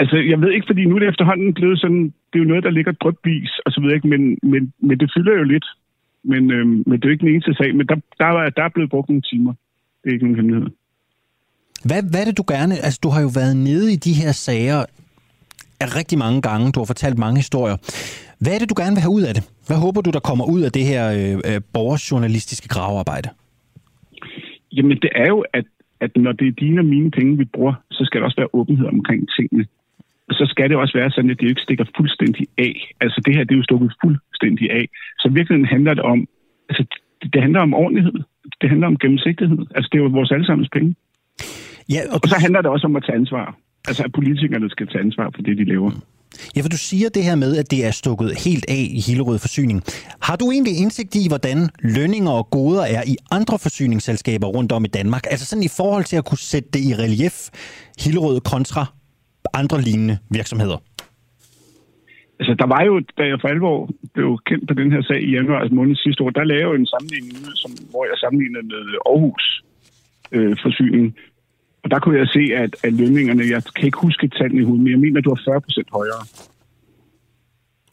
Altså, 0.01 0.17
jeg 0.33 0.39
ved 0.41 0.51
ikke, 0.53 0.69
fordi 0.71 0.83
nu 0.85 0.95
er 0.95 0.99
det 0.99 1.09
efterhånden 1.09 1.55
blevet 1.55 1.79
sådan, 1.81 2.05
det 2.29 2.37
er 2.39 2.45
jo 2.45 2.51
noget, 2.53 2.65
der 2.65 2.71
ligger 2.71 2.93
drøbvis 2.93 3.53
og 3.67 3.73
så 3.73 3.79
videre, 3.81 3.97
ikke? 3.99 4.09
Men, 4.09 4.23
men, 4.53 4.73
men 4.89 5.01
det 5.01 5.09
fylder 5.15 5.35
jo 5.41 5.45
lidt. 5.55 5.67
Men, 6.33 6.43
øhm, 6.51 6.83
men 6.87 6.95
det 6.97 7.05
er 7.05 7.09
jo 7.09 7.15
ikke 7.15 7.27
den 7.27 7.35
eneste 7.35 7.55
sag. 7.55 7.71
Men 7.79 7.87
der, 7.91 7.97
der, 8.19 8.27
er, 8.27 8.51
der 8.51 8.63
er 8.65 8.73
blevet 8.75 8.91
brugt 8.91 9.09
nogle 9.09 9.23
timer. 9.31 9.53
Det 10.01 10.07
er 10.09 10.13
ikke 10.13 10.25
nogen 10.25 10.39
hemmelighed. 10.41 10.71
Hvad, 11.89 12.03
hvad 12.11 12.21
er 12.21 12.25
det, 12.25 12.37
du 12.37 12.45
gerne... 12.55 12.75
Altså, 12.87 13.01
du 13.03 13.09
har 13.09 13.21
jo 13.27 13.31
været 13.41 13.57
nede 13.57 13.93
i 13.93 13.97
de 13.97 14.13
her 14.13 14.33
sager 14.33 14.85
rigtig 15.99 16.19
mange 16.19 16.43
gange. 16.43 16.73
Du 16.73 16.81
har 16.81 16.85
fortalt 16.95 17.19
mange 17.19 17.37
historier. 17.37 17.77
Hvad 18.43 18.53
er 18.55 18.59
det, 18.59 18.71
du 18.71 18.79
gerne 18.83 18.95
vil 18.97 19.05
have 19.07 19.17
ud 19.19 19.23
af 19.23 19.35
det? 19.35 19.45
Hvad 19.67 19.79
håber 19.85 20.01
du, 20.01 20.11
der 20.11 20.21
kommer 20.21 20.45
ud 20.55 20.61
af 20.67 20.73
det 20.73 20.85
her 20.93 21.03
øh, 21.19 21.35
øh 21.51 21.61
borgersjournalistiske 21.75 22.69
gravearbejde? 22.69 23.29
Jamen, 24.77 24.97
det 25.05 25.11
er 25.15 25.29
jo, 25.35 25.45
at, 25.59 25.65
at 26.01 26.11
når 26.17 26.33
det 26.33 26.47
er 26.49 26.53
dine 26.53 26.81
og 26.81 26.85
mine 26.85 27.11
penge, 27.11 27.37
vi 27.37 27.45
bruger, 27.45 27.75
så 27.91 28.03
skal 28.05 28.21
der 28.21 28.25
også 28.25 28.41
være 28.43 28.55
åbenhed 28.59 28.87
omkring 28.87 29.29
tingene. 29.37 29.67
Og 30.29 30.35
så 30.35 30.45
skal 30.53 30.69
det 30.71 30.77
også 30.77 30.99
være 30.99 31.11
sådan, 31.11 31.31
at 31.31 31.41
det 31.41 31.49
ikke 31.49 31.61
stikker 31.61 31.85
fuldstændig 31.97 32.47
af. 32.59 32.75
Altså, 33.01 33.23
det 33.27 33.35
her, 33.37 33.45
det 33.45 33.55
er 33.55 33.57
jo 33.57 33.63
stukket 33.71 33.93
fuldstændig 34.05 34.71
af. 34.71 34.85
Så 35.19 35.29
virkelig 35.29 35.69
handler 35.69 35.95
det 35.95 36.03
om, 36.03 36.29
altså, 36.69 36.85
det, 37.23 37.33
det 37.33 37.41
handler 37.43 37.61
om 37.61 37.75
ordentlighed. 37.75 38.19
Det 38.61 38.69
handler 38.69 38.87
om 38.87 38.99
gennemsigtighed. 38.99 39.59
Altså, 39.75 39.89
det 39.93 39.99
er 39.99 40.03
jo 40.03 40.09
vores 40.09 40.31
allesammens 40.31 40.69
penge. 40.73 40.95
Ja, 41.95 42.01
og... 42.13 42.21
og 42.23 42.29
så 42.29 42.37
handler 42.41 42.61
det 42.63 42.71
også 42.71 42.87
om 42.87 42.97
at 42.97 43.05
tage 43.07 43.19
ansvar. 43.19 43.57
Altså, 43.89 44.03
at 44.05 44.13
politikerne 44.13 44.71
skal 44.71 44.87
tage 44.87 45.05
ansvar 45.05 45.31
for 45.35 45.43
det, 45.43 45.59
de 45.59 45.65
laver. 45.65 45.91
Ja, 46.57 46.61
for 46.61 46.69
du 46.69 46.77
siger 46.77 47.09
det 47.09 47.25
her 47.25 47.35
med, 47.35 47.57
at 47.57 47.71
det 47.71 47.87
er 47.87 47.91
stukket 47.91 48.39
helt 48.47 48.65
af 48.69 48.87
i 48.91 49.01
Hillerød 49.07 49.39
Forsyning. 49.39 49.83
Har 50.23 50.37
du 50.37 50.51
egentlig 50.51 50.75
indsigt 50.83 51.15
i, 51.15 51.29
hvordan 51.29 51.59
lønninger 51.97 52.31
og 52.31 52.51
goder 52.51 52.83
er 52.83 53.03
i 53.07 53.17
andre 53.31 53.59
forsyningsselskaber 53.59 54.47
rundt 54.47 54.73
om 54.73 54.85
i 54.85 54.89
Danmark? 54.89 55.25
Altså 55.31 55.47
sådan 55.47 55.65
i 55.65 55.73
forhold 55.77 56.05
til 56.05 56.17
at 56.17 56.25
kunne 56.25 56.39
sætte 56.39 56.69
det 56.75 56.81
i 56.81 56.95
relief, 56.95 57.37
Hillerød 58.03 58.41
kontra 58.41 58.87
andre 59.55 59.81
lignende 59.81 60.19
virksomheder? 60.31 60.79
Altså, 62.41 62.55
der 62.63 62.67
var 62.75 62.83
jo, 62.89 62.95
da 63.19 63.23
jeg 63.31 63.39
for 63.41 63.49
alvor 63.49 63.89
blev 64.15 64.39
kendt 64.47 64.69
på 64.69 64.75
den 64.81 64.93
her 64.93 65.03
sag 65.03 65.21
i 65.23 65.31
januar 65.37 65.59
altså 65.61 65.75
måned 65.75 65.97
sidste 65.97 66.23
år, 66.25 66.31
der 66.31 66.45
lavede 66.45 66.73
jeg 66.73 66.81
en 66.81 66.93
sammenligning, 66.95 67.37
som, 67.63 67.71
hvor 67.91 68.05
jeg 68.11 68.17
sammenlignede 68.23 68.67
med 68.73 68.83
Aarhus 69.11 69.45
øh, 70.33 70.57
forsyning, 70.65 71.07
og 71.87 71.91
der 71.93 71.99
kunne 71.99 72.19
jeg 72.19 72.29
se, 72.29 72.45
at, 72.63 72.73
at 72.87 72.93
lønningerne, 72.93 73.43
jeg 73.55 73.63
kan 73.77 73.87
ikke 73.91 73.99
huske 74.07 74.29
tallene 74.29 74.61
i 74.63 74.65
hovedet, 74.65 74.83
men 74.85 74.93
jeg 74.95 75.01
mener, 75.05 75.19
at 75.19 75.25
du 75.25 75.31
var 75.31 75.41
40 75.45 75.61
procent 75.61 75.89
højere. 75.99 76.23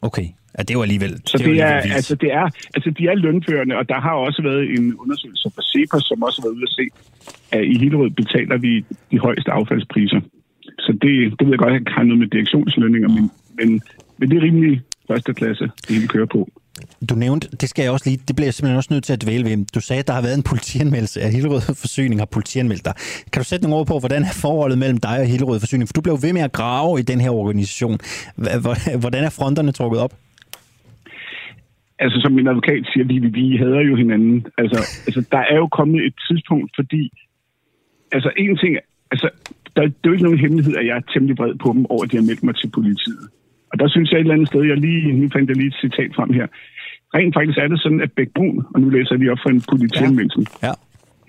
Okay, 0.07 0.27
ja, 0.55 0.61
det 0.67 0.73
var 0.77 0.83
alligevel... 0.87 1.13
Så 1.25 1.37
det, 1.37 1.45
det 1.45 1.61
er, 1.61 1.75
altså, 1.99 2.15
det 2.15 2.31
er, 2.41 2.47
altså, 2.75 2.89
de 2.97 3.03
er 3.07 3.15
lønførende, 3.15 3.75
og 3.79 3.89
der 3.89 3.99
har 4.05 4.13
også 4.27 4.41
været 4.49 4.63
en 4.77 4.85
undersøgelse 5.01 5.47
fra 5.55 5.63
Cepos, 5.71 6.03
som 6.09 6.23
også 6.23 6.37
har 6.41 6.47
været 6.47 6.57
ude 6.57 6.69
at 6.69 6.75
se, 6.79 6.85
at 7.51 7.63
i 7.73 7.75
Hillerød 7.81 8.09
betaler 8.09 8.57
vi 8.57 8.85
de 9.11 9.19
højeste 9.19 9.51
affaldspriser. 9.51 10.21
Så 10.85 10.91
det, 11.01 11.13
det 11.37 11.43
ved 11.45 11.53
jeg 11.55 11.59
godt, 11.63 11.73
at 11.73 11.81
jeg 11.85 11.93
har 11.97 12.03
noget 12.03 12.19
med 12.19 12.27
direktionslønninger, 12.27 13.09
men, 13.17 13.31
men, 13.57 13.81
men 14.17 14.29
det 14.29 14.37
er 14.37 14.41
rimelig 14.41 14.81
første 15.07 15.33
klasse, 15.33 15.63
det 15.63 15.95
hele 15.95 16.07
kører 16.07 16.29
på. 16.35 16.49
Du 17.09 17.15
nævnte, 17.15 17.47
det 17.61 17.69
skal 17.69 17.83
jeg 17.83 17.91
også 17.91 18.09
lige, 18.09 18.19
det 18.27 18.35
bliver 18.35 18.47
jeg 18.47 18.53
simpelthen 18.53 18.77
også 18.77 18.93
nødt 18.93 19.03
til 19.03 19.13
at 19.13 19.21
dvæle 19.23 19.43
ved. 19.45 19.65
Du 19.75 19.81
sagde, 19.81 19.99
at 19.99 20.07
der 20.07 20.13
har 20.13 20.21
været 20.21 20.37
en 20.37 20.43
politianmeldelse 20.51 21.21
af 21.21 21.31
Hillerød 21.31 21.61
Forsyning 21.61 22.21
har 22.21 22.25
politianmeldt 22.25 22.85
dig. 22.85 22.93
Kan 23.31 23.39
du 23.41 23.45
sætte 23.45 23.63
nogle 23.63 23.77
ord 23.79 23.87
på, 23.87 23.99
hvordan 23.99 24.21
er 24.23 24.33
forholdet 24.41 24.77
mellem 24.77 24.99
dig 25.07 25.19
og 25.19 25.25
Hillerød 25.25 25.59
Forsyning? 25.59 25.87
For 25.87 25.93
du 25.93 26.01
blev 26.01 26.17
ved 26.25 26.33
med 26.33 26.41
at 26.41 26.51
grave 26.51 26.99
i 26.99 27.03
den 27.11 27.21
her 27.21 27.31
organisation. 27.41 27.97
Hvordan 29.03 29.23
er 29.23 29.29
fronterne 29.29 29.71
trukket 29.71 29.99
op? 30.05 30.13
Altså, 31.99 32.17
som 32.23 32.31
min 32.31 32.47
advokat 32.47 32.83
siger, 32.93 33.05
vi, 33.11 33.17
vi 33.39 33.57
hader 33.57 33.81
jo 33.89 33.95
hinanden. 33.95 34.45
Altså, 34.57 34.79
altså, 35.07 35.21
der 35.31 35.41
er 35.51 35.55
jo 35.55 35.67
kommet 35.67 36.05
et 36.05 36.15
tidspunkt, 36.27 36.71
fordi... 36.75 37.03
Altså, 38.11 38.29
en 38.37 38.57
ting... 38.57 38.77
Altså, 39.11 39.29
der, 39.75 39.81
det 39.81 40.03
er 40.03 40.09
jo 40.09 40.11
ikke 40.11 40.23
nogen 40.23 40.39
hemmelighed, 40.39 40.75
at 40.75 40.85
jeg 40.85 40.97
er 40.97 41.11
temmelig 41.13 41.37
vred 41.37 41.55
på 41.63 41.69
dem 41.73 41.85
over, 41.85 42.03
at 42.03 42.11
de 42.11 42.17
har 42.17 42.23
meldt 42.23 42.43
mig 42.43 42.55
til 42.55 42.69
politiet. 42.77 43.29
Og 43.73 43.79
der 43.81 43.87
synes 43.87 44.07
jeg 44.11 44.17
et 44.17 44.21
eller 44.21 44.37
andet 44.37 44.47
sted, 44.51 44.61
jeg 44.63 44.77
lige, 44.77 45.13
nu 45.19 45.29
fandt 45.35 45.49
jeg 45.49 45.57
lige 45.57 45.71
et 45.73 45.81
citat 45.85 46.11
frem 46.17 46.29
her. 46.39 46.47
Rent 47.15 47.35
faktisk 47.37 47.57
er 47.57 47.67
det 47.67 47.79
sådan, 47.81 48.01
at 48.05 48.11
Bæk 48.17 48.29
Brun, 48.35 48.57
og 48.73 48.77
nu 48.81 48.87
læser 48.89 49.11
jeg 49.11 49.19
lige 49.19 49.31
op 49.31 49.43
for 49.43 49.49
en 49.49 49.63
politianmeldelse. 49.71 50.41
Ja. 50.63 50.67
ja. 50.67 50.73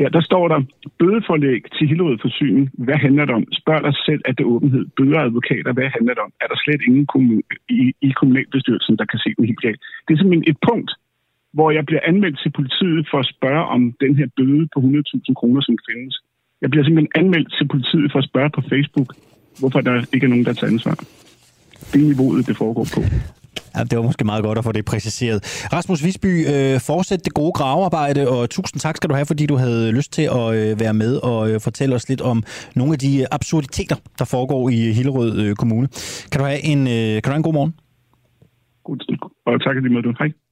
Ja, 0.02 0.08
der 0.16 0.22
står 0.30 0.44
der, 0.48 0.60
bødeforlæg 0.98 1.62
til 1.76 1.88
Hillerød 1.88 2.18
Forsyning. 2.26 2.64
Hvad 2.86 2.98
handler 3.06 3.24
det 3.24 3.34
om? 3.34 3.44
Spørg 3.60 3.80
dig 3.88 3.94
selv, 4.08 4.22
at 4.28 4.38
det 4.38 4.46
åbenhed. 4.46 4.84
Bøder 4.96 5.20
advokater, 5.20 5.72
hvad 5.72 5.88
handler 5.96 6.14
det 6.14 6.22
om? 6.26 6.32
Er 6.42 6.46
der 6.52 6.58
slet 6.64 6.82
ingen 6.88 7.42
i, 7.68 7.80
i 8.08 8.10
kommunalbestyrelsen, 8.18 8.96
der 9.00 9.04
kan 9.04 9.18
se 9.18 9.30
den 9.36 9.44
helt 9.50 9.62
galt? 9.66 9.80
Det 10.04 10.12
er 10.12 10.18
simpelthen 10.18 10.50
et 10.52 10.58
punkt, 10.68 10.90
hvor 11.56 11.70
jeg 11.70 11.86
bliver 11.86 12.02
anmeldt 12.10 12.38
til 12.42 12.50
politiet 12.58 13.08
for 13.10 13.18
at 13.18 13.30
spørge 13.34 13.64
om 13.74 13.80
den 14.04 14.12
her 14.18 14.28
bøde 14.36 14.68
på 14.74 14.78
100.000 14.80 15.34
kroner, 15.40 15.60
som 15.68 15.76
findes. 15.88 16.14
Jeg 16.62 16.70
bliver 16.70 16.84
simpelthen 16.84 17.12
anmeldt 17.20 17.50
til 17.58 17.66
politiet 17.68 18.12
for 18.12 18.18
at 18.18 18.28
spørge 18.30 18.50
på 18.50 18.62
Facebook, 18.72 19.10
hvorfor 19.60 19.80
der 19.80 19.94
ikke 20.14 20.24
er 20.26 20.32
nogen, 20.34 20.44
der 20.44 20.52
tager 20.52 20.72
ansvar 20.72 20.96
det 21.92 22.00
er 22.02 22.06
niveauet, 22.06 22.46
det 22.46 22.56
foregår 22.56 22.86
på. 22.94 23.00
Ja, 23.76 23.84
det 23.84 23.98
var 23.98 24.04
måske 24.04 24.24
meget 24.24 24.44
godt 24.44 24.58
at 24.58 24.64
få 24.64 24.72
det 24.72 24.84
præciseret. 24.84 25.38
Rasmus 25.72 26.04
Visby, 26.04 26.32
øh, 26.52 26.80
fortsæt 26.80 27.24
det 27.24 27.34
gode 27.34 27.52
gravearbejde, 27.52 28.28
og 28.28 28.50
tusind 28.50 28.80
tak 28.80 28.96
skal 28.96 29.10
du 29.10 29.14
have, 29.14 29.26
fordi 29.26 29.46
du 29.46 29.56
havde 29.56 29.92
lyst 29.92 30.12
til 30.12 30.22
at 30.22 30.46
øh, 30.54 30.80
være 30.80 30.94
med 30.94 31.16
og 31.16 31.50
øh, 31.50 31.60
fortælle 31.60 31.94
os 31.94 32.08
lidt 32.08 32.20
om 32.20 32.42
nogle 32.76 32.92
af 32.92 32.98
de 32.98 33.26
absurditeter, 33.32 33.96
der 34.18 34.24
foregår 34.24 34.68
i 34.68 34.92
Hillerød 34.92 35.40
øh, 35.42 35.54
Kommune. 35.54 35.88
Kan 36.32 36.38
du 36.40 36.46
have 36.46 36.64
en, 36.64 36.80
øh, 36.86 37.12
kan 37.22 37.22
du 37.22 37.30
have 37.30 37.36
en 37.36 37.42
god 37.42 37.52
morgen? 37.52 37.74
God, 38.84 38.98
og 39.46 39.62
tak 39.62 39.74
lige 39.82 39.92
måde. 39.92 40.14
Hej. 40.18 40.43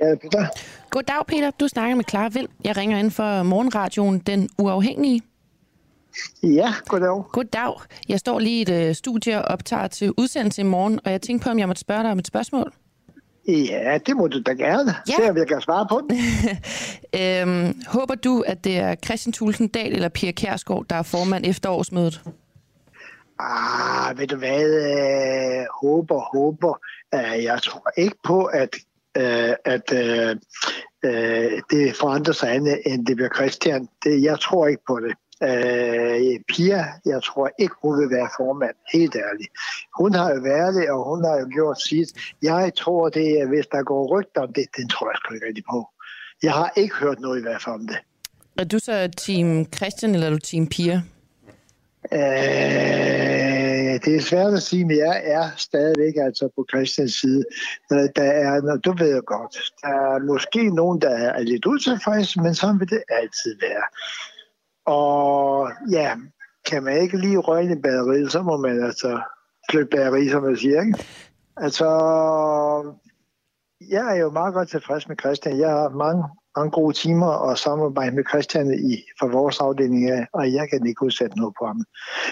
Ja, 0.00 0.14
Peter. 0.14 0.46
Goddag, 0.90 1.26
Peter. 1.26 1.50
Du 1.50 1.68
snakker 1.68 1.96
med 1.96 2.04
Clara 2.08 2.28
Vild. 2.28 2.48
Jeg 2.64 2.76
ringer 2.76 2.98
ind 2.98 3.10
for 3.10 3.42
morgenradioen 3.42 4.18
Den 4.18 4.48
Uafhængige. 4.58 5.20
Ja, 6.42 6.72
goddag. 6.86 7.22
Goddag. 7.32 7.74
Jeg 8.08 8.18
står 8.18 8.38
lige 8.38 8.58
i 8.58 8.62
et 8.62 8.88
uh, 8.88 8.94
studie 8.94 9.38
og 9.38 9.44
optager 9.44 9.86
til 9.86 10.12
udsendelse 10.18 10.60
i 10.60 10.64
morgen, 10.64 11.00
og 11.04 11.12
jeg 11.12 11.20
tænkte 11.22 11.44
på, 11.44 11.50
om 11.50 11.58
jeg 11.58 11.66
måtte 11.66 11.80
spørge 11.80 12.02
dig 12.02 12.10
om 12.12 12.18
et 12.18 12.26
spørgsmål. 12.26 12.72
Ja, 13.48 13.98
det 14.06 14.16
må 14.16 14.26
du 14.26 14.42
da 14.42 14.52
gerne. 14.52 14.94
Ja. 15.08 15.14
Se, 15.16 15.30
om 15.30 15.36
jeg 15.36 15.48
kan 15.48 15.60
svare 15.60 15.86
på 15.90 16.00
det. 16.10 16.18
øhm, 17.20 17.80
håber 17.86 18.14
du, 18.14 18.44
at 18.46 18.64
det 18.64 18.78
er 18.78 18.94
Christian 19.04 19.32
Thulsen 19.32 19.68
Dahl 19.68 19.92
eller 19.92 20.08
Pia 20.08 20.32
Kærsgaard, 20.32 20.84
der 20.90 20.96
er 20.96 21.02
formand 21.02 21.46
efter 21.46 21.70
årsmødet? 21.70 22.20
Ah, 23.38 24.18
ved 24.18 24.26
du 24.26 24.36
hvad? 24.36 24.64
Øh, 24.64 25.66
håber, 25.82 26.36
håber. 26.36 26.78
Uh, 27.16 27.44
jeg 27.44 27.62
tror 27.62 27.90
ikke 27.96 28.16
på, 28.24 28.44
at 28.44 28.76
øh, 29.16 29.54
at 29.64 29.92
øh, 29.92 30.36
øh, 31.04 31.62
det 31.70 31.96
forandrer 31.96 32.32
sig 32.32 32.54
andet, 32.54 32.80
end 32.86 33.06
det 33.06 33.16
bliver 33.16 33.34
Christian. 33.34 33.88
Det, 34.04 34.22
jeg 34.22 34.40
tror 34.40 34.66
ikke 34.66 34.82
på 34.86 35.00
det. 35.00 35.14
Øh, 35.42 36.40
Pia, 36.48 36.84
jeg 37.06 37.22
tror 37.22 37.50
ikke, 37.58 37.74
hun 37.82 38.00
vil 38.00 38.10
være 38.10 38.28
formand, 38.36 38.76
helt 38.92 39.16
ærligt. 39.16 39.52
Hun 39.98 40.14
har 40.14 40.34
jo 40.34 40.40
været 40.40 40.74
det, 40.74 40.90
og 40.90 41.10
hun 41.10 41.24
har 41.24 41.36
jo 41.40 41.46
gjort 41.52 41.82
sit. 41.82 42.08
Jeg 42.42 42.72
tror, 42.76 43.08
det 43.08 43.40
er, 43.40 43.46
hvis 43.46 43.66
der 43.66 43.82
går 43.82 44.18
rygter 44.18 44.40
om 44.40 44.52
det, 44.52 44.66
den 44.76 44.88
tror 44.88 45.10
jeg 45.10 45.16
sgu 45.16 45.34
ikke 45.34 45.46
rigtig 45.46 45.64
på. 45.70 45.88
Jeg 46.42 46.52
har 46.52 46.72
ikke 46.76 46.94
hørt 46.94 47.20
noget 47.20 47.38
i 47.38 47.42
hvert 47.42 47.62
fald 47.62 47.74
om 47.74 47.86
det. 47.86 47.96
Er 48.58 48.64
du 48.64 48.78
så 48.78 49.08
team 49.16 49.66
Christian, 49.76 50.14
eller 50.14 50.26
er 50.26 50.30
du 50.30 50.38
team 50.38 50.66
Pia? 50.66 51.02
Øh, 52.12 53.41
det 54.04 54.16
er 54.16 54.20
svært 54.20 54.54
at 54.54 54.62
sige, 54.62 54.84
men 54.84 54.96
jeg 54.96 55.22
er 55.24 55.50
stadigvæk 55.56 56.14
altså 56.16 56.48
på 56.56 56.66
Christians 56.70 57.12
side. 57.12 57.44
Der 57.90 58.22
er, 58.22 58.76
du 58.84 58.92
ved 58.98 59.14
jeg 59.14 59.22
godt, 59.26 59.56
der 59.82 59.88
er 59.88 60.18
måske 60.18 60.70
nogen, 60.70 61.00
der 61.00 61.10
er 61.10 61.42
lidt 61.42 61.66
utilfredse, 61.66 62.40
men 62.40 62.54
sådan 62.54 62.80
vil 62.80 62.90
det 62.90 63.02
altid 63.08 63.58
være. 63.60 63.84
Og 64.86 65.70
ja, 65.90 66.16
kan 66.70 66.82
man 66.82 67.02
ikke 67.02 67.18
lige 67.18 67.38
røgne 67.38 67.72
i 67.72 67.80
batteriet, 67.82 68.32
så 68.32 68.42
må 68.42 68.56
man 68.56 68.84
altså 68.84 69.20
flytte 69.70 69.96
batteriet, 69.96 70.30
som 70.30 70.42
man 70.42 70.56
siger. 70.56 70.80
Ikke? 70.80 71.04
Altså, 71.56 71.88
jeg 73.80 74.16
er 74.16 74.20
jo 74.20 74.30
meget 74.30 74.54
godt 74.54 74.68
tilfreds 74.68 75.08
med 75.08 75.16
Christian. 75.20 75.58
Jeg 75.58 75.70
har 75.70 75.88
mange 75.88 76.24
mange 76.56 76.70
gode 76.70 76.96
timer 76.96 77.26
og 77.26 77.58
samarbejde 77.58 78.16
med 78.16 78.24
Christian 78.28 78.74
i, 78.92 78.94
for 79.18 79.28
vores 79.28 79.60
afdeling 79.60 80.10
af, 80.10 80.26
og 80.32 80.52
jeg 80.52 80.68
kan 80.70 80.86
ikke 80.86 81.02
udsætte 81.02 81.38
noget 81.38 81.54
på 81.58 81.66
ham. 81.66 81.84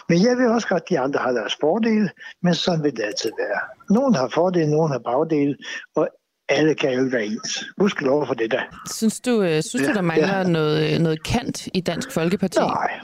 Men 0.09 0.23
jeg 0.23 0.37
vil 0.37 0.47
også 0.47 0.69
godt, 0.69 0.83
at 0.83 0.89
de 0.89 0.99
andre 0.99 1.21
har 1.21 1.33
deres 1.33 1.57
fordele, 1.61 2.11
men 2.43 2.55
sådan 2.55 2.85
vil 2.85 2.97
det 2.97 3.03
altid 3.03 3.31
være. 3.39 3.61
Nogen 3.91 4.15
har 4.15 4.29
fordele, 4.29 4.71
nogen 4.71 4.93
har 4.93 4.99
bagdele, 4.99 5.57
og 5.97 6.09
alle 6.49 6.75
kan 6.75 6.93
jo 6.93 7.01
ikke 7.01 7.13
være 7.13 7.27
ens. 7.27 7.65
Husk 7.81 8.01
lov 8.01 8.27
for 8.27 8.35
det 8.35 8.51
der. 8.51 8.63
Synes 8.93 9.21
du, 9.21 9.43
øh, 9.43 9.63
synes 9.63 9.89
du 9.89 9.95
der 9.95 10.03
mangler 10.03 10.39
ja. 10.39 10.43
noget, 10.43 10.95
øh, 10.95 10.99
noget 10.99 11.23
kant 11.25 11.69
i 11.75 11.81
Dansk 11.81 12.13
Folkeparti? 12.13 12.59
Nej, 12.59 13.01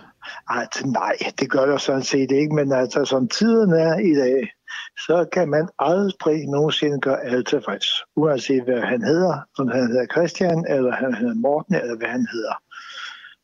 altså, 0.49 0.87
nej, 0.87 1.17
det 1.41 1.51
gør 1.51 1.67
der 1.67 1.79
sådan 1.79 2.03
set 2.03 2.31
ikke, 2.31 2.55
men 2.55 2.73
altså 2.73 3.05
som 3.05 3.29
tiden 3.29 3.73
er 3.73 3.99
i 3.99 4.15
dag, 4.15 4.51
så 4.99 5.27
kan 5.33 5.49
man 5.49 5.69
aldrig 5.79 6.47
nogensinde 6.47 7.01
gøre 7.01 7.25
alle 7.25 7.45
tilfreds. 7.45 7.87
Uanset 8.17 8.65
hvad 8.65 8.81
han 8.81 9.03
hedder, 9.03 9.39
om 9.59 9.69
han 9.69 9.87
hedder 9.87 10.07
Christian, 10.13 10.65
eller 10.69 10.93
han 10.93 11.15
hedder 11.15 11.35
Morten, 11.35 11.75
eller 11.75 11.97
hvad 11.97 12.09
han 12.09 12.27
hedder. 12.33 12.55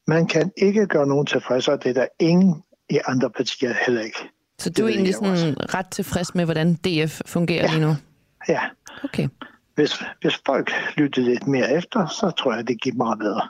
Man 0.07 0.26
kan 0.26 0.53
ikke 0.57 0.87
gøre 0.87 1.07
nogen 1.07 1.26
tilfreds, 1.26 1.68
og 1.68 1.83
det 1.85 1.91
er 1.91 1.95
der 1.95 2.07
ingen 2.20 2.62
i 2.91 2.99
andre 3.07 3.30
partier 3.30 3.74
heller 3.87 4.03
ikke. 4.03 4.18
Så 4.59 4.70
du 4.70 4.85
er 4.85 4.89
egentlig 4.89 5.14
sådan 5.14 5.74
ret 5.74 5.87
tilfreds 5.91 6.35
med, 6.35 6.45
hvordan 6.45 6.74
DF 6.74 7.20
fungerer 7.26 7.62
ja. 7.62 7.70
lige 7.70 7.87
nu? 7.87 7.95
Ja. 8.49 8.61
Okay. 9.05 9.28
Hvis, 9.74 10.03
hvis 10.20 10.43
folk 10.47 10.70
lytter 10.97 11.22
lidt 11.22 11.47
mere 11.47 11.72
efter, 11.72 12.07
så 12.07 12.30
tror 12.30 12.55
jeg, 12.55 12.68
det 12.68 12.80
giver 12.83 12.97
meget 12.97 13.18
bedre. 13.18 13.49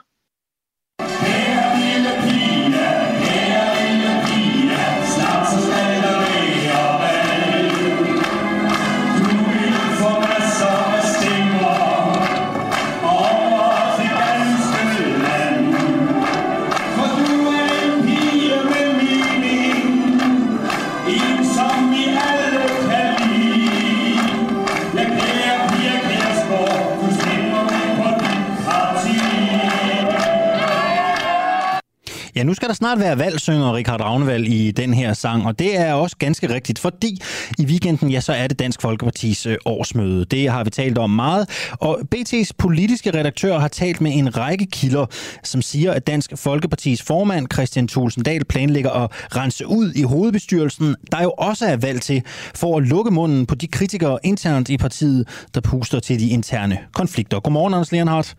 Ja, 32.43 32.45
nu 32.45 32.53
skal 32.53 32.67
der 32.67 32.73
snart 32.73 32.99
være 32.99 33.19
valg, 33.19 33.39
synger 33.39 33.73
Richard 33.73 34.01
Ravnevald 34.01 34.45
i 34.45 34.71
den 34.71 34.93
her 34.93 35.13
sang, 35.13 35.45
og 35.45 35.59
det 35.59 35.79
er 35.79 35.93
også 35.93 36.15
ganske 36.17 36.53
rigtigt, 36.53 36.79
fordi 36.79 37.21
i 37.59 37.65
weekenden, 37.65 38.09
ja, 38.09 38.19
så 38.19 38.33
er 38.33 38.47
det 38.47 38.59
Dansk 38.59 38.81
Folkepartis 38.81 39.45
øh, 39.45 39.57
årsmøde. 39.65 40.25
Det 40.25 40.49
har 40.49 40.63
vi 40.63 40.69
talt 40.69 40.97
om 40.97 41.09
meget, 41.09 41.69
og 41.71 41.99
BT's 42.15 42.49
politiske 42.57 43.13
redaktør 43.13 43.59
har 43.59 43.67
talt 43.67 44.01
med 44.01 44.11
en 44.15 44.37
række 44.37 44.65
kilder, 44.65 45.05
som 45.43 45.61
siger, 45.61 45.91
at 45.91 46.07
Dansk 46.07 46.31
Folkepartis 46.35 47.01
formand, 47.01 47.47
Christian 47.53 47.87
Tulsendal, 47.87 48.45
planlægger 48.45 48.91
at 48.91 49.11
rense 49.35 49.67
ud 49.67 49.93
i 49.93 50.01
hovedbestyrelsen, 50.01 50.95
der 51.11 51.23
jo 51.23 51.31
også 51.31 51.65
er 51.65 51.77
valgt 51.77 52.03
til, 52.03 52.23
for 52.55 52.77
at 52.77 52.83
lukke 52.83 53.11
munden 53.11 53.45
på 53.45 53.55
de 53.55 53.67
kritikere 53.67 54.19
internt 54.23 54.69
i 54.69 54.77
partiet, 54.77 55.47
der 55.55 55.61
puster 55.61 55.99
til 55.99 56.19
de 56.19 56.29
interne 56.29 56.79
konflikter. 56.93 57.39
Godmorgen, 57.39 57.73
Anders 57.73 57.91
Leonhardt. 57.91 58.35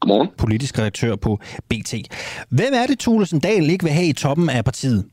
Godmorgen. 0.00 0.28
Politisk 0.38 0.78
redaktør 0.78 1.16
på 1.16 1.38
BT. 1.68 1.94
Hvem 2.50 2.72
er 2.72 2.86
det, 2.86 2.98
Thulesen 2.98 3.40
Dahl 3.40 3.70
ikke 3.70 3.84
vil 3.84 3.92
have 3.92 4.08
i 4.08 4.12
toppen 4.12 4.50
af 4.50 4.64
partiet? 4.64 5.04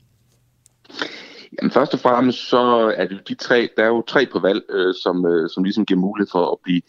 Jamen, 1.62 1.72
først 1.72 1.94
og 1.94 2.00
fremmest 2.00 2.50
så 2.50 2.94
er 2.98 3.06
det 3.08 3.28
de 3.28 3.36
tre, 3.36 3.70
der 3.78 3.84
er 3.84 3.88
jo 3.88 4.04
tre 4.08 4.26
på 4.32 4.40
valg, 4.40 4.62
øh, 4.70 4.94
som, 5.04 5.26
øh, 5.26 5.50
som 5.50 5.64
ligesom 5.64 5.86
giver 5.86 6.00
mulighed 6.00 6.30
for 6.32 6.52
at 6.52 6.58
blive, 6.64 6.82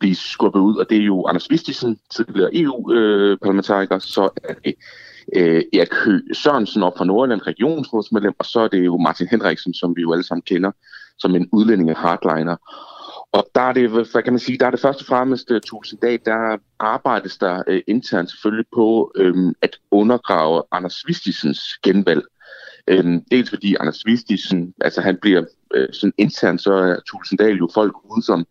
blive 0.00 0.14
skubbet 0.14 0.60
ud, 0.60 0.76
og 0.76 0.90
det 0.90 0.98
er 0.98 1.04
jo 1.04 1.26
Anders 1.26 1.50
Vistisen, 1.50 1.98
tidligere 2.16 2.50
EU-parlamentariker, 2.52 3.94
øh, 3.94 4.00
så 4.00 4.28
er 4.44 4.54
det 4.64 4.74
øh, 5.36 5.62
Erik 5.72 5.94
Høgh 6.04 6.22
Sørensen 6.32 6.82
op 6.82 6.92
fra 6.98 7.04
Nordjylland, 7.04 7.46
regionsrådsmedlem, 7.46 8.34
og 8.38 8.44
så 8.44 8.60
er 8.60 8.68
det 8.68 8.84
jo 8.84 8.96
Martin 8.96 9.28
Henriksen, 9.30 9.74
som 9.74 9.96
vi 9.96 10.00
jo 10.02 10.12
alle 10.12 10.24
sammen 10.24 10.42
kender 10.42 10.70
som 11.18 11.34
en 11.34 11.48
udlændinge 11.52 11.94
hardliner. 11.94 12.56
Og 13.32 13.50
der 13.54 13.60
er 13.60 13.72
det, 13.72 13.90
hvad 13.90 14.22
kan 14.22 14.32
man 14.32 14.40
sige, 14.40 14.58
der 14.58 14.66
er 14.66 14.70
det 14.70 14.80
først 14.80 15.00
og 15.00 15.06
fremmest 15.06 15.50
øh, 15.50 15.60
uh, 15.72 15.82
dag, 16.02 16.20
der 16.24 16.58
arbejdes 16.78 17.38
der 17.38 17.62
øh, 17.66 17.82
internt 17.86 18.30
selvfølgelig 18.30 18.66
på 18.74 19.12
øhm, 19.16 19.54
at 19.62 19.78
undergrave 19.90 20.62
Anders 20.72 21.04
Vistisens 21.06 21.60
genvalg. 21.82 22.22
Øhm, 22.86 23.24
dels 23.30 23.50
fordi 23.50 23.76
Anders 23.80 24.06
Vistisen, 24.06 24.74
altså 24.80 25.00
han 25.00 25.18
bliver 25.22 25.44
øh, 25.74 25.88
sådan 25.92 26.12
internt, 26.18 26.62
så 26.62 26.72
er 26.72 26.96
Tulsendal 27.06 27.56
jo 27.56 27.68
folk 27.74 27.92
uden 28.04 28.22
som, 28.22 28.46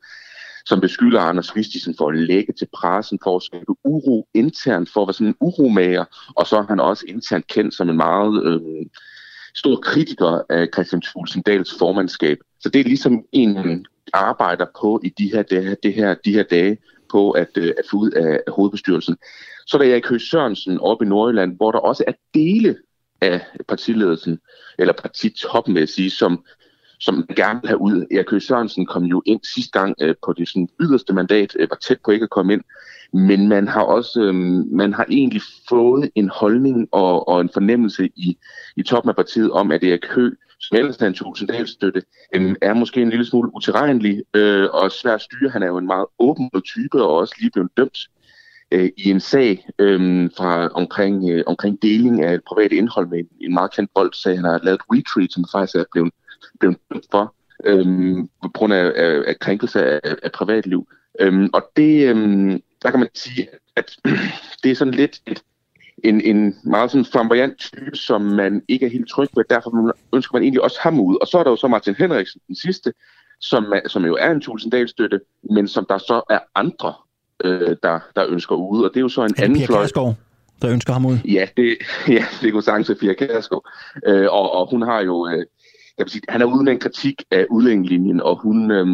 som 0.65 0.81
beskylder 0.81 1.21
Anders 1.21 1.55
Vistisen 1.55 1.95
for 1.97 2.09
at 2.09 2.17
lægge 2.17 2.53
til 2.53 2.67
pressen, 2.73 3.19
for 3.23 3.35
at 3.35 3.43
skabe 3.43 3.71
uro 3.83 4.27
internt, 4.33 4.89
for 4.93 5.01
at 5.01 5.07
være 5.07 5.13
sådan 5.13 5.27
en 5.27 5.35
uromager, 5.39 6.05
og 6.35 6.47
så 6.47 6.57
er 6.57 6.63
han 6.67 6.79
også 6.79 7.05
internt 7.07 7.47
kendt 7.47 7.73
som 7.73 7.89
en 7.89 7.97
meget 7.97 8.43
øh, 8.45 8.85
stor 9.55 9.75
kritiker 9.75 10.41
af 10.49 10.67
Christian 10.73 11.01
Tulsendals 11.01 11.75
formandskab. 11.79 12.37
Så 12.59 12.69
det 12.69 12.79
er 12.79 12.83
ligesom 12.83 13.23
en 13.31 13.85
arbejder 14.13 14.65
på 14.81 15.01
i 15.03 15.09
de 15.09 15.31
her 15.33 15.41
dage, 15.41 15.75
det 15.83 15.93
her, 15.93 16.15
de 16.25 16.33
her 16.33 16.43
dage 16.43 16.77
på 17.11 17.31
at, 17.31 17.49
øh, 17.57 17.73
at 17.77 17.85
få 17.91 17.97
ud 17.97 18.11
af, 18.11 18.39
hovedbestyrelsen. 18.47 19.17
Så 19.67 19.77
er 19.77 19.81
der 19.81 19.91
Erik 19.91 20.07
Høgh 20.07 20.21
Sørensen 20.21 20.79
oppe 20.79 21.05
i 21.05 21.07
Nordjylland, 21.07 21.55
hvor 21.55 21.71
der 21.71 21.79
også 21.79 22.03
er 22.07 22.11
dele 22.33 22.75
af 23.21 23.41
partiledelsen, 23.67 24.39
eller 24.79 24.93
partitoppen 24.93 25.73
vil 25.73 25.81
jeg 25.81 25.89
sige, 25.89 26.09
som, 26.09 26.45
som 26.99 27.25
gerne 27.35 27.61
vil 27.61 27.67
have 27.67 27.81
ud. 27.81 28.05
Erik 28.11 28.29
Høgh 28.29 28.41
Sørensen 28.41 28.85
kom 28.85 29.03
jo 29.03 29.21
ind 29.25 29.39
sidste 29.53 29.79
gang 29.79 29.95
øh, 30.01 30.15
på 30.25 30.33
det 30.33 30.49
sådan, 30.49 30.69
yderste 30.81 31.13
mandat, 31.13 31.55
øh, 31.59 31.69
var 31.69 31.77
tæt 31.81 31.97
på 32.05 32.11
ikke 32.11 32.23
at 32.23 32.29
komme 32.29 32.53
ind, 32.53 32.61
men 33.13 33.47
man 33.47 33.67
har 33.67 33.81
også 33.81 34.21
øh, 34.21 34.35
man 34.71 34.93
har 34.93 35.05
egentlig 35.09 35.41
fået 35.69 36.09
en 36.15 36.29
holdning 36.29 36.87
og, 36.91 37.27
og 37.27 37.41
en 37.41 37.49
fornemmelse 37.53 38.09
i, 38.15 38.37
i 38.75 38.83
toppen 38.83 39.09
af 39.09 39.15
partiet 39.15 39.51
om, 39.51 39.71
at 39.71 39.83
Erik 39.83 40.05
Høgh 40.05 40.35
som 40.69 40.77
ellers 40.77 40.97
en 40.97 41.13
Tulsendal-støtte, 41.13 42.01
øh, 42.35 42.55
er 42.61 42.73
måske 42.73 43.01
en 43.01 43.09
lille 43.09 43.25
smule 43.25 43.55
utilregnelig 43.55 44.23
øh, 44.33 44.67
og 44.73 44.91
svær 44.91 45.13
at 45.13 45.21
styre. 45.21 45.49
Han 45.49 45.63
er 45.63 45.67
jo 45.67 45.77
en 45.77 45.87
meget 45.87 46.05
åben 46.19 46.49
type 46.65 47.03
og 47.03 47.15
også 47.15 47.35
lige 47.39 47.51
blevet 47.51 47.71
dømt 47.77 47.97
øh, 48.71 48.89
i 48.97 49.09
en 49.09 49.19
sag 49.19 49.67
øh, 49.79 50.29
fra 50.37 50.67
omkring, 50.67 51.29
øh, 51.29 51.43
omkring 51.47 51.81
deling 51.81 52.23
af 52.23 52.33
et 52.33 52.41
privat 52.47 52.71
indhold 52.71 53.07
med 53.07 53.19
en, 53.19 53.29
en 53.41 53.53
meget 53.53 53.73
kendt 53.75 53.91
boldsag. 53.95 54.35
Han 54.35 54.45
har 54.45 54.59
lavet 54.63 54.79
et 54.79 54.85
retreat, 54.91 55.31
som 55.31 55.45
faktisk 55.51 55.75
er 55.75 55.83
blevet, 55.91 56.13
blevet 56.59 56.77
dømt 56.91 57.05
for 57.11 57.35
øh, 57.65 58.17
på 58.43 58.49
grund 58.53 58.73
af, 58.73 58.91
af, 58.95 59.23
af 59.27 59.39
krænkelse 59.39 59.85
af, 59.85 60.15
af 60.23 60.31
privatliv. 60.31 60.87
Øh, 61.19 61.49
og 61.53 61.71
det, 61.75 62.15
øh, 62.15 62.59
der 62.81 62.91
kan 62.91 62.99
man 62.99 63.09
sige, 63.13 63.47
at 63.75 63.97
det 64.63 64.71
er 64.71 64.75
sådan 64.75 64.93
lidt 64.93 65.21
et 65.27 65.43
en, 66.03 66.21
en 66.21 66.55
meget 66.63 66.91
sådan 66.91 67.05
flamboyant 67.05 67.59
type, 67.59 67.95
som 67.95 68.21
man 68.21 68.61
ikke 68.67 68.85
er 68.85 68.89
helt 68.89 69.09
tryg 69.09 69.27
ved. 69.35 69.43
Derfor 69.49 69.93
ønsker 70.15 70.35
man 70.35 70.43
egentlig 70.43 70.63
også 70.63 70.77
ham 70.81 70.99
ud. 70.99 71.17
Og 71.21 71.27
så 71.27 71.37
er 71.37 71.43
der 71.43 71.49
jo 71.51 71.55
så 71.55 71.67
Martin 71.67 71.95
Henriksen, 71.95 72.41
den 72.47 72.55
sidste, 72.55 72.93
som, 73.41 73.73
som 73.87 74.05
jo 74.05 74.15
er 74.15 74.31
en 74.31 74.41
Tulsendal-støtte, 74.41 75.19
men 75.51 75.67
som 75.67 75.85
der 75.89 75.97
så 75.97 76.21
er 76.29 76.39
andre, 76.55 76.93
øh, 77.43 77.75
der, 77.83 77.99
der 78.15 78.25
ønsker 78.27 78.55
ud. 78.55 78.83
Og 78.83 78.89
det 78.89 78.97
er 78.97 79.01
jo 79.01 79.09
så 79.09 79.23
en 79.23 79.33
er 79.37 79.43
anden 79.43 79.65
fløj. 79.65 79.87
der 80.61 80.71
ønsker 80.71 80.93
ham 80.93 81.05
ud? 81.05 81.17
Ja, 81.25 81.47
det, 81.57 81.77
ja, 82.17 82.25
det 82.41 82.51
kunne 82.51 82.63
sagtens 82.63 82.99
Pia 82.99 83.13
Kærsgaard. 83.13 83.69
Øh, 84.07 84.27
og, 84.31 84.51
og 84.51 84.69
hun 84.69 84.81
har 84.81 84.99
jo... 84.99 85.27
Øh, 85.27 85.45
jeg 85.97 86.05
vil 86.05 86.11
sige, 86.11 86.21
han 86.29 86.41
er 86.41 86.45
uden 86.45 86.67
en 86.67 86.79
kritik 86.79 87.23
af 87.31 87.45
udlændingelinjen, 87.49 88.21
og 88.21 88.41
hun, 88.41 88.71
øh, 88.71 88.87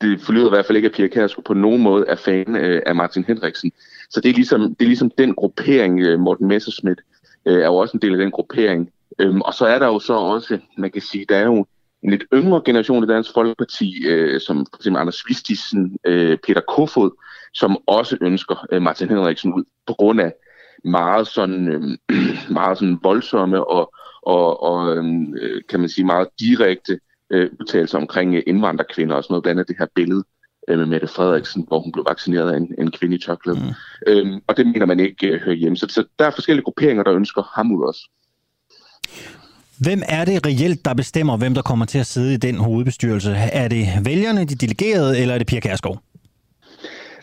det 0.00 0.20
forlyder 0.20 0.46
i 0.46 0.48
hvert 0.48 0.66
fald 0.66 0.76
ikke, 0.76 0.88
at 0.88 0.94
Pia 0.94 1.06
Kærsgaard 1.06 1.44
på 1.44 1.54
nogen 1.54 1.82
måde 1.82 2.04
er 2.08 2.16
fan 2.16 2.56
øh, 2.56 2.82
af 2.86 2.94
Martin 2.94 3.24
Henriksen. 3.24 3.72
Så 4.10 4.20
det 4.20 4.30
er 4.30 4.34
ligesom, 4.34 4.60
det 4.60 4.84
er 4.84 4.88
ligesom 4.88 5.10
den 5.18 5.34
gruppering, 5.34 6.00
øh, 6.00 6.20
Morten 6.20 6.48
Messerschmidt 6.48 7.00
øh, 7.46 7.58
er 7.58 7.66
jo 7.66 7.76
også 7.76 7.96
en 7.96 8.02
del 8.02 8.12
af 8.12 8.18
den 8.18 8.30
gruppering. 8.30 8.90
Øhm, 9.18 9.40
og 9.40 9.54
så 9.54 9.66
er 9.66 9.78
der 9.78 9.86
jo 9.86 9.98
så 9.98 10.14
også, 10.14 10.58
man 10.78 10.90
kan 10.90 11.02
sige, 11.02 11.26
der 11.28 11.36
er 11.36 11.44
jo 11.44 11.66
en 12.02 12.10
lidt 12.10 12.24
yngre 12.34 12.62
generation 12.64 13.04
i 13.04 13.06
Dansk 13.06 13.30
Folkeparti, 13.34 14.06
øh, 14.06 14.40
som 14.40 14.66
for 14.72 14.76
eksempel 14.76 15.00
Anders 15.00 15.24
Vistisen, 15.28 15.98
øh, 16.04 16.38
Peter 16.46 16.60
Kofod, 16.68 17.10
som 17.54 17.78
også 17.86 18.16
ønsker 18.20 18.66
øh, 18.72 18.82
Martin 18.82 19.08
Henriksen 19.08 19.54
ud 19.54 19.64
på 19.86 19.94
grund 19.94 20.20
af 20.20 20.32
meget 20.84 21.26
sådan, 21.26 21.68
øh, 21.68 22.16
meget 22.58 22.78
sådan 22.78 22.98
voldsomme 23.02 23.64
og, 23.64 23.94
og, 24.22 24.62
og 24.62 24.96
øhm, 24.96 25.34
øh, 25.34 25.62
kan 25.68 25.80
man 25.80 25.88
sige 25.88 26.04
meget 26.04 26.28
direkte 26.40 26.92
øh, 26.92 26.98
udtalelser 27.32 27.98
omkring 27.98 28.48
indvandrerkvinder 28.48 29.16
og 29.16 29.24
sådan 29.24 29.32
noget, 29.32 29.42
blandt 29.42 29.58
andet 29.58 29.68
det 29.68 29.76
her 29.78 29.86
billede 29.94 30.24
øh, 30.68 30.78
med 30.78 30.86
Mette 30.86 31.06
Frederiksen, 31.06 31.64
hvor 31.68 31.80
hun 31.80 31.92
blev 31.92 32.04
vaccineret 32.08 32.52
af 32.52 32.56
en, 32.56 32.74
en 32.78 32.90
kvinde 32.90 33.16
i 33.16 33.18
tørklæde. 33.18 33.58
Mm. 33.58 34.12
Øhm, 34.12 34.40
og 34.46 34.56
det 34.56 34.66
mener 34.66 34.86
man 34.86 35.00
ikke 35.00 35.26
øh, 35.26 35.40
hører 35.40 35.56
hjemme. 35.56 35.76
Så, 35.76 35.86
så 35.88 36.04
der 36.18 36.26
er 36.26 36.30
forskellige 36.30 36.64
grupperinger, 36.64 37.02
der 37.02 37.14
ønsker 37.14 37.42
ham 37.54 37.72
ud 37.72 37.86
også. 37.86 38.00
Hvem 39.80 40.02
er 40.08 40.24
det 40.24 40.46
reelt, 40.46 40.84
der 40.84 40.94
bestemmer, 40.94 41.36
hvem 41.36 41.54
der 41.54 41.62
kommer 41.62 41.84
til 41.84 41.98
at 41.98 42.06
sidde 42.06 42.34
i 42.34 42.36
den 42.36 42.56
hovedbestyrelse? 42.56 43.30
Er 43.30 43.68
det 43.68 43.86
vælgerne, 44.04 44.44
de 44.44 44.54
delegerede, 44.54 45.18
eller 45.18 45.34
er 45.34 45.38
det 45.38 45.46
Pia 45.46 45.60
Kærsgaard? 45.60 46.02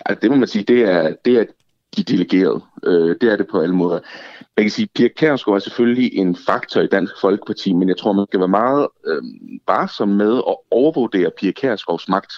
Altså, 0.06 0.20
det 0.22 0.32
må 0.32 0.38
man 0.38 0.48
sige, 0.48 0.64
det 0.64 0.82
er, 0.82 1.14
det 1.26 1.34
er 1.34 1.46
de 1.98 2.04
delegerede. 2.04 2.62
Øh, 2.86 3.16
det 3.22 3.32
er 3.32 3.36
det 3.36 3.48
på 3.52 3.62
alle 3.62 3.76
måder. 3.76 4.00
Man 4.58 4.64
kan 4.64 4.72
sige, 4.72 4.84
at 4.84 4.92
Pia 4.96 5.08
Kærsgaard 5.08 5.56
er 5.56 5.60
selvfølgelig 5.60 6.16
en 6.16 6.36
faktor 6.36 6.82
i 6.82 6.88
Dansk 6.88 7.14
Folkeparti, 7.22 7.74
men 7.74 7.90
jeg 7.90 7.98
tror, 7.98 8.14
man 8.14 8.26
skal 8.30 8.40
være 8.40 8.48
meget 8.48 8.88
øh, 9.08 9.24
varsom 9.68 10.10
med 10.10 10.38
at 10.38 10.56
overvurdere 10.72 11.32
Pia 11.40 11.52
Kærsgaards 11.52 12.10
magt. 12.10 12.34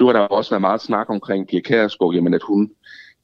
Nu 0.00 0.06
har 0.06 0.12
der 0.12 0.20
også 0.20 0.50
været 0.50 0.60
meget 0.60 0.80
snak 0.80 1.10
omkring 1.10 1.48
Pia 1.48 1.60
Kærsgaard, 1.60 2.14
jamen 2.14 2.34
at 2.34 2.42
hun 2.42 2.70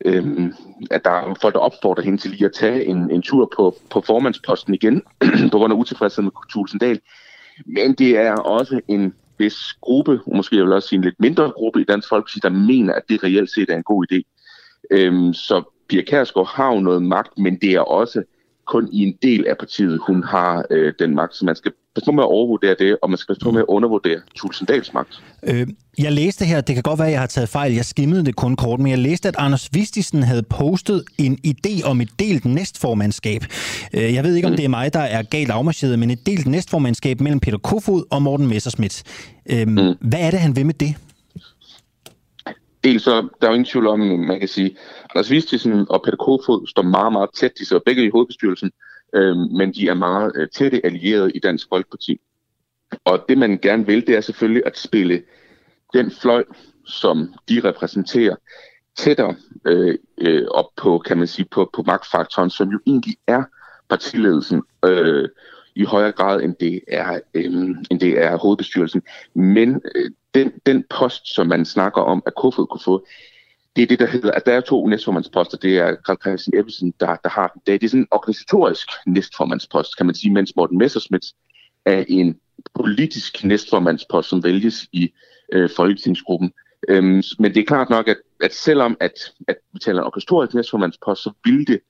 Øhm, 0.04 0.54
at 0.90 1.04
der 1.04 1.10
er 1.10 1.34
folk, 1.40 1.54
der 1.54 1.60
opfordrer 1.60 2.02
hende 2.02 2.18
til 2.18 2.30
lige 2.30 2.44
at 2.44 2.52
tage 2.52 2.84
en, 2.84 3.10
en 3.10 3.22
tur 3.22 3.52
på, 3.56 3.76
på 3.90 4.00
formandsposten 4.00 4.74
igen, 4.74 5.02
på 5.52 5.58
grund 5.58 5.72
af 5.72 5.76
utilfredshed 5.76 6.24
med 6.24 6.32
Tulsendal. 6.52 7.00
Men 7.66 7.94
det 7.94 8.16
er 8.16 8.34
også 8.34 8.80
en 8.88 9.14
vis 9.38 9.56
gruppe, 9.80 10.20
måske 10.34 10.56
jeg 10.56 10.64
vil 10.64 10.72
også 10.72 10.88
sige 10.88 10.96
en 10.96 11.04
lidt 11.04 11.20
mindre 11.20 11.52
gruppe 11.56 11.80
i 11.80 11.84
Dansk 11.84 12.08
Folkeparti, 12.08 12.38
der 12.42 12.48
mener, 12.48 12.94
at 12.94 13.02
det 13.08 13.24
reelt 13.24 13.50
set 13.50 13.70
er 13.70 13.76
en 13.76 13.82
god 13.82 14.06
idé. 14.12 14.20
Øhm, 14.90 15.34
så 15.34 15.62
Pia 15.90 16.02
Kærsgaard 16.02 16.48
har 16.56 16.74
jo 16.74 16.80
noget 16.80 17.02
magt, 17.02 17.38
men 17.38 17.58
det 17.62 17.70
er 17.70 17.80
også 17.80 18.22
kun 18.66 18.88
i 18.92 19.02
en 19.02 19.14
del 19.22 19.46
af 19.46 19.58
partiet, 19.58 20.00
hun 20.06 20.24
har 20.24 20.64
øh, 20.70 20.92
den 20.98 21.14
magt. 21.14 21.34
Så 21.36 21.44
man 21.44 21.56
skal 21.56 21.72
passe 21.94 22.06
på 22.06 22.12
med 22.12 22.22
at 22.22 22.26
overvurdere 22.26 22.76
det, 22.78 22.96
og 23.02 23.10
man 23.10 23.18
skal 23.18 23.34
passe 23.34 23.44
på 23.44 23.50
med 23.50 23.60
at 23.60 23.64
undervurdere 23.68 24.20
Tulsendals 24.34 24.92
magt. 24.94 25.22
Øh, 25.42 25.66
jeg 25.98 26.12
læste 26.12 26.44
her, 26.44 26.60
det 26.60 26.74
kan 26.74 26.82
godt 26.82 26.98
være, 26.98 27.08
at 27.08 27.12
jeg 27.12 27.20
har 27.20 27.26
taget 27.26 27.48
fejl, 27.48 27.72
jeg 27.72 27.84
skimmede 27.84 28.24
det 28.24 28.36
kun 28.36 28.56
kort, 28.56 28.80
men 28.80 28.90
jeg 28.90 28.98
læste, 28.98 29.28
at 29.28 29.34
Anders 29.38 29.68
Vistisen 29.72 30.22
havde 30.22 30.42
postet 30.42 31.04
en 31.18 31.38
idé 31.46 31.84
om 31.84 32.00
et 32.00 32.10
delt 32.18 32.44
næstformandskab. 32.44 33.42
Øh, 33.94 34.14
jeg 34.14 34.24
ved 34.24 34.34
ikke, 34.34 34.48
om 34.48 34.56
det 34.56 34.64
er 34.64 34.68
mig, 34.68 34.92
der 34.92 35.00
er 35.00 35.22
galt 35.22 35.50
afmarcheret, 35.50 35.98
men 35.98 36.10
et 36.10 36.26
delt 36.26 36.46
næstformandskab 36.46 37.20
mellem 37.20 37.40
Peter 37.40 37.58
Kofod 37.58 38.04
og 38.10 38.22
Morten 38.22 38.46
Messerschmidt. 38.46 39.02
Øh, 39.52 39.68
mm. 39.68 39.94
Hvad 40.00 40.20
er 40.20 40.30
det, 40.30 40.40
han 40.40 40.56
vil 40.56 40.66
med 40.66 40.74
det? 40.74 40.94
Dels 42.84 43.02
så, 43.02 43.28
der 43.40 43.46
er 43.46 43.50
jo 43.50 43.54
ingen 43.54 43.64
tvivl 43.64 43.86
om, 43.86 44.00
man 44.00 44.38
kan 44.38 44.48
sige, 44.48 44.76
Anders 45.10 45.30
Vistisen 45.30 45.86
og 45.88 46.02
Peter 46.02 46.16
Kofod 46.16 46.66
står 46.66 46.82
meget, 46.82 47.12
meget 47.12 47.30
tæt. 47.34 47.58
De 47.58 47.66
sidder 47.66 47.82
begge 47.86 48.04
i 48.04 48.10
hovedbestyrelsen, 48.10 48.70
øh, 49.14 49.36
men 49.36 49.74
de 49.74 49.88
er 49.88 49.94
meget 49.94 50.32
øh, 50.36 50.48
tætte 50.48 50.86
allierede 50.86 51.32
i 51.34 51.38
Dansk 51.38 51.66
Folkeparti. 51.68 52.20
Og 53.04 53.24
det, 53.28 53.38
man 53.38 53.58
gerne 53.58 53.86
vil, 53.86 54.06
det 54.06 54.16
er 54.16 54.20
selvfølgelig 54.20 54.62
at 54.66 54.78
spille 54.78 55.22
den 55.94 56.10
fløj, 56.10 56.44
som 56.86 57.34
de 57.48 57.60
repræsenterer, 57.64 58.36
tættere 58.96 59.34
øh, 59.66 59.98
øh, 60.18 60.46
op 60.50 60.66
på, 60.76 60.98
kan 60.98 61.18
man 61.18 61.26
sige, 61.26 61.46
på, 61.50 61.70
på 61.74 61.82
magtfaktoren, 61.86 62.50
som 62.50 62.68
jo 62.68 62.80
egentlig 62.86 63.16
er 63.26 63.42
partiledelsen 63.88 64.62
øh, 64.84 65.28
i 65.74 65.84
højere 65.84 66.12
grad, 66.12 66.42
end 66.42 66.54
det 66.60 66.80
er, 66.88 67.20
øh, 67.34 67.44
end 67.90 68.00
det 68.00 68.22
er 68.22 68.36
hovedbestyrelsen. 68.36 69.02
Men 69.34 69.82
øh, 69.94 70.10
den, 70.34 70.52
den 70.66 70.84
post, 70.90 71.34
som 71.34 71.46
man 71.46 71.64
snakker 71.64 72.00
om, 72.00 72.22
at 72.26 72.34
Kofod 72.34 72.66
kunne 72.66 72.80
få, 72.84 73.06
det 73.76 73.82
er 73.82 73.86
det, 73.86 73.98
der 73.98 74.06
hedder, 74.06 74.30
at 74.30 74.46
der 74.46 74.52
er 74.52 74.60
to 74.60 74.86
næstformandsposter. 74.86 75.58
Det 75.58 75.78
er 75.78 75.94
Karl 75.94 76.16
Christian 76.20 76.60
Ebbesen, 76.60 76.94
der, 77.00 77.16
der 77.24 77.28
har 77.28 77.48
den. 77.48 77.62
Det 77.66 77.84
er 77.84 77.88
sådan 77.88 78.00
en 78.00 78.08
organisatorisk 78.10 78.88
næstformandspost, 79.06 79.96
kan 79.96 80.06
man 80.06 80.14
sige, 80.14 80.32
mens 80.32 80.56
Morten 80.56 80.78
Messerschmidt 80.78 81.26
er 81.84 82.04
en 82.08 82.38
politisk 82.74 83.44
næstformandspost, 83.44 84.28
som 84.28 84.44
vælges 84.44 84.88
i 84.92 85.12
øh, 85.52 85.70
folketingsgruppen. 85.76 86.52
Øhm, 86.88 87.22
men 87.38 87.54
det 87.54 87.56
er 87.56 87.64
klart 87.64 87.90
nok, 87.90 88.08
at, 88.08 88.16
at 88.40 88.54
selvom 88.54 88.96
at, 89.00 89.32
at 89.48 89.56
vi 89.72 89.78
taler 89.78 90.00
om 90.00 90.06
organisatorisk 90.06 90.54
næstformandspost, 90.54 91.22
så 91.22 91.32
vil 91.44 91.66
det 91.66 91.80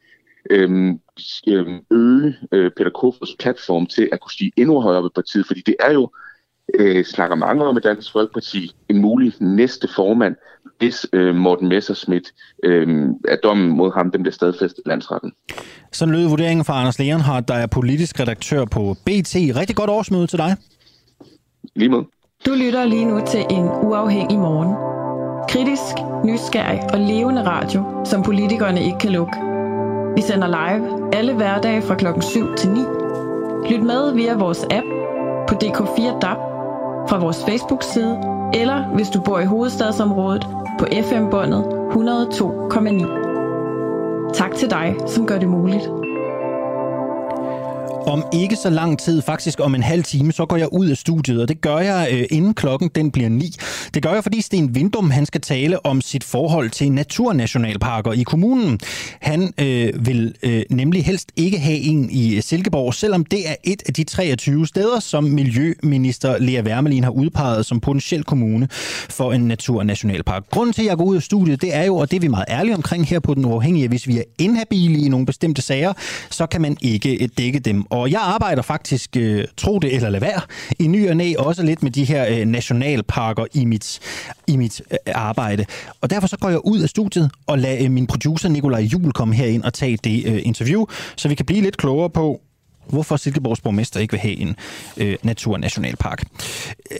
øhm, 0.51 1.01
øhm, 1.49 1.81
øge 1.91 2.37
øh, 2.53 2.71
Peter 2.77 2.91
Kofods 2.91 3.37
platform 3.39 3.87
til 3.87 4.09
at 4.12 4.21
kunne 4.21 4.33
stige 4.33 4.53
endnu 4.57 4.81
højere 4.81 4.99
op 4.99 5.07
i 5.07 5.15
partiet, 5.15 5.47
fordi 5.47 5.61
det 5.61 5.77
er 5.81 5.93
jo, 5.93 6.11
øh, 6.78 7.05
snakker 7.05 7.36
mange 7.36 7.64
om 7.64 7.76
i 7.76 7.80
Dansk 7.80 8.12
Folkeparti, 8.12 8.74
en 8.88 8.98
mulig 8.98 9.32
næste 9.40 9.88
formand, 9.97 10.36
hvis 10.78 11.06
øh, 11.12 11.34
Morten 11.34 11.68
Messerschmidt 11.68 12.32
øh, 12.64 13.09
er 13.28 13.36
dommen 13.42 13.68
mod 13.70 13.92
ham, 13.94 14.10
den 14.10 14.22
bliver 14.22 14.32
stadfæstet 14.32 14.82
i 14.86 14.88
landsretten. 14.88 15.32
Sådan 15.92 16.14
lød 16.14 16.28
vurderingen 16.28 16.64
fra 16.64 16.80
Anders 16.80 16.98
Leonhardt, 16.98 17.48
der 17.48 17.55
er 17.55 17.66
politisk 17.66 18.20
redaktør 18.20 18.64
på 18.64 18.97
BT. 19.05 19.34
Rigtig 19.34 19.76
godt 19.76 19.90
årsmøde 19.90 20.26
til 20.26 20.38
dig. 20.38 20.56
Lige 21.76 21.88
med. 21.88 22.02
Du 22.47 22.51
lytter 22.55 22.84
lige 22.84 23.05
nu 23.05 23.20
til 23.26 23.44
en 23.51 23.64
uafhængig 23.64 24.38
morgen. 24.38 24.74
Kritisk, 25.48 25.94
nysgerrig 26.24 26.80
og 26.92 26.98
levende 26.98 27.42
radio, 27.47 28.05
som 28.05 28.22
politikerne 28.22 28.84
ikke 28.84 28.98
kan 28.98 29.12
lukke. 29.12 29.36
Vi 30.16 30.22
sender 30.22 30.48
live 30.48 31.14
alle 31.14 31.34
hverdage 31.34 31.82
fra 31.82 31.94
klokken 31.94 32.22
7 32.22 32.56
til 32.56 32.70
9. 32.70 32.80
Lyt 33.70 33.82
med 33.82 34.14
via 34.14 34.34
vores 34.36 34.64
app 34.70 34.86
på 35.48 35.55
DK4 35.64 36.18
DAB, 36.18 36.38
fra 37.09 37.18
vores 37.18 37.44
Facebook-side, 37.44 38.18
eller 38.55 38.94
hvis 38.94 39.09
du 39.09 39.20
bor 39.20 39.39
i 39.39 39.44
hovedstadsområdet 39.44 40.48
på 40.78 40.86
FM-båndet 41.02 41.64
102,9. 41.64 44.35
Tak 44.35 44.55
til 44.55 44.70
dig, 44.70 44.97
som 45.06 45.27
gør 45.27 45.39
det 45.39 45.48
muligt. 45.48 45.99
Om 48.06 48.24
ikke 48.32 48.56
så 48.56 48.70
lang 48.70 48.98
tid, 48.98 49.22
faktisk 49.22 49.60
om 49.60 49.74
en 49.74 49.82
halv 49.82 50.05
time, 50.05 50.32
så 50.32 50.47
går 50.47 50.56
jeg 50.56 50.72
ud 50.72 50.89
af 50.89 50.97
studiet, 50.97 51.43
og 51.43 51.48
det 51.48 51.60
gør 51.60 51.78
jeg 51.78 52.09
øh, 52.12 52.24
inden 52.31 52.55
klokken 52.55 52.90
den 52.94 53.10
bliver 53.10 53.28
ni. 53.28 53.55
Det 53.94 54.02
gør 54.02 54.12
jeg, 54.12 54.22
fordi 54.22 54.40
Sten 54.40 54.74
Vindum 54.74 55.10
han 55.10 55.27
skal 55.27 55.40
tale 55.40 55.86
om 55.86 56.01
sit 56.01 56.24
forhold 56.24 56.70
til 56.70 56.93
naturnationalparker 56.93 58.12
i 58.12 58.22
kommunen. 58.22 58.81
Han 59.20 59.52
øh, 59.60 60.06
vil 60.06 60.35
øh, 60.43 60.62
nemlig 60.70 61.05
helst 61.05 61.32
ikke 61.36 61.59
have 61.59 61.78
en 61.78 62.10
i 62.10 62.36
øh, 62.36 62.43
Silkeborg, 62.43 62.94
selvom 62.94 63.24
det 63.24 63.48
er 63.48 63.55
et 63.64 63.82
af 63.86 63.94
de 63.94 64.05
23 64.05 64.66
steder, 64.66 65.01
som 65.01 65.24
Miljøminister 65.24 66.39
Lea 66.39 66.62
Wermelin 66.62 67.05
har 67.05 67.10
udpeget 67.10 67.66
som 67.66 67.81
potentiel 67.81 68.24
kommune 68.24 68.68
for 69.10 69.32
en 69.32 69.40
naturnationalpark. 69.40 70.51
Grunden 70.51 70.72
til, 70.72 70.82
at 70.82 70.89
jeg 70.89 70.97
går 70.97 71.05
ud 71.05 71.16
af 71.16 71.22
studiet, 71.22 71.62
det 71.62 71.74
er 71.74 71.85
jo, 71.85 71.97
og 71.97 72.10
det 72.10 72.16
er 72.16 72.20
vi 72.20 72.28
meget 72.28 72.47
ærlige 72.48 72.74
omkring 72.74 73.06
her 73.06 73.20
på 73.20 73.35
Den 73.35 73.44
Uafhængige, 73.44 73.89
hvis 73.89 74.09
vi 74.09 74.18
er 74.18 74.22
inhabile 74.39 74.98
i 74.98 75.09
nogle 75.09 75.27
bestemte 75.27 75.62
sager, 75.62 75.93
så 76.31 76.47
kan 76.47 76.60
man 76.60 76.77
ikke 76.81 77.22
øh, 77.22 77.28
dække 77.39 77.59
dem 77.59 77.85
og 77.90 77.99
jeg 78.06 78.20
arbejder 78.20 78.62
faktisk, 78.62 79.16
øh, 79.16 79.44
tro 79.56 79.78
det 79.78 79.94
eller 79.94 80.10
lad 80.10 80.20
være, 80.20 80.40
i 80.78 80.86
ny 80.86 81.09
og 81.09 81.16
næ 81.16 81.35
også 81.39 81.62
lidt 81.62 81.82
med 81.82 81.90
de 81.90 82.05
her 82.05 82.27
øh, 82.28 82.47
nationalparker 82.47 83.44
i 83.55 83.64
mit, 83.64 84.01
i 84.47 84.56
mit 84.56 84.82
øh, 84.90 84.98
arbejde. 85.14 85.64
Og 86.01 86.10
derfor 86.10 86.28
så 86.28 86.36
går 86.36 86.48
jeg 86.48 86.66
ud 86.66 86.81
af 86.81 86.89
studiet 86.89 87.31
og 87.47 87.59
lader 87.59 87.85
øh, 87.85 87.90
min 87.90 88.06
producer 88.06 88.48
Nikolaj 88.48 88.81
Jul 88.81 89.12
komme 89.12 89.35
herind 89.35 89.62
og 89.62 89.72
tage 89.72 89.97
det 89.97 90.27
øh, 90.27 90.40
interview, 90.44 90.86
så 91.16 91.28
vi 91.28 91.35
kan 91.35 91.47
blive 91.47 91.60
lidt 91.60 91.77
klogere 91.77 92.10
på, 92.10 92.40
hvorfor 92.93 93.17
Silkeborgs 93.17 93.61
borgmester 93.61 94.01
ikke 94.01 94.12
vil 94.12 94.21
have 94.21 94.37
en 94.37 94.57
øh, 94.97 95.17
naturnationalpark. 95.23 96.25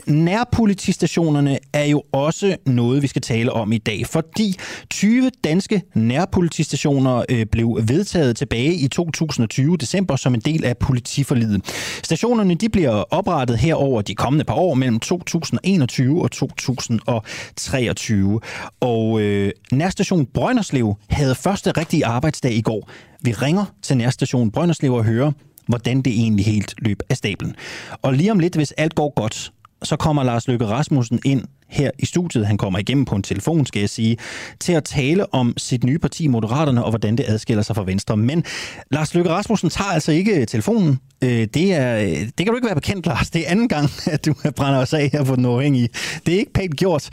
Nærpolitistationerne 0.05 1.59
er 1.73 1.85
jo 1.85 2.03
også 2.11 2.55
noget, 2.65 3.01
vi 3.01 3.07
skal 3.07 3.21
tale 3.21 3.53
om 3.53 3.71
i 3.71 3.77
dag, 3.77 4.07
fordi 4.07 4.55
20 4.89 5.31
danske 5.43 5.81
nærpolitistationer 5.93 7.23
øh, 7.29 7.45
blev 7.45 7.79
vedtaget 7.87 8.37
tilbage 8.37 8.73
i 8.73 8.87
2020 8.87 9.77
december 9.77 10.15
som 10.15 10.33
en 10.33 10.39
del 10.39 10.65
af 10.65 10.77
politiforlidet. 10.77 11.61
Stationerne 12.03 12.55
de 12.55 12.69
bliver 12.69 12.91
oprettet 12.91 13.57
her 13.57 13.75
over 13.75 14.01
de 14.01 14.15
kommende 14.15 14.45
par 14.45 14.53
år 14.53 14.73
mellem 14.73 14.99
2021 14.99 16.21
og 16.21 16.31
2023. 16.31 18.39
Og 18.79 19.21
øh, 19.21 19.51
nærstation 19.71 20.25
Brønderslev 20.25 20.95
havde 21.09 21.35
første 21.35 21.71
rigtige 21.71 22.05
arbejdsdag 22.05 22.53
i 22.53 22.61
går. 22.61 22.89
Vi 23.21 23.31
ringer 23.31 23.65
til 23.81 23.97
nærstation 23.97 24.51
Brønderslev 24.51 24.93
og 24.93 25.03
hører, 25.03 25.31
hvordan 25.67 26.01
det 26.01 26.13
egentlig 26.13 26.45
helt 26.45 26.73
løb 26.77 26.99
af 27.09 27.17
stablen. 27.17 27.55
Og 28.01 28.13
lige 28.13 28.31
om 28.31 28.39
lidt, 28.39 28.55
hvis 28.55 28.71
alt 28.71 28.95
går 28.95 29.13
godt, 29.15 29.51
så 29.83 29.95
kommer 29.95 30.23
Lars 30.23 30.47
Løkke 30.47 30.65
Rasmussen 30.65 31.19
ind 31.25 31.43
her 31.67 31.91
i 31.99 32.05
studiet. 32.05 32.47
Han 32.47 32.57
kommer 32.57 32.79
igennem 32.79 33.05
på 33.05 33.15
en 33.15 33.23
telefon, 33.23 33.65
skal 33.65 33.79
jeg 33.79 33.89
sige, 33.89 34.17
til 34.59 34.73
at 34.73 34.83
tale 34.83 35.33
om 35.33 35.53
sit 35.57 35.83
nye 35.83 35.99
parti, 35.99 36.27
Moderaterne, 36.27 36.83
og 36.83 36.89
hvordan 36.91 37.15
det 37.15 37.25
adskiller 37.27 37.63
sig 37.63 37.75
fra 37.75 37.83
Venstre. 37.83 38.17
Men 38.17 38.43
Lars 38.91 39.13
Løkke 39.13 39.29
Rasmussen 39.29 39.69
tager 39.69 39.89
altså 39.89 40.11
ikke 40.11 40.45
telefonen. 40.45 40.99
Øh, 41.23 41.47
det, 41.53 41.73
er, 41.73 41.97
øh, 41.97 42.07
det 42.09 42.37
kan 42.37 42.47
du 42.47 42.55
ikke 42.55 42.65
være 42.65 42.75
bekendt, 42.75 43.05
Lars. 43.05 43.29
Det 43.29 43.47
er 43.47 43.51
anden 43.51 43.67
gang, 43.67 43.89
at 44.05 44.25
du 44.25 44.33
brænder 44.57 44.79
os 44.79 44.93
af 44.93 45.09
her 45.13 45.23
på 45.23 45.35
den 45.35 45.45
uafhængige. 45.45 45.89
Det 46.25 46.33
er 46.33 46.39
ikke 46.39 46.53
pænt 46.53 46.75
gjort. 46.77 47.09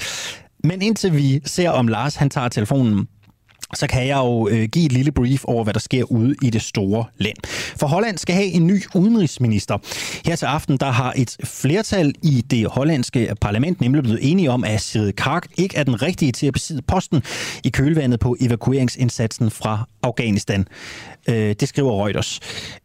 Men 0.65 0.83
indtil 0.83 1.17
vi 1.17 1.41
ser, 1.45 1.71
om 1.71 1.89
Lars 1.89 2.17
han 2.17 2.31
tager 2.31 2.49
telefonen, 2.49 3.09
så 3.75 3.87
kan 3.87 4.07
jeg 4.07 4.17
jo 4.17 4.49
øh, 4.49 4.69
give 4.69 4.87
et 4.87 4.93
lille 4.93 5.13
brief 5.13 5.45
over, 5.45 5.65
hvad 5.65 5.75
der 5.75 5.81
sker 5.81 6.05
ude 6.05 6.35
i 6.43 6.51
det 6.51 6.63
store 6.63 7.05
land. 7.19 7.37
For 7.77 7.87
Holland 7.87 8.19
skal 8.19 8.35
have 8.35 8.47
en 8.47 8.67
ny 8.67 8.83
udenrigsminister. 8.95 9.79
Her 10.27 10.37
til 10.37 10.47
aften 10.47 10.77
der 10.77 10.91
har 10.91 11.13
et 11.17 11.37
flertal 11.45 12.15
i 12.23 12.45
det 12.51 12.67
hollandske 12.67 13.35
parlament 13.41 13.81
nemlig 13.81 14.03
blevet 14.03 14.31
enige 14.31 14.51
om, 14.51 14.65
at 14.65 14.81
Sigrid 14.81 15.13
Kark 15.13 15.47
ikke 15.57 15.77
er 15.77 15.83
den 15.83 16.03
rigtige 16.03 16.33
til 16.33 16.47
at 16.47 16.53
besidde 16.53 16.83
posten 16.83 17.23
i 17.65 17.69
kølvandet 17.69 18.21
på 18.21 18.37
evakueringsindsatsen 18.41 19.51
fra 19.51 19.89
Afghanistan. 20.03 20.67
Øh, 21.31 21.55
det 21.61 21.69
skriver 21.69 22.05
Reuters. 22.05 22.41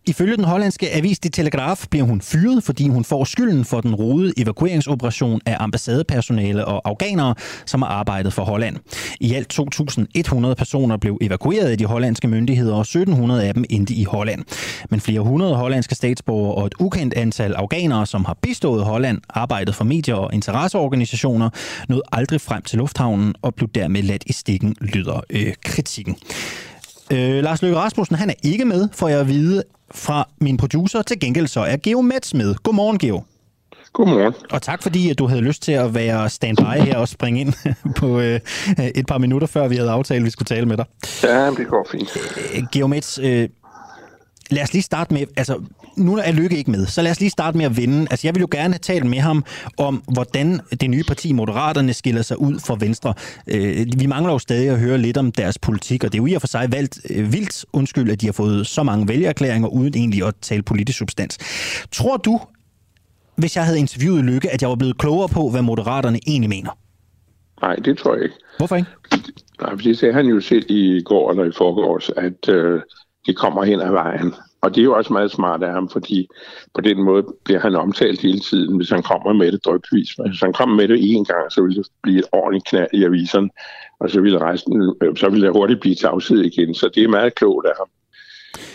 Ifølge 0.06 0.38
den 0.38 0.44
hollandske 0.44 0.96
avis 0.96 1.20
De 1.20 1.30
Telegraf 1.30 1.86
bliver 1.90 2.06
hun 2.06 2.22
fyret, 2.22 2.64
fordi 2.64 2.88
hun 2.88 3.04
får 3.04 3.24
skylden 3.24 3.66
for 3.66 3.82
den 3.82 3.96
rode 3.96 4.34
evakueringsoperation 4.38 5.42
af 5.46 5.58
ambassadepersonale 5.60 6.66
og 6.66 6.82
afghanere, 6.90 7.36
som 7.66 7.82
har 7.82 7.90
arbejdet 7.90 8.34
for 8.34 8.44
Holland. 8.44 8.78
I 9.20 9.34
alt 9.34 9.60
2.100 9.60 10.54
personer 10.54 10.98
blev 10.98 11.18
evakueret 11.22 11.70
af 11.70 11.78
de 11.78 11.86
hollandske 11.86 12.28
myndigheder, 12.28 12.76
og 12.76 12.86
1.700 12.90 13.34
af 13.34 13.54
dem 13.54 13.66
endte 13.70 13.94
i 13.94 14.04
Holland. 14.04 14.44
Men 14.90 15.00
flere 15.00 15.22
hundrede 15.22 15.56
hollandske 15.56 15.96
statsborgere 15.96 16.56
og 16.56 16.66
et 16.66 16.74
ukendt 16.80 17.14
antal 17.14 17.54
afghanere, 17.54 18.06
som 18.06 18.26
har 18.26 18.38
bistået 18.42 18.86
Holland, 18.86 19.22
arbejdet 19.30 19.76
for 19.76 19.84
medier 19.84 20.16
og 20.16 20.34
interesseorganisationer, 20.34 21.50
nåede 21.90 22.04
aldrig 22.12 22.42
frem 22.42 22.62
til 22.62 22.78
lufthavnen 22.78 23.36
og 23.42 23.56
blev 23.56 23.70
dermed 23.76 24.02
ladt 24.02 24.24
i 24.26 24.34
stikken, 24.34 24.76
lyder 24.82 25.22
øh, 25.30 25.54
kritikken. 25.64 26.18
Øh, 27.14 27.44
Lars 27.44 27.62
Løkke 27.62 27.78
Rasmussen, 27.78 28.16
han 28.16 28.30
er 28.30 28.34
ikke 28.44 28.66
med, 28.66 28.90
for 28.92 29.08
jeg 29.08 29.20
at 29.20 29.28
vide 29.28 29.64
fra 29.92 30.30
min 30.42 30.58
producer. 30.58 31.02
Til 31.02 31.20
gengæld 31.20 31.48
så 31.48 31.60
er 31.60 31.78
Geo 31.78 32.02
Mets 32.02 32.34
med. 32.34 32.56
Godmorgen, 32.56 32.98
Geo. 32.98 33.24
Godmorgen. 33.94 34.34
Og 34.52 34.62
tak 34.62 34.84
fordi, 34.84 35.10
at 35.10 35.20
du 35.20 35.28
havde 35.28 35.42
lyst 35.42 35.64
til 35.64 35.72
at 35.72 35.94
være 35.96 36.30
standby 36.30 36.62
her 36.62 36.98
og 36.98 37.08
springe 37.08 37.42
ind 37.42 37.54
på 38.00 38.20
øh, 38.20 38.40
et 38.96 39.06
par 39.06 39.18
minutter, 39.18 39.48
før 39.48 39.68
vi 39.68 39.76
havde 39.76 39.92
aftalt, 39.92 40.18
at 40.20 40.26
vi 40.26 40.30
skulle 40.30 40.46
tale 40.46 40.66
med 40.66 40.78
dig. 40.78 40.86
Ja, 41.24 41.50
det 41.50 41.68
går 41.68 41.88
fint. 41.92 42.18
Øh, 42.56 42.64
Geo 42.72 42.88
Mets, 42.88 43.20
øh, 43.24 43.50
lad 44.52 44.64
os 44.64 44.74
lige 44.74 44.84
starte 44.84 45.14
med, 45.14 45.26
altså 45.38 45.62
nu 45.98 46.18
er 46.18 46.32
Lykke 46.32 46.58
ikke 46.58 46.72
med, 46.72 46.86
så 46.86 47.02
lad 47.02 47.12
os 47.12 47.20
lige 47.20 47.30
starte 47.30 47.58
med 47.58 47.66
at 47.66 47.78
vinde. 47.78 48.08
Altså 48.12 48.28
jeg 48.28 48.36
vil 48.36 48.42
jo 48.42 48.48
gerne 48.52 48.78
tale 48.78 49.08
med 49.08 49.20
ham 49.20 49.44
om, 49.78 50.04
hvordan 50.14 50.60
det 50.82 50.90
nye 50.90 51.04
parti 51.08 51.34
Moderaterne 51.34 51.94
skiller 51.94 52.22
sig 52.22 52.42
ud 52.42 52.60
fra 52.60 52.78
Venstre. 52.80 53.14
Øh, 53.48 53.86
vi 53.98 54.06
mangler 54.06 54.34
jo 54.34 54.40
stadig 54.40 54.70
at 54.70 54.80
høre 54.80 54.98
lidt 54.98 55.18
om 55.18 55.32
deres 55.32 55.58
politik, 55.58 56.04
og 56.04 56.12
det 56.12 56.20
er 56.20 56.22
jo 56.22 56.28
i 56.28 56.34
og 56.34 56.42
for 56.42 56.48
sig 56.48 56.72
valgt 56.72 57.00
øh, 57.10 57.34
vildt, 57.34 57.66
undskyld, 57.74 58.12
at 58.12 58.22
de 58.22 58.26
har 58.26 58.34
fået 58.34 58.68
så 58.68 58.84
mange 58.84 59.08
vælgererklæringer 59.08 59.68
uden 59.68 59.94
egentlig 59.96 60.28
at 60.28 60.34
tale 60.42 60.64
politisk 60.64 60.98
substans. 60.98 61.38
Tror 61.92 62.18
du, 62.18 62.40
hvis 63.36 63.56
jeg 63.56 63.66
havde 63.66 63.80
interviewet 63.80 64.24
Lykke, 64.24 64.50
at 64.50 64.62
jeg 64.62 64.70
var 64.70 64.76
blevet 64.76 64.98
klogere 64.98 65.30
på, 65.30 65.50
hvad 65.50 65.62
moderaterne 65.62 66.20
egentlig 66.28 66.50
mener? 66.50 66.78
Nej, 67.62 67.76
det 67.76 67.98
tror 67.98 68.16
jeg 68.16 68.24
ikke. 68.24 68.36
Hvorfor 68.58 68.76
ikke? 68.76 68.90
Nej, 69.62 69.70
for 69.70 69.78
det 69.78 69.98
sagde 69.98 70.14
han 70.14 70.26
jo 70.26 70.42
selv 70.42 70.66
i 70.70 71.02
går 71.06 71.32
eller 71.32 71.44
i 71.44 71.52
forgårs, 71.58 72.10
at 72.10 72.50
øh, 72.50 72.82
det 73.26 73.38
kommer 73.38 73.64
hen 73.64 73.82
ad 73.82 73.92
vejen. 73.92 74.34
Og 74.62 74.76
det 74.76 74.82
er 74.82 74.86
jo 74.86 74.94
også 74.94 75.14
meget 75.14 75.32
smart 75.32 75.64
af 75.64 75.72
ham, 75.72 75.90
fordi 75.90 76.28
på 76.76 76.82
den 76.82 77.04
måde 77.04 77.24
bliver 77.46 77.60
han 77.60 77.76
omtalt 77.76 78.22
hele 78.22 78.40
tiden, 78.40 78.78
hvis 78.78 78.90
han 78.90 79.04
kommer 79.04 79.34
med 79.34 79.52
det 79.52 79.66
drøbvis. 79.66 80.10
Hvis 80.30 80.42
han 80.42 80.54
kommer 80.54 80.76
med 80.76 80.88
det 80.88 80.98
én 80.98 81.24
gang, 81.24 81.52
så 81.52 81.62
vil 81.62 81.76
det 81.76 81.88
blive 82.04 82.20
et 82.20 82.26
ordentligt 82.32 82.66
knald 82.66 82.90
i 82.94 83.04
aviserne, 83.04 83.50
og 84.00 84.10
så 84.10 84.22
vil 84.22 84.40
resten, 84.40 84.96
øh, 85.02 85.18
så 85.18 85.30
vil 85.30 85.42
det 85.42 85.52
hurtigt 85.52 85.80
blive 85.80 85.96
tavshed 85.96 86.40
igen. 86.40 86.76
Så 86.76 86.90
det 86.96 87.04
er 87.04 87.08
meget 87.08 87.36
klogt 87.36 87.68
af 87.68 87.74
ham. 87.78 87.88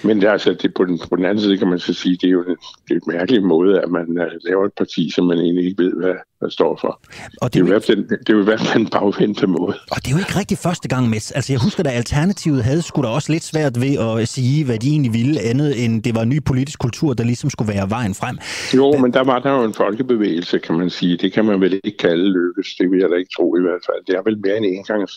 Men 0.02 0.22
er 0.22 0.30
altså, 0.30 0.56
det, 0.62 0.74
på, 0.74 0.84
den, 0.84 0.98
på 1.10 1.16
den 1.16 1.24
anden 1.24 1.42
side 1.44 1.58
kan 1.58 1.68
man 1.68 1.78
så 1.78 1.92
sige, 1.92 2.18
det 2.20 2.24
er 2.24 2.30
jo 2.30 2.42
en, 2.42 2.56
det 2.88 2.90
er 2.90 2.94
en 2.94 3.12
mærkelig 3.12 3.42
måde, 3.44 3.80
at 3.80 3.90
man 3.90 4.06
uh, 4.08 4.32
laver 4.48 4.64
et 4.64 4.72
parti, 4.78 5.10
som 5.14 5.26
man 5.26 5.38
egentlig 5.38 5.64
ikke 5.64 5.82
ved, 5.82 5.92
hvad, 5.92 6.14
hvad 6.38 6.50
står 6.50 6.78
for. 6.80 7.00
Og 7.42 7.54
det, 7.54 7.62
er 7.62 7.66
jo 7.66 7.74
ikke... 7.74 7.94
den, 7.94 8.08
det 8.08 8.28
er 8.28 8.34
jo 8.34 8.40
i 8.40 8.44
hvert 8.44 8.60
fald 8.60 8.80
en 8.80 8.90
bagvendte 8.90 9.46
måde. 9.46 9.74
Og 9.90 9.96
det 9.96 10.06
er 10.06 10.12
jo 10.16 10.18
ikke 10.18 10.38
rigtig 10.38 10.58
første 10.58 10.88
gang, 10.88 11.08
med. 11.10 11.32
Altså, 11.34 11.52
jeg 11.52 11.60
husker, 11.60 11.82
da 11.82 11.90
Alternativet 11.90 12.64
havde 12.64 12.82
skulle 12.82 13.08
da 13.08 13.14
også 13.14 13.32
lidt 13.32 13.44
svært 13.44 13.80
ved 13.80 14.20
at 14.22 14.28
sige, 14.28 14.64
hvad 14.64 14.78
de 14.78 14.88
egentlig 14.88 15.12
ville, 15.12 15.40
andet 15.40 15.84
end 15.84 16.02
det 16.02 16.14
var 16.14 16.22
en 16.22 16.28
ny 16.28 16.44
politisk 16.44 16.78
kultur, 16.78 17.14
der 17.14 17.24
ligesom 17.24 17.50
skulle 17.50 17.72
være 17.74 17.90
vejen 17.90 18.14
frem. 18.14 18.38
Jo, 18.76 18.98
men 19.02 19.12
der 19.12 19.24
var 19.24 19.38
der 19.38 19.52
jo 19.58 19.64
en 19.64 19.74
folkebevægelse, 19.74 20.58
kan 20.58 20.74
man 20.78 20.90
sige. 20.90 21.16
Det 21.16 21.32
kan 21.32 21.44
man 21.44 21.60
vel 21.60 21.80
ikke 21.84 21.98
kalde 21.98 22.32
lykkes. 22.32 22.74
Det 22.78 22.90
vil 22.90 22.98
jeg 23.00 23.10
da 23.10 23.14
ikke 23.14 23.34
tro 23.36 23.56
i 23.56 23.60
hvert 23.60 23.82
fald. 23.86 24.04
Det 24.06 24.14
er 24.16 24.22
vel 24.22 24.38
mere 24.44 24.56
en 24.56 24.64
engangs, 24.64 25.12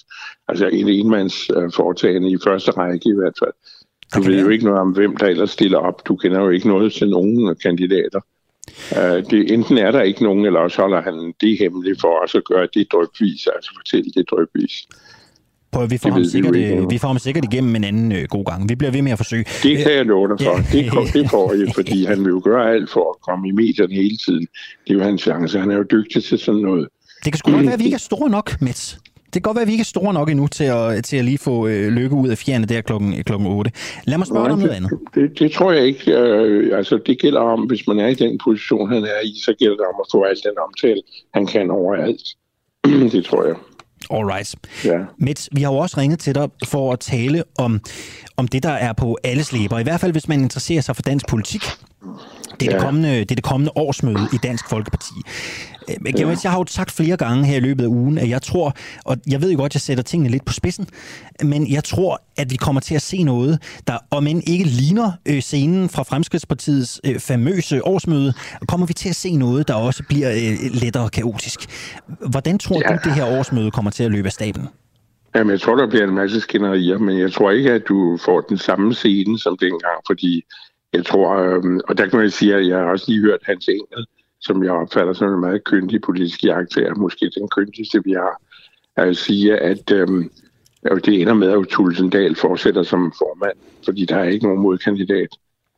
altså 0.47 0.67
en 0.67 0.87
enmands 0.87 1.49
uh, 1.57 1.71
foretagende 1.75 2.31
i 2.31 2.37
første 2.43 2.71
række 2.71 3.09
i 3.09 3.15
hvert 3.21 3.37
fald. 3.39 3.53
Du 4.15 4.21
ved 4.21 4.41
jo 4.41 4.49
ikke 4.49 4.65
noget 4.65 4.79
om, 4.79 4.89
hvem 4.89 5.17
der 5.17 5.25
ellers 5.25 5.51
stiller 5.51 5.77
op. 5.77 6.07
Du 6.07 6.15
kender 6.15 6.41
jo 6.41 6.49
ikke 6.49 6.67
noget 6.67 6.93
til 6.93 7.09
nogen 7.09 7.55
kandidater. 7.55 8.21
Uh, 8.91 8.97
det, 9.31 9.51
enten 9.53 9.77
er 9.77 9.91
der 9.91 10.01
ikke 10.01 10.23
nogen, 10.23 10.45
eller 10.45 10.59
også 10.59 10.81
holder 10.81 11.01
han 11.01 11.33
det 11.41 11.57
hemmeligt 11.59 12.01
for 12.01 12.23
os 12.23 12.35
at 12.35 12.45
gøre 12.45 12.67
det 12.73 12.87
drøbvis, 12.91 13.47
altså 13.55 13.71
fortælle 13.77 14.11
det 14.15 14.25
drøbvis. 14.31 14.87
Prøv, 15.71 15.89
vi, 15.89 15.97
får 15.97 16.09
ham 16.09 16.23
sikkert, 16.23 16.53
vi, 16.53 16.85
vi 16.89 16.97
får 16.97 17.07
ham 17.07 17.19
sikkert 17.19 17.45
igennem 17.53 17.75
en 17.75 17.83
anden 17.83 18.11
øh, 18.11 18.25
god 18.29 18.45
gang. 18.45 18.69
Vi 18.69 18.75
bliver 18.75 18.91
ved 18.91 19.01
med 19.01 19.11
at 19.11 19.17
forsøge. 19.17 19.45
Det 19.63 19.77
kan 19.77 19.91
jeg 19.91 20.05
love 20.05 20.27
dig 20.29 20.45
for. 20.45 20.51
Ja. 20.51 21.03
Det, 21.03 21.13
det 21.13 21.29
får 21.29 21.53
jeg, 21.53 21.67
fordi 21.79 22.05
han 22.05 22.23
vil 22.23 22.29
jo 22.29 22.41
gøre 22.43 22.71
alt 22.73 22.89
for 22.89 23.09
at 23.09 23.21
komme 23.21 23.47
i 23.47 23.51
medierne 23.51 23.93
hele 23.93 24.17
tiden. 24.17 24.47
Det 24.87 24.93
er 24.93 24.93
jo 24.93 25.03
hans 25.03 25.21
chance. 25.21 25.59
Han 25.59 25.71
er 25.71 25.75
jo 25.75 25.85
dygtig 25.91 26.23
til 26.23 26.39
sådan 26.39 26.61
noget. 26.61 26.87
Det 27.25 27.33
kan 27.33 27.37
sgu 27.37 27.51
godt 27.51 27.65
være, 27.65 27.73
at 27.73 27.79
vi 27.79 27.85
ikke 27.89 27.95
er 27.95 28.07
store 28.11 28.29
nok, 28.29 28.61
Mets. 28.61 28.99
Det 29.33 29.43
kan 29.43 29.49
godt 29.49 29.55
være, 29.55 29.61
at 29.61 29.67
vi 29.67 29.71
ikke 29.71 29.81
er 29.81 29.85
store 29.85 30.13
nok 30.13 30.29
endnu 30.29 30.47
til 30.47 30.63
at, 30.63 31.03
til 31.03 31.17
at 31.17 31.25
lige 31.25 31.37
få 31.37 31.67
øh, 31.67 31.87
lykke 31.87 32.15
ud 32.15 32.29
af 32.29 32.37
fjerne 32.37 32.65
der 32.65 32.81
klokken, 32.81 33.23
klokken 33.23 33.47
8. 33.47 33.71
Lad 34.03 34.17
mig 34.17 34.27
spørge 34.27 34.45
dig 34.45 34.53
om 34.53 34.59
noget 34.59 34.73
andet. 34.73 34.91
Det, 35.15 35.39
det 35.39 35.51
tror 35.51 35.71
jeg 35.71 35.85
ikke. 35.85 36.11
Øh, 36.17 36.77
altså, 36.77 36.99
det 37.05 37.19
gælder 37.19 37.39
om, 37.39 37.59
hvis 37.59 37.87
man 37.87 37.99
er 37.99 38.07
i 38.07 38.13
den 38.13 38.39
position, 38.43 38.89
han 38.89 39.03
er 39.03 39.21
i, 39.23 39.41
så 39.45 39.53
gælder 39.59 39.75
det 39.75 39.85
om 39.85 39.95
at 39.99 40.07
få 40.11 40.23
alt 40.23 40.39
den 40.43 40.57
omtale, 40.67 41.01
han 41.33 41.47
kan 41.47 41.71
overalt. 41.71 42.21
det 43.13 43.25
tror 43.25 43.45
jeg. 43.45 43.55
Alright. 44.09 44.55
Ja. 44.85 44.99
Mets, 45.17 45.49
vi 45.51 45.61
har 45.61 45.71
jo 45.71 45.77
også 45.77 45.97
ringet 45.99 46.19
til 46.19 46.35
dig 46.35 46.49
for 46.67 46.93
at 46.93 46.99
tale 46.99 47.43
om, 47.57 47.79
om 48.37 48.47
det, 48.47 48.63
der 48.63 48.69
er 48.69 48.93
på 48.93 49.17
alles 49.23 49.53
læber. 49.53 49.79
I 49.79 49.83
hvert 49.83 49.99
fald, 49.99 50.11
hvis 50.11 50.27
man 50.27 50.41
interesserer 50.41 50.81
sig 50.81 50.95
for 50.95 51.03
dansk 51.03 51.27
politik. 51.27 51.61
Det 52.59 52.67
er, 52.67 52.71
ja. 52.71 52.77
det, 52.77 52.85
kommende, 52.85 53.09
det 53.19 53.31
er 53.31 53.35
det 53.35 53.43
kommende 53.43 53.71
årsmøde 53.75 54.27
i 54.33 54.37
Dansk 54.43 54.69
Folkeparti. 54.69 55.13
Øh, 56.07 56.19
ja. 56.19 56.35
Jeg 56.43 56.51
har 56.51 56.59
jo 56.59 56.65
sagt 56.67 56.91
flere 56.91 57.17
gange 57.17 57.45
her 57.45 57.57
i 57.57 57.59
løbet 57.59 57.83
af 57.83 57.87
ugen, 57.87 58.17
at 58.17 58.29
jeg 58.29 58.41
tror, 58.41 58.73
og 59.05 59.17
jeg 59.27 59.41
ved 59.41 59.51
jo 59.51 59.57
godt, 59.57 59.71
at 59.71 59.75
jeg 59.75 59.81
sætter 59.81 60.03
tingene 60.03 60.29
lidt 60.29 60.45
på 60.45 60.53
spidsen, 60.53 60.87
men 61.43 61.71
jeg 61.71 61.83
tror, 61.83 62.21
at 62.37 62.51
vi 62.51 62.55
kommer 62.55 62.81
til 62.81 62.95
at 62.95 63.01
se 63.01 63.23
noget, 63.23 63.81
der 63.87 63.97
om 64.11 64.27
end 64.27 64.49
ikke 64.49 64.65
ligner 64.65 65.11
øh, 65.25 65.41
scenen 65.41 65.89
fra 65.89 66.03
Fremskridspartiets 66.03 67.01
øh, 67.05 67.19
famøse 67.19 67.85
årsmøde, 67.85 68.33
kommer 68.67 68.87
vi 68.87 68.93
til 68.93 69.09
at 69.09 69.15
se 69.15 69.35
noget, 69.35 69.67
der 69.67 69.73
også 69.73 70.03
bliver 70.09 70.31
øh, 70.31 70.71
lettere 70.81 71.09
kaotisk. 71.09 71.59
Hvordan 72.29 72.57
tror 72.57 72.81
ja. 72.85 72.95
du, 72.95 72.99
det 73.03 73.13
her 73.13 73.25
årsmøde 73.39 73.71
kommer 73.71 73.91
til 73.91 74.03
at 74.03 74.11
løbe 74.11 74.25
af 74.25 74.31
staben? 74.31 74.67
Jamen, 75.35 75.51
jeg 75.51 75.61
tror, 75.61 75.75
der 75.75 75.89
bliver 75.89 76.03
en 76.07 76.15
masse 76.15 76.41
skænderier, 76.41 76.97
men 76.97 77.19
jeg 77.19 77.31
tror 77.31 77.51
ikke, 77.51 77.71
at 77.71 77.83
du 77.87 78.17
får 78.25 78.41
den 78.41 78.57
samme 78.57 78.93
scene 78.93 79.39
som 79.39 79.57
dengang, 79.57 79.97
fordi 80.07 80.43
jeg 80.93 81.05
tror, 81.05 81.37
øh, 81.37 81.79
og 81.87 81.97
der 81.97 82.07
kan 82.07 82.19
man 82.19 82.29
sige, 82.29 82.55
at 82.55 82.67
jeg 82.67 82.77
har 82.77 82.85
også 82.85 83.05
lige 83.07 83.21
hørt 83.21 83.39
Hans 83.43 83.67
Engel, 83.67 84.05
som 84.41 84.63
jeg 84.63 84.71
opfatter 84.71 85.13
som 85.13 85.33
en 85.33 85.39
meget 85.39 85.63
kyndig 85.63 86.01
politisk 86.01 86.43
jagttager, 86.43 86.95
måske 86.95 87.31
den 87.39 87.49
kyndigste, 87.49 88.03
vi 88.03 88.11
har, 88.11 88.41
at 88.95 89.17
sige, 89.17 89.57
at 89.57 89.91
øh, 89.91 90.07
det 91.05 91.21
ender 91.21 91.33
med, 91.33 91.51
at 91.51 91.67
Tulsendal 91.67 92.35
fortsætter 92.35 92.83
som 92.83 93.13
formand, 93.17 93.57
fordi 93.85 94.05
der 94.05 94.17
er 94.17 94.23
ikke 94.23 94.45
nogen 94.45 94.61
modkandidat. 94.61 95.29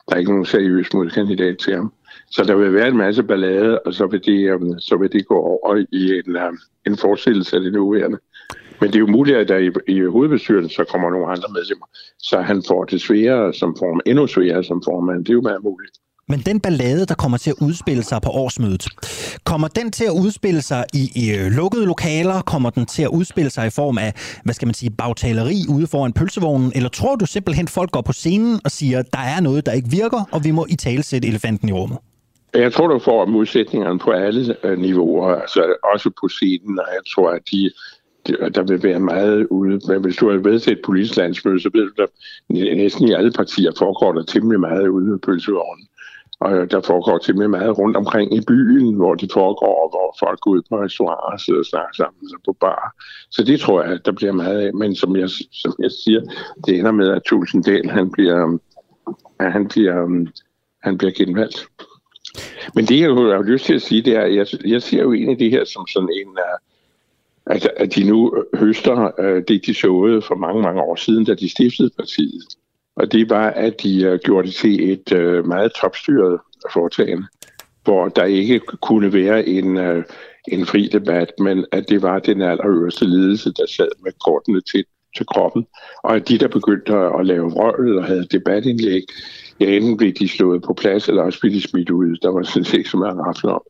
Der 0.09 0.15
er 0.15 0.19
ikke 0.19 0.31
nogen 0.31 0.45
seriøs 0.45 0.93
modkandidat 0.93 1.57
til 1.57 1.75
ham. 1.75 1.93
Så 2.31 2.43
der 2.43 2.55
vil 2.55 2.73
være 2.73 2.87
en 2.87 2.97
masse 2.97 3.23
ballade, 3.23 3.79
og 3.79 3.93
så 3.93 4.07
vil 4.07 4.25
det, 4.25 4.49
øh, 4.49 4.59
så 4.79 4.97
vil 4.97 5.11
det 5.11 5.27
gå 5.27 5.35
over 5.35 5.85
i 5.91 6.21
en, 6.25 6.35
øh, 6.35 6.53
en 6.87 6.97
fortsættelse 6.97 7.55
af 7.55 7.61
det 7.61 7.73
nuværende. 7.73 8.17
Men 8.79 8.89
det 8.89 8.95
er 8.95 8.99
jo 8.99 9.07
muligt, 9.07 9.37
at 9.37 9.47
der 9.47 9.57
i, 9.57 9.71
i 9.87 9.99
hovedbestyrelsen 10.01 10.69
så 10.69 10.83
kommer 10.83 11.09
nogle 11.09 11.27
andre 11.27 11.47
medlemmer, 11.53 11.85
så 12.19 12.41
han 12.41 12.63
får 12.67 12.83
det 12.83 13.01
sværere 13.01 13.53
som 13.53 13.75
form, 13.79 13.99
endnu 14.05 14.27
sværere 14.27 14.63
som 14.63 14.81
formand. 14.85 15.25
Det 15.25 15.29
er 15.29 15.33
jo 15.33 15.41
meget 15.41 15.63
muligt. 15.63 15.91
Men 16.29 16.39
den 16.39 16.59
ballade, 16.59 17.05
der 17.05 17.15
kommer 17.15 17.37
til 17.37 17.49
at 17.49 17.55
udspille 17.61 18.03
sig 18.03 18.21
på 18.21 18.29
årsmødet, 18.29 18.87
kommer 19.45 19.67
den 19.67 19.91
til 19.91 20.05
at 20.05 20.11
udspille 20.11 20.61
sig 20.61 20.85
i, 20.93 21.11
i 21.15 21.35
øh, 21.37 21.51
lukkede 21.51 21.85
lokaler? 21.85 22.41
Kommer 22.41 22.69
den 22.69 22.85
til 22.85 23.03
at 23.03 23.09
udspille 23.09 23.49
sig 23.49 23.67
i 23.67 23.69
form 23.69 23.97
af, 23.97 24.39
hvad 24.43 24.53
skal 24.53 24.65
man 24.65 24.73
sige, 24.73 24.89
bagtaleri 24.89 25.59
ude 25.69 25.87
foran 25.87 26.13
pølsevognen? 26.13 26.71
Eller 26.75 26.89
tror 26.89 27.15
du 27.15 27.25
simpelthen, 27.25 27.67
folk 27.67 27.91
går 27.91 28.01
på 28.01 28.13
scenen 28.13 28.59
og 28.65 28.71
siger, 28.71 29.01
der 29.01 29.19
er 29.19 29.39
noget, 29.41 29.65
der 29.65 29.71
ikke 29.71 29.89
virker, 29.89 30.29
og 30.31 30.43
vi 30.43 30.51
må 30.51 30.65
i 30.69 30.75
tale 30.75 31.03
sætte 31.03 31.27
elefanten 31.27 31.69
i 31.69 31.71
rummet? 31.71 31.97
Jeg 32.53 32.73
tror, 32.73 32.87
du 32.87 32.99
får 32.99 33.25
modsætningerne 33.25 33.99
på 33.99 34.11
alle 34.11 34.55
øh, 34.63 34.79
niveauer, 34.79 35.35
altså 35.35 35.75
også 35.93 36.09
på 36.21 36.27
scenen, 36.27 36.79
og 36.79 36.85
jeg 36.91 37.01
tror, 37.15 37.29
at 37.29 37.41
de 37.51 37.71
der 38.27 38.63
vil 38.63 38.83
være 38.83 38.99
meget 38.99 39.47
ude. 39.47 39.79
Men 39.87 40.01
hvis 40.01 40.15
du 40.15 40.29
har 40.29 40.37
været 40.37 40.61
til 40.61 40.73
et 40.73 40.81
politisk 40.85 41.17
landsmøde, 41.17 41.59
så 41.59 41.69
ved 41.73 41.91
du, 41.97 42.03
at 42.03 42.09
næsten 42.77 43.07
i 43.07 43.13
alle 43.13 43.31
partier 43.31 43.71
foregår 43.77 44.13
der 44.13 44.23
temmelig 44.23 44.59
meget 44.59 44.87
ude 44.87 45.11
på 45.11 45.17
pølsevognen. 45.25 45.87
Og 46.43 46.53
øh, 46.53 46.71
der 46.71 46.81
foregår 46.81 47.17
temmelig 47.17 47.49
meget 47.49 47.77
rundt 47.77 47.97
omkring 47.97 48.33
i 48.33 48.41
byen, 48.47 48.95
hvor 48.95 49.15
det 49.15 49.31
foregår, 49.33 49.89
hvor 49.93 50.27
folk 50.27 50.39
går 50.39 50.51
ud 50.51 50.61
på 50.69 50.79
restauranter 50.79 51.33
og 51.33 51.39
sidder 51.39 51.59
og 51.59 51.65
snakker 51.65 51.93
sammen 51.93 52.29
så 52.29 52.37
på 52.45 52.53
bar. 52.53 52.95
Så 53.31 53.43
det 53.43 53.59
tror 53.59 53.83
jeg, 53.83 53.91
at 53.91 54.05
der 54.05 54.11
bliver 54.11 54.33
meget 54.33 54.59
af. 54.59 54.73
Men 54.73 54.95
som 54.95 55.15
jeg, 55.15 55.29
som 55.51 55.73
jeg 55.79 55.91
siger, 55.91 56.21
det 56.65 56.79
ender 56.79 56.91
med, 56.91 57.09
at 57.09 57.23
Tulsendal, 57.23 57.89
han 57.89 58.11
bliver, 58.11 58.59
øh, 59.41 59.51
han 59.51 59.67
bliver, 59.67 60.03
øh, 60.03 60.27
han 60.83 60.97
bliver 60.97 61.11
genvalgt. 61.11 61.67
Men 62.75 62.85
det, 62.85 62.99
jeg 62.99 63.09
har 63.09 63.43
lyst 63.43 63.65
til 63.65 63.73
at 63.73 63.81
sige, 63.81 64.01
det 64.01 64.15
er, 64.15 64.21
at 64.21 64.35
jeg, 64.35 64.47
jeg 64.65 64.81
ser 64.81 65.01
jo 65.01 65.13
egentlig 65.13 65.39
det 65.39 65.51
her 65.51 65.65
som 65.65 65.87
sådan 65.87 66.09
en, 66.09 66.37
at, 67.45 67.69
at 67.77 67.95
de 67.95 68.03
nu 68.03 68.43
høster 68.53 69.11
det, 69.47 69.65
de 69.65 69.73
såede 69.73 70.21
for 70.21 70.35
mange, 70.35 70.61
mange 70.61 70.81
år 70.81 70.95
siden, 70.95 71.25
da 71.25 71.33
de 71.33 71.49
stiftede 71.49 71.89
partiet. 71.97 72.43
Og 72.95 73.11
det 73.11 73.29
var, 73.29 73.49
at 73.49 73.83
de 73.83 74.03
øh, 74.03 74.19
gjorde 74.23 74.47
det 74.47 74.55
til 74.55 74.91
et 74.91 75.13
øh, 75.13 75.47
meget 75.47 75.71
topstyret 75.81 76.39
foretagende, 76.73 77.27
hvor 77.83 78.07
der 78.07 78.23
ikke 78.23 78.59
kunne 78.59 79.13
være 79.13 79.47
en, 79.47 79.77
øh, 79.77 80.03
en 80.47 80.65
fri 80.65 80.89
debat, 80.91 81.31
men 81.39 81.65
at 81.71 81.89
det 81.89 82.01
var 82.01 82.19
den 82.19 82.41
allerøverste 82.41 83.05
ledelse, 83.05 83.53
der 83.53 83.65
sad 83.67 83.89
med 84.03 84.11
kortene 84.25 84.61
til, 84.61 84.85
til 85.17 85.25
kroppen. 85.25 85.67
Og 86.03 86.15
at 86.15 86.29
de, 86.29 86.37
der 86.37 86.47
begyndte 86.47 86.93
at 86.93 87.25
lave 87.25 87.51
vrøvl 87.51 87.97
og 87.97 88.05
havde 88.05 88.27
debatindlæg, 88.31 89.01
ja, 89.59 89.65
enten 89.65 89.97
blev 89.97 90.13
de 90.13 90.27
slået 90.27 90.61
på 90.61 90.73
plads, 90.73 91.09
eller 91.09 91.23
også 91.23 91.39
blev 91.39 91.53
de 91.53 91.61
smidt 91.61 91.89
ud. 91.89 92.17
Der 92.21 92.29
var 92.29 92.43
sådan 92.43 92.65
set 92.65 92.77
ikke 92.77 92.89
så 92.89 92.97
meget 92.97 93.17
raften 93.17 93.49
om. 93.49 93.61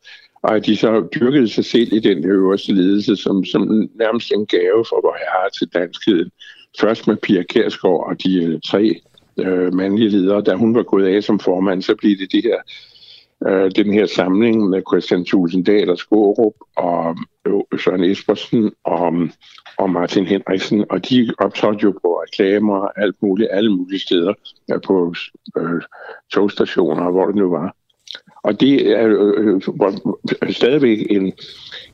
Og 0.44 0.56
at 0.56 0.66
de 0.66 0.76
så 0.76 1.08
dyrkede 1.16 1.48
sig 1.48 1.66
selv 1.66 1.94
i 1.94 2.00
den 2.00 2.26
øverste 2.26 2.74
ledelse, 2.74 3.16
som, 3.16 3.46
som 3.46 3.62
nærmest 3.96 4.32
en 4.32 4.46
gave 4.46 4.86
for 4.90 5.02
vor 5.02 5.18
herre 5.20 5.50
til 5.60 5.68
danskheden. 5.74 6.32
Først 6.80 7.08
med 7.08 7.16
Pia 7.16 7.44
Kærsgaard 7.44 8.10
og 8.10 8.24
de 8.24 8.60
tre 8.70 9.02
øh, 9.40 9.74
mandlige 9.74 10.10
ledere. 10.10 10.42
Da 10.42 10.54
hun 10.54 10.76
var 10.76 10.84
gået 10.84 11.08
af 11.08 11.24
som 11.24 11.40
formand, 11.40 11.82
så 11.82 11.96
blev 11.96 12.18
det 12.18 12.32
de 12.32 12.42
her, 12.42 12.58
øh, 13.48 13.72
den 13.76 13.94
her 13.94 14.06
samling 14.06 14.70
med 14.70 14.82
Christian 14.90 15.26
Tulsendal 15.26 15.90
og 15.90 15.98
Skårup 15.98 16.54
og 16.76 17.18
øh, 17.48 17.80
Søren 17.80 18.04
Espersen 18.04 18.72
og, 18.84 19.14
og 19.78 19.90
Martin 19.90 20.26
Henriksen. 20.26 20.86
Og 20.90 21.10
de 21.10 21.34
optrådte 21.40 21.84
jo 21.84 21.92
på 21.92 22.22
reklamer 22.24 22.78
og 22.78 23.02
alt 23.02 23.16
muligt, 23.22 23.50
alle 23.52 23.76
mulige 23.76 24.00
steder 24.00 24.34
ja, 24.70 24.78
på 24.78 25.14
øh, 25.58 25.82
togstationer, 26.34 27.12
hvor 27.12 27.26
det 27.26 27.36
nu 27.36 27.50
var. 27.50 27.76
Og 28.44 28.62
det 28.62 28.92
er 28.92 29.08
øh, 29.08 29.62
øh, 30.44 30.54
stadigvæk 30.54 31.08
en, 31.10 31.34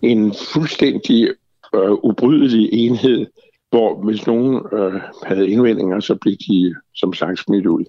en 0.01 0.33
fuldstændig 0.53 1.29
øh, 1.75 1.91
ubrydelig 1.91 2.69
enhed, 2.71 3.25
hvor 3.69 4.03
hvis 4.03 4.27
nogen 4.27 4.55
øh, 4.73 5.01
havde 5.23 5.49
indvendinger, 5.49 5.99
så 5.99 6.15
blev 6.15 6.35
de 6.35 6.75
som 6.95 7.13
sagt 7.13 7.39
smidt 7.39 7.65
ud. 7.65 7.85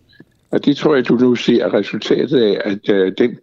Og 0.51 0.65
det 0.65 0.77
tror 0.77 0.95
jeg, 0.95 1.09
du 1.09 1.15
nu 1.15 1.35
ser 1.35 1.75
resultatet 1.75 2.41
af, 2.43 2.61
at 2.65 2.89
øh, 2.89 3.13
den 3.19 3.39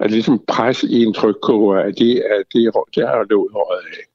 at 0.00 0.10
ligesom 0.10 0.44
pres 0.48 0.82
i 0.82 1.02
en 1.02 1.14
trykkoger, 1.14 1.76
at 1.76 1.94
det, 1.98 2.18
at 2.18 2.44
det, 2.52 2.72
det 2.94 3.02
er 3.02 3.28
lået 3.30 3.52
håret 3.52 3.80
af. 3.92 4.10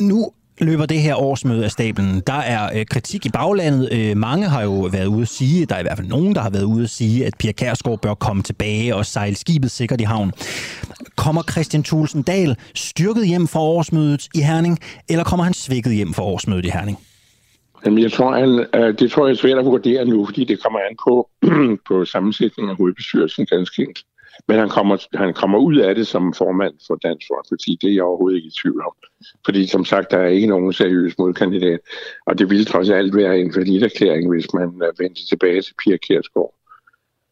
Nu 0.00 0.32
løber 0.60 0.86
det 0.86 1.00
her 1.00 1.14
årsmøde 1.14 1.64
af 1.64 1.70
stablen. 1.70 2.22
Der 2.26 2.32
er 2.32 2.78
øh, 2.78 2.86
kritik 2.86 3.26
i 3.26 3.28
baglandet. 3.28 3.88
Øh, 3.92 4.16
mange 4.16 4.48
har 4.48 4.62
jo 4.62 4.80
været 4.80 5.06
ude 5.06 5.22
at 5.22 5.28
sige, 5.28 5.66
der 5.66 5.74
er 5.74 5.78
i 5.78 5.82
hvert 5.82 5.98
fald 5.98 6.08
nogen, 6.08 6.34
der 6.34 6.40
har 6.40 6.50
været 6.50 6.64
ude 6.64 6.84
at 6.84 6.90
sige, 6.90 7.26
at 7.26 7.34
Pia 7.38 7.52
Kærsgaard 7.52 8.00
bør 8.00 8.14
komme 8.14 8.42
tilbage 8.42 8.96
og 8.96 9.06
sejle 9.06 9.36
skibet 9.36 9.70
sikkert 9.70 10.00
i 10.00 10.04
havn. 10.04 10.32
Kommer 11.16 11.42
Christian 11.42 11.82
Thulsen 11.82 12.22
Dahl 12.22 12.56
styrket 12.74 13.26
hjem 13.28 13.48
fra 13.48 13.60
årsmødet 13.60 14.28
i 14.34 14.40
Herning, 14.40 14.78
eller 15.08 15.24
kommer 15.24 15.44
han 15.44 15.54
svækket 15.54 15.94
hjem 15.94 16.14
fra 16.14 16.22
årsmødet 16.22 16.64
i 16.64 16.68
Herning? 16.68 16.98
Jamen, 17.84 18.02
jeg 18.02 18.12
tror, 18.12 18.32
han, 18.36 18.66
øh, 18.74 18.98
det 18.98 19.10
tror 19.10 19.26
jeg 19.26 19.32
er 19.32 19.36
svært 19.36 19.58
at 19.58 19.64
vurdere 19.64 20.04
nu, 20.04 20.26
fordi 20.26 20.44
det 20.44 20.62
kommer 20.62 20.78
an 20.78 20.96
på, 21.04 21.30
på 21.88 22.04
sammensætningen 22.04 22.70
af 22.70 22.76
hovedbestyrelsen 22.76 23.46
ganske 23.46 23.82
enkelt. 23.82 24.06
Men 24.48 24.58
han 24.58 24.68
kommer, 24.68 25.06
han 25.14 25.34
kommer 25.34 25.58
ud 25.58 25.76
af 25.76 25.94
det 25.94 26.06
som 26.06 26.34
formand 26.34 26.74
for 26.86 26.94
Dansk 26.94 27.26
Folkeparti. 27.32 27.78
Det 27.80 27.90
er 27.90 27.94
jeg 27.94 28.02
overhovedet 28.02 28.36
ikke 28.36 28.46
i 28.46 28.58
tvivl 28.62 28.80
om. 28.86 28.92
Fordi 29.44 29.66
som 29.66 29.84
sagt, 29.84 30.10
der 30.10 30.18
er 30.18 30.28
ikke 30.28 30.46
nogen 30.46 30.72
seriøs 30.72 31.18
modkandidat. 31.18 31.80
Og 32.26 32.38
det 32.38 32.50
ville 32.50 32.64
trods 32.64 32.90
alt 32.90 33.16
være 33.16 33.38
en 33.38 33.82
erklæring, 33.82 34.30
hvis 34.30 34.54
man 34.54 34.82
øh, 34.82 34.98
vendte 34.98 35.26
tilbage 35.26 35.62
til 35.62 35.74
Pia 35.84 35.96
Kjærsgaard. 35.96 36.54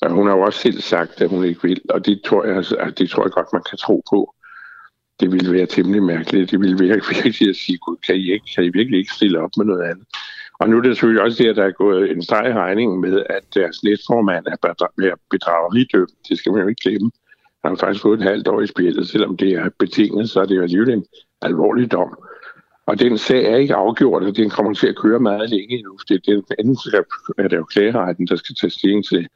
Og 0.02 0.10
hun 0.10 0.26
har 0.26 0.36
jo 0.36 0.42
også 0.42 0.58
selv 0.58 0.80
sagt, 0.80 1.20
at 1.20 1.28
hun 1.28 1.44
ikke 1.44 1.62
vil. 1.62 1.80
Og 1.90 2.06
det 2.06 2.22
tror 2.24 2.44
jeg, 2.44 2.56
altså, 2.56 2.92
det 2.98 3.10
tror 3.10 3.24
jeg 3.24 3.32
godt, 3.32 3.52
man 3.52 3.62
kan 3.70 3.78
tro 3.78 4.02
på. 4.10 4.34
Det 5.20 5.32
ville 5.32 5.52
være 5.52 5.66
temmelig 5.66 6.02
mærkeligt. 6.02 6.50
Det 6.50 6.60
ville 6.60 6.88
være 6.88 7.00
virkelig 7.22 7.48
at 7.48 7.56
sige, 7.56 7.78
Gud, 7.78 7.96
kan 8.06 8.16
I, 8.16 8.32
ikke, 8.32 8.46
kan 8.54 8.64
I 8.64 8.68
virkelig 8.68 8.98
ikke 8.98 9.12
stille 9.12 9.40
op 9.40 9.50
med 9.56 9.66
noget 9.66 9.82
andet? 9.90 10.06
Og 10.62 10.68
nu 10.68 10.76
er 10.76 10.82
det 10.82 10.96
selvfølgelig 10.96 11.22
også 11.22 11.42
det, 11.42 11.50
at 11.50 11.56
der 11.56 11.64
er 11.64 11.70
gået 11.70 12.10
en 12.10 12.22
streg 12.22 12.50
i 12.50 12.52
regningen 12.52 13.00
med, 13.00 13.22
at 13.30 13.44
deres 13.54 13.84
næstformand 13.84 14.46
er 14.46 15.16
bedrageridømt. 15.30 16.12
Det 16.28 16.38
skal 16.38 16.52
man 16.52 16.62
jo 16.62 16.68
ikke 16.68 16.82
glemme. 16.82 17.10
Han 17.64 17.70
har 17.70 17.76
faktisk 17.76 18.02
fået 18.02 18.20
et 18.20 18.28
halvt 18.28 18.48
år 18.48 18.60
i 18.60 18.66
spillet, 18.66 19.08
selvom 19.08 19.36
det 19.36 19.52
er 19.52 19.68
betinget, 19.78 20.30
så 20.30 20.40
er 20.40 20.44
det 20.44 20.56
jo 20.56 20.62
alligevel 20.62 20.90
en 20.90 21.04
alvorlig 21.42 21.92
dom. 21.92 22.18
Og 22.86 23.00
den 23.00 23.18
sag 23.18 23.52
er 23.52 23.56
ikke 23.56 23.74
afgjort, 23.74 24.22
og 24.22 24.36
den 24.36 24.50
kommer 24.50 24.74
til 24.74 24.86
at 24.86 24.96
køre 24.96 25.20
meget 25.20 25.50
længe 25.50 25.78
endnu. 25.78 25.98
Det, 26.08 26.26
det, 26.26 26.44
enten 26.58 26.76
er 27.38 27.48
det 27.48 27.56
jo 27.56 27.64
klageretten, 27.64 28.26
der 28.26 28.36
skal 28.36 28.54
tage 28.54 28.70
stilling 28.70 29.04
til, 29.04 29.28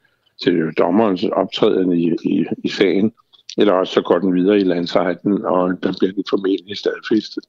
til 0.43 0.73
dommerens 0.77 1.23
optræden 1.23 1.91
i, 1.91 2.15
i, 2.23 2.45
i 2.63 2.69
sagen, 2.69 3.13
eller 3.57 3.73
også 3.73 3.93
så 3.93 4.01
går 4.01 4.19
den 4.19 4.35
videre 4.35 4.59
i 4.59 4.63
landsretten, 4.63 5.45
og 5.45 5.83
der 5.83 5.93
bliver 5.99 6.13
den 6.13 6.23
formentlig 6.29 6.77
stadfæstet. 6.77 7.43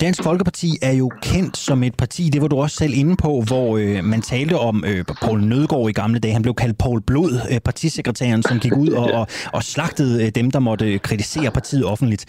Dansk 0.00 0.22
Folkeparti 0.22 0.78
er 0.82 0.92
jo 0.92 1.10
kendt 1.22 1.56
som 1.56 1.82
et 1.82 1.94
parti, 1.94 2.30
det 2.32 2.42
var 2.42 2.48
du 2.48 2.56
også 2.56 2.76
selv 2.76 2.94
inde 2.94 3.16
på, 3.16 3.40
hvor 3.46 3.76
øh, 3.76 4.04
man 4.04 4.22
talte 4.22 4.58
om 4.58 4.84
øh, 4.86 5.04
Poul 5.22 5.44
Nødgaard 5.44 5.88
i 5.88 5.92
gamle 5.92 6.18
dage. 6.18 6.32
Han 6.32 6.42
blev 6.42 6.54
kaldt 6.54 6.78
Poul 6.78 7.02
Blod, 7.02 7.40
øh, 7.50 7.60
partisekretæren, 7.60 8.42
som 8.42 8.58
gik 8.58 8.76
ud 8.76 8.88
og, 8.88 9.04
og, 9.04 9.26
og 9.52 9.62
slagtede 9.62 10.24
øh, 10.24 10.30
dem, 10.30 10.50
der 10.50 10.58
måtte 10.58 10.98
kritisere 10.98 11.50
partiet 11.50 11.84
offentligt. 11.84 12.24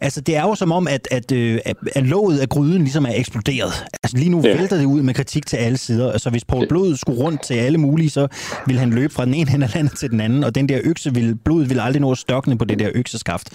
Altså, 0.00 0.20
det 0.20 0.36
er 0.36 0.42
jo 0.42 0.54
som 0.54 0.72
om, 0.72 0.88
at, 0.88 1.08
at, 1.10 1.32
øh, 1.32 1.58
at 1.94 2.06
låget 2.06 2.38
af 2.38 2.48
gryden 2.48 2.82
ligesom 2.82 3.04
er 3.04 3.12
eksploderet. 3.14 3.72
Altså, 4.02 4.16
lige 4.16 4.30
nu 4.30 4.40
ja. 4.44 4.56
vælter 4.56 4.76
det 4.76 4.84
ud 4.84 5.02
med 5.02 5.14
kritik 5.14 5.46
til 5.46 5.56
alle 5.56 5.78
sider. 5.78 6.12
Altså, 6.12 6.30
hvis 6.30 6.44
Poul 6.44 6.68
Blod 6.68 6.96
skulle 6.96 7.20
rundt 7.20 7.42
til 7.42 7.54
alle 7.54 7.78
mulige, 7.78 8.10
så 8.10 8.26
ville 8.66 8.80
han 8.80 8.90
løbe 8.90 9.14
fra 9.14 9.24
den 9.24 9.34
ene 9.34 9.50
hen 9.50 9.62
af 9.62 9.74
landet 9.74 9.98
til 9.98 10.10
den 10.10 10.20
anden, 10.20 10.44
og 10.44 10.54
den 10.54 10.68
der 10.68 10.80
økse 10.84 11.14
vil, 11.14 11.34
blod 11.44 11.64
vil 11.64 11.80
aldrig 11.80 12.00
nå 12.00 12.12
at 12.12 12.18
stokne 12.18 12.58
på 12.58 12.64
det 12.64 12.78
der 12.78 12.90
økseskaft. 12.94 13.48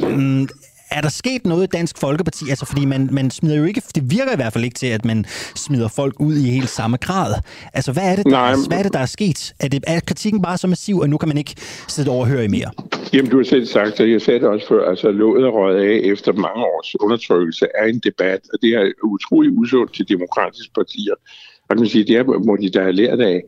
Øh, 0.00 0.46
er 0.94 1.00
der 1.00 1.08
sket 1.08 1.46
noget 1.46 1.64
i 1.64 1.66
Dansk 1.66 1.98
Folkeparti? 1.98 2.44
Altså, 2.50 2.66
fordi 2.66 2.84
man, 2.84 3.08
man 3.12 3.30
smider 3.30 3.56
jo 3.56 3.64
ikke, 3.64 3.82
det 3.94 4.10
virker 4.10 4.32
i 4.32 4.36
hvert 4.36 4.52
fald 4.52 4.64
ikke 4.64 4.78
til, 4.78 4.86
at 4.86 5.04
man 5.04 5.24
smider 5.56 5.88
folk 5.88 6.14
ud 6.20 6.34
i 6.34 6.50
helt 6.50 6.68
samme 6.68 6.96
grad. 6.96 7.34
Altså, 7.72 7.92
hvad 7.92 8.02
er 8.12 8.16
det, 8.16 8.24
der, 8.24 8.30
Nej. 8.30 8.54
hvad 8.68 8.78
er, 8.78 8.82
det, 8.82 8.92
der 8.92 8.98
er 8.98 9.06
sket? 9.06 9.54
Er, 9.60 9.68
det, 9.68 9.84
er 9.86 10.00
kritikken 10.00 10.42
bare 10.42 10.58
så 10.58 10.66
massiv, 10.66 11.00
at 11.04 11.10
nu 11.10 11.16
kan 11.16 11.28
man 11.28 11.38
ikke 11.38 11.54
sidde 11.88 12.10
og 12.10 12.16
overhøre 12.16 12.44
i 12.44 12.48
mere? 12.48 12.70
Jamen, 13.12 13.30
du 13.30 13.36
har 13.36 13.44
selv 13.44 13.66
sagt, 13.66 14.00
og 14.00 14.10
jeg 14.10 14.22
sagde 14.22 14.40
det 14.40 14.48
også 14.48 14.68
før, 14.68 14.90
altså 14.90 15.10
låget 15.10 15.52
røget 15.52 15.80
af 15.80 16.12
efter 16.12 16.32
mange 16.32 16.64
års 16.64 17.00
undertrykkelse 17.00 17.66
er 17.74 17.84
en 17.84 17.98
debat, 17.98 18.40
og 18.52 18.58
det 18.62 18.70
er 18.70 18.92
utrolig 19.02 19.58
usundt 19.58 19.94
til 19.94 20.08
demokratiske 20.08 20.72
partier. 20.74 21.14
Og 21.68 21.76
man 21.76 21.88
sige, 21.88 22.04
det 22.04 22.16
er, 22.16 22.24
må 22.24 22.56
de 22.56 22.70
der 22.70 22.82
er 22.82 22.92
lært 22.92 23.20
af. 23.20 23.42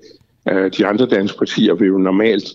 Uh, 0.51 0.71
de 0.79 0.87
andre 0.87 1.07
danske 1.07 1.39
partier 1.39 1.75
vil 1.75 1.89
jo 1.89 1.99
normalt 1.99 2.49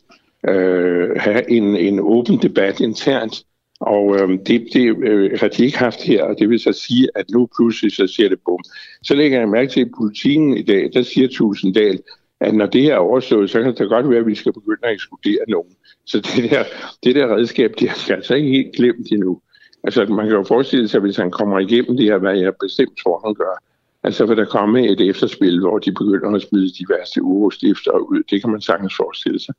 uh, 0.50 1.10
have 1.18 1.52
en, 1.52 1.76
en 1.76 2.00
åben 2.00 2.38
debat 2.42 2.80
internt, 2.80 3.44
og 3.82 4.16
øh, 4.16 4.30
det, 4.48 4.68
det 4.74 4.96
øh, 5.04 5.40
har 5.40 5.48
de 5.48 5.66
ikke 5.66 5.78
haft 5.78 6.04
her, 6.04 6.24
og 6.24 6.36
det 6.40 6.50
vil 6.50 6.60
så 6.60 6.72
sige, 6.74 7.10
at 7.16 7.26
nu 7.30 7.50
pludselig 7.58 7.92
så 7.92 8.08
siger 8.08 8.30
det 8.30 8.40
bum. 8.46 8.60
Så 9.04 9.16
lægger 9.16 9.40
jeg 9.40 9.50
mærke 9.50 9.72
til, 9.72 9.82
at 9.82 9.92
politikken 9.98 10.58
i 10.58 10.62
dag, 10.62 10.90
der 10.94 11.02
siger 11.02 11.28
Tusinddal, 11.28 12.00
at 12.40 12.54
når 12.56 12.66
det 12.66 12.82
her 12.82 12.94
er 12.94 12.98
overstået, 12.98 13.50
så 13.50 13.62
kan 13.62 13.76
det 13.76 13.90
godt 13.90 14.10
være, 14.10 14.20
at 14.20 14.28
vi 14.28 14.36
skal 14.36 14.54
begynde 14.54 14.80
at 14.84 14.94
ekskludere 14.94 15.46
nogen. 15.48 15.74
Så 16.06 16.18
det 16.36 16.52
der, 16.52 16.64
det 17.04 17.16
der 17.16 17.36
redskab, 17.36 17.72
det 17.80 17.90
har 17.90 18.16
altså 18.16 18.36
ikke 18.36 18.50
helt 18.50 18.76
glemt 18.76 19.12
endnu. 19.12 19.42
Altså 19.84 20.06
man 20.06 20.26
kan 20.28 20.36
jo 20.36 20.44
forestille 20.44 20.88
sig, 20.88 21.00
hvis 21.00 21.18
han 21.18 21.32
kommer 21.32 21.60
igennem 21.60 21.98
det 21.98 22.06
her, 22.06 22.18
hvad 22.18 22.38
jeg 22.38 22.54
bestemt 22.62 22.98
tror, 22.98 23.22
han 23.26 23.34
gør, 23.34 23.64
Altså 24.04 24.26
vil 24.26 24.38
der 24.38 24.46
komme 24.46 24.88
et 24.88 25.02
efterspil, 25.02 25.60
hvor 25.60 25.80
de 25.80 25.92
begynder 25.92 26.36
at 26.36 26.42
smide 26.42 26.70
de 26.70 26.86
værste 26.90 27.22
urostifter 27.22 27.92
ud. 27.92 28.24
Det 28.30 28.42
kan 28.42 28.52
man 28.52 28.62
sagtens 28.62 28.96
forestille 28.96 29.40
sig. 29.40 29.56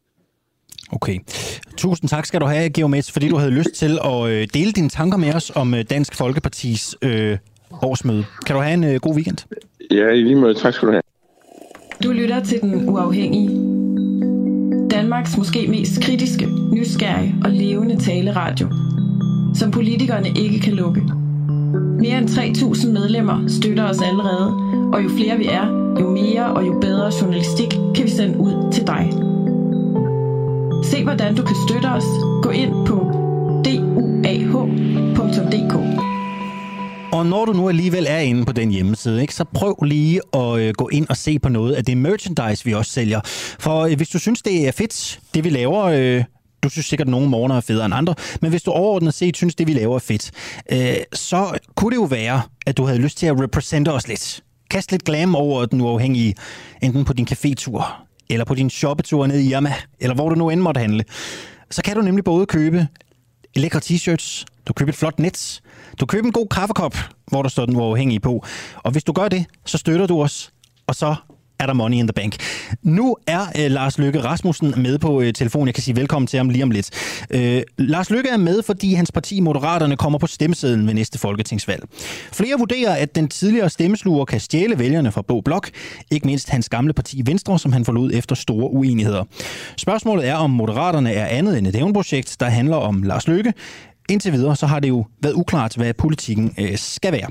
Okay. 0.93 1.19
Tusind 1.77 2.09
tak 2.09 2.27
skal 2.27 2.40
du 2.40 2.47
have, 2.47 2.70
Geomets, 2.70 3.12
fordi 3.12 3.28
du 3.28 3.36
havde 3.36 3.51
lyst 3.51 3.70
til 3.74 3.98
at 4.05 4.31
øh, 4.31 4.47
dele 4.55 4.73
dine 4.73 4.89
tanker 4.89 5.19
med 5.19 5.35
os 5.35 5.52
om 5.55 5.74
øh, 5.74 5.85
Dansk 5.90 6.14
Folkepartis 6.14 6.97
øh, 7.02 7.39
årsmøde. 7.82 8.24
Kan 8.47 8.56
du 8.56 8.62
have 8.62 8.74
en 8.74 8.85
øh, 8.85 9.01
god 9.01 9.14
weekend? 9.14 9.39
Ja, 9.90 10.09
i 10.09 10.23
lige 10.23 10.36
måde. 10.36 10.55
Tak 10.55 10.74
skal 10.74 10.89
du 10.89 10.93
have. 10.93 11.02
Du 12.05 12.10
lytter 12.10 12.44
til 12.44 12.60
Den 12.60 12.89
Uafhængige. 12.89 13.48
Danmarks 14.90 15.36
måske 15.36 15.66
mest 15.69 16.02
kritiske, 16.02 16.48
nysgerrige 16.73 17.35
og 17.44 17.51
levende 17.51 17.97
taleradio. 17.97 18.69
Som 19.55 19.70
politikerne 19.70 20.28
ikke 20.28 20.60
kan 20.60 20.73
lukke. 20.73 21.02
Mere 22.01 22.19
end 22.19 22.28
3.000 22.28 22.89
medlemmer 22.89 23.48
støtter 23.48 23.85
os 23.85 23.98
allerede, 24.02 24.48
og 24.93 25.05
jo 25.05 25.09
flere 25.09 25.39
vi 25.39 25.44
er, 25.44 25.66
jo 26.01 26.10
mere 26.10 26.47
og 26.47 26.66
jo 26.66 26.78
bedre 26.81 27.12
journalistik 27.20 27.69
kan 27.94 28.05
vi 28.05 28.10
sende 28.10 28.39
ud 28.39 28.73
til 28.73 28.86
dig. 28.86 29.12
Se 30.83 31.03
hvordan 31.03 31.37
du 31.37 31.43
kan 31.43 31.57
støtte 31.69 31.87
os. 31.87 32.05
Gå 32.43 32.51
ind 32.51 32.87
på 32.87 32.95
duah.dk. 33.65 35.75
Og 37.13 37.27
når 37.27 37.45
du 37.45 37.53
nu 37.53 37.69
alligevel 37.69 38.07
er 38.09 38.19
inde 38.19 38.45
på 38.45 38.53
den 38.53 38.71
hjemmeside, 38.71 39.21
ikke, 39.21 39.35
så 39.35 39.45
prøv 39.45 39.77
lige 39.83 40.21
at 40.35 40.59
øh, 40.59 40.75
gå 40.75 40.89
ind 40.89 41.07
og 41.09 41.17
se 41.17 41.39
på 41.39 41.49
noget 41.49 41.75
af 41.75 41.85
det 41.85 41.97
merchandise, 41.97 42.65
vi 42.65 42.75
også 42.75 42.93
sælger. 42.93 43.21
For 43.59 43.81
øh, 43.81 43.97
hvis 43.97 44.09
du 44.09 44.19
synes, 44.19 44.43
det 44.43 44.69
er 44.69 44.73
fedt, 44.73 45.21
det 45.35 45.45
vi 45.45 45.51
laver... 45.51 45.85
Øh, 45.85 46.25
du 46.63 46.69
synes 46.69 46.87
sikkert, 46.87 47.09
at 47.09 47.11
nogle 47.11 47.29
morgener 47.29 47.57
er 47.57 47.61
federe 47.61 47.85
end 47.85 47.95
andre, 47.95 48.15
men 48.41 48.51
hvis 48.51 48.63
du 48.63 48.71
overordnet 48.71 49.15
set 49.15 49.37
synes, 49.37 49.55
det 49.55 49.67
vi 49.67 49.73
laver 49.73 49.95
er 49.95 49.99
fedt, 49.99 50.31
øh, 50.73 50.97
så 51.13 51.59
kunne 51.77 51.91
det 51.91 51.97
jo 51.97 52.05
være, 52.05 52.43
at 52.67 52.77
du 52.77 52.85
havde 52.85 52.99
lyst 52.99 53.19
til 53.19 53.27
at 53.27 53.41
repræsentere 53.41 53.95
os 53.95 54.09
lidt. 54.09 54.41
Kast 54.71 54.91
lidt 54.91 55.05
glam 55.05 55.35
over 55.35 55.67
den 55.67 55.81
uafhængige, 55.81 56.35
enten 56.83 57.05
på 57.05 57.13
din 57.13 57.29
cafétur 57.31 57.85
eller 58.31 58.44
på 58.44 58.55
din 58.55 58.70
shoppetur 58.70 59.27
ned 59.27 59.39
i 59.39 59.51
Irma, 59.51 59.74
eller 60.01 60.15
hvor 60.15 60.28
du 60.28 60.35
nu 60.35 60.51
end 60.51 60.61
måtte 60.61 60.81
handle, 60.81 61.05
så 61.70 61.82
kan 61.82 61.97
du 61.97 62.03
nemlig 62.03 62.24
både 62.24 62.47
købe 62.47 62.89
lækre 63.57 63.81
t-shirts, 63.85 64.44
du 64.66 64.73
køber 64.73 64.93
et 64.93 64.97
flot 64.97 65.19
net, 65.19 65.61
du 66.01 66.07
køber 66.07 66.27
en 66.27 66.32
god 66.32 66.47
kaffekop, 66.47 66.97
hvor 67.27 67.43
der 67.43 67.49
står 67.49 67.66
den 67.66 67.77
uafhængige 67.77 68.20
på. 68.20 68.44
Og 68.77 68.93
hvis 68.93 69.05
du 69.05 69.12
gør 69.12 69.28
det, 69.28 69.47
så 69.66 69.78
støtter 69.78 70.07
du 70.07 70.23
os, 70.23 70.53
og 70.86 70.94
så 70.94 71.15
er 71.63 71.67
der 71.67 71.73
money 71.75 71.97
in 71.97 72.07
the 72.07 72.13
bank. 72.13 72.37
Nu 72.83 73.17
er 73.27 73.41
øh, 73.59 73.71
Lars 73.71 73.99
Lykke 73.99 74.21
Rasmussen 74.21 74.75
med 74.77 74.99
på 74.99 75.21
øh, 75.21 75.33
telefon. 75.33 75.67
Jeg 75.67 75.75
kan 75.75 75.83
sige 75.83 75.97
velkommen 75.97 76.27
til 76.27 76.37
ham 76.37 76.49
lige 76.49 76.63
om 76.63 76.71
lidt. 76.71 76.91
Øh, 77.31 77.63
Lars 77.79 78.11
Lykke 78.11 78.29
er 78.29 78.37
med, 78.37 78.63
fordi 78.63 78.95
hans 78.95 79.13
parti 79.13 79.41
Moderaterne 79.41 79.97
kommer 79.97 80.19
på 80.19 80.27
stemmesedlen 80.27 80.87
ved 80.87 80.95
næste 80.95 81.19
folketingsvalg. 81.19 81.83
Flere 82.33 82.59
vurderer, 82.59 82.95
at 82.95 83.15
den 83.15 83.29
tidligere 83.29 83.71
stemmesluger 83.71 84.25
kan 84.25 84.41
stjæle 84.41 84.79
vælgerne 84.79 85.13
fra 85.13 85.23
Blå 85.23 85.41
Blok. 85.41 85.71
Ikke 86.11 86.27
mindst 86.27 86.51
hans 86.51 86.69
gamle 86.69 86.93
parti 86.93 87.23
Venstre, 87.27 87.59
som 87.59 87.73
han 87.73 87.85
forlod 87.85 88.11
efter 88.15 88.35
store 88.35 88.71
uenigheder. 88.71 89.25
Spørgsmålet 89.77 90.29
er, 90.29 90.35
om 90.35 90.51
Moderaterne 90.51 91.13
er 91.13 91.27
andet 91.27 91.59
end 91.59 91.67
et 91.67 91.77
evnprojekt, 91.77 92.37
der 92.41 92.47
handler 92.47 92.77
om 92.77 93.03
Lars 93.03 93.29
Lykke, 93.29 93.53
Indtil 94.09 94.33
videre 94.33 94.57
så 94.57 94.67
har 94.67 94.81
det 94.81 94.89
jo 94.89 95.05
været 95.23 95.35
uklart, 95.35 95.77
hvad 95.77 95.95
politikken 95.95 96.55
øh, 96.59 96.79
skal 96.79 97.13
være. 97.13 97.29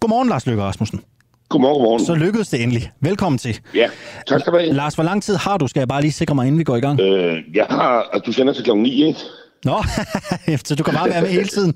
Godmorgen, 0.00 0.28
Lars 0.28 0.46
Løkke 0.46 0.62
Rasmussen. 0.62 1.00
Godmorgen, 1.50 1.74
godmorgen. 1.74 2.06
Så 2.06 2.14
lykkedes 2.14 2.48
det 2.48 2.62
endelig. 2.62 2.90
Velkommen 3.00 3.38
til. 3.38 3.58
Ja, 3.74 3.88
tak 4.26 4.40
skal 4.40 4.52
du 4.52 4.58
have. 4.58 4.72
Lars, 4.72 4.94
hvor 4.94 5.04
lang 5.04 5.22
tid 5.22 5.36
har 5.36 5.56
du? 5.56 5.66
Skal 5.66 5.80
jeg 5.80 5.88
bare 5.88 6.00
lige 6.00 6.12
sikre 6.12 6.34
mig, 6.34 6.46
inden 6.46 6.58
vi 6.58 6.64
går 6.64 6.76
i 6.76 6.80
gang? 6.80 7.00
Øh, 7.00 7.36
jeg 7.54 7.66
har... 7.70 8.08
Altså, 8.12 8.26
du 8.26 8.32
sender 8.32 8.52
til 8.52 8.64
klokken 8.64 8.82
9, 8.82 9.04
ikke? 9.06 9.20
Nå, 9.64 9.84
så 10.64 10.74
du 10.74 10.82
kan 10.82 10.94
bare 10.94 11.08
være 11.08 11.22
med 11.22 11.28
hele 11.30 11.48
tiden. 11.48 11.74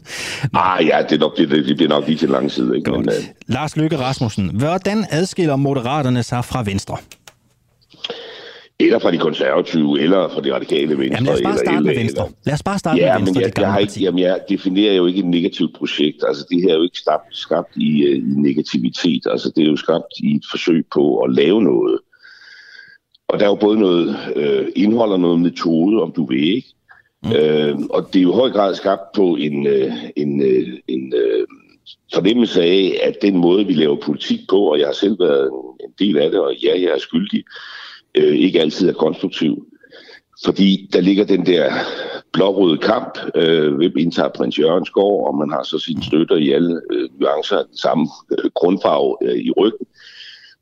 ah, 0.55 0.87
ja, 0.87 0.99
det, 1.09 1.13
er 1.13 1.19
nok, 1.19 1.37
det, 1.37 1.51
det 1.51 1.77
bliver 1.77 1.89
nok 1.89 2.07
lige 2.07 2.19
til 2.19 2.29
lang 2.29 2.51
tid. 2.51 2.75
Ikke? 2.75 2.91
Men, 2.91 3.01
uh... 3.01 3.15
Lars 3.47 3.77
Løkke 3.77 3.99
Rasmussen, 3.99 4.51
hvordan 4.59 5.07
adskiller 5.11 5.57
Moderaterne 5.57 6.23
sig 6.23 6.45
fra 6.45 6.63
Venstre? 6.63 6.97
Eller 8.81 8.99
fra 8.99 9.11
de 9.11 9.19
konservative, 9.19 10.01
eller 10.01 10.29
fra 10.29 10.41
de 10.41 10.55
radikale 10.55 10.99
venstre. 10.99 11.15
Jamen 11.15 11.25
lad 11.25 11.35
os 11.35 11.43
bare 11.43 11.59
starte 11.59 11.77
eller, 11.77 11.93
med 11.93 11.95
Venstre. 11.95 12.29
Lad 12.47 12.55
os 12.55 12.63
bare 12.63 12.79
starte 12.79 13.01
ja, 13.01 13.19
med 13.19 13.27
Venstre, 13.27 13.41
men 13.41 13.43
jeg, 13.43 13.61
jeg, 13.61 13.73
har 13.73 13.79
ikke, 13.79 14.01
jamen, 14.01 14.21
jeg 14.21 14.41
definerer 14.49 14.95
jo 14.95 15.07
ikke 15.07 15.19
et 15.19 15.27
negativt 15.27 15.77
projekt. 15.77 16.25
Altså, 16.29 16.47
det 16.51 16.63
her 16.63 16.71
er 16.71 16.77
jo 16.77 16.83
ikke 16.83 16.99
skabt, 16.99 17.37
skabt 17.37 17.77
i, 17.77 18.09
uh, 18.09 18.17
i 18.17 18.35
negativitet. 18.37 19.23
Altså, 19.31 19.53
det 19.57 19.65
er 19.65 19.71
jo 19.71 19.77
skabt 19.77 20.13
i 20.19 20.35
et 20.37 20.45
forsøg 20.51 20.85
på 20.95 21.19
at 21.19 21.35
lave 21.35 21.63
noget. 21.63 21.99
Og 23.29 23.41
der 23.41 23.45
er 23.45 23.51
jo 23.51 23.55
både 23.55 23.79
noget 23.79 24.17
øh, 24.37 24.67
indhold 24.77 25.13
og 25.13 25.21
noget 25.21 25.41
metode, 25.41 26.03
om 26.03 26.13
du 26.13 26.27
vil, 26.27 26.55
ikke? 26.55 26.69
Mm. 27.25 27.33
Øh, 27.33 27.79
og 27.91 28.09
det 28.13 28.19
er 28.19 28.23
jo 28.23 28.33
i 28.33 28.37
høj 28.37 28.51
grad 28.51 28.75
skabt 28.75 29.13
på 29.15 29.37
en, 29.37 29.67
øh, 29.67 29.93
en, 30.17 30.43
øh, 30.43 30.69
en 30.89 31.13
øh, 31.17 31.47
fornemmelse 32.15 32.63
af, 32.63 33.01
at 33.03 33.17
den 33.23 33.37
måde, 33.37 33.67
vi 33.67 33.73
laver 33.73 33.97
politik 33.97 34.41
på, 34.49 34.59
og 34.59 34.79
jeg 34.79 34.87
har 34.87 34.93
selv 34.95 35.21
været 35.21 35.51
en 35.81 35.91
del 35.99 36.19
af 36.19 36.31
det, 36.31 36.41
og 36.41 36.55
ja, 36.63 36.81
jeg 36.81 36.91
er 36.95 36.99
skyldig, 36.99 37.39
øh, 37.39 37.84
Øh, 38.15 38.35
ikke 38.35 38.61
altid 38.61 38.89
er 38.89 38.93
konstruktiv. 38.93 39.67
Fordi 40.45 40.91
der 40.93 41.01
ligger 41.01 41.25
den 41.25 41.47
der 41.47 41.73
blårøde 42.33 42.79
kamp, 42.79 43.19
øh, 43.35 43.75
hvem 43.75 43.99
indtager 43.99 44.29
prins 44.29 44.59
Jørgens 44.59 44.91
gård, 44.91 45.27
og 45.27 45.39
man 45.39 45.51
har 45.51 45.63
så 45.63 45.79
sine 45.79 46.03
støtter 46.03 46.37
i 46.37 46.51
alle 46.51 46.81
øh, 46.93 47.09
nuancer 47.21 47.57
af 47.57 47.65
den 47.65 47.77
samme 47.77 48.09
øh, 48.31 48.51
grundfarve 48.55 49.17
øh, 49.23 49.37
i 49.39 49.51
ryggen. 49.51 49.87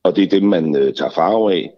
Og 0.02 0.16
det 0.16 0.24
er 0.24 0.28
dem, 0.28 0.42
man 0.42 0.76
øh, 0.76 0.94
tager 0.94 1.10
farve 1.10 1.52
af. 1.52 1.70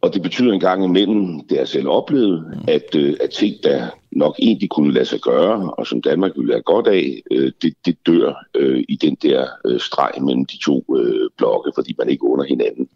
Og 0.00 0.14
det 0.14 0.22
betyder 0.22 0.52
en 0.52 0.60
gang 0.60 0.84
imellem, 0.84 1.40
det 1.40 1.52
er 1.52 1.60
jeg 1.60 1.68
selv 1.68 1.88
oplevet, 1.88 2.62
at, 2.68 2.94
øh, 2.96 3.16
at 3.20 3.30
ting, 3.30 3.54
der 3.62 3.86
nok 4.12 4.34
egentlig 4.38 4.70
kunne 4.70 4.92
lade 4.92 5.04
sig 5.04 5.20
gøre, 5.20 5.74
og 5.78 5.86
som 5.86 6.02
Danmark 6.02 6.32
ville 6.36 6.52
have 6.52 6.62
godt 6.62 6.86
af, 6.86 7.22
øh, 7.30 7.52
det, 7.62 7.74
det 7.86 7.96
dør 8.06 8.46
øh, 8.54 8.84
i 8.88 8.96
den 8.96 9.14
der 9.14 9.46
øh, 9.66 9.80
streg 9.80 10.12
mellem 10.22 10.46
de 10.46 10.58
to 10.58 10.84
øh, 10.98 11.30
blokke, 11.38 11.72
fordi 11.74 11.94
man 11.98 12.08
ikke 12.08 12.24
under 12.24 12.44
hinanden 12.44 12.88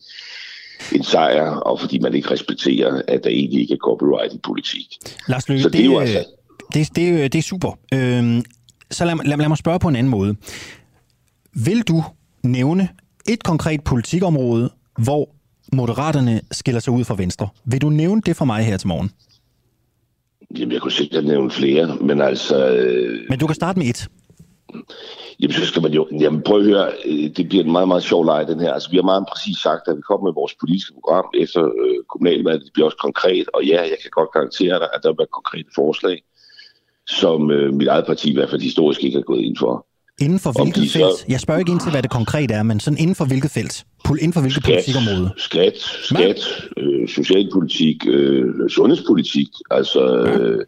en 0.95 1.03
sejr, 1.03 1.51
og 1.51 1.81
fordi 1.81 1.99
man 1.99 2.15
ikke 2.15 2.31
respekterer, 2.31 3.03
at 3.09 3.25
der 3.25 3.31
egentlig 3.31 3.61
ikke 3.61 3.75
er 3.75 3.79
copyright 3.79 4.35
i 4.35 4.39
politik. 4.43 4.87
Lars 5.29 5.49
Løkke, 5.49 5.63
Så 5.63 5.69
det, 5.69 5.73
det 5.79 5.81
er 5.81 5.85
jo 5.85 5.99
altså... 5.99 6.25
det, 6.75 6.97
det, 6.97 7.33
det 7.33 7.39
er 7.39 7.43
super. 7.43 7.79
Øhm, 7.95 8.43
så 8.91 9.05
lad, 9.05 9.15
mig- 9.15 9.27
lad, 9.27 9.37
lad 9.37 9.49
mig 9.49 9.59
spørge 9.59 9.79
på 9.79 9.89
en 9.89 9.97
anden 9.97 10.11
måde. 10.11 10.37
Vil 11.55 11.83
du 11.83 12.05
nævne 12.43 12.89
et 13.29 13.43
konkret 13.43 13.85
politikområde, 13.85 14.71
hvor 14.99 15.29
Moderaterne 15.73 16.41
skiller 16.51 16.81
sig 16.81 16.93
ud 16.93 17.05
fra 17.05 17.15
Venstre? 17.17 17.49
Vil 17.65 17.83
du 17.83 17.91
nævne 17.91 18.23
det 18.27 18.37
for 18.37 18.45
mig 18.45 18.65
her 18.65 18.77
til 18.77 18.89
morgen? 18.89 19.11
Jamen, 20.59 20.73
jeg 20.73 20.81
kunne 20.81 20.93
sikkert 20.93 21.25
nævne 21.25 21.51
flere, 21.51 21.97
men 22.01 22.21
altså... 22.21 22.67
Øh, 22.69 23.21
Men 23.29 23.39
du 23.39 23.47
kan 23.47 23.55
starte 23.55 23.79
med 23.79 23.87
et. 23.87 24.09
Jamen, 25.41 25.53
så 25.55 25.67
skal 25.67 25.83
man 25.83 25.93
jo... 25.93 26.09
Jamen, 26.21 26.43
prøv 26.43 26.59
at 26.59 26.65
høre, 26.65 26.87
øh, 27.05 27.31
det 27.37 27.49
bliver 27.49 27.65
en 27.65 27.73
meget, 27.73 27.89
meget 27.89 28.03
sjov 28.03 28.25
leg, 28.27 28.45
den 28.49 28.61
her. 28.61 28.73
Altså, 28.73 28.91
vi 28.91 28.97
har 28.97 29.03
meget 29.03 29.25
præcis 29.33 29.57
sagt, 29.59 29.89
at 29.89 29.97
vi 29.97 30.01
kommer 30.09 30.25
med 30.29 30.35
vores 30.35 30.55
politiske 30.61 30.93
program 30.95 31.25
efter 31.35 31.63
øh, 31.65 31.97
kommunalvalget. 32.11 32.63
Det 32.65 32.73
bliver 32.73 32.87
også 32.87 33.01
konkret, 33.09 33.47
og 33.55 33.65
ja, 33.65 33.81
jeg 33.93 33.99
kan 34.03 34.11
godt 34.11 34.31
garantere 34.33 34.79
dig, 34.83 34.89
at 34.95 35.01
der 35.03 35.09
vil 35.09 35.19
være 35.19 35.33
konkrete 35.41 35.71
forslag, 35.75 36.23
som 37.07 37.51
øh, 37.51 37.75
mit 37.75 37.89
eget 37.89 38.07
parti 38.07 38.31
i 38.31 38.35
hvert 38.35 38.51
fald 38.51 38.61
historisk 38.63 39.05
ikke 39.05 39.17
har 39.17 39.23
gået 39.23 39.41
ind 39.49 39.57
for. 39.57 39.87
Inden 40.21 40.39
for 40.39 40.51
Om 40.61 40.67
hvilket 40.67 40.83
de 40.83 40.89
så- 40.89 40.99
felt? 40.99 41.29
Jeg 41.29 41.41
spørger 41.41 41.59
ikke 41.59 41.73
ind 41.73 41.81
til, 41.81 41.91
hvad 41.91 42.03
det 42.03 42.11
konkret 42.11 42.51
er, 42.51 42.63
men 42.63 42.81
sådan 42.81 42.99
inden 42.99 43.15
for 43.15 43.25
hvilket 43.25 43.51
felt? 43.51 43.85
Inden 44.21 44.33
for 44.33 44.41
hvilket 44.41 44.63
politikområde? 44.65 45.31
Skat, 45.37 45.77
skat, 46.03 46.41
øh, 46.77 47.09
socialpolitik, 47.09 47.97
øh, 48.09 48.71
sundhedspolitik. 48.71 49.49
Altså, 49.71 50.03
øh, 50.17 50.65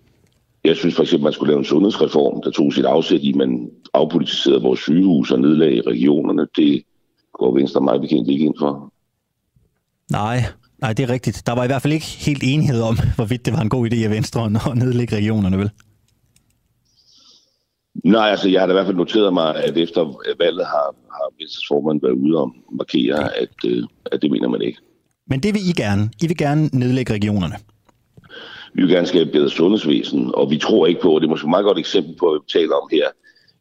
jeg 0.65 0.77
synes 0.77 0.95
for 0.95 1.03
eksempel, 1.03 1.25
man 1.25 1.33
skulle 1.33 1.51
lave 1.51 1.59
en 1.59 1.65
sundhedsreform, 1.65 2.43
der 2.45 2.51
tog 2.51 2.73
sit 2.73 2.85
afsæt 2.85 3.21
i, 3.23 3.33
man 3.33 3.71
afpolitiserede 3.95 4.63
vores 4.63 4.81
sygehus 4.81 5.31
og 5.31 5.41
nedlagde 5.41 5.83
regionerne. 5.87 6.47
Det 6.57 6.83
går 7.33 7.55
Venstre 7.55 7.81
meget 7.81 8.01
bekendt 8.01 8.29
ikke 8.29 8.45
ind 8.45 8.55
for. 8.59 8.93
Nej, 10.11 10.39
nej, 10.79 10.93
det 10.93 11.03
er 11.03 11.11
rigtigt. 11.11 11.43
Der 11.47 11.53
var 11.53 11.65
i 11.65 11.67
hvert 11.67 11.83
fald 11.83 11.93
ikke 11.93 12.07
helt 12.07 12.43
enighed 12.45 12.83
om, 12.83 12.97
hvorvidt 13.17 13.47
det 13.47 13.53
var 13.53 13.61
en 13.61 13.69
god 13.69 13.93
idé 13.93 13.97
af 14.05 14.11
Venstre 14.11 14.45
at 14.45 14.77
nedlægge 14.77 15.17
regionerne, 15.17 15.59
vel? 15.59 15.71
Nej, 18.05 18.31
altså 18.31 18.49
jeg 18.49 18.61
har 18.61 18.67
da 18.67 18.73
i 18.73 18.75
hvert 18.75 18.87
fald 18.87 18.97
noteret 18.97 19.35
mig, 19.35 19.65
at 19.65 19.77
efter 19.77 20.03
valget 20.39 20.67
har, 20.67 20.95
har 21.11 21.29
Venstres 21.39 21.67
formand 21.69 22.01
været 22.03 22.13
ude 22.13 22.39
og 22.39 22.55
markere, 22.73 23.37
at, 23.37 23.55
øh, 23.67 23.83
at 24.13 24.23
det 24.23 24.31
mener 24.31 24.49
man 24.49 24.63
ikke. 24.63 24.79
Men 25.27 25.41
det 25.41 25.55
vil 25.55 25.69
I 25.69 25.73
gerne. 25.73 26.11
I 26.23 26.27
vil 26.27 26.37
gerne 26.37 26.71
nedlægge 26.73 27.13
regionerne. 27.13 27.57
Vi 28.75 28.83
vil 28.83 28.91
gerne 28.91 29.07
skabe 29.07 29.31
bedre 29.31 29.51
sundhedsvæsen, 29.51 30.35
og 30.35 30.51
vi 30.51 30.59
tror 30.59 30.87
ikke 30.87 31.01
på, 31.01 31.15
og 31.15 31.21
det 31.21 31.27
er 31.27 31.31
måske 31.31 31.45
et 31.45 31.51
meget 31.51 31.65
godt 31.65 31.79
eksempel 31.79 32.15
på, 32.17 32.31
hvad 32.31 32.41
vi 32.41 32.59
taler 32.59 32.75
om 32.75 32.89
her, 32.93 33.09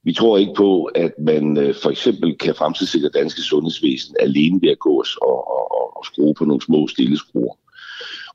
vi 0.04 0.14
tror 0.14 0.38
ikke 0.38 0.54
på, 0.58 0.84
at 0.84 1.12
man 1.20 1.58
øh, 1.58 1.76
for 1.84 1.90
eksempel 1.90 2.38
kan 2.38 2.56
fremtidssikre 2.56 3.10
danske 3.10 3.42
sundhedsvæsen 3.42 4.16
alene 4.20 4.62
ved 4.62 4.70
at 4.70 4.80
gå 4.80 4.94
og, 5.22 5.32
og, 5.52 5.72
og, 5.72 5.98
og 5.98 6.06
skrue 6.06 6.34
på 6.34 6.46
nogle 6.46 6.62
små 6.62 6.88
stille 6.88 7.18
skruer. 7.18 7.54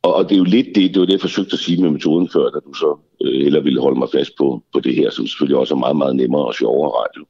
Og, 0.02 0.14
og 0.14 0.24
det 0.28 0.32
er 0.34 0.38
jo 0.38 0.44
lidt 0.44 0.66
det, 0.74 0.94
det 0.94 1.00
var 1.00 1.06
det, 1.06 1.12
jeg 1.12 1.20
forsøgte 1.20 1.52
at 1.52 1.58
sige 1.58 1.82
med 1.82 1.90
metoden 1.90 2.28
før, 2.32 2.50
da 2.50 2.58
du 2.66 2.74
så 2.74 2.98
øh, 3.24 3.42
heller 3.42 3.60
ville 3.60 3.80
holde 3.80 3.98
mig 3.98 4.08
fast 4.14 4.30
på, 4.38 4.62
på 4.72 4.80
det 4.80 4.94
her, 4.94 5.10
som 5.10 5.26
selvfølgelig 5.26 5.56
også 5.58 5.74
er 5.74 5.78
meget, 5.78 5.96
meget 5.96 6.16
nemmere 6.16 6.44
og 6.46 6.54
sjovere 6.54 6.90
radio. 6.90 7.24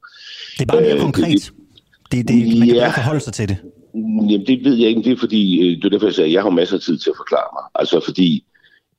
Det 0.57 0.61
er 0.61 0.65
bare 0.65 0.81
mere 0.81 0.93
Øh, 0.95 1.01
konkret. 1.01 1.51
Det, 2.11 2.27
det, 2.27 2.57
man 2.59 2.67
kan 2.67 2.75
Ja. 2.75 2.83
bare 2.83 2.93
forholde 2.93 3.19
sig 3.19 3.33
til 3.33 3.49
det. 3.49 3.57
Jamen, 3.95 4.45
det 4.47 4.63
ved 4.63 4.75
jeg 4.75 4.89
ikke. 4.89 5.01
Det 5.03 5.11
er 5.11 5.17
fordi, 5.17 5.59
øh, 5.67 5.77
det 5.77 5.85
er 5.85 5.89
derfor, 5.89 6.07
jeg 6.07 6.13
sagde, 6.13 6.27
at 6.27 6.33
jeg 6.33 6.41
har 6.41 6.49
masser 6.49 6.75
af 6.75 6.81
tid 6.81 6.97
til 6.97 7.09
at 7.09 7.15
forklare 7.17 7.47
mig. 7.53 7.63
Altså 7.75 7.99
fordi, 8.05 8.43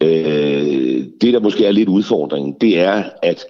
øh, 0.01 1.05
det 1.21 1.33
der 1.35 1.41
måske 1.41 1.65
er 1.67 1.71
lidt 1.73 1.89
udfordringen, 1.89 2.57
det 2.61 2.79
er, 2.79 3.05
at 3.23 3.45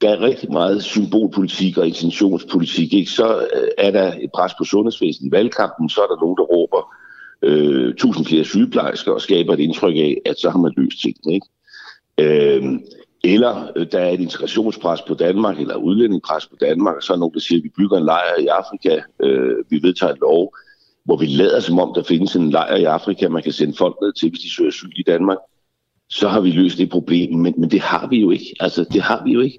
der 0.00 0.10
er 0.10 0.20
rigtig 0.20 0.52
meget 0.52 0.82
symbolpolitik 0.82 1.78
og 1.78 1.86
intentionspolitik. 1.86 2.92
Ikke? 2.92 3.10
Så 3.10 3.38
øh, 3.38 3.68
er 3.78 3.90
der 3.90 4.12
et 4.20 4.30
pres 4.34 4.52
på 4.58 4.64
sundhedsvæsenet 4.64 5.28
i 5.28 5.32
valgkampen, 5.32 5.88
så 5.88 6.00
er 6.00 6.06
der 6.06 6.20
nogen, 6.20 6.36
der 6.36 6.42
råber 6.42 6.94
øh, 7.42 7.94
tusind 7.94 8.26
flere 8.26 8.44
sygeplejersker 8.44 9.12
og 9.12 9.20
skaber 9.20 9.52
et 9.52 9.60
indtryk 9.60 9.96
af, 9.96 10.16
at 10.26 10.38
så 10.38 10.50
har 10.50 10.58
man 10.58 10.72
løst 10.76 11.00
tingene. 11.02 11.34
Ikke? 11.34 11.46
Øh, 12.18 12.80
eller 13.24 13.68
øh, 13.76 13.86
der 13.92 13.98
er 13.98 14.10
et 14.10 14.20
integrationspres 14.20 15.02
på 15.02 15.14
Danmark, 15.14 15.60
eller 15.60 15.76
udlændingpres 15.76 16.46
på 16.46 16.56
Danmark, 16.60 16.96
og 16.96 17.02
så 17.02 17.12
er 17.12 17.16
nogen, 17.16 17.34
der 17.34 17.40
siger, 17.40 17.58
at 17.58 17.64
vi 17.64 17.70
bygger 17.76 17.98
en 17.98 18.04
lejr 18.04 18.40
i 18.40 18.46
Afrika, 18.46 19.00
øh, 19.22 19.56
vi 19.70 19.82
vedtager 19.82 20.12
et 20.12 20.20
lov, 20.20 20.56
hvor 21.04 21.16
vi 21.16 21.26
lader 21.26 21.60
som 21.60 21.78
om, 21.78 21.92
der 21.94 22.02
findes 22.02 22.36
en 22.36 22.50
lejr 22.50 22.76
i 22.76 22.84
Afrika, 22.84 23.28
man 23.28 23.42
kan 23.42 23.52
sende 23.52 23.76
folk 23.78 23.96
ned 24.02 24.12
til, 24.12 24.30
hvis 24.30 24.40
de 24.40 24.54
søger 24.54 24.68
asyl 24.68 24.92
i 24.96 25.02
Danmark, 25.06 25.38
så 26.10 26.28
har 26.28 26.40
vi 26.40 26.50
løst 26.50 26.78
det 26.78 26.90
problem, 26.90 27.38
men, 27.38 27.54
men 27.58 27.70
det 27.70 27.80
har 27.80 28.06
vi 28.06 28.20
jo 28.20 28.30
ikke. 28.30 28.54
Altså, 28.60 28.84
det 28.92 29.02
har 29.02 29.24
vi 29.24 29.32
jo 29.32 29.40
ikke. 29.40 29.58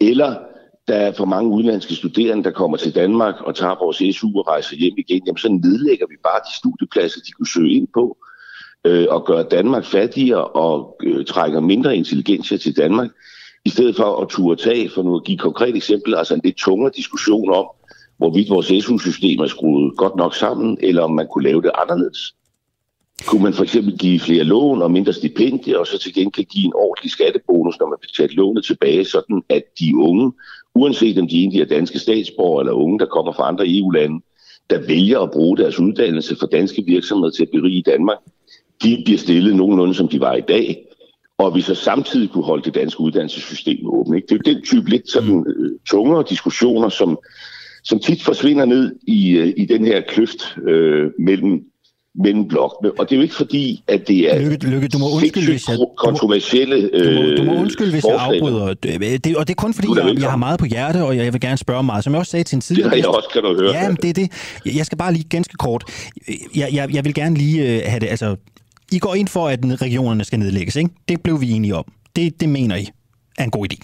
Eller 0.00 0.36
der 0.88 0.94
er 0.94 1.12
for 1.12 1.24
mange 1.24 1.50
udenlandske 1.50 1.94
studerende, 1.94 2.44
der 2.44 2.50
kommer 2.50 2.76
til 2.76 2.94
Danmark 2.94 3.34
og 3.40 3.54
tager 3.54 3.84
vores 3.84 4.16
SU 4.16 4.38
og 4.38 4.46
rejser 4.46 4.76
hjem 4.76 4.94
igen, 4.98 5.22
jamen 5.26 5.38
så 5.38 5.48
nedlægger 5.48 6.06
vi 6.06 6.14
bare 6.22 6.40
de 6.48 6.56
studiepladser, 6.56 7.20
de 7.20 7.32
kunne 7.32 7.48
søge 7.48 7.72
ind 7.72 7.88
på, 7.94 8.16
øh, 8.84 9.06
og 9.10 9.26
gør 9.26 9.42
Danmark 9.42 9.84
fattigere 9.84 10.44
og 10.44 10.96
øh, 11.02 11.24
trækker 11.24 11.60
mindre 11.60 11.96
intelligens 11.96 12.48
til 12.48 12.76
Danmark, 12.76 13.10
i 13.64 13.68
stedet 13.68 13.96
for 13.96 14.22
at 14.22 14.28
turde 14.28 14.62
tage, 14.62 14.90
for 14.94 15.02
nu 15.02 15.16
at 15.16 15.24
give 15.24 15.34
et 15.34 15.40
konkret 15.40 15.76
eksempel, 15.76 16.14
altså 16.14 16.34
en 16.34 16.40
lidt 16.44 16.56
tungere 16.56 16.92
diskussion 16.96 17.50
om, 17.50 17.66
hvorvidt 18.18 18.50
vores 18.50 18.84
SU-system 18.84 19.40
er 19.40 19.46
skruet 19.46 19.96
godt 19.96 20.16
nok 20.16 20.34
sammen, 20.34 20.78
eller 20.80 21.02
om 21.02 21.10
man 21.10 21.26
kunne 21.32 21.44
lave 21.44 21.62
det 21.62 21.70
anderledes. 21.74 22.34
Kunne 23.26 23.42
man 23.42 23.54
for 23.54 23.62
eksempel 23.62 23.98
give 23.98 24.20
flere 24.20 24.44
lån 24.44 24.82
og 24.82 24.90
mindre 24.90 25.12
stipendier, 25.12 25.78
og 25.78 25.86
så 25.86 25.98
til 25.98 26.14
gengæld 26.14 26.46
give 26.46 26.64
en 26.64 26.72
ordentlig 26.74 27.10
skattebonus, 27.10 27.78
når 27.80 27.88
man 27.88 27.98
betaler 28.00 28.34
lånet 28.34 28.64
tilbage, 28.64 29.04
sådan 29.04 29.42
at 29.48 29.62
de 29.80 29.96
unge, 29.96 30.32
uanset 30.74 31.18
om 31.18 31.28
de 31.28 31.38
egentlig 31.38 31.60
er 31.60 31.64
danske 31.64 31.98
statsborgere 31.98 32.62
eller 32.62 32.72
unge, 32.72 32.98
der 32.98 33.06
kommer 33.06 33.32
fra 33.32 33.48
andre 33.48 33.64
EU-lande, 33.68 34.20
der 34.70 34.86
vælger 34.86 35.20
at 35.20 35.30
bruge 35.30 35.56
deres 35.56 35.78
uddannelse 35.78 36.36
for 36.40 36.46
danske 36.46 36.84
virksomheder 36.86 37.30
til 37.30 37.42
at 37.42 37.50
berige 37.52 37.82
Danmark, 37.82 38.18
de 38.82 39.02
bliver 39.04 39.18
stillet 39.18 39.56
nogenlunde, 39.56 39.94
som 39.94 40.08
de 40.08 40.20
var 40.20 40.34
i 40.34 40.40
dag, 40.40 40.86
og 41.38 41.54
vi 41.54 41.60
så 41.60 41.74
samtidig 41.74 42.30
kunne 42.30 42.44
holde 42.44 42.64
det 42.64 42.74
danske 42.74 43.00
uddannelsessystem 43.00 43.86
åbent. 43.86 44.16
Ikke? 44.16 44.26
Det 44.26 44.32
er 44.32 44.52
jo 44.52 44.54
den 44.54 44.64
type 44.64 44.90
lidt 44.90 45.10
sådan, 45.10 45.46
øh, 45.46 45.70
tungere 45.90 46.24
diskussioner, 46.28 46.88
som, 46.88 47.18
som 47.84 47.98
tit 47.98 48.22
forsvinder 48.22 48.64
ned 48.64 48.96
i, 49.06 49.30
øh, 49.30 49.54
i 49.56 49.64
den 49.64 49.84
her 49.84 50.00
kløft 50.00 50.58
øh, 50.68 51.10
mellem, 51.18 51.64
mellem 52.14 52.48
blokkene. 52.48 52.90
Og 52.98 53.08
det 53.08 53.12
er 53.12 53.16
jo 53.16 53.22
ikke 53.22 53.34
fordi, 53.34 53.82
at 53.88 54.08
det 54.08 54.34
er 54.34 54.38
Lykke, 54.50 54.66
Lykke 54.66 54.88
du 54.88 54.98
må 54.98 55.10
undskylde, 55.10 55.50
hvis 55.50 55.68
jeg, 55.68 55.78
kontroversielle 55.96 56.90
du 56.90 57.20
må, 57.20 57.22
du 57.36 57.42
må 57.44 57.52
øh, 57.54 57.60
undskylde, 57.60 57.90
hvis 57.90 58.04
jeg 58.04 58.16
afbryder. 58.18 58.74
Det, 58.74 59.24
det, 59.24 59.36
og 59.36 59.48
det 59.48 59.54
er 59.54 59.62
kun 59.62 59.74
fordi, 59.74 59.86
Du 59.86 59.92
er 59.92 60.06
jeg, 60.06 60.20
jeg 60.20 60.30
har 60.30 60.36
meget 60.36 60.58
på 60.58 60.64
hjerte, 60.66 61.04
og 61.04 61.16
jeg 61.16 61.32
vil 61.32 61.40
gerne 61.40 61.56
spørge 61.56 61.82
meget. 61.82 62.04
Som 62.04 62.12
jeg 62.12 62.18
også 62.20 62.30
sagde 62.30 62.44
til 62.44 62.56
en 62.56 62.60
Det 62.60 62.64
tidligere 62.64 62.88
har 62.88 62.96
jeg 62.96 63.06
også, 63.06 63.28
kan 63.32 63.42
du 63.42 63.56
høre. 63.60 63.72
Ja, 63.72 63.88
men 63.88 63.96
det 64.02 64.10
er 64.10 64.14
det. 64.14 64.32
Jeg- 64.76 64.86
skal 64.86 64.98
bare 64.98 65.12
lige 65.12 65.24
ganske 65.28 65.54
kort. 65.56 65.84
Jeg, 66.56 66.68
jeg, 66.72 66.94
jeg 66.94 67.04
vil 67.04 67.14
gerne 67.14 67.36
lige 67.36 67.62
øh, 67.76 67.82
have 67.86 68.00
det. 68.00 68.06
Altså, 68.06 68.36
I 68.92 68.98
går 68.98 69.14
ind 69.14 69.28
for, 69.28 69.48
at 69.48 69.58
regionerne 69.82 70.24
skal 70.24 70.38
nedlægges, 70.38 70.76
ikke? 70.76 70.90
Det 71.08 71.22
blev 71.22 71.40
vi 71.40 71.50
enige 71.50 71.74
om. 71.74 71.84
Det, 72.16 72.40
det 72.40 72.48
mener 72.48 72.76
I 72.76 72.88
er 73.38 73.44
en 73.44 73.50
god 73.50 73.66
idé. 73.72 73.76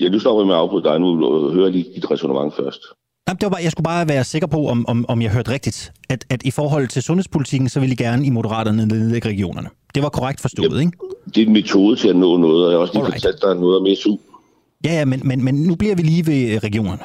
Ja, 0.00 0.08
nu 0.08 0.18
stopper 0.18 0.42
jeg 0.42 0.46
med 0.46 0.54
at 0.54 0.60
afbryde 0.60 0.84
dig 0.84 1.00
nu 1.00 1.24
og 1.26 1.52
høre 1.52 1.70
lige 1.70 1.86
dit 1.94 2.10
resonemang 2.10 2.52
først. 2.54 2.80
Jamen, 3.28 3.38
det 3.40 3.46
var 3.46 3.50
bare, 3.50 3.62
jeg 3.62 3.72
skulle 3.72 3.84
bare 3.84 4.08
være 4.08 4.24
sikker 4.24 4.46
på, 4.48 4.66
om, 4.68 4.86
om, 4.88 5.04
om 5.08 5.22
jeg 5.22 5.30
hørte 5.30 5.50
rigtigt, 5.50 5.92
at, 6.08 6.24
at 6.30 6.42
i 6.42 6.50
forhold 6.50 6.88
til 6.88 7.02
sundhedspolitikken, 7.02 7.68
så 7.68 7.80
vil 7.80 7.92
I 7.92 7.94
gerne 7.94 8.26
i 8.26 8.30
Moderaterne 8.30 8.86
nedlægge 8.86 9.28
regionerne. 9.28 9.68
Det 9.94 10.02
var 10.02 10.08
korrekt 10.08 10.40
forstået, 10.40 10.80
ikke? 10.80 10.92
Det 11.34 11.42
er 11.42 11.46
en 11.46 11.52
metode 11.52 11.96
til 11.96 12.08
at 12.08 12.16
nå 12.16 12.36
noget, 12.36 12.64
og 12.66 12.70
jeg 12.70 12.76
har 12.76 12.80
også 12.82 12.94
lige 12.94 13.04
Alright. 13.04 13.22
fortalt 13.24 13.42
dig 13.42 13.54
noget 13.54 13.76
om 13.80 13.86
SU. 13.96 14.16
Ja, 14.84 14.92
ja, 14.98 15.04
men, 15.04 15.20
men, 15.24 15.44
men 15.44 15.54
nu 15.54 15.74
bliver 15.74 15.94
vi 15.94 16.02
lige 16.02 16.26
ved 16.26 16.50
øh, 16.54 16.56
regionerne. 16.58 17.02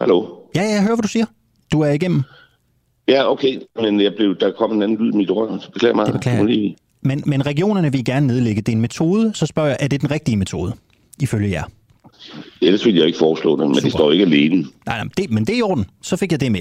Hallo? 0.00 0.26
Ja, 0.54 0.62
ja, 0.62 0.68
jeg 0.68 0.82
hører, 0.82 0.94
hvad 0.96 1.02
du 1.02 1.08
siger. 1.08 1.26
Du 1.72 1.80
er 1.80 1.90
igennem. 1.90 2.22
Ja, 3.08 3.30
okay, 3.32 3.60
men 3.82 4.00
jeg 4.00 4.12
blev, 4.16 4.38
der 4.40 4.52
kom 4.58 4.72
en 4.72 4.82
anden 4.82 4.98
lyd 4.98 5.12
i 5.12 5.16
mit 5.16 5.30
ord, 5.30 5.58
så 5.60 5.70
beklager 5.70 5.94
mig. 5.94 6.06
Det 6.06 6.14
beklager 6.14 6.42
lige- 6.44 6.76
Men, 7.02 7.22
men 7.26 7.46
regionerne 7.46 7.90
vil 7.92 8.00
I 8.00 8.02
gerne 8.02 8.26
nedlægge. 8.26 8.62
Det 8.62 8.72
er 8.72 8.76
en 8.76 8.80
metode. 8.82 9.30
Så 9.34 9.46
spørger 9.46 9.68
jeg, 9.68 9.76
er 9.80 9.88
det 9.88 10.00
den 10.00 10.10
rigtige 10.10 10.36
metode, 10.36 10.72
ifølge 11.20 11.50
jer? 11.50 11.62
Ellers 12.62 12.86
vil 12.86 12.94
jeg 12.94 13.06
ikke 13.06 13.18
foreslå 13.18 13.56
det, 13.56 13.68
men 13.68 13.74
det 13.74 13.92
står 13.92 14.12
ikke 14.12 14.24
alene. 14.24 14.56
Nej, 14.86 14.98
nej, 14.98 15.08
det, 15.16 15.30
men 15.30 15.44
det 15.44 15.52
er 15.54 15.58
i 15.58 15.62
orden. 15.62 15.86
Så 16.02 16.16
fik 16.16 16.32
jeg 16.32 16.40
det 16.40 16.52
med. 16.52 16.60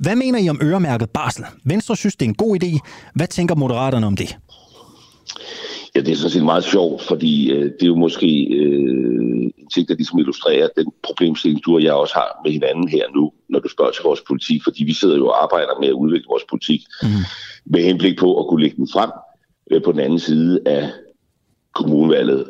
Hvad 0.00 0.16
mener 0.16 0.38
I 0.38 0.48
om 0.48 0.60
øremærket 0.62 1.10
barsel? 1.10 1.44
Venstre 1.64 1.96
synes, 1.96 2.16
det 2.16 2.26
er 2.26 2.28
en 2.28 2.34
god 2.34 2.62
idé. 2.62 2.78
Hvad 3.14 3.26
tænker 3.26 3.54
Moderaterne 3.54 4.06
om 4.06 4.16
det? 4.16 4.36
Ja, 5.94 6.00
det 6.00 6.08
er 6.12 6.16
sådan 6.16 6.30
set 6.30 6.44
meget 6.44 6.64
sjovt, 6.64 7.02
fordi 7.02 7.50
øh, 7.50 7.64
det 7.64 7.82
er 7.82 7.86
jo 7.86 7.94
måske 7.96 8.46
øh, 8.50 9.50
en 9.58 9.68
ting, 9.74 9.88
der 9.88 9.94
ligesom 9.94 10.18
illustrerer 10.18 10.68
den 10.76 10.92
problemstilling, 11.02 11.64
du 11.64 11.74
og 11.74 11.82
jeg 11.82 11.92
også 11.92 12.14
har 12.14 12.40
med 12.44 12.52
hinanden 12.52 12.88
her 12.88 13.04
nu, 13.14 13.32
når 13.48 13.58
du 13.58 13.68
spørger 13.68 13.92
til 13.92 14.02
vores 14.04 14.20
politik, 14.28 14.60
fordi 14.64 14.84
vi 14.84 14.92
sidder 14.92 15.16
jo 15.16 15.26
og 15.26 15.42
arbejder 15.42 15.80
med 15.80 15.88
at 15.88 15.92
udvikle 15.92 16.26
vores 16.28 16.42
politik 16.50 16.80
mm. 17.02 17.08
med 17.66 17.82
henblik 17.82 18.18
på 18.18 18.40
at 18.40 18.46
kunne 18.48 18.62
lægge 18.62 18.76
den 18.76 18.88
frem 18.92 19.10
øh, 19.70 19.82
på 19.82 19.92
den 19.92 20.00
anden 20.00 20.18
side 20.18 20.60
af 20.66 20.90
kommunvalget. 21.74 22.44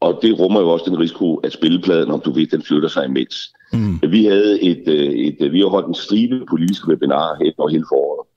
Og 0.00 0.18
det 0.22 0.38
rummer 0.38 0.60
jo 0.60 0.68
også 0.68 0.84
den 0.88 0.98
risiko, 0.98 1.34
at 1.36 1.52
spillepladen, 1.52 2.10
om 2.10 2.20
du 2.20 2.30
ved, 2.30 2.46
den 2.46 2.62
flytter 2.62 2.88
sig 2.88 3.04
imens. 3.04 3.36
Mm. 3.72 4.00
Vi 4.10 4.24
havde 4.24 4.62
et, 4.62 4.82
øh, 4.86 4.94
et, 4.94 5.36
et, 5.40 5.52
vi 5.52 5.60
har 5.60 5.66
holdt 5.66 5.88
en 5.88 5.94
stribe 5.94 6.46
politiske 6.50 6.88
webinar 6.88 7.36
her 7.40 7.52
over 7.58 7.68
hele 7.68 7.84
foråret, 7.88 8.28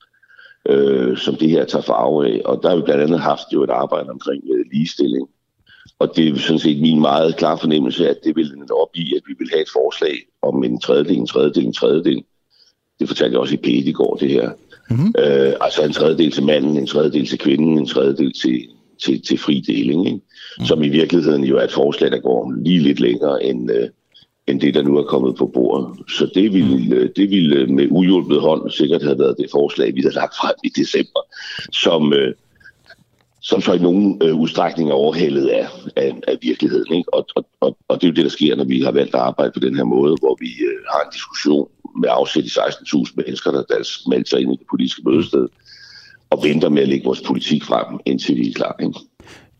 øh, 0.68 1.16
som 1.16 1.34
det 1.34 1.50
her 1.50 1.64
tager 1.64 1.82
farve 1.82 2.26
af. 2.26 2.40
Og 2.44 2.60
der 2.62 2.68
har 2.68 2.76
vi 2.76 2.82
blandt 2.82 3.02
andet 3.02 3.20
haft 3.20 3.46
jo 3.52 3.62
et 3.62 3.70
arbejde 3.70 4.10
omkring 4.10 4.42
øh, 4.54 4.64
ligestilling. 4.72 5.28
Og 5.98 6.16
det 6.16 6.28
er 6.28 6.38
sådan 6.38 6.58
set 6.58 6.80
min 6.80 7.00
meget 7.00 7.36
klare 7.36 7.58
fornemmelse, 7.58 8.08
at 8.08 8.16
det 8.24 8.36
vil 8.36 8.52
op 8.72 8.88
i, 8.94 9.14
at 9.16 9.22
vi 9.26 9.34
vil 9.38 9.48
have 9.52 9.62
et 9.62 9.72
forslag 9.72 10.16
om 10.42 10.64
en 10.64 10.80
tredjedel, 10.80 11.16
en 11.16 11.26
tredjedel, 11.26 11.66
en 11.66 11.72
tredjedel. 11.72 12.24
Det 13.00 13.08
fortalte 13.08 13.32
jeg 13.32 13.40
også 13.40 13.54
i 13.54 13.56
p 13.56 13.66
i 13.66 13.92
går, 13.92 14.16
det 14.16 14.30
her. 14.30 14.50
Mm-hmm. 14.90 15.14
Øh, 15.18 15.52
altså 15.60 15.82
en 15.82 15.92
tredjedel 15.92 16.30
til 16.30 16.42
manden, 16.42 16.76
en 16.76 16.86
tredjedel 16.86 17.26
til 17.26 17.38
kvinden, 17.38 17.78
en 17.78 17.86
tredjedel 17.86 18.32
til, 18.32 18.68
til, 19.04 19.22
til 19.22 19.38
fri 19.38 19.60
deling. 19.66 20.06
Ikke? 20.06 20.20
Mm. 20.58 20.64
Som 20.64 20.82
i 20.82 20.88
virkeligheden 20.88 21.44
jo 21.44 21.56
er 21.56 21.64
et 21.64 21.72
forslag, 21.72 22.10
der 22.10 22.18
går 22.18 22.52
lige 22.64 22.78
lidt 22.78 23.00
længere 23.00 23.44
end, 23.44 23.70
øh, 23.70 23.88
end 24.46 24.60
det, 24.60 24.74
der 24.74 24.82
nu 24.82 24.96
er 24.96 25.02
kommet 25.02 25.36
på 25.36 25.46
bordet. 25.46 26.10
Så 26.10 26.30
det 26.34 26.52
ville, 26.52 26.76
mm. 26.76 27.12
det 27.16 27.30
ville 27.30 27.66
med 27.66 27.88
uhjulpet 27.90 28.40
hånd 28.40 28.70
sikkert 28.70 29.02
have 29.02 29.18
været 29.18 29.36
det 29.38 29.48
forslag, 29.50 29.94
vi 29.94 30.00
havde 30.00 30.14
lagt 30.14 30.34
frem 30.36 30.54
i 30.64 30.68
december, 30.68 31.20
som, 31.72 32.12
øh, 32.12 32.34
som 33.42 33.60
så 33.60 33.72
i 33.72 33.78
nogen 33.78 34.22
øh, 34.22 34.34
udstrækning 34.40 34.90
er 34.90 34.94
overhældet 34.94 35.46
af, 35.46 35.66
af, 35.96 36.14
af 36.28 36.38
virkeligheden. 36.42 36.94
Ikke? 36.94 37.14
Og, 37.14 37.26
og, 37.36 37.44
og, 37.60 37.76
og 37.88 38.00
det 38.00 38.06
er 38.06 38.10
jo 38.10 38.14
det, 38.14 38.24
der 38.24 38.30
sker, 38.30 38.56
når 38.56 38.64
vi 38.64 38.80
har 38.80 38.92
valgt 38.92 39.14
at 39.14 39.20
arbejde 39.20 39.52
på 39.52 39.60
den 39.60 39.76
her 39.76 39.84
måde, 39.84 40.16
hvor 40.20 40.36
vi 40.40 40.50
øh, 40.68 40.78
har 40.92 41.00
en 41.00 41.12
diskussion 41.12 41.68
med 42.00 42.08
afsæt 42.12 42.44
i 42.44 42.48
16.000 42.48 43.12
mennesker, 43.16 43.50
der, 43.50 43.62
der 43.62 44.08
melder 44.08 44.28
sig 44.28 44.40
ind 44.40 44.52
i 44.52 44.56
det 44.56 44.66
politiske 44.70 45.02
mødested, 45.04 45.48
og 46.32 46.44
venter 46.44 46.68
med 46.68 46.82
at 46.82 46.88
lægge 46.88 47.04
vores 47.04 47.22
politik 47.26 47.64
frem, 47.64 48.00
indtil 48.04 48.36
vi 48.36 48.48
er 48.48 48.52
klar. 48.52 48.76
Ikke? 48.80 48.98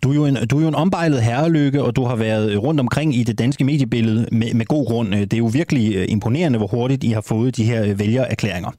Du 0.03 0.11
er, 0.11 0.15
jo 0.15 0.27
en, 0.27 0.35
du 0.49 0.59
er 0.59 0.63
jo 0.63 0.69
en 0.69 0.75
ombejlet 0.75 1.23
herrelykke, 1.23 1.83
og 1.83 1.97
du 1.97 2.05
har 2.05 2.17
været 2.17 2.51
øh, 2.51 2.59
rundt 2.59 2.81
omkring 2.81 3.17
i 3.17 3.23
det 3.23 3.39
danske 3.39 3.65
mediebillede 3.65 4.27
med, 4.33 4.55
med 4.55 4.67
god 4.67 4.87
grund. 4.87 5.15
Øh, 5.15 5.21
det 5.21 5.33
er 5.33 5.39
jo 5.39 5.47
virkelig 5.47 5.95
øh, 5.95 6.07
imponerende, 6.09 6.59
hvor 6.59 6.67
hurtigt 6.67 7.05
I 7.05 7.09
har 7.09 7.21
fået 7.21 7.57
de 7.57 7.65
her 7.65 7.95
vælgererklæringer. 7.95 8.71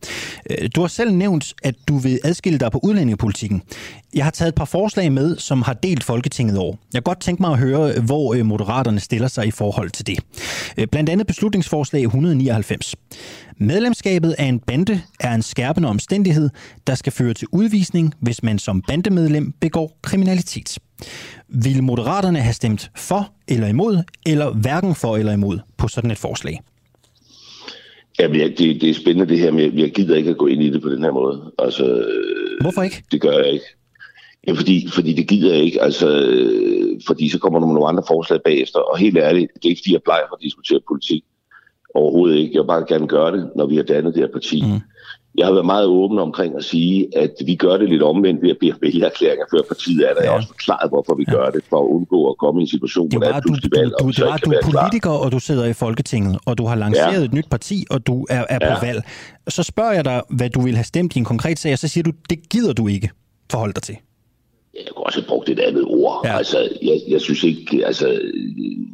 Du 0.75 0.81
har 0.81 0.87
selv 0.87 1.13
nævnt, 1.13 1.53
at 1.63 1.75
du 1.87 1.97
vil 1.97 2.19
adskille 2.23 2.59
dig 2.59 2.71
på 2.71 2.79
udlændingepolitikken. 2.83 3.61
Jeg 4.15 4.23
har 4.23 4.31
taget 4.31 4.49
et 4.49 4.55
par 4.55 4.65
forslag 4.65 5.11
med, 5.11 5.37
som 5.37 5.61
har 5.61 5.73
delt 5.73 6.03
Folketinget 6.03 6.57
over. 6.57 6.75
Jeg 6.93 7.03
kan 7.03 7.03
godt 7.03 7.19
tænke 7.19 7.41
mig 7.41 7.51
at 7.51 7.59
høre, 7.59 8.01
hvor 8.01 8.43
Moderaterne 8.43 8.99
stiller 8.99 9.27
sig 9.27 9.47
i 9.47 9.51
forhold 9.51 9.89
til 9.89 10.07
det. 10.07 10.19
Blandt 10.91 11.09
andet 11.09 11.27
beslutningsforslag 11.27 12.03
199. 12.03 12.95
Medlemskabet 13.57 14.35
af 14.37 14.45
en 14.45 14.59
bande 14.59 15.01
er 15.19 15.33
en 15.33 15.41
skærpende 15.41 15.89
omstændighed, 15.89 16.49
der 16.87 16.95
skal 16.95 17.11
føre 17.11 17.33
til 17.33 17.47
udvisning, 17.51 18.13
hvis 18.19 18.43
man 18.43 18.59
som 18.59 18.81
bandemedlem 18.81 19.53
begår 19.61 19.97
kriminalitet. 20.01 20.77
Vil 21.47 21.83
Moderaterne 21.83 22.39
have 22.39 22.53
stemt 22.53 22.91
for 22.95 23.33
eller 23.47 23.67
imod, 23.67 24.03
eller 24.25 24.53
hverken 24.53 24.95
for 24.95 25.17
eller 25.17 25.33
imod 25.33 25.59
på 25.77 25.87
sådan 25.87 26.11
et 26.11 26.17
forslag? 26.17 26.61
Ja, 28.19 28.27
det, 28.27 28.57
det 28.57 28.89
er 28.89 28.93
spændende 28.93 29.29
det 29.29 29.39
her, 29.39 29.51
men 29.51 29.79
jeg 29.79 29.91
gider 29.91 30.15
ikke 30.15 30.29
at 30.29 30.37
gå 30.37 30.47
ind 30.47 30.63
i 30.63 30.69
det 30.69 30.81
på 30.81 30.89
den 30.89 31.03
her 31.03 31.11
måde. 31.11 31.51
Altså, 31.59 32.05
Hvorfor 32.61 32.81
ikke? 32.81 33.03
Det 33.11 33.21
gør 33.21 33.31
jeg 33.31 33.53
ikke. 33.53 33.65
Ja, 34.47 34.51
fordi, 34.51 34.87
fordi 34.93 35.13
det 35.13 35.27
gider 35.27 35.53
jeg 35.53 35.63
ikke, 35.63 35.81
altså, 35.81 36.07
fordi 37.07 37.29
så 37.29 37.39
kommer 37.39 37.59
der 37.59 37.67
nogle 37.67 37.87
andre 37.87 38.03
forslag 38.07 38.39
bagefter, 38.45 38.79
og 38.79 38.97
helt 38.97 39.17
ærligt, 39.17 39.51
det 39.55 39.65
er 39.65 39.69
ikke 39.69 39.79
fordi, 39.79 39.93
jeg 39.93 40.03
plejer 40.03 40.21
at 40.21 40.39
diskutere 40.41 40.79
politik. 40.87 41.23
Overhovedet 41.95 42.37
ikke. 42.37 42.51
Jeg 42.53 42.61
vil 42.61 42.67
bare 42.67 42.85
gerne 42.87 43.07
gøre 43.07 43.37
det, 43.37 43.49
når 43.55 43.65
vi 43.67 43.75
har 43.75 43.83
dannet 43.83 44.13
det 44.13 44.21
her 44.23 44.31
parti. 44.33 44.61
Mm. 44.61 44.79
Jeg 45.37 45.45
har 45.45 45.53
været 45.53 45.65
meget 45.65 45.85
åben 45.85 46.19
omkring 46.19 46.55
at 46.57 46.63
sige, 46.63 47.17
at 47.17 47.33
vi 47.45 47.55
gør 47.55 47.77
det 47.77 47.89
lidt 47.89 48.01
omvendt 48.01 48.41
ved 48.41 48.49
at 48.49 48.57
bede 48.59 48.75
vælgerklæringer 48.81 49.45
før 49.51 49.61
partiet 49.67 50.09
er 50.09 50.13
der. 50.13 50.21
Ja. 50.21 50.21
Jeg 50.21 50.31
har 50.31 50.37
også 50.37 50.47
forklaret, 50.47 50.89
hvorfor 50.89 51.15
vi 51.15 51.25
ja. 51.27 51.33
gør 51.33 51.49
det, 51.49 51.63
for 51.69 51.79
at 51.83 51.87
undgå 51.87 52.29
at 52.29 52.37
komme 52.37 52.61
i 52.61 52.63
en 52.63 52.67
situation, 52.67 53.09
hvor 53.11 53.19
der 53.19 53.33
er 53.33 53.41
pludselig 53.41 53.71
valg, 53.75 53.91
du, 53.99 54.05
du, 54.05 54.11
det 54.11 54.25
var, 54.25 54.37
du 54.37 54.51
er 54.51 54.61
politiker, 54.63 55.09
klar. 55.09 55.25
og 55.25 55.31
du 55.31 55.39
sidder 55.39 55.65
i 55.65 55.73
Folketinget, 55.73 56.39
og 56.45 56.57
du 56.57 56.65
har 56.65 56.75
lanceret 56.75 57.19
ja. 57.19 57.25
et 57.25 57.33
nyt 57.33 57.49
parti, 57.49 57.85
og 57.89 58.07
du 58.07 58.25
er, 58.29 58.45
er 58.49 58.59
på 58.59 58.85
ja. 58.85 58.87
valg. 58.87 59.01
Så 59.47 59.63
spørger 59.63 59.91
jeg 59.91 60.05
dig, 60.05 60.21
hvad 60.29 60.49
du 60.49 60.61
vil 60.61 60.75
have 60.75 60.83
stemt 60.83 61.15
i 61.15 61.19
en 61.19 61.25
konkret 61.25 61.59
sag, 61.59 61.73
og 61.73 61.79
så 61.79 61.87
siger 61.87 62.03
du, 62.03 62.11
det 62.29 62.49
gider 62.49 62.73
du 62.73 62.87
ikke 62.87 63.09
forholde 63.51 63.73
dig 63.73 63.83
til. 63.83 63.97
Jeg 64.73 64.83
kunne 64.95 65.05
også 65.05 65.19
have 65.19 65.27
brugt 65.27 65.49
et 65.49 65.59
andet 65.59 65.85
ord. 65.87 66.21
Ja. 66.25 66.37
Altså, 66.37 66.69
jeg, 66.81 67.01
jeg, 67.07 67.21
synes 67.21 67.43
ikke, 67.43 67.85
altså, 67.85 68.21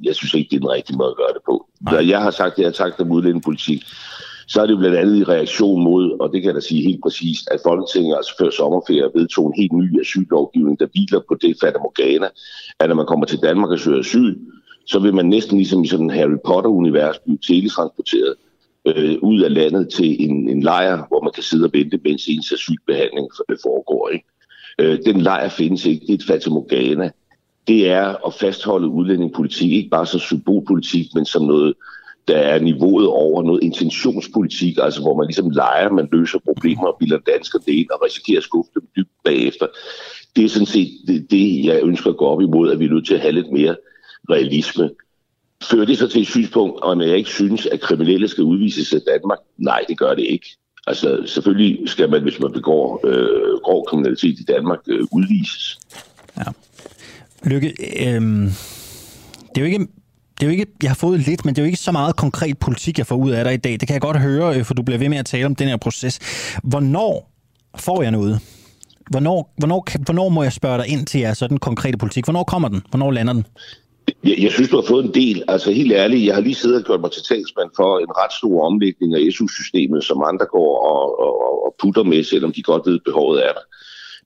jeg 0.04 0.16
synes 0.16 0.34
ikke, 0.34 0.50
det 0.50 0.56
er 0.56 0.60
den 0.60 0.70
rigtige 0.70 0.98
måde 0.98 1.10
at 1.10 1.18
gøre 1.18 1.34
det 1.34 1.42
på. 1.46 1.66
Nej. 1.82 2.10
Jeg 2.10 2.22
har 2.22 2.32
sagt 2.32 2.58
jeg 2.58 2.68
har 2.68 2.74
sagt 2.74 3.00
om 3.00 3.12
udlændingepolitik. 3.12 3.84
Så 4.50 4.62
er 4.62 4.66
det 4.66 4.74
jo 4.74 4.78
blandt 4.78 4.98
andet 4.98 5.18
i 5.18 5.24
reaktion 5.24 5.84
mod, 5.84 6.18
og 6.20 6.32
det 6.34 6.42
kan 6.42 6.48
jeg 6.48 6.56
da 6.56 6.60
sige 6.60 6.84
helt 6.84 7.02
præcist, 7.04 7.48
at 7.52 7.60
Folketinget 7.66 8.16
altså 8.16 8.34
før 8.40 8.50
sommerferie 8.50 9.12
vedtog 9.16 9.48
en 9.48 9.62
helt 9.62 9.74
ny 9.74 10.02
asyllovgivning, 10.02 10.80
der 10.80 10.88
hviler 10.92 11.22
på 11.28 11.36
det 11.42 11.58
Fata 11.62 11.78
Morgana, 11.78 12.28
at 12.80 12.90
når 12.90 12.96
man 12.96 13.06
kommer 13.06 13.26
til 13.26 13.40
Danmark 13.42 13.70
og 13.70 13.80
søger 13.80 14.00
asyl, 14.00 14.36
så 14.86 15.00
vil 15.00 15.14
man 15.14 15.26
næsten 15.26 15.58
ligesom 15.58 15.84
i 15.84 15.88
sådan 15.88 16.06
en 16.06 16.18
Harry 16.18 16.40
Potter-univers 16.46 17.20
blive 17.20 17.38
teletransporteret 17.48 18.36
øh, 18.86 19.18
ud 19.22 19.42
af 19.42 19.54
landet 19.54 19.90
til 19.90 20.30
en, 20.30 20.50
en 20.50 20.62
lejr, 20.64 21.08
hvor 21.08 21.22
man 21.24 21.32
kan 21.36 21.44
sidde 21.44 21.66
og 21.66 21.72
vente, 21.74 22.00
mens 22.04 22.28
ens 22.28 22.52
asylbehandling 22.52 23.28
øh, 23.50 23.58
foregår. 23.64 24.10
Ikke? 24.10 24.26
Øh, 24.80 25.00
den 25.06 25.22
lejr 25.22 25.50
findes 25.50 25.86
ikke. 25.86 26.02
Det 26.02 26.10
er 26.10 26.18
et 26.18 26.26
fatamorgana. 26.28 27.12
Det 27.68 27.90
er 27.90 28.28
at 28.28 28.34
fastholde 28.34 28.88
udlændingepolitik, 28.88 29.72
ikke 29.72 29.90
bare 29.90 30.06
som 30.06 30.20
symbolpolitik, 30.20 31.16
men 31.16 31.26
som 31.26 31.46
noget, 31.46 31.74
der 32.28 32.38
er 32.38 32.60
niveauet 32.60 33.08
over 33.08 33.44
noget 33.44 33.64
intentionspolitik, 33.64 34.78
altså 34.82 35.02
hvor 35.02 35.18
man 35.18 35.28
ligesom 35.28 35.50
leger, 35.50 35.92
man 35.92 36.10
løser 36.12 36.40
problemer 36.46 36.88
og 36.88 36.96
bilder 37.00 37.20
dansker 37.34 37.60
det 37.60 37.74
ind 37.74 37.90
og 37.90 38.04
risikerer 38.06 38.38
at 38.38 38.44
skuffe 38.44 38.72
dem 38.76 38.84
dybt 38.96 39.12
bagefter. 39.24 39.68
Det 40.36 40.46
er 40.46 40.50
sådan 40.50 40.66
set 40.66 40.92
det, 41.08 41.32
det, 41.32 41.66
jeg 41.66 41.84
ønsker 41.84 42.10
at 42.10 42.18
gå 42.18 42.26
op 42.26 42.42
imod, 42.42 42.72
at 42.72 42.80
vi 42.80 42.86
er 42.86 42.90
nødt 42.90 43.08
til 43.08 43.14
at 43.14 43.22
have 43.22 43.32
lidt 43.32 43.52
mere 43.52 43.76
realisme. 44.30 44.90
Fører 45.64 45.86
det 45.86 45.98
så 45.98 46.08
til 46.08 46.22
et 46.22 46.28
synspunkt, 46.28 46.82
om 46.82 47.02
jeg 47.02 47.18
ikke 47.18 47.30
synes, 47.30 47.66
at 47.66 47.82
kriminelle 47.82 48.28
skal 48.28 48.44
udvises 48.44 48.94
af 48.94 49.02
Danmark? 49.08 49.40
Nej, 49.58 49.86
det 49.88 49.98
gør 49.98 50.14
det 50.14 50.24
ikke. 50.24 50.48
Altså 50.88 51.24
selvfølgelig 51.26 51.90
skal 51.90 52.10
man, 52.10 52.22
hvis 52.22 52.40
man 52.40 52.52
begår 52.52 53.08
øh, 53.08 53.60
grov 53.64 53.86
kriminalitet 53.86 54.40
i 54.40 54.44
Danmark, 54.44 54.80
øh, 54.88 55.08
udvises. 55.12 55.80
Ja. 56.38 56.44
Lykke, 57.44 57.68
øh, 57.80 58.22
det 59.50 59.58
er 59.58 59.62
jo 59.62 59.66
ikke 59.66 59.88
det 60.40 60.46
er 60.46 60.48
jo 60.48 60.52
ikke, 60.52 60.68
jeg 60.84 60.90
har 60.90 60.96
fået 60.96 61.20
lidt, 61.20 61.46
men 61.46 61.56
det 61.56 61.62
er 61.62 61.66
jo 61.66 61.66
ikke 61.66 61.78
så 61.78 61.92
meget 61.92 62.16
konkret 62.16 62.58
politik, 62.58 62.98
jeg 62.98 63.08
får 63.08 63.16
ud 63.16 63.32
af 63.32 63.44
dig 63.44 63.54
i 63.54 63.58
dag. 63.58 63.72
Det 63.72 63.88
kan 63.88 63.94
jeg 63.94 64.02
godt 64.02 64.18
høre, 64.18 64.58
øh, 64.58 64.66
for 64.66 64.74
du 64.74 64.82
bliver 64.82 64.98
ved 65.00 65.10
med 65.10 65.18
at 65.18 65.26
tale 65.26 65.46
om 65.46 65.56
den 65.56 65.68
her 65.68 65.78
proces. 65.78 66.20
Hvornår 66.64 67.32
får 67.78 68.02
jeg 68.02 68.12
noget? 68.12 68.40
Hvornår, 69.12 69.54
hvornår, 69.58 69.86
hvornår 70.06 70.30
må 70.30 70.44
jeg 70.44 70.54
spørge 70.54 70.78
dig 70.78 70.88
ind 70.88 71.06
til 71.06 71.20
jeres 71.22 71.38
sådan 71.38 71.58
konkrete 71.58 71.98
politik? 71.98 72.26
Hvornår 72.26 72.44
kommer 72.44 72.68
den? 72.68 72.82
Hvornår 72.90 73.12
lander 73.12 73.34
den? 73.34 73.46
Jeg, 74.24 74.36
jeg 74.40 74.52
synes, 74.52 74.70
du 74.70 74.76
har 74.76 74.88
fået 74.88 75.06
en 75.06 75.14
del. 75.14 75.44
Altså 75.48 75.72
helt 75.72 75.92
ærligt, 75.92 76.26
jeg 76.26 76.36
har 76.36 76.42
lige 76.42 76.56
siddet 76.56 76.78
og 76.78 76.86
gjort 76.86 77.02
mig 77.02 77.12
til 77.12 77.24
talsmand 77.24 77.70
for 77.76 78.00
en 78.00 78.12
ret 78.22 78.34
stor 78.40 78.66
omlægning 78.66 79.16
af 79.16 79.34
SU-systemet, 79.34 80.04
som 80.04 80.24
andre 80.24 80.46
går 80.46 80.72
og, 80.92 81.20
og, 81.26 81.66
og 81.66 81.76
putter 81.82 82.04
med, 82.04 82.24
selvom 82.24 82.52
de 82.52 82.64
godt 82.64 82.84
ved, 82.86 82.96
at 82.96 83.02
behovet 83.06 83.40
er 83.48 83.54
der. 83.58 83.66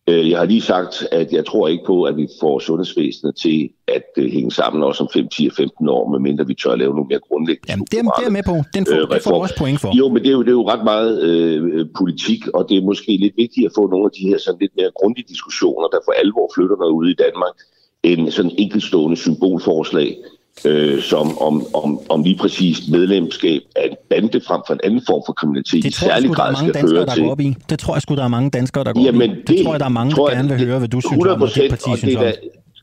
Øh, 0.10 0.30
jeg 0.30 0.40
har 0.40 0.46
lige 0.46 0.62
sagt, 0.62 1.08
at 1.12 1.34
jeg 1.34 1.46
tror 1.46 1.68
ikke 1.68 1.84
på, 1.86 2.04
at 2.04 2.18
vi 2.18 2.28
får 2.40 2.60
sundhedsvæsenet 2.60 3.36
til 3.36 3.70
at 3.88 4.04
uh, 4.18 4.24
hænge 4.24 4.52
sammen 4.52 4.84
også 4.84 5.04
om 5.04 5.10
5, 5.14 5.28
10 5.28 5.48
og 5.48 5.54
15 5.58 5.90
år, 5.90 6.10
medmindre 6.10 6.48
vi 6.48 6.54
tør 6.54 6.72
at 6.72 6.80
lave 6.80 6.94
nogle 6.94 7.08
mere 7.10 7.20
grundlæggende 7.20 7.72
Jamen, 7.72 7.86
det, 7.92 8.00
er, 8.00 8.04
det 8.20 8.26
er 8.28 8.36
med 8.40 8.44
på. 8.52 8.56
Den 8.74 8.86
får, 8.86 9.02
øh, 9.02 9.16
det 9.16 9.24
får 9.24 9.42
også 9.42 9.56
point 9.58 9.80
for. 9.82 9.98
Jo, 9.98 10.10
men 10.10 10.20
det 10.24 10.30
er 10.30 10.38
jo, 10.40 10.42
det 10.42 10.54
er 10.56 10.60
jo 10.62 10.68
ret 10.70 10.84
meget 10.84 11.24
øh, 11.24 11.86
politik, 11.98 12.48
og 12.48 12.70
det 12.70 12.78
er 12.78 12.82
måske 12.82 13.12
lidt 13.18 13.34
vigtigt 13.38 13.66
at 13.66 13.72
få 13.76 13.84
nogle 13.88 14.06
af 14.06 14.12
de 14.18 14.28
her 14.30 14.38
sådan 14.38 14.60
lidt 14.62 14.76
mere 14.80 14.92
grundige 15.00 15.26
diskussioner, 15.34 15.88
der 15.88 16.00
for 16.06 16.12
alvor 16.12 16.52
flytter 16.56 16.76
noget 16.76 16.94
ud 17.00 17.08
i 17.10 17.20
Danmark, 17.26 17.56
en 18.04 18.32
sådan 18.32 18.52
enkeltstående 18.58 19.18
symbolforslag, 19.18 20.18
øh, 20.66 21.02
som 21.02 21.38
om, 21.38 21.66
om, 21.74 22.00
om 22.10 22.24
lige 22.24 22.38
præcis 22.38 22.88
medlemskab 22.88 23.62
af 23.76 23.88
en 23.92 23.96
bande 24.10 24.42
frem 24.48 24.62
for 24.68 24.74
en 24.74 24.80
anden 24.84 25.02
form 25.08 25.22
for 25.26 25.34
kriminalitet 25.34 25.84
det 25.84 25.94
tror 25.94 26.08
jeg, 26.08 26.18
i 26.18 26.22
særlig 26.22 26.36
grad 26.36 26.56
skal 26.56 26.74
danskere, 26.74 27.06
føre 27.06 27.16
til. 27.16 27.24
Op 27.24 27.40
i. 27.40 27.56
Det 27.70 27.80
tror 27.80 27.96
jeg 27.96 28.02
sgu, 28.02 28.16
der 28.16 28.24
er 28.24 28.28
mange 28.28 28.50
danskere, 28.50 28.84
der 28.84 28.94
går 28.94 29.02
Jamen, 29.02 29.32
op 29.32 29.38
i. 29.38 29.40
Det, 29.40 29.48
det 29.48 29.64
tror 29.64 29.74
jeg, 29.74 29.80
der 29.80 29.86
er 29.86 29.90
mange, 29.90 30.16
der 30.16 30.30
gerne 30.30 30.50
vil 30.50 30.66
høre, 30.66 30.80
hvad 30.80 30.88
du 30.88 31.02
synes 31.02 31.26
om, 31.26 31.40
det 31.40 31.70
parti 31.70 31.90
og 31.90 31.98
synes 31.98 32.16
det 32.16 32.28
er 32.28 32.34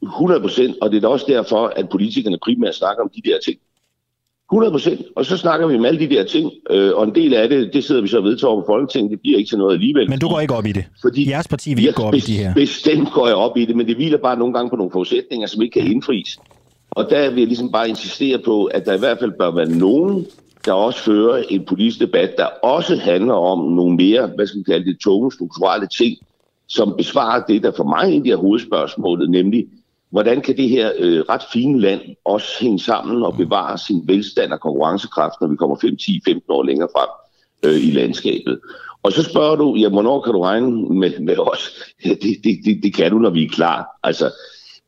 100 0.03 0.41
procent, 0.41 0.77
og 0.83 0.91
det 0.91 0.97
er 0.97 1.01
da 1.01 1.09
også 1.09 1.27
derfor, 1.29 1.73
at 1.77 1.89
politikerne 1.89 2.39
primært 2.43 2.75
snakker 2.75 3.03
om 3.03 3.11
de 3.17 3.31
der 3.31 3.39
ting. 3.45 3.59
100 4.53 4.73
procent. 4.73 5.01
Og 5.17 5.27
så 5.27 5.37
snakker 5.37 5.67
vi 5.67 5.77
om 5.77 5.85
alle 5.85 6.01
de 6.01 6.09
der 6.15 6.25
ting, 6.25 6.53
øh, 6.71 6.93
og 6.95 7.05
en 7.05 7.15
del 7.15 7.35
af 7.35 7.49
det, 7.49 7.71
det 7.73 7.85
sidder 7.85 8.03
vi 8.03 8.09
så 8.09 8.19
og 8.19 8.25
vedtager 8.25 8.55
på 8.55 8.65
Folketinget, 8.67 9.11
det 9.11 9.21
bliver 9.21 9.39
ikke 9.39 9.49
til 9.49 9.59
noget 9.59 9.75
alligevel. 9.75 10.11
Men 10.11 10.19
du 10.19 10.29
går 10.29 10.41
ikke 10.41 10.55
op 10.55 10.67
i 10.67 10.73
det? 10.73 10.85
Fordi 11.03 11.31
Jeres 11.31 11.49
parti 11.49 11.75
vil 11.75 11.85
ikke 11.85 11.93
gå 11.93 12.03
op 12.03 12.15
i 12.15 12.21
de 12.21 12.37
her? 12.37 12.55
Bestemt 12.55 13.13
går 13.13 13.27
jeg 13.27 13.37
op 13.37 13.57
i 13.57 13.65
det, 13.65 13.77
men 13.77 13.87
det 13.87 13.97
hviler 13.97 14.19
bare 14.19 14.39
nogle 14.39 14.55
gange 14.55 14.71
på 14.71 14.77
nogle 14.77 14.93
forudsætninger, 14.93 15.47
som 15.47 15.63
ikke 15.63 15.81
kan 15.81 15.91
indfries. 15.93 16.39
Og 16.91 17.11
der 17.11 17.31
vil 17.31 17.39
jeg 17.39 17.47
ligesom 17.47 17.73
bare 17.73 17.89
insistere 17.89 18.39
på, 18.39 18.65
at 18.65 18.87
der 18.87 18.95
i 18.95 18.99
hvert 18.99 19.19
fald 19.19 19.33
bør 19.39 19.51
være 19.51 19.71
nogen, 19.71 20.27
der 20.65 20.73
også 20.73 20.99
fører 20.99 21.45
en 21.49 21.65
politisk 21.65 22.01
debat, 22.01 22.35
der 22.39 22.47
også 22.63 22.97
handler 22.97 23.35
om 23.35 23.59
nogle 23.59 23.97
mere, 23.97 24.27
hvad 24.27 24.47
skal 24.47 24.59
vi 24.59 24.65
kalde 24.65 24.85
det, 24.85 25.01
tunge 25.01 25.33
strukturelle 25.33 25.87
ting, 25.87 26.17
som 26.69 26.95
besvarer 26.97 27.45
det, 27.49 27.63
der 27.63 27.73
for 27.77 27.85
mig 27.85 28.03
egentlig 28.03 28.33
er 28.33 28.37
hovedspørgsmålet, 28.37 29.31
nemlig 29.31 29.67
hvordan 30.11 30.41
kan 30.41 30.57
det 30.57 30.69
her 30.69 30.93
øh, 30.99 31.21
ret 31.21 31.43
fine 31.53 31.81
land 31.81 32.01
også 32.25 32.49
hænge 32.61 32.79
sammen 32.79 33.23
og 33.23 33.37
bevare 33.37 33.79
sin 33.79 34.03
velstand 34.07 34.53
og 34.53 34.61
konkurrencekraft, 34.61 35.41
når 35.41 35.49
vi 35.49 35.57
kommer 35.57 35.77
5, 35.81 35.97
10, 35.97 36.21
15 36.25 36.43
år 36.49 36.63
længere 36.63 36.89
frem 36.97 37.09
øh, 37.63 37.89
i 37.89 37.91
landskabet. 37.91 38.61
Og 39.03 39.13
så 39.13 39.23
spørger 39.23 39.57
du, 39.57 39.75
ja, 39.75 39.89
hvornår 39.89 40.21
kan 40.21 40.33
du 40.33 40.43
regne 40.43 40.71
med, 40.95 41.19
med 41.19 41.39
os? 41.39 41.71
Ja, 42.05 42.11
det, 42.11 42.37
det, 42.45 42.59
det, 42.65 42.81
det 42.83 42.95
kan 42.95 43.11
du, 43.11 43.19
når 43.19 43.31
vi 43.31 43.45
er 43.45 43.49
klar. 43.49 43.99
Altså, 44.03 44.31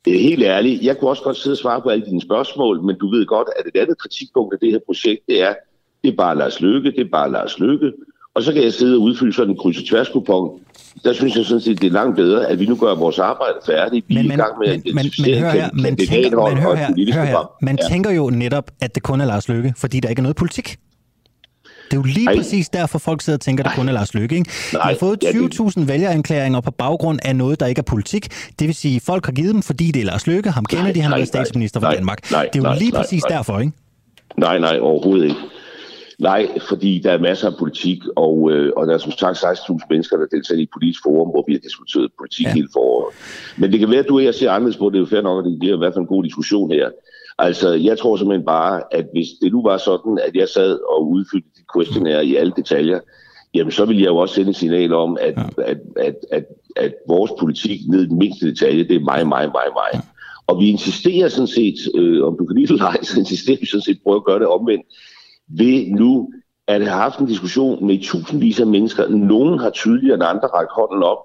helt 0.06 0.42
ærligt, 0.42 0.82
jeg 0.82 0.98
kunne 0.98 1.10
også 1.10 1.22
godt 1.22 1.36
sidde 1.36 1.54
og 1.54 1.58
svare 1.58 1.80
på 1.82 1.88
alle 1.88 2.06
dine 2.06 2.20
spørgsmål, 2.20 2.82
men 2.82 2.96
du 2.98 3.10
ved 3.10 3.26
godt, 3.26 3.48
at 3.58 3.66
et 3.74 3.80
andet 3.80 3.98
kritikpunkt 3.98 4.54
af 4.54 4.58
det 4.60 4.70
her 4.70 4.78
projekt, 4.86 5.20
det 5.28 5.42
er, 5.42 5.54
det 6.02 6.12
er 6.12 6.16
bare 6.16 6.38
Lars 6.38 6.60
Lykke, 6.60 6.90
det 6.90 7.00
er 7.00 7.10
bare 7.12 7.30
Lars 7.32 7.58
Lykke. 7.58 7.92
Og 8.34 8.42
så 8.42 8.52
kan 8.52 8.62
jeg 8.62 8.72
sidde 8.72 8.96
og 8.96 9.02
udfylde 9.02 9.32
sådan 9.32 9.50
en 9.50 9.56
kryds 9.56 9.78
og 9.78 9.84
tværs 9.84 10.08
kupon. 10.08 10.60
Der 11.04 11.12
synes 11.12 11.36
jeg 11.36 11.44
sådan 11.44 11.60
set, 11.60 11.80
det 11.80 11.86
er 11.86 11.90
langt 11.92 12.16
bedre, 12.16 12.46
at 12.46 12.60
vi 12.60 12.66
nu 12.66 12.76
gør 12.76 12.94
vores 12.94 13.18
arbejde 13.18 13.54
færdigt. 13.66 14.08
Vi 14.08 14.14
er 14.14 14.22
Men, 14.22 14.32
i 14.32 14.36
gang 14.36 14.58
med 14.58 14.68
at 14.68 14.72
men, 14.74 14.82
men, 14.84 14.94
men 14.94 15.04
identificere 15.04 15.40
hør 15.40 15.50
her, 15.50 15.70
man 15.72 15.96
tænker, 15.96 16.48
man, 16.48 16.56
hør 16.56 16.74
her, 16.74 17.14
hør 17.14 17.24
her, 17.24 17.52
man 17.62 17.78
Ja. 17.82 17.88
tænker 17.88 18.10
jo 18.10 18.30
netop, 18.30 18.70
at 18.80 18.94
det 18.94 19.02
kun 19.02 19.20
er 19.20 19.24
Lars 19.24 19.48
Lykke, 19.48 19.74
fordi 19.76 20.00
der 20.00 20.08
ikke 20.08 20.20
er 20.20 20.22
noget 20.22 20.36
politik. 20.36 20.76
Det 21.92 21.98
er 21.98 22.00
jo 22.00 22.14
lige 22.14 22.28
Ej. 22.28 22.36
præcis 22.36 22.68
derfor, 22.68 22.98
folk 22.98 23.22
sidder 23.22 23.36
og 23.36 23.40
tænker, 23.40 23.64
at 23.64 23.70
det 23.70 23.76
kun 23.76 23.88
er 23.88 23.92
Lars 23.92 24.14
Lykke. 24.14 24.34
Ikke? 24.36 24.50
De 24.72 24.76
har 24.76 24.84
Nej, 24.90 24.98
fået 24.98 25.18
ja, 25.22 25.32
det- 25.32 25.60
20.000 25.60 25.86
vælgeranklager 25.86 26.60
på 26.60 26.70
baggrund 26.70 27.18
af 27.24 27.36
noget, 27.36 27.60
der 27.60 27.66
ikke 27.66 27.78
er 27.78 27.82
politik. 27.82 28.28
Det 28.58 28.66
vil 28.66 28.74
sige, 28.74 28.96
at 28.96 29.02
folk 29.02 29.26
har 29.26 29.32
givet 29.32 29.54
dem, 29.54 29.62
fordi 29.62 29.90
det 29.90 30.00
er 30.02 30.06
Lars 30.06 30.26
Lykke. 30.26 30.50
Ham 30.50 30.64
kender 30.64 30.82
Nej, 30.84 30.92
de, 30.92 31.00
han 31.00 31.04
har 31.04 31.10
nej, 31.10 31.18
været 31.18 31.28
statsminister 31.28 31.80
for 31.80 31.86
nej, 31.86 31.94
Danmark. 31.96 32.30
nej, 32.30 32.42
det 32.52 32.58
er 32.58 32.62
jo 32.62 32.62
nej, 32.62 32.78
lige 32.78 32.90
nej, 32.90 33.00
præcis 33.02 33.22
nej. 33.28 33.36
derfor, 33.36 33.58
ikke? 33.60 33.72
Nej, 34.36 34.58
nej, 34.58 34.78
overhovedet 34.80 35.24
ikke. 35.24 35.36
Nej, 36.18 36.48
fordi 36.68 37.00
der 37.04 37.12
er 37.12 37.18
masser 37.18 37.46
af 37.50 37.52
politik, 37.58 37.98
og, 38.16 38.50
øh, 38.52 38.72
og 38.76 38.86
der 38.86 38.94
er 38.94 38.98
som 38.98 39.12
sagt 39.12 39.36
16.000 39.38 39.86
mennesker, 39.90 40.16
der 40.16 40.26
deltager 40.26 40.58
i 40.58 40.62
et 40.62 40.68
politisk 40.72 41.00
forum, 41.02 41.28
hvor 41.30 41.44
vi 41.46 41.52
har 41.52 41.60
diskuteret 41.60 42.08
politik 42.18 42.46
ja. 42.46 42.52
hele 42.54 42.68
foråret. 42.72 43.14
Men 43.56 43.72
det 43.72 43.78
kan 43.80 43.90
være, 43.90 43.98
at 43.98 44.06
du 44.08 44.16
og 44.18 44.24
jeg 44.24 44.34
ser 44.34 44.50
anderledes 44.50 44.76
på 44.76 44.84
det. 44.84 44.92
Det 44.92 44.98
er 44.98 45.00
jo 45.00 45.06
fair 45.06 45.22
nok, 45.22 45.38
at 45.46 45.50
det 45.50 45.58
bliver 45.58 45.74
i 45.74 45.78
hvert 45.78 45.92
fald 45.94 46.02
en 46.02 46.06
god 46.14 46.24
diskussion 46.24 46.70
her. 46.72 46.88
Altså, 47.38 47.72
jeg 47.72 47.98
tror 47.98 48.16
simpelthen 48.16 48.46
bare, 48.46 48.82
at 48.90 49.06
hvis 49.12 49.28
det 49.42 49.52
nu 49.52 49.62
var 49.62 49.76
sådan, 49.76 50.18
at 50.26 50.34
jeg 50.34 50.48
sad 50.48 50.78
og 50.96 51.08
udfyldte 51.08 51.48
dit 51.56 51.64
questionnaire 51.76 52.26
i 52.26 52.36
alle 52.36 52.52
detaljer, 52.56 53.00
jamen 53.54 53.72
så 53.72 53.84
ville 53.84 54.02
jeg 54.02 54.08
jo 54.08 54.16
også 54.16 54.34
sende 54.34 54.50
et 54.50 54.56
signal 54.56 54.94
om, 54.94 55.16
at, 55.20 55.34
ja. 55.36 55.62
at, 55.62 55.78
at, 55.96 56.16
at, 56.30 56.44
at 56.76 56.94
vores 57.08 57.32
politik 57.40 57.80
ned 57.88 58.02
i 58.02 58.08
den 58.08 58.18
mindste 58.18 58.50
detalje, 58.50 58.84
det 58.84 58.96
er 58.96 59.00
mig, 59.00 59.28
mig, 59.28 59.46
mig, 59.46 59.68
mig. 59.74 60.02
Og 60.46 60.60
vi 60.60 60.68
insisterer 60.68 61.28
sådan 61.28 61.46
set, 61.46 61.74
øh, 61.94 62.24
om 62.26 62.36
du 62.38 62.44
kan 62.44 62.56
lide 62.56 62.66
det 62.66 62.72
eller 62.72 62.96
så 63.02 63.18
insisterer 63.18 63.56
vi 63.60 63.66
sådan 63.66 63.82
set 63.82 63.98
på 64.06 64.14
at 64.14 64.24
gøre 64.24 64.38
det 64.38 64.46
omvendt 64.46 64.86
ved 65.48 65.86
nu 65.86 66.32
at 66.68 66.80
have 66.80 67.00
haft 67.00 67.18
en 67.18 67.26
diskussion 67.26 67.86
med 67.86 67.98
tusindvis 68.02 68.60
af 68.60 68.66
mennesker. 68.66 69.08
Nogen 69.08 69.58
har 69.58 69.70
tydeligere 69.70 70.14
end 70.14 70.24
andre 70.24 70.48
rækket 70.48 70.72
hånden 70.72 71.02
op. 71.02 71.18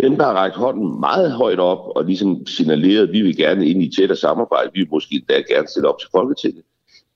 Dem, 0.00 0.16
der 0.16 0.24
har 0.24 0.32
rækket 0.32 0.58
hånden 0.58 1.00
meget 1.00 1.32
højt 1.32 1.58
op 1.58 1.96
og 1.96 2.04
ligesom 2.04 2.46
signaleret, 2.46 3.02
at 3.02 3.12
vi 3.12 3.20
vil 3.20 3.36
gerne 3.36 3.66
ind 3.66 3.82
i 3.82 3.92
tættere 3.96 4.18
samarbejde, 4.18 4.70
vi 4.74 4.80
vil 4.80 4.88
måske 4.90 5.14
endda 5.14 5.54
gerne 5.54 5.68
stille 5.68 5.88
op 5.88 5.98
til 5.98 6.08
Folketinget, 6.12 6.62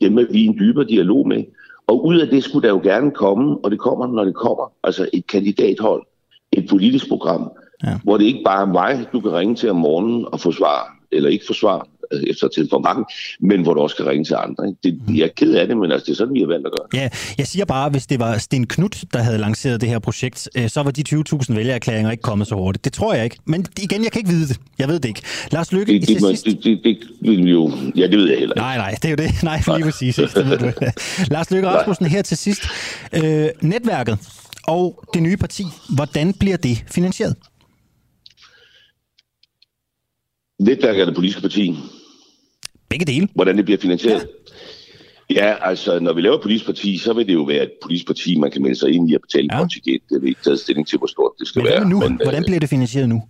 dem 0.01 0.19
er 0.19 0.27
vi 0.31 0.39
i 0.39 0.47
en 0.47 0.59
dybere 0.59 0.85
dialog 0.85 1.28
med. 1.28 1.45
Og 1.87 2.07
ud 2.07 2.20
af 2.20 2.28
det 2.28 2.45
skulle 2.45 2.69
der 2.69 2.74
jo 2.74 2.81
gerne 2.82 3.11
komme, 3.11 3.57
og 3.65 3.70
det 3.70 3.78
kommer, 3.78 4.07
når 4.07 4.24
det 4.24 4.35
kommer, 4.35 4.73
altså 4.85 5.09
et 5.12 5.27
kandidathold, 5.27 6.07
et 6.53 6.66
politisk 6.70 7.09
program, 7.09 7.51
ja. 7.85 7.99
hvor 8.05 8.16
det 8.16 8.24
ikke 8.24 8.43
bare 8.45 8.62
er 8.62 8.73
mig, 8.73 9.07
du 9.12 9.20
kan 9.20 9.32
ringe 9.32 9.55
til 9.55 9.70
om 9.70 9.77
morgenen 9.77 10.27
og 10.32 10.41
få 10.41 10.53
svar, 10.53 10.99
eller 11.12 11.31
ikke 11.31 11.47
få 11.47 11.53
svar 11.53 11.87
efter 12.27 12.49
til 12.49 12.66
for 12.70 12.78
mange, 12.78 13.05
men 13.41 13.62
hvor 13.62 13.74
du 13.74 13.81
også 13.81 13.97
kan 13.97 14.07
ringe 14.07 14.24
til 14.24 14.35
andre. 14.35 14.69
Ikke? 14.69 14.78
Det, 15.09 15.16
jeg 15.19 15.24
er 15.24 15.28
ked 15.37 15.55
af 15.55 15.66
det, 15.66 15.77
men 15.77 15.93
altså, 15.93 16.05
det 16.07 16.12
er 16.12 16.16
sådan, 16.16 16.35
vi 16.35 16.41
har 16.41 16.47
valgt 16.47 16.66
at 16.66 16.73
gøre. 16.73 17.03
Ja, 17.03 17.09
jeg 17.39 17.47
siger 17.47 17.65
bare, 17.65 17.91
hvis 17.91 18.07
det 18.07 18.19
var 18.20 18.39
Sten 18.39 18.66
Knudt, 18.66 19.05
der 19.12 19.19
havde 19.23 19.39
lanceret 19.39 19.81
det 19.81 19.89
her 19.89 19.99
projekt, 19.99 20.49
øh, 20.57 20.69
så 20.69 20.82
var 20.82 20.91
de 20.91 21.03
20.000 21.09 21.55
vælgererklæringer 21.55 22.11
ikke 22.11 22.23
kommet 22.23 22.47
så 22.49 22.55
hurtigt. 22.55 22.85
Det 22.85 22.93
tror 22.93 23.15
jeg 23.15 23.24
ikke. 23.24 23.37
Men 23.45 23.66
igen, 23.82 24.05
jeg 24.05 24.12
kan 24.12 24.19
ikke 24.20 24.31
vide 24.31 24.49
det. 24.49 24.61
Jeg 24.78 24.89
ved 24.89 25.01
det 25.01 25.09
ikke. 25.09 25.23
Lars 25.53 25.73
Lykke, 25.73 25.93
Det, 25.93 26.07
til 26.07 26.15
det, 26.15 26.23
må- 26.23 26.28
sidst... 26.28 26.45
det, 26.45 26.61
det, 26.65 26.85
det 26.85 26.99
vil 27.20 27.51
jo... 27.51 27.73
Ja, 27.97 28.07
det 28.07 28.19
ved 28.19 28.28
jeg 28.28 28.39
heller 28.39 28.55
ikke. 28.55 28.61
Nej, 28.61 28.77
nej, 28.77 28.91
det 29.03 29.05
er 29.05 29.11
jo 29.11 29.16
det. 29.16 29.31
Nej, 29.51 29.62
for 29.62 29.77
lige 29.77 29.85
præcis. 29.85 30.19
Ikke? 30.19 30.32
Det 30.35 30.51
ved 30.51 30.59
du. 30.59 30.73
Lars 31.35 31.51
Løkke 31.51 31.69
Rasmussen 31.69 32.07
her 32.07 32.23
til 32.23 32.37
sidst. 32.37 32.62
Øh, 33.24 33.49
netværket 33.62 34.19
og 34.66 35.05
det 35.15 35.23
nye 35.23 35.37
parti, 35.37 35.65
hvordan 35.95 36.32
bliver 36.32 36.57
det 36.57 36.85
finansieret? 36.91 37.37
Netværket 40.61 41.01
er 41.01 41.05
det 41.05 41.15
politiske 41.15 41.41
parti. 41.43 41.77
Begge 42.91 43.05
dele. 43.07 43.29
Hvordan 43.35 43.57
det 43.57 43.65
bliver 43.65 43.79
finansieret? 43.79 44.27
Ja. 45.31 45.47
ja, 45.47 45.69
altså, 45.69 45.99
når 46.01 46.12
vi 46.12 46.21
laver 46.21 46.35
et 46.37 46.43
politisk 46.43 46.67
parti, 46.67 46.99
så 46.99 47.12
vil 47.12 47.27
det 47.27 47.35
jo 47.35 47.43
være 47.43 47.62
et 47.62 47.71
politisk 47.83 48.07
parti, 48.07 48.37
man 48.39 48.51
kan 48.51 48.62
melde 48.62 48.77
sig 48.79 48.91
ind 48.91 49.11
i 49.11 49.15
at 49.15 49.21
betale 49.21 49.49
ja. 49.53 49.59
kontingent. 49.59 50.03
Det 50.09 50.15
har 50.17 50.21
vi 50.21 50.29
ikke 50.29 50.41
taget 50.45 50.61
stilling 50.61 50.87
til, 50.89 50.99
hvor 50.99 51.07
stort 51.07 51.33
det 51.39 51.49
skal 51.49 51.62
Men 51.62 51.71
være. 51.73 51.89
nu? 51.89 51.99
Men, 52.01 52.12
øh, 52.12 52.19
Hvordan 52.23 52.45
bliver 52.45 52.61
det 52.61 52.69
finansieret 52.69 53.09
nu? 53.09 53.23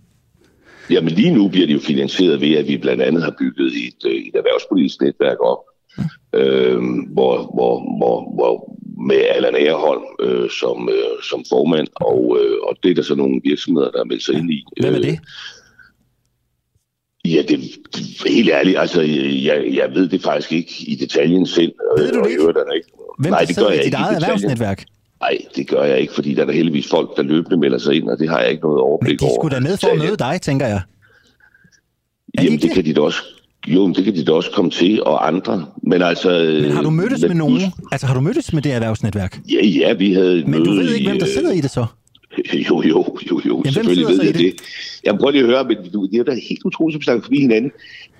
Jamen 0.89 1.13
lige 1.13 1.31
nu 1.33 1.47
bliver 1.47 1.67
det 1.67 1.73
jo 1.73 1.79
finansieret 1.79 2.41
ved, 2.41 2.51
at 2.53 2.67
vi 2.67 2.77
blandt 2.77 3.01
andet 3.03 3.23
har 3.23 3.35
bygget 3.39 3.67
et, 3.67 4.05
øh, 4.05 4.11
et 4.13 4.35
erhvervspolitisk 4.35 5.01
netværk 5.01 5.37
op, 5.39 5.57
øh, 6.35 6.77
hvor, 7.13 7.35
hvor, 7.55 7.97
hvor, 7.97 8.35
hvor 8.35 8.77
med 9.07 9.21
Allan 9.35 9.55
Agerholm 9.55 10.01
øh, 10.19 10.49
som, 10.49 10.89
øh, 10.89 11.23
som 11.29 11.43
formand, 11.49 11.87
og, 11.95 12.37
øh, 12.41 12.57
og 12.67 12.75
det 12.83 12.91
er 12.91 12.95
der 12.95 13.01
så 13.01 13.15
nogle 13.15 13.41
virksomheder, 13.43 13.91
der 13.91 13.97
har 13.99 14.05
meldt 14.05 14.23
sig 14.23 14.35
ind 14.35 14.51
i. 14.51 14.63
Hvem 14.81 14.93
er 14.93 14.99
Øh, 14.99 15.03
det? 15.05 15.19
Ja, 17.25 17.41
det, 17.47 17.59
det 17.95 18.03
helt 18.27 18.49
ærligt, 18.49 18.79
altså 18.79 19.01
jeg, 19.01 19.65
jeg 19.73 19.89
ved 19.93 20.07
det 20.09 20.21
faktisk 20.21 20.51
ikke 20.51 20.73
i 20.87 20.95
detaljen 20.95 21.45
selv. 21.45 21.71
Ved 21.97 22.11
du 22.11 22.19
det 22.19 22.29
ikke? 22.29 22.43
ikke? 22.75 22.87
Hvem 23.19 23.31
Nej, 23.31 23.39
der 23.39 23.45
det 23.45 23.57
gør 23.57 23.67
jeg 23.67 23.85
ikke 23.85 23.97
i 23.97 24.15
erhvervsnetværk? 24.15 24.85
Nej, 25.21 25.37
det 25.55 25.67
gør 25.67 25.83
jeg 25.83 25.99
ikke, 25.99 26.13
fordi 26.13 26.33
der 26.33 26.41
er 26.41 26.45
der 26.45 26.53
heldigvis 26.53 26.89
folk, 26.89 27.17
der 27.17 27.23
løbende 27.23 27.57
melder 27.57 27.77
sig 27.77 27.95
ind, 27.95 28.09
og 28.09 28.19
det 28.19 28.29
har 28.29 28.39
jeg 28.39 28.49
ikke 28.51 28.63
noget 28.63 28.79
overblik 28.79 29.19
De 29.19 29.25
over. 29.25 29.35
skulle 29.41 29.55
da 29.55 29.59
med 29.61 29.77
for 29.77 29.87
at 29.87 29.97
møde 29.97 30.17
dig, 30.17 30.41
tænker 30.41 30.67
jeg. 30.67 30.81
Jamen, 32.43 32.59
det 32.59 32.71
kan 32.71 32.85
de 32.85 32.93
da 32.93 33.01
også. 33.01 33.19
Jo, 33.67 33.85
men 33.87 33.95
det 33.95 34.03
kan 34.03 34.15
de 34.15 34.25
da 34.25 34.31
også 34.31 34.51
komme 34.51 34.71
til, 34.71 35.03
og 35.03 35.27
andre. 35.27 35.65
Men 35.83 36.01
altså... 36.01 36.29
Men 36.61 36.71
har 36.71 36.81
du 36.81 36.89
mødtes 36.89 37.21
med 37.21 37.35
nogen? 37.35 37.61
Altså, 37.91 38.07
har 38.07 38.13
du 38.13 38.21
mødtes 38.21 38.53
med 38.53 38.61
det 38.61 38.71
erhvervsnetværk? 38.71 39.39
Ja, 39.51 39.65
ja, 39.65 39.93
vi 39.93 40.13
havde 40.13 40.41
Men 40.41 40.51
møde 40.51 40.65
du 40.65 40.71
ved 40.71 40.93
ikke, 40.93 41.09
hvem 41.09 41.19
der 41.19 41.27
øh, 41.27 41.33
sidder 41.33 41.51
i 41.51 41.61
det 41.61 41.71
så? 41.71 41.85
Jo, 42.69 42.81
jo, 42.81 43.17
jo, 43.31 43.41
jo. 43.45 43.61
hvem 43.61 43.73
Selvfølgelig 43.73 44.07
ved 44.07 44.23
jeg 44.23 44.33
det. 44.33 44.53
Jamen 45.05 45.19
prøv 45.19 45.31
lige 45.31 45.43
at 45.43 45.49
høre, 45.49 45.63
men 45.63 45.77
du, 45.93 46.07
det 46.11 46.19
er 46.19 46.23
da 46.23 46.31
helt 46.31 46.65
utroligt, 46.65 46.93
som 46.93 46.99
vi 46.99 47.03
snakker 47.03 47.23
forbi 47.23 47.39
hinanden. 47.39 47.71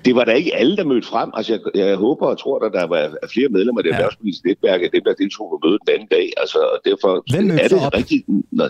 Det 0.06 0.16
var 0.16 0.24
da 0.24 0.32
ikke 0.32 0.56
alle, 0.56 0.78
der 0.78 0.84
mødte 0.84 1.08
frem. 1.08 1.30
Altså, 1.34 1.52
jeg, 1.54 1.88
jeg 1.88 1.96
håber 1.96 2.26
og 2.28 2.40
tror, 2.40 2.60
at 2.60 2.74
der 2.74 2.88
var 2.88 2.98
er 2.98 3.28
flere 3.34 3.50
medlemmer 3.50 3.80
af 3.80 3.84
det 3.84 3.90
ja. 3.90 3.96
erhvervspolitiske 3.96 4.48
netværk, 4.48 4.82
af 4.82 4.90
dem, 4.94 5.04
der 5.06 5.14
deltog 5.14 5.50
på 5.50 5.68
mødet 5.68 5.82
den 5.88 5.94
anden 5.94 6.08
dag. 6.12 6.34
Altså, 6.38 6.58
og 6.58 6.80
derfor 6.86 7.24
Hvem 7.34 7.52
er 7.52 7.68
det 7.68 7.86
op? 7.86 7.94
rigtigt. 7.98 8.26
Nå, 8.52 8.68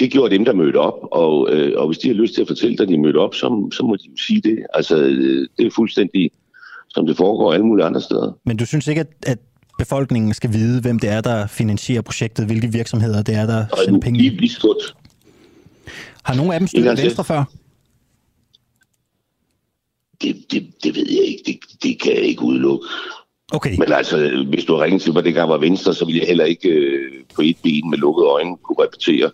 det 0.00 0.10
gjorde 0.12 0.34
dem, 0.34 0.44
der 0.44 0.52
mødte 0.52 0.76
op, 0.76 0.98
og, 1.12 1.48
øh, 1.52 1.72
og 1.76 1.86
hvis 1.86 1.98
de 1.98 2.08
har 2.08 2.14
lyst 2.14 2.34
til 2.34 2.40
at 2.40 2.48
fortælle, 2.48 2.82
at 2.82 2.88
de 2.88 2.98
mødte 2.98 3.16
op, 3.16 3.34
så, 3.34 3.68
så 3.72 3.82
må 3.82 3.96
de 3.96 4.08
jo 4.10 4.16
sige 4.16 4.40
det. 4.40 4.58
Altså, 4.74 4.96
øh, 4.96 5.48
det 5.58 5.66
er 5.66 5.70
fuldstændig, 5.70 6.30
som 6.88 7.06
det 7.06 7.16
foregår 7.16 7.52
alle 7.52 7.66
mulige 7.66 7.86
andre 7.86 8.00
steder. 8.00 8.38
Men 8.46 8.56
du 8.56 8.66
synes 8.66 8.86
ikke, 8.86 9.00
at, 9.00 9.12
at 9.26 9.38
befolkningen 9.78 10.34
skal 10.34 10.52
vide, 10.52 10.80
hvem 10.80 10.98
det 10.98 11.10
er, 11.10 11.20
der 11.20 11.46
finansierer 11.46 12.02
projektet, 12.02 12.46
hvilke 12.46 12.72
virksomheder 12.72 13.22
det 13.22 13.34
er, 13.34 13.46
der 13.46 13.66
sender 13.84 14.00
penge? 14.00 14.18
Lige 14.18 14.48
skund. 14.48 14.94
Har 16.24 16.34
nogen 16.34 16.52
af 16.52 16.60
dem 16.60 16.66
støttet. 16.66 16.98
Venstre 16.98 17.24
før? 17.24 17.44
Det, 20.22 20.44
det, 20.50 20.72
det 20.82 20.94
ved 20.94 21.06
jeg 21.10 21.24
ikke. 21.24 21.42
Det, 21.46 21.82
det 21.82 22.00
kan 22.00 22.12
jeg 22.12 22.22
ikke 22.22 22.42
udelukke. 22.42 22.86
Okay. 23.52 23.78
Men 23.78 23.92
altså, 23.92 24.44
hvis 24.48 24.64
du 24.64 24.74
har 24.74 24.84
ringet 24.84 25.02
til 25.02 25.12
mig, 25.12 25.24
det 25.24 25.34
gang 25.34 25.50
var 25.50 25.58
Venstre, 25.58 25.94
så 25.94 26.04
ville 26.04 26.20
jeg 26.20 26.28
heller 26.28 26.44
ikke 26.44 26.68
øh, 26.68 27.24
på 27.34 27.42
et 27.42 27.56
ben 27.62 27.90
med 27.90 27.98
lukkede 27.98 28.26
øjne 28.26 28.56
kunne 28.56 28.84
repetere 28.84 29.30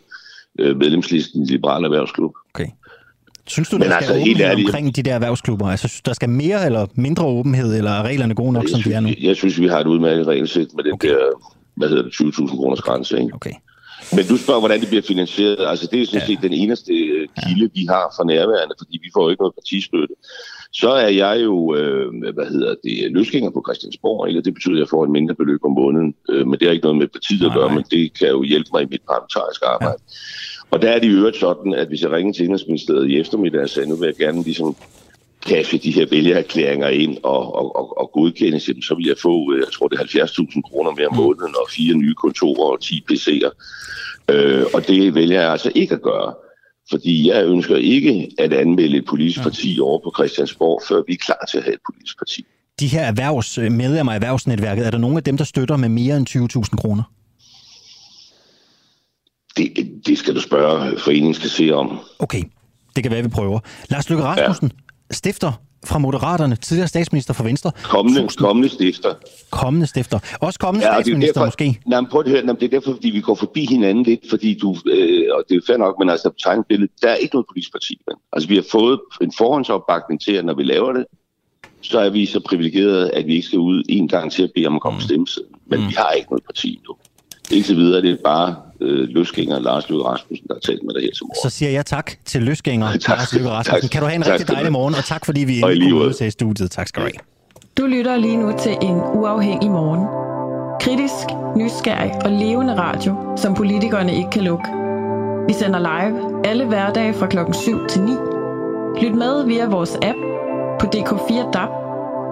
øh, 0.58 0.76
medlemslisten 0.76 1.42
i 1.42 1.46
Liberale 1.46 1.84
Erhvervsklub. 1.84 2.32
Okay. 2.54 2.66
Synes 3.50 3.68
du, 3.68 3.78
Men 3.78 3.88
der 3.88 3.94
altså, 3.96 4.10
skal 4.10 4.20
helt 4.22 4.30
åbenhed 4.36 4.50
ærligt- 4.50 4.68
omkring 4.68 4.96
de 4.96 5.02
der 5.02 5.14
erhvervsklubber? 5.14 5.66
Altså, 5.66 5.88
synes 5.88 6.00
der 6.02 6.12
skal 6.12 6.28
mere 6.28 6.66
eller 6.66 6.86
mindre 6.94 7.24
åbenhed, 7.26 7.76
eller 7.78 7.90
er 7.90 8.02
reglerne 8.02 8.34
gode 8.34 8.52
nok, 8.52 8.68
som 8.68 8.80
de 8.82 8.92
er 8.92 9.00
nu? 9.00 9.08
Jeg 9.20 9.36
synes, 9.36 9.60
vi 9.60 9.66
har 9.68 9.78
et 9.80 9.86
udmærket 9.86 10.26
regelsæt 10.26 10.66
med 10.76 10.84
den 10.84 10.92
okay. 10.92 11.08
der, 11.08 11.16
hvad 11.76 11.88
hedder 11.88 12.02
det, 12.02 12.10
20.000 12.10 12.56
kroners 12.56 12.80
grænse. 12.80 13.20
Ikke? 13.20 13.34
Okay. 13.34 13.52
Men 14.16 14.24
du 14.30 14.36
spørger, 14.36 14.60
hvordan 14.60 14.80
det 14.80 14.88
bliver 14.88 15.02
finansieret. 15.02 15.56
Altså, 15.72 15.88
det 15.92 16.02
er 16.02 16.06
sådan 16.06 16.26
set 16.26 16.38
den 16.42 16.52
eneste 16.52 16.92
øh, 16.92 17.28
kilde, 17.44 17.70
vi 17.74 17.82
har 17.88 18.14
for 18.16 18.24
nærværende, 18.24 18.74
fordi 18.78 18.98
vi 19.02 19.10
får 19.14 19.22
jo 19.24 19.30
ikke 19.30 19.42
noget 19.42 19.54
partistøtte. 19.54 20.14
Så 20.72 20.90
er 20.90 21.08
jeg 21.08 21.34
jo, 21.44 21.74
øh, 21.76 22.06
hvad 22.36 22.46
hedder 22.54 22.74
det, 22.84 23.12
løsgænger 23.12 23.50
på 23.50 23.62
Christiansborg, 23.66 24.28
eller 24.28 24.42
det 24.42 24.54
betyder, 24.54 24.74
at 24.74 24.78
jeg 24.80 24.88
får 24.94 25.04
et 25.04 25.10
mindre 25.10 25.34
beløb 25.34 25.60
om 25.64 25.72
måneden. 25.82 26.14
Øh, 26.30 26.46
men 26.48 26.54
det 26.58 26.64
har 26.66 26.72
ikke 26.72 26.86
noget 26.88 26.98
med 26.98 27.08
partiet 27.08 27.46
at 27.46 27.52
gøre, 27.58 27.70
men 27.74 27.84
det 27.90 28.02
kan 28.18 28.28
jo 28.28 28.42
hjælpe 28.42 28.70
mig 28.74 28.82
i 28.82 28.86
mit 28.94 29.02
parlamentariske 29.10 29.64
arbejde. 29.74 29.98
Ja. 30.02 30.14
Og 30.70 30.82
der 30.82 30.90
er 30.90 30.98
det 30.98 31.06
i 31.06 31.10
øvrigt 31.10 31.36
sådan, 31.36 31.74
at 31.74 31.88
hvis 31.88 32.02
jeg 32.02 32.10
ringer 32.10 32.32
til 32.32 32.44
Indrigsministeriet 32.44 33.10
i 33.10 33.20
eftermiddag 33.20 33.62
og 33.62 33.68
siger, 33.68 33.86
nu 33.86 33.96
vil 33.96 34.06
jeg 34.06 34.16
gerne 34.16 34.42
ligesom 34.42 34.76
cashe 35.46 35.78
de 35.78 35.90
her 35.90 36.06
vælgererklæringer 36.10 36.88
ind 36.88 37.16
og, 37.22 37.54
og, 37.54 37.76
og, 37.76 37.98
og 37.98 38.10
godkendes, 38.12 38.68
jamen, 38.68 38.82
så 38.82 38.94
vil 38.94 39.06
jeg 39.06 39.16
få, 39.22 39.52
øh, 39.52 39.58
jeg 39.58 39.72
tror 39.72 39.88
det 39.88 39.98
er 40.00 40.24
70.000 40.24 40.60
kroner 40.70 40.90
mere 40.90 41.06
om 41.06 41.16
måneden 41.16 41.54
og 41.62 41.66
fire 41.70 41.94
nye 41.94 42.14
kontorer 42.14 42.72
og 42.72 42.80
10 42.80 43.04
PC'er. 43.12 43.50
Øh, 44.30 44.64
og 44.74 44.86
det 44.88 45.14
vælger 45.14 45.40
jeg 45.40 45.50
altså 45.50 45.72
ikke 45.74 45.94
at 45.94 46.02
gøre. 46.02 46.34
Fordi 46.90 47.28
jeg 47.28 47.46
ønsker 47.46 47.76
ikke 47.76 48.30
at 48.38 48.52
anmelde 48.52 48.96
et 48.96 49.04
politisk 49.04 49.42
parti 49.42 49.78
over 49.82 49.98
på 50.04 50.12
Christiansborg, 50.16 50.82
før 50.88 51.02
vi 51.06 51.12
er 51.12 51.16
klar 51.16 51.44
til 51.50 51.58
at 51.58 51.64
have 51.64 51.74
et 51.74 51.80
politisk 51.92 52.18
parti. 52.18 52.44
De 52.80 52.86
her 52.86 53.00
erhvervs, 53.00 53.58
medlemmer 53.58 54.12
af 54.12 54.16
erhvervsnetværket, 54.16 54.86
er 54.86 54.90
der 54.90 54.98
nogen 54.98 55.16
af 55.16 55.22
dem, 55.22 55.36
der 55.36 55.44
støtter 55.44 55.76
med 55.76 55.88
mere 55.88 56.16
end 56.16 56.26
20.000 56.30 56.76
kroner? 56.76 57.02
Det, 59.56 59.90
det 60.06 60.18
skal 60.18 60.34
du 60.34 60.40
spørge 60.40 60.98
foreningen 60.98 61.34
skal 61.34 61.50
se 61.50 61.70
om. 61.70 61.98
Okay, 62.18 62.42
det 62.96 63.02
kan 63.02 63.12
være, 63.12 63.22
vi 63.22 63.28
prøver. 63.28 63.60
Lars 63.88 64.08
Løkke 64.10 64.24
Rasmussen, 64.24 64.72
ja. 64.74 65.14
stifter 65.14 65.52
fra 65.86 65.98
Moderaterne, 65.98 66.56
tidligere 66.56 66.88
statsminister 66.88 67.34
for 67.34 67.44
Venstre. 67.44 67.72
Kommende, 67.82 68.28
kommende 68.36 68.68
stifter. 68.68 69.14
Kommende 69.50 69.86
stifter. 69.86 70.18
Også 70.40 70.58
kommende 70.58 70.86
Ja, 70.86 70.92
og 70.92 70.98
er 70.98 71.02
statsminister 71.02 71.32
derfor, 71.32 71.46
måske. 71.46 71.80
Nej, 71.86 72.00
men 72.00 72.10
prøv 72.10 72.20
at 72.20 72.28
høre, 72.30 72.42
nej, 72.46 72.54
det 72.54 72.62
er 72.62 72.68
derfor, 72.68 72.92
fordi 72.92 73.10
vi 73.10 73.20
går 73.20 73.34
forbi 73.34 73.66
hinanden 73.66 74.04
lidt, 74.04 74.20
fordi 74.30 74.58
du, 74.58 74.76
øh, 74.86 75.26
og 75.32 75.44
det 75.48 75.56
er 75.56 75.60
fair 75.66 75.76
nok, 75.76 75.98
men 75.98 76.10
altså 76.10 76.28
på 76.28 76.36
tegnbilledet, 76.44 76.90
der 77.02 77.08
er 77.08 77.14
ikke 77.14 77.34
noget 77.34 77.46
politisk 77.48 77.72
parti. 77.72 78.00
Men. 78.06 78.16
Altså 78.32 78.48
vi 78.48 78.54
har 78.54 78.64
fået 78.72 79.00
en 79.20 79.32
forhåndsopbakning 79.38 80.20
til, 80.20 80.32
at 80.32 80.44
når 80.44 80.54
vi 80.54 80.62
laver 80.62 80.92
det, 80.92 81.04
så 81.82 81.98
er 81.98 82.10
vi 82.10 82.26
så 82.26 82.40
privilegerede, 82.40 83.10
at 83.10 83.26
vi 83.26 83.34
ikke 83.34 83.46
skal 83.46 83.58
ud 83.58 83.82
en 83.88 84.08
gang 84.08 84.32
til 84.32 84.42
at 84.42 84.50
bede 84.54 84.66
om 84.66 84.74
at 84.74 84.80
komme 84.80 84.98
på 84.98 85.04
stemmesedlen. 85.04 85.54
Men 85.66 85.88
vi 85.88 85.94
har 85.96 86.10
ikke 86.10 86.30
noget 86.30 86.44
parti 86.44 86.80
nu. 86.88 86.96
Indtil 87.50 87.76
videre 87.76 88.02
det 88.02 88.10
er 88.10 88.16
bare 88.24 88.54
øh, 88.80 89.08
løsgænger 89.08 89.58
Lars 89.58 89.88
Løkke 89.90 90.04
Rasmussen, 90.04 90.46
der 90.48 90.54
har 90.54 90.60
talt 90.60 90.82
med 90.82 90.94
dig 90.94 91.02
her 91.02 91.10
til 91.10 91.24
morgen. 91.24 91.50
Så 91.50 91.56
siger 91.56 91.70
jeg 91.70 91.86
tak 91.86 92.12
til 92.24 92.42
løsgænger 92.42 92.86
Lars 93.08 93.32
Løkke 93.32 93.50
Rasmussen. 93.50 93.82
tak. 93.82 93.90
Kan 93.90 94.00
du 94.00 94.06
have 94.06 94.16
en 94.16 94.22
Tak 94.22 94.32
rigtig 94.32 94.48
dejlig 94.48 94.72
morgen, 94.72 94.94
og 94.94 95.04
tak 95.04 95.24
fordi 95.24 95.40
vi 95.44 95.60
endelig 95.60 95.90
kunne 95.90 96.00
mødes 96.00 96.20
i 96.20 96.30
studiet. 96.30 96.70
Tak 96.70 96.88
skal 96.88 97.02
du 97.02 97.06
have. 97.06 97.20
Du 97.78 97.86
lytter 97.86 98.16
lige 98.16 98.36
nu 98.36 98.52
til 98.58 98.76
en 98.82 98.96
uafhængig 99.14 99.70
morgen. 99.70 100.06
Kritisk, 100.80 101.26
nysgerrig 101.56 102.12
og 102.24 102.30
levende 102.30 102.76
radio, 102.76 103.16
som 103.36 103.54
politikerne 103.54 104.16
ikke 104.16 104.30
kan 104.30 104.42
lukke. 104.42 104.64
Vi 105.48 105.52
sender 105.52 105.78
live 105.78 106.46
alle 106.46 106.64
hverdage 106.64 107.14
fra 107.14 107.26
klokken 107.26 107.54
7 107.54 107.86
til 107.88 108.02
9. 108.02 108.12
Lyt 109.02 109.14
med 109.14 109.46
via 109.46 109.66
vores 109.68 109.94
app 109.94 110.18
på 110.80 110.86
DK4 110.94 111.50
DAB, 111.50 111.68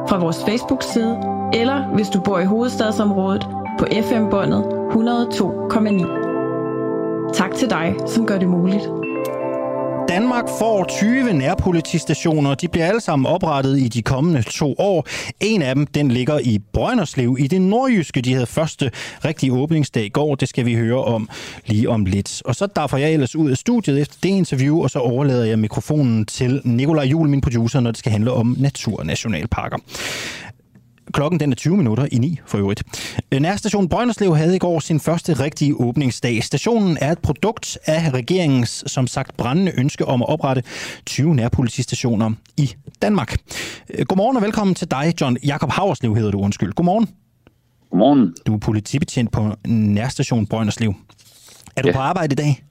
fra 0.09 0.19
vores 0.19 0.37
Facebook-side, 0.49 1.19
eller 1.53 1.95
hvis 1.95 2.09
du 2.09 2.21
bor 2.21 2.39
i 2.39 2.45
hovedstadsområdet 2.45 3.47
på 3.79 3.87
FM-båndet 4.03 4.63
102,9. 4.63 7.33
Tak 7.35 7.55
til 7.55 7.71
dig, 7.71 7.95
som 8.07 8.27
gør 8.27 8.39
det 8.39 8.49
muligt. 8.49 8.83
Danmark 10.09 10.45
får 10.59 10.85
20 10.85 11.33
nærpolitistationer. 11.33 12.55
De 12.55 12.69
bliver 12.69 12.87
alle 12.87 13.01
sammen 13.01 13.27
oprettet 13.27 13.79
i 13.79 13.89
de 13.89 14.03
kommende 14.03 14.43
to 14.43 14.75
år. 14.79 15.07
En 15.41 15.63
af 15.63 15.75
dem, 15.75 15.87
den 15.87 16.11
ligger 16.11 16.39
i 16.39 16.59
Brønderslev 16.73 17.37
i 17.41 17.47
det 17.47 17.61
nordjyske. 17.61 18.21
De 18.21 18.33
havde 18.33 18.47
første 18.47 18.91
rigtige 19.25 19.53
åbningsdag 19.53 20.05
i 20.05 20.09
går. 20.09 20.35
Det 20.35 20.49
skal 20.49 20.67
vi 20.67 20.75
høre 20.75 21.05
om 21.05 21.29
lige 21.67 21.89
om 21.89 22.05
lidt. 22.05 22.43
Og 22.45 22.55
så 22.55 22.67
derfor 22.67 22.97
jeg 22.97 23.13
ellers 23.13 23.37
ud 23.37 23.51
af 23.51 23.57
studiet 23.57 24.01
efter 24.01 24.17
det 24.23 24.29
interview, 24.29 24.83
og 24.83 24.91
så 24.91 24.99
overlader 24.99 25.45
jeg 25.45 25.59
mikrofonen 25.59 26.27
til 26.27 26.61
Nikolaj 26.65 27.05
Jul, 27.05 27.29
min 27.29 27.41
producer, 27.41 27.81
når 27.81 27.91
det 27.91 27.99
skal 27.99 28.13
handle 28.13 28.33
om 28.33 28.57
naturnationalparker. 28.59 29.77
Klokken 31.13 31.41
den 31.41 31.53
er 31.53 31.57
20 31.57 31.77
minutter 31.77 32.07
i 32.13 32.19
9 32.19 32.39
for 32.47 32.59
øvrigt. 32.59 32.83
Nærstation 33.41 33.89
Brønderslev 33.89 34.37
havde 34.37 34.57
i 34.57 34.59
går 34.59 34.81
sin 34.81 35.01
første 35.01 35.33
rigtige 35.33 35.75
åbningsdag. 35.81 36.45
Stationen 36.45 36.99
er 37.01 37.13
et 37.13 37.19
produkt 37.19 37.79
af 37.87 38.11
regeringens, 38.11 38.85
som 38.87 39.07
sagt, 39.07 39.37
brændende 39.37 39.73
ønske 39.79 40.05
om 40.07 40.23
at 40.23 40.29
oprette 40.29 40.63
20 41.07 41.35
nærpolitistationer 41.35 42.31
i 42.57 42.75
Danmark. 43.03 43.37
Øh, 43.95 44.07
Godmorgen 44.07 44.37
og 44.37 44.43
velkommen 44.43 44.75
til 44.75 44.91
dig, 44.91 45.15
John 45.21 45.37
Jakob 45.45 45.71
Haverslev 45.71 46.15
hedder 46.17 46.31
du, 46.31 46.41
undskyld. 46.41 46.73
Godmorgen. 46.73 47.09
Godmorgen. 47.91 48.35
Du 48.47 48.55
er 48.55 48.59
politibetjent 48.59 49.33
på 49.33 49.55
Nærstation 49.67 50.47
Brønderslev. 50.47 50.95
Er 51.77 51.83
du 51.83 51.89
Ja. 51.89 51.95
på 51.95 52.01
arbejde 52.01 52.33
i 52.33 52.37
dag? 52.37 52.65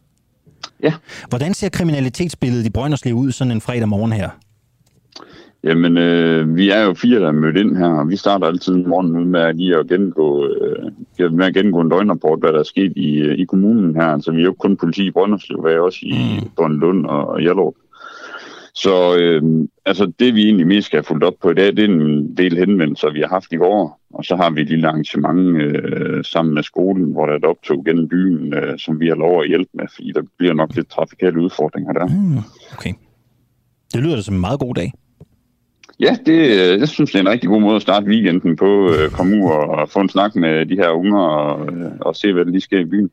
Ja. 0.84 0.94
Hvordan 1.30 1.54
ser 1.54 1.70
kriminalitetsbilledet 1.70 2.66
i 2.66 2.70
Brønderslev 2.70 3.14
ud 3.16 3.32
sådan 3.32 3.52
en 3.52 3.62
fredag 3.62 3.90
morgen 3.90 4.12
her? 4.14 4.30
Jamen, 5.64 5.98
øh, 5.98 6.56
vi 6.56 6.70
er 6.70 6.84
jo 6.84 6.94
fire, 6.94 7.20
der 7.20 7.28
er 7.28 7.32
mødt 7.32 7.58
ind 7.58 7.78
her, 7.78 7.88
og 7.88 8.10
vi 8.10 8.16
starter 8.16 8.48
altid 8.48 8.78
morgenen 8.78 9.18
ud 9.18 9.26
med 9.26 9.40
at 9.40 9.56
lige 9.56 9.78
at 9.78 9.88
gennemgå, 9.88 10.48
øh, 10.48 11.34
med 11.34 11.46
at 11.46 11.54
gennemgå 11.54 11.82
en 11.82 11.90
døgnrapport, 11.90 12.40
hvad 12.40 12.54
der 12.54 12.60
er 12.60 12.64
sket 12.64 12.94
i, 12.96 13.18
øh, 13.18 13.40
i 13.40 13.46
kommunen 13.46 13.96
her. 13.96 14.08
Altså, 14.08 14.32
vi 14.32 14.38
er 14.38 14.44
jo 14.44 14.50
ikke 14.50 14.60
kun 14.60 14.78
politi 14.78 15.08
i 15.08 15.12
Brønderslev, 15.12 15.66
vi 15.66 15.72
er 15.72 15.80
også 15.80 16.00
i 16.02 16.16
mm. 16.60 16.80
Lund 16.80 17.06
og 17.06 17.40
Hjallerup. 17.40 17.74
Så 18.76 19.18
øh, 19.20 19.68
altså, 19.86 20.12
det 20.20 20.36
vi 20.36 20.44
egentlig 20.44 20.68
mest 20.68 20.86
skal 20.86 20.98
have 20.98 21.04
fulgt 21.04 21.24
op 21.24 21.34
på 21.42 21.50
i 21.50 21.54
dag, 21.54 21.78
det 21.78 21.80
er 21.80 21.90
en 21.90 22.38
del 22.38 22.58
henvendelser, 22.58 23.12
vi 23.12 23.20
har 23.20 23.28
haft 23.28 23.52
i 23.52 23.56
går. 23.56 24.00
Og 24.14 24.26
så 24.26 24.36
har 24.36 24.50
vi 24.50 24.62
et 24.62 24.70
lille 24.70 24.88
arrangement 24.88 25.62
øh, 25.62 26.24
sammen 26.24 26.54
med 26.54 26.64
skolen, 26.64 27.12
hvor 27.12 27.26
der 27.26 27.34
er 27.34 27.38
et 27.38 27.46
optog 27.46 27.86
gennem 27.86 28.08
byen, 28.08 28.54
øh, 28.54 28.80
som 28.80 29.00
vi 29.00 29.08
har 29.08 29.16
lov 29.16 29.42
at 29.42 29.48
hjælpe 29.48 29.70
med, 29.74 29.86
fordi 29.96 30.12
der 30.16 30.22
bliver 30.38 30.54
nok 30.54 30.76
lidt 30.76 30.90
trafikale 30.90 31.42
udfordringer 31.42 31.94
der. 31.94 32.06
Mm, 32.06 32.38
okay. 32.78 32.94
Det 33.94 34.04
lyder 34.04 34.16
da 34.16 34.22
som 34.22 34.36
en 34.36 34.42
meget 34.42 34.60
god 34.60 34.74
dag. 34.76 34.92
Ja, 36.00 36.18
det, 36.26 36.34
øh, 36.34 36.80
jeg 36.80 36.88
synes, 36.88 37.12
det 37.12 37.18
er 37.18 37.22
en 37.22 37.30
rigtig 37.30 37.50
god 37.50 37.62
måde 37.62 37.76
at 37.76 37.82
starte 37.82 38.06
weekenden 38.06 38.56
på. 38.56 38.94
Øh, 38.94 39.12
komme 39.12 39.38
ud 39.38 39.52
og 39.52 39.90
få 39.90 40.00
en 40.00 40.10
snak 40.10 40.36
med 40.36 40.66
de 40.66 40.76
her 40.76 40.90
unger 40.90 41.20
og, 41.20 41.74
øh, 41.74 41.92
og 42.02 42.16
se, 42.16 42.34
hvad 42.34 42.46
der 42.46 42.52
lige 42.52 42.62
sker 42.62 42.80
i 42.80 42.86
byen. 42.86 43.10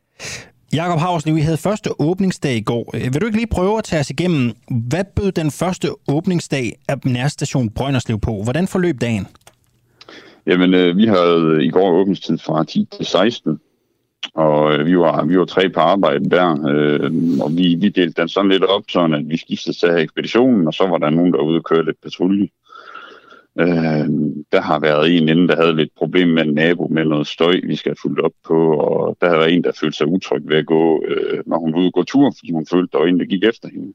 Jakob 0.75 0.99
Havslev, 0.99 1.35
vi 1.37 1.41
havde 1.41 1.57
første 1.57 2.01
åbningsdag 2.01 2.57
i 2.57 2.61
går. 2.61 2.91
Øh, 2.95 3.03
Vil 3.03 3.21
du 3.21 3.27
ikke 3.27 3.39
lige 3.39 3.47
prøve 3.47 3.79
at 3.79 3.85
tage 3.85 4.01
os 4.01 4.11
igennem, 4.11 4.53
hvad 4.89 5.05
bød 5.17 5.33
den 5.33 5.51
første 5.51 5.89
åbningsdag 6.09 6.73
af 6.89 6.97
nærstation 7.05 7.71
Brønderslev 7.71 8.21
på? 8.21 8.43
Hvordan 8.43 8.67
forløb 8.69 9.01
dagen? 9.01 9.27
Jamen, 10.47 10.75
øh, 10.75 10.97
vi 10.97 11.07
havde 11.07 11.65
i 11.65 11.71
går 11.71 11.91
åbningstid 11.91 12.39
fra 12.39 12.65
10 12.65 12.89
til 12.97 13.07
16, 13.07 13.61
og 14.35 14.75
øh, 14.75 14.87
vi, 14.87 14.99
var, 14.99 15.25
vi 15.25 15.39
var 15.39 15.45
tre 15.45 15.69
på 15.69 15.81
arbejde 15.81 16.31
der, 16.31 16.69
øh, 16.69 17.11
og 17.41 17.57
vi, 17.57 17.75
vi 17.75 17.89
delte 17.89 18.21
den 18.21 18.29
sådan 18.29 18.51
lidt 18.51 18.65
op, 18.65 18.83
sådan 18.89 19.15
at 19.15 19.29
vi 19.29 19.37
skiftede 19.37 19.77
til 19.77 19.89
ekspeditionen, 19.89 20.67
og 20.67 20.75
så 20.75 20.87
var 20.87 20.99
der 20.99 21.11
nogen, 21.11 21.33
der 21.33 21.39
ude 21.39 21.57
og 21.57 21.65
køre 21.65 21.85
lidt 21.85 22.03
patrulje. 22.03 22.49
Øh, 23.61 24.07
der 24.53 24.61
har 24.61 24.81
været 24.81 25.17
en 25.17 25.29
inden, 25.29 25.49
der 25.49 25.57
havde 25.57 25.77
lidt 25.77 25.95
problem 25.97 26.29
med 26.29 26.43
en 26.43 26.55
nabo 26.55 26.89
med 26.91 27.05
noget 27.05 27.27
støj, 27.27 27.61
vi 27.65 27.77
skal 27.77 27.91
have 27.91 28.03
fulgt 28.03 28.21
op 28.21 28.33
på, 28.47 28.77
og 28.77 29.17
der 29.21 29.29
har 29.29 29.37
været 29.37 29.55
en, 29.55 29.65
der 29.65 29.79
følte 29.81 29.97
sig 29.97 30.07
utryg 30.07 30.43
ved 30.45 30.57
at 30.57 30.67
gå, 30.67 31.05
øh, 31.09 31.43
når 31.47 31.59
hun 31.59 31.73
var 31.73 31.79
ude 31.79 31.87
og 31.87 31.93
gå 31.93 32.03
tur, 32.03 32.33
fordi 32.39 32.53
hun 32.53 32.67
følte, 32.67 32.89
der 32.93 32.99
var 32.99 33.07
en, 33.07 33.21
der 33.21 33.27
gik 33.27 33.45
efter 33.45 33.69
hende. 33.69 33.93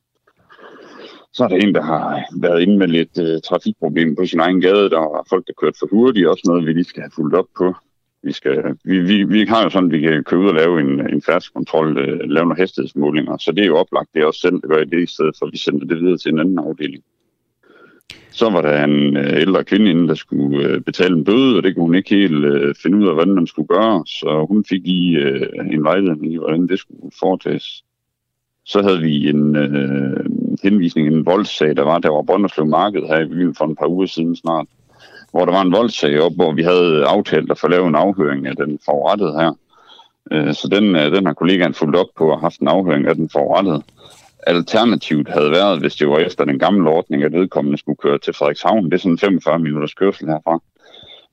Så 1.34 1.44
er 1.44 1.48
der 1.48 1.56
en, 1.56 1.76
der 1.76 1.82
har 1.82 2.26
været 2.42 2.62
inde 2.62 2.78
med 2.78 2.88
lidt 2.88 3.18
øh, 3.20 3.42
trafikproblemer 3.42 4.16
på 4.16 4.26
sin 4.26 4.40
egen 4.40 4.62
gade. 4.62 4.90
Der 4.90 5.00
er 5.00 5.28
folk, 5.30 5.48
der 5.48 5.54
kørte 5.62 5.80
for 5.80 5.88
hurtigt. 5.92 6.28
Også 6.28 6.44
noget, 6.46 6.66
vi 6.66 6.74
lige 6.74 6.84
skal 6.84 7.02
have 7.02 7.12
fulgt 7.16 7.36
op 7.36 7.46
på. 7.58 7.76
Vi, 8.24 8.32
skal, 8.32 8.76
vi, 8.84 9.00
vi, 9.00 9.24
vi 9.24 9.46
har 9.46 9.64
jo 9.64 9.70
sådan, 9.70 9.90
at 9.90 9.94
vi 9.94 10.02
kan 10.02 10.24
køre 10.24 10.40
ud 10.40 10.48
og 10.48 10.56
lave 10.56 10.80
en, 10.80 11.14
en 11.14 11.22
færdskontrol, 11.22 11.98
øh, 11.98 12.20
lave 12.20 12.46
nogle 12.46 12.62
hastighedsmålinger. 12.62 13.38
Så 13.38 13.52
det 13.52 13.62
er 13.64 13.68
jo 13.68 13.78
oplagt. 13.78 14.10
Det 14.14 14.22
er 14.22 14.26
også 14.26 14.40
selv, 14.40 14.62
der 14.62 14.68
gør 14.68 14.84
det 14.84 15.04
i 15.04 15.14
stedet 15.14 15.36
for, 15.40 15.46
at 15.46 15.52
vi 15.52 15.58
sender 15.58 15.86
det 15.86 15.98
videre 15.98 16.18
til 16.18 16.32
en 16.32 16.40
anden 16.40 16.60
afdeling. 16.60 17.04
Så 18.32 18.50
var 18.50 18.62
der 18.62 18.84
en 18.84 19.18
øh, 19.18 19.42
ældre 19.42 19.64
kvinde 19.64 19.92
inde, 19.92 20.08
der 20.08 20.16
skulle 20.16 20.68
øh, 20.68 20.82
betale 20.82 21.16
en 21.16 21.24
bøde, 21.24 21.58
og 21.58 21.64
det 21.64 21.76
kunne 21.76 21.86
hun 21.86 21.96
ikke 21.96 22.16
helt 22.16 22.46
øh, 22.46 22.76
finde 22.84 22.98
ud 22.98 23.08
af, 23.08 23.14
hvordan 23.14 23.36
man 23.36 23.48
skulle 23.48 23.68
gøre. 23.68 24.04
Så 24.08 24.46
hun 24.50 24.66
fik 24.70 24.82
lige 24.86 25.20
en 25.74 25.84
vejledning 25.84 26.34
i, 26.34 26.38
hvordan 26.38 26.68
det 26.68 26.80
skulle 26.80 27.12
foretages. 27.20 27.84
Så 28.66 28.82
havde 28.82 29.00
vi 29.00 29.30
en 29.30 29.56
øh, 29.56 30.26
henvisning, 30.64 31.08
en 31.08 31.26
voldssag, 31.26 31.76
der 31.76 31.84
var 31.84 32.00
der 32.00 32.10
var 32.10 32.22
Brønderslev 32.22 32.66
Marked 32.66 33.02
her 33.02 33.20
i 33.20 33.28
byen 33.28 33.56
for 33.56 33.66
en 33.66 33.76
par 33.76 33.88
uger 33.88 34.06
siden 34.06 34.36
snart, 34.36 34.68
hvor 35.32 35.46
der 35.46 35.52
var 35.52 35.62
en 35.62 35.72
voldssag 35.72 36.22
op, 36.22 36.36
hvor 36.36 36.52
vi 36.52 36.64
havde 36.64 37.06
aftalt 37.06 37.52
at 37.52 37.58
få 37.58 37.68
lavet 37.68 37.88
en 37.88 37.96
afhøring 37.96 38.48
af 38.48 38.56
den 38.56 38.80
forurettede 38.86 39.34
her. 39.40 39.54
Så 40.54 40.68
den, 40.72 40.96
den 40.96 41.26
har 41.26 41.34
kollegaen 41.34 41.74
fulgt 41.74 41.96
op 41.96 42.08
på 42.18 42.32
og 42.32 42.40
haft 42.40 42.60
en 42.60 42.68
afhøring 42.68 43.08
af 43.08 43.16
den 43.16 43.30
forurettede. 43.30 43.84
Alternativet 44.48 45.28
havde 45.28 45.52
været, 45.52 45.80
hvis 45.80 45.96
det 45.96 46.10
var 46.10 46.18
efter 46.18 46.46
den 46.46 46.60
gamle 46.60 46.90
ordning, 46.90 47.24
at 47.24 47.34
vedkommende 47.34 47.78
skulle 47.78 47.98
køre 47.98 48.18
til 48.20 48.34
Frederikshavn. 48.34 48.86
Det 48.86 48.94
er 48.94 48.98
sådan 48.98 49.18
45 49.18 49.60
minutters 49.60 49.94
kørsel 49.94 50.28
herfra. 50.28 50.60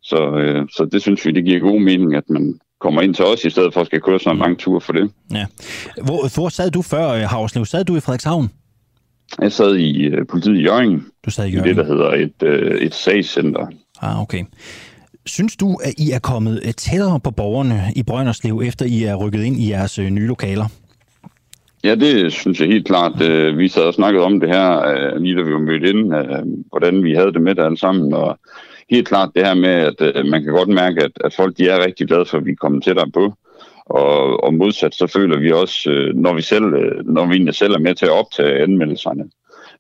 Så, 0.03 0.37
øh, 0.39 0.69
så 0.77 0.89
det 0.93 1.03
synes 1.03 1.27
vi, 1.27 1.31
det 1.31 1.45
giver 1.45 1.61
god 1.61 1.81
mening, 1.81 2.15
at 2.15 2.25
man 2.29 2.61
kommer 2.81 3.03
ind 3.03 3.15
til 3.15 3.25
os, 3.25 3.45
i 3.45 3.51
stedet 3.51 3.75
for 3.75 3.81
at 3.81 3.87
skal 3.87 4.01
køre 4.01 4.19
sådan 4.21 4.37
en 4.37 4.43
lang 4.43 4.59
tur 4.59 4.79
for 4.79 4.93
det. 4.93 5.11
Ja. 5.33 5.47
Hvor, 6.05 6.35
hvor 6.35 6.49
sad 6.49 6.71
du 6.71 6.83
før, 6.83 7.09
øh, 7.09 7.21
Havslev? 7.21 7.65
Sad 7.65 7.85
du 7.85 7.97
i 7.97 8.01
Frederikshavn? 8.01 8.51
Jeg 9.41 9.53
sad 9.53 9.77
i 9.77 10.09
uh, 10.09 10.27
politiet 10.31 10.57
i 10.57 10.63
Jørgen. 10.63 11.07
Du 11.25 11.31
sad 11.31 11.47
i 11.47 11.49
I 11.49 11.53
Jørgen. 11.53 11.69
det, 11.69 11.77
der 11.77 11.85
hedder 11.85 12.11
et, 12.13 12.43
uh, 12.43 12.77
et 12.81 12.95
sagscenter. 12.95 13.67
Ah, 14.03 14.21
okay. 14.23 14.45
Synes 15.27 15.57
du, 15.57 15.75
at 15.75 15.95
I 15.99 16.11
er 16.11 16.19
kommet 16.19 16.63
øh, 16.67 16.73
tættere 16.73 17.21
på 17.21 17.31
borgerne 17.31 17.93
i 17.97 18.03
Brønderslev, 18.03 18.63
efter 18.65 18.85
I 18.87 19.03
er 19.03 19.15
rykket 19.15 19.43
ind 19.43 19.57
i 19.57 19.71
jeres 19.71 19.99
øh, 19.99 20.11
nye 20.11 20.27
lokaler? 20.27 20.69
Ja, 21.85 21.95
det 21.95 22.33
synes 22.33 22.61
jeg 22.61 22.69
helt 22.69 22.87
klart. 22.87 23.23
Øh, 23.23 23.59
vi 23.59 23.69
sad 23.69 23.83
og 23.83 23.95
snakkede 23.95 24.25
om 24.25 24.41
det 24.41 24.49
her, 24.49 24.83
øh, 24.87 25.23
lige 25.23 25.37
da 25.37 25.43
vi 25.43 25.53
var 25.53 25.59
mødt 25.59 25.85
ind, 25.85 26.15
øh, 26.15 26.43
hvordan 26.69 27.05
vi 27.05 27.15
havde 27.15 27.33
det 27.33 27.43
med 27.43 27.55
det 27.55 27.65
alle 27.65 27.79
sammen. 27.79 28.15
Og 28.15 28.39
helt 28.91 29.09
klart 29.09 29.31
det 29.35 29.47
her 29.47 29.55
med, 29.55 30.01
at 30.01 30.27
man 30.27 30.45
kan 30.45 30.53
godt 30.53 30.69
mærke, 30.69 31.05
at, 31.05 31.13
at 31.25 31.35
folk 31.35 31.59
de 31.59 31.69
er 31.69 31.85
rigtig 31.87 32.07
glade 32.07 32.27
for, 32.27 32.39
at 32.39 32.47
vi 32.47 32.51
er 32.51 32.57
kommet 32.61 32.85
tættere 32.85 33.11
på. 33.11 33.35
Og, 33.87 34.45
og 34.45 34.55
modsat, 34.55 34.95
så 34.95 35.07
føler 35.07 35.39
vi 35.39 35.53
også, 35.53 36.13
når 36.15 36.35
vi 36.35 36.43
selv, 36.43 36.65
når 37.05 37.27
vi 37.27 37.33
egentlig 37.33 37.55
selv 37.55 37.75
er 37.75 37.79
med 37.79 37.95
til 37.95 38.07
at 38.07 38.13
optage 38.13 38.63
anmeldelserne, 38.63 39.25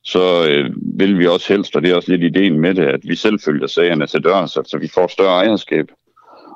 så 0.03 0.49
øh, 0.49 0.71
vil 0.99 1.19
vi 1.19 1.27
også 1.27 1.53
helst, 1.53 1.77
og 1.77 1.83
det 1.83 1.91
er 1.91 1.97
også 1.97 2.13
lidt 2.13 2.37
ideen 2.37 2.61
med 2.61 2.75
det, 2.75 2.85
at 2.85 3.01
vi 3.03 3.17
selv 3.17 3.41
følger 3.45 3.67
sagerne 3.67 4.07
til 4.07 4.25
dørs, 4.25 4.57
altså 4.57 4.79
vi 4.79 4.89
får 4.95 5.07
større 5.07 5.45
ejerskab. 5.45 5.87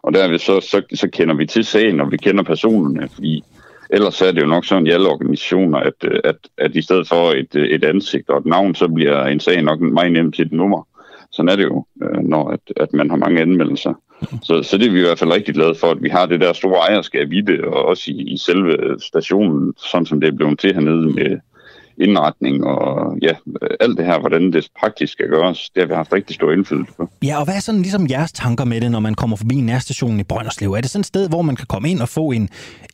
Og 0.02 0.14
derved 0.14 0.38
så, 0.38 0.60
så, 0.60 0.82
så 0.94 1.08
kender 1.08 1.34
vi 1.34 1.46
til 1.46 1.64
sagen, 1.64 2.00
og 2.00 2.10
vi 2.12 2.16
kender 2.16 2.42
personerne, 2.42 3.08
fordi 3.14 3.44
ellers 3.92 4.22
er 4.22 4.32
det 4.32 4.42
jo 4.42 4.46
nok 4.46 4.64
sådan 4.64 4.86
i 4.86 4.90
alle 4.90 5.08
organisationer, 5.08 5.78
at, 5.78 5.94
øh, 6.04 6.20
at, 6.24 6.36
at 6.58 6.76
i 6.76 6.82
stedet 6.82 7.08
for 7.08 7.30
et, 7.30 7.54
øh, 7.54 7.68
et 7.68 7.84
ansigt 7.84 8.30
og 8.30 8.38
et 8.38 8.46
navn, 8.46 8.74
så 8.74 8.88
bliver 8.88 9.26
en 9.26 9.40
sag 9.40 9.62
nok 9.62 9.80
meget 9.80 10.12
nemt 10.12 10.34
til 10.34 10.46
et 10.46 10.52
nummer. 10.52 10.86
Sådan 11.32 11.48
er 11.48 11.56
det 11.56 11.64
jo, 11.64 11.86
øh, 12.02 12.22
når 12.22 12.50
at, 12.50 12.60
at 12.76 12.92
man 12.92 13.10
har 13.10 13.16
mange 13.16 13.40
anmeldelser. 13.40 13.94
Så, 14.42 14.62
så 14.62 14.78
det 14.78 14.86
er 14.86 14.92
vi 14.92 14.98
i 14.98 15.02
hvert 15.02 15.18
fald 15.18 15.32
rigtig 15.32 15.54
glade 15.54 15.74
for, 15.74 15.86
at 15.86 16.02
vi 16.02 16.08
har 16.08 16.26
det 16.26 16.40
der 16.40 16.52
store 16.52 16.78
ejerskab 16.78 17.32
i 17.32 17.40
det, 17.40 17.60
og 17.60 17.84
også 17.84 18.10
i, 18.10 18.14
i 18.14 18.36
selve 18.36 18.96
stationen, 18.98 19.72
sådan 19.76 20.06
som 20.06 20.20
det 20.20 20.28
er 20.28 20.36
blevet 20.36 20.58
til 20.58 20.74
hernede 20.74 21.06
med 21.06 21.38
indretning 22.00 22.64
og 22.64 23.16
ja, 23.22 23.34
alt 23.80 23.98
det 23.98 24.06
her, 24.06 24.18
hvordan 24.18 24.52
det 24.52 24.68
praktisk 24.80 25.12
skal 25.12 25.28
gøres, 25.28 25.70
det 25.74 25.82
har 25.82 25.88
vi 25.88 25.94
haft 25.94 26.12
rigtig 26.12 26.34
stor 26.34 26.52
indflydelse 26.52 26.92
på. 26.96 27.08
Ja, 27.24 27.38
og 27.38 27.44
hvad 27.44 27.54
er 27.54 27.60
sådan 27.60 27.82
ligesom 27.82 28.06
jeres 28.10 28.32
tanker 28.32 28.64
med 28.64 28.80
det, 28.80 28.90
når 28.90 29.00
man 29.00 29.14
kommer 29.14 29.36
forbi 29.36 29.60
nærstationen 29.60 30.20
i 30.20 30.24
Brønderslev? 30.24 30.72
Er 30.72 30.80
det 30.80 30.90
sådan 30.90 31.00
et 31.00 31.06
sted, 31.06 31.28
hvor 31.28 31.42
man 31.42 31.56
kan 31.56 31.66
komme 31.66 31.90
ind 31.90 32.00
og 32.00 32.08
få 32.08 32.30
en, 32.30 32.42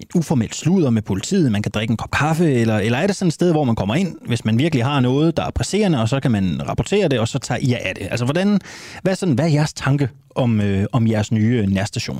en 0.00 0.08
uformelt 0.14 0.54
sludder 0.54 0.90
med 0.90 1.02
politiet, 1.02 1.52
man 1.52 1.62
kan 1.62 1.72
drikke 1.74 1.90
en 1.90 1.96
kop 1.96 2.10
kaffe, 2.10 2.52
eller, 2.52 2.78
eller 2.78 2.98
er 2.98 3.06
det 3.06 3.16
sådan 3.16 3.28
et 3.28 3.34
sted, 3.34 3.52
hvor 3.52 3.64
man 3.64 3.74
kommer 3.74 3.94
ind, 3.94 4.16
hvis 4.26 4.44
man 4.44 4.58
virkelig 4.58 4.84
har 4.84 5.00
noget, 5.00 5.36
der 5.36 5.42
er 5.42 5.50
presserende, 5.50 6.00
og 6.00 6.08
så 6.08 6.20
kan 6.20 6.30
man 6.30 6.60
rapportere 6.68 7.08
det, 7.08 7.20
og 7.20 7.28
så 7.28 7.38
tager 7.38 7.58
I 7.62 7.72
af 7.72 7.94
det? 7.94 8.06
Altså, 8.10 8.24
hvordan, 8.24 8.60
hvad, 9.02 9.12
er 9.12 9.16
sådan, 9.16 9.34
hvad 9.34 9.44
er 9.44 9.50
jeres 9.50 9.72
tanke 9.72 10.08
om, 10.34 10.60
øh, 10.60 10.84
om 10.92 11.06
jeres 11.06 11.32
nye 11.32 11.66
nærstation? 11.66 12.18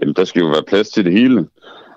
Jamen, 0.00 0.14
der 0.14 0.24
skal 0.24 0.40
jo 0.40 0.46
være 0.46 0.62
plads 0.68 0.88
til 0.88 1.04
det 1.04 1.12
hele. 1.12 1.46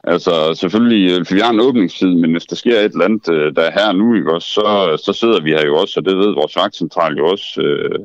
Altså 0.07 0.53
selvfølgelig, 0.53 1.11
øh, 1.11 1.26
for 1.26 1.34
vi 1.34 1.40
har 1.40 1.49
en 1.49 1.60
åbningstid, 1.60 2.15
men 2.15 2.32
hvis 2.32 2.45
der 2.45 2.56
sker 2.56 2.80
et 2.80 2.91
eller 2.91 3.06
andet, 3.06 3.30
øh, 3.30 3.56
der 3.56 3.61
er 3.61 3.72
her 3.72 3.91
nu, 3.91 4.15
ikke 4.15 4.34
også, 4.34 4.49
så, 4.49 4.98
så 5.06 5.14
sidder 5.14 5.41
vi 5.41 5.49
her 5.49 5.65
jo 5.65 5.76
også, 5.77 5.99
og 5.99 6.06
det 6.06 6.18
ved 6.18 6.34
vores 6.34 6.56
vagtcentral 6.56 7.18
jo 7.18 7.27
også. 7.27 7.61
Øh, 7.61 7.99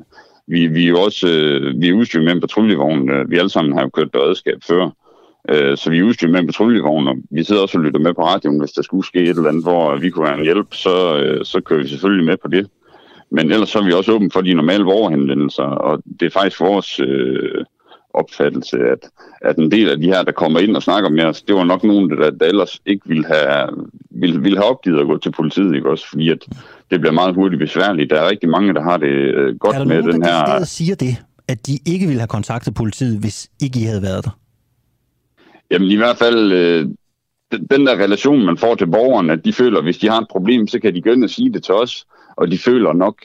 vi, 0.47 0.67
vi 0.67 0.85
er 0.85 0.89
jo 0.89 1.01
også 1.01 1.29
øh, 1.29 1.81
vi 1.81 1.89
er 1.89 1.93
udstyret 1.93 2.25
med 2.25 2.33
en 2.33 2.41
patruljevogn. 2.41 3.31
Vi 3.31 3.39
alle 3.39 3.51
sammen 3.51 3.73
har 3.73 3.83
jo 3.83 3.89
kørt 3.89 4.11
beredskab 4.11 4.59
før. 4.69 4.91
Så 5.77 5.91
vi 5.91 5.99
er 5.99 6.03
udstyret 6.03 6.33
med 6.33 6.41
en 6.41 6.47
patruljevogn, 6.47 7.09
og 7.09 7.17
vi 7.31 7.45
sidder 7.45 7.63
også 7.63 7.79
og 7.79 7.85
lytter 7.85 8.01
med 8.01 8.15
på 8.15 8.23
radioen, 8.27 8.61
hvis 8.61 8.73
der 8.73 8.83
skulle 8.83 9.07
ske 9.07 9.23
et 9.23 9.29
eller 9.29 9.49
andet, 9.49 9.65
hvor 9.65 9.97
vi 9.97 10.11
kunne 10.11 10.25
være 10.25 10.39
en 10.39 10.45
hjælp, 10.45 10.75
så, 10.75 10.95
så 11.45 11.61
kører 11.61 11.83
vi 11.83 11.89
selvfølgelig 11.89 12.27
med 12.27 12.37
på 12.37 12.49
det. 12.49 12.71
Men 13.31 13.53
ellers 13.53 13.69
så 13.69 13.79
er 13.79 13.85
vi 13.85 13.93
også 13.93 14.13
åbne 14.13 14.31
for 14.31 14.41
de 14.41 14.55
normale 14.55 14.85
borgerhenvendelser, 14.85 15.63
og 15.63 16.03
det 16.21 16.27
er 16.27 16.31
faktisk 16.31 16.61
vores 16.61 17.01
øh, 17.01 17.65
opfattelse, 18.15 18.77
at, 18.79 19.09
at 19.41 19.57
en 19.57 19.71
del 19.71 19.91
af 19.91 19.97
de 19.97 20.07
her, 20.07 20.23
der 20.23 20.33
kommer 20.33 20.61
ind 20.61 20.77
og 20.77 20.83
snakker 20.83 21.11
med 21.11 21.25
os, 21.25 21.43
det 21.43 21.55
var 21.55 21.65
nok 21.65 21.85
nogen, 21.85 22.11
der, 22.11 22.31
der 22.31 22.47
ellers 22.47 22.81
ikke 22.87 23.09
ville 23.09 23.27
have, 23.27 23.69
ville, 24.11 24.43
ville 24.43 24.59
have 24.59 24.71
opgivet 24.71 25.01
at 25.01 25.07
gå 25.07 25.19
til 25.19 25.33
politiet, 25.33 25.75
ikke 25.75 25.91
også? 25.91 26.09
Fordi 26.09 26.31
at 26.31 26.47
det 26.91 27.01
bliver 27.01 27.13
meget 27.13 27.35
hurtigt 27.35 27.61
besværligt. 27.61 28.11
Der 28.11 28.21
er 28.21 28.31
rigtig 28.31 28.49
mange, 28.49 28.75
der 28.75 28.83
har 28.83 28.97
det 28.97 29.07
øh, 29.09 29.59
godt 29.59 29.77
er 29.77 29.85
med 29.85 29.97
nogen, 29.97 30.13
den 30.13 30.23
der 30.23 30.47
her... 30.47 30.59
Der 30.59 30.65
siger 30.65 30.95
det, 30.95 31.17
at 31.49 31.67
de 31.67 31.79
ikke 31.87 32.07
ville 32.07 32.21
have 32.21 32.29
kontaktet 32.29 32.75
politiet, 32.75 33.19
hvis 33.21 33.51
ikke 33.63 33.81
I 33.81 33.83
havde 33.83 34.03
været 34.03 34.25
der? 34.25 34.39
Jamen 35.71 35.91
i 35.91 35.97
hvert 35.97 36.17
fald, 36.17 36.53
øh, 36.53 36.89
den, 37.71 37.87
der 37.87 37.97
relation, 37.97 38.47
man 38.47 38.57
får 38.57 38.75
til 38.75 38.87
borgeren, 38.87 39.31
at 39.31 39.45
de 39.45 39.53
føler, 39.53 39.79
at 39.79 39.85
hvis 39.85 39.99
de 39.99 40.09
har 40.09 40.21
et 40.21 40.27
problem, 40.31 40.69
så 40.69 40.81
kan 40.81 40.95
de 40.95 41.03
ind 41.13 41.25
og 41.25 41.31
sige 41.31 41.53
det 41.53 41.63
til 41.63 41.75
os, 41.75 42.07
og 42.37 42.51
de 42.51 42.59
føler 42.59 42.93
nok, 42.93 43.23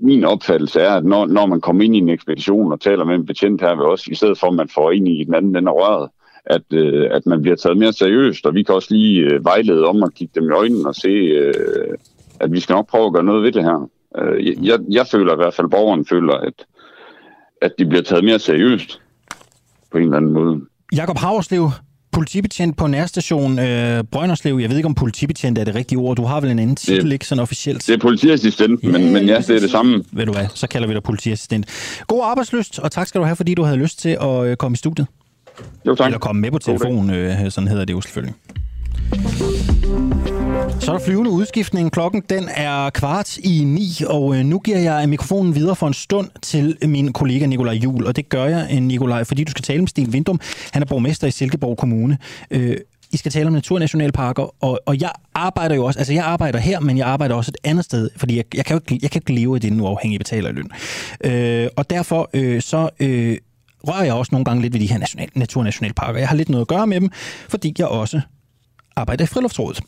min 0.00 0.24
opfattelse 0.24 0.80
er, 0.80 0.90
at 0.90 1.04
når, 1.04 1.26
når 1.26 1.46
man 1.46 1.60
kommer 1.60 1.84
ind 1.84 1.96
i 1.96 1.98
en 1.98 2.08
ekspedition 2.08 2.72
og 2.72 2.80
taler 2.80 3.04
med 3.04 3.14
en 3.14 3.26
betjent 3.26 3.60
her 3.60 3.76
ved 3.76 3.84
os, 3.84 4.06
i 4.06 4.14
stedet 4.14 4.38
for 4.38 4.46
at 4.46 4.54
man 4.54 4.68
får 4.68 4.90
ind 4.90 5.08
i 5.08 5.24
den 5.24 5.34
anden 5.34 5.54
den 5.54 5.66
er 5.66 5.72
røret, 5.72 6.10
at, 6.44 6.62
øh, 6.72 7.08
at 7.10 7.26
man 7.26 7.42
bliver 7.42 7.56
taget 7.56 7.78
mere 7.78 7.92
seriøst, 7.92 8.46
og 8.46 8.54
vi 8.54 8.62
kan 8.62 8.74
også 8.74 8.94
lige 8.94 9.20
øh, 9.20 9.44
vejlede 9.44 9.84
om 9.84 10.02
at 10.02 10.14
kigge 10.14 10.40
dem 10.40 10.50
i 10.50 10.52
øjnene 10.52 10.88
og 10.88 10.94
se, 10.94 11.08
øh, 11.08 11.94
at 12.40 12.52
vi 12.52 12.60
skal 12.60 12.74
nok 12.74 12.88
prøve 12.88 13.06
at 13.06 13.12
gøre 13.12 13.24
noget 13.24 13.42
ved 13.42 13.52
det 13.52 13.64
her. 13.64 13.90
Øh, 14.18 14.66
jeg, 14.66 14.78
jeg 14.90 15.06
føler 15.06 15.32
i 15.32 15.36
hvert 15.36 15.54
fald, 15.54 15.70
borgeren 15.70 16.06
føler, 16.06 16.34
at, 16.34 16.66
at 17.62 17.72
de 17.78 17.86
bliver 17.86 18.02
taget 18.02 18.24
mere 18.24 18.38
seriøst 18.38 19.00
på 19.90 19.98
en 19.98 20.04
eller 20.04 20.16
anden 20.16 20.32
måde. 20.32 20.60
Jakob 20.96 21.18
Haverslev, 21.18 21.62
politibetjent 22.12 22.76
på 22.76 22.86
nærstation 22.86 23.58
øh, 23.58 24.04
Brønderslev. 24.04 24.58
Jeg 24.58 24.70
ved 24.70 24.76
ikke, 24.76 24.86
om 24.86 24.94
politibetjent 24.94 25.58
er 25.58 25.64
det 25.64 25.74
rigtige 25.74 25.98
ord. 25.98 26.16
Du 26.16 26.24
har 26.24 26.40
vel 26.40 26.50
en 26.50 26.58
anden 26.58 26.76
titel, 26.76 27.12
ikke 27.12 27.26
sådan 27.26 27.42
officielt? 27.42 27.86
Det 27.86 27.94
er 27.94 27.98
politiassistent, 27.98 28.82
ja, 28.82 28.88
men, 28.88 29.12
men 29.12 29.26
ja, 29.26 29.38
det 29.38 29.50
er 29.50 29.60
det 29.60 29.70
samme. 29.70 30.04
Ved 30.12 30.26
du 30.26 30.32
hvad, 30.32 30.46
så 30.54 30.66
kalder 30.66 30.88
vi 30.88 30.94
dig 30.94 31.02
politiassistent. 31.02 31.66
God 32.06 32.20
arbejdsløst, 32.24 32.78
og 32.78 32.92
tak 32.92 33.06
skal 33.06 33.20
du 33.20 33.24
have, 33.24 33.36
fordi 33.36 33.54
du 33.54 33.62
havde 33.62 33.76
lyst 33.76 34.00
til 34.00 34.18
at 34.20 34.44
øh, 34.46 34.56
komme 34.56 34.74
i 34.74 34.78
studiet. 34.78 35.06
Jo, 35.86 35.94
tak. 35.94 36.06
Eller 36.06 36.18
komme 36.18 36.40
med 36.40 36.50
på 36.50 36.58
telefon, 36.58 37.10
øh, 37.10 37.50
sådan 37.50 37.68
hedder 37.68 37.84
det 37.84 37.92
jo 37.92 38.00
selvfølgelig. 38.00 38.34
Så 40.80 40.92
er 40.92 40.98
der 40.98 41.04
flyvende 41.04 41.30
udskiftning. 41.30 41.92
Klokken 41.92 42.22
den 42.28 42.48
er 42.54 42.90
kvart 42.90 43.36
i 43.36 43.64
ni, 43.64 43.88
og 44.06 44.36
øh, 44.36 44.44
nu 44.44 44.58
giver 44.58 44.78
jeg 44.78 45.08
mikrofonen 45.08 45.54
videre 45.54 45.76
for 45.76 45.86
en 45.86 45.94
stund 45.94 46.30
til 46.42 46.76
min 46.82 47.12
kollega 47.12 47.46
Nikolaj 47.46 47.74
Jul. 47.74 48.06
Og 48.06 48.16
det 48.16 48.28
gør 48.28 48.44
jeg, 48.44 48.68
øh, 48.72 48.82
Nikolaj, 48.82 49.24
fordi 49.24 49.44
du 49.44 49.50
skal 49.50 49.62
tale 49.62 49.80
med 49.80 49.88
Sten 49.88 50.12
Vindum. 50.12 50.40
Han 50.72 50.82
er 50.82 50.86
borgmester 50.86 51.26
i 51.26 51.30
Silkeborg 51.30 51.78
Kommune. 51.78 52.18
Øh, 52.50 52.76
I 53.12 53.16
skal 53.16 53.32
tale 53.32 53.46
om 53.46 53.52
naturnationalparker, 53.52 54.54
og, 54.64 54.80
og 54.86 55.00
jeg 55.00 55.10
arbejder 55.34 55.74
jo 55.74 55.84
også, 55.84 55.98
altså 55.98 56.12
jeg 56.12 56.24
arbejder 56.24 56.58
her, 56.58 56.80
men 56.80 56.98
jeg 56.98 57.06
arbejder 57.06 57.34
også 57.34 57.50
et 57.54 57.68
andet 57.68 57.84
sted, 57.84 58.10
fordi 58.16 58.36
jeg, 58.36 58.44
jeg, 58.54 58.64
kan, 58.64 58.74
jo 58.74 58.80
ikke, 58.90 59.02
jeg 59.02 59.10
kan 59.10 59.22
ikke 59.22 59.34
leve 59.34 59.54
af 59.54 59.60
det 59.60 59.80
uafhængige 59.80 60.18
betalerløn. 60.18 60.70
Øh, 61.24 61.68
og 61.76 61.90
derfor 61.90 62.30
øh, 62.34 62.62
så... 62.62 62.88
Øh, 63.00 63.36
rører 63.88 64.04
jeg 64.04 64.14
også 64.14 64.28
nogle 64.32 64.44
gange 64.44 64.62
lidt 64.62 64.72
ved 64.72 64.80
de 64.80 64.86
her 64.86 64.98
national, 64.98 65.28
naturnationalparker. 65.34 66.18
Jeg 66.18 66.28
har 66.28 66.36
lidt 66.36 66.48
noget 66.48 66.60
at 66.60 66.68
gøre 66.68 66.86
med 66.86 67.00
dem, 67.00 67.10
fordi 67.48 67.74
jeg 67.78 67.86
også 67.86 68.20
arbejder 68.98 69.24
i 69.24 69.26
Friluftsrådet. 69.26 69.80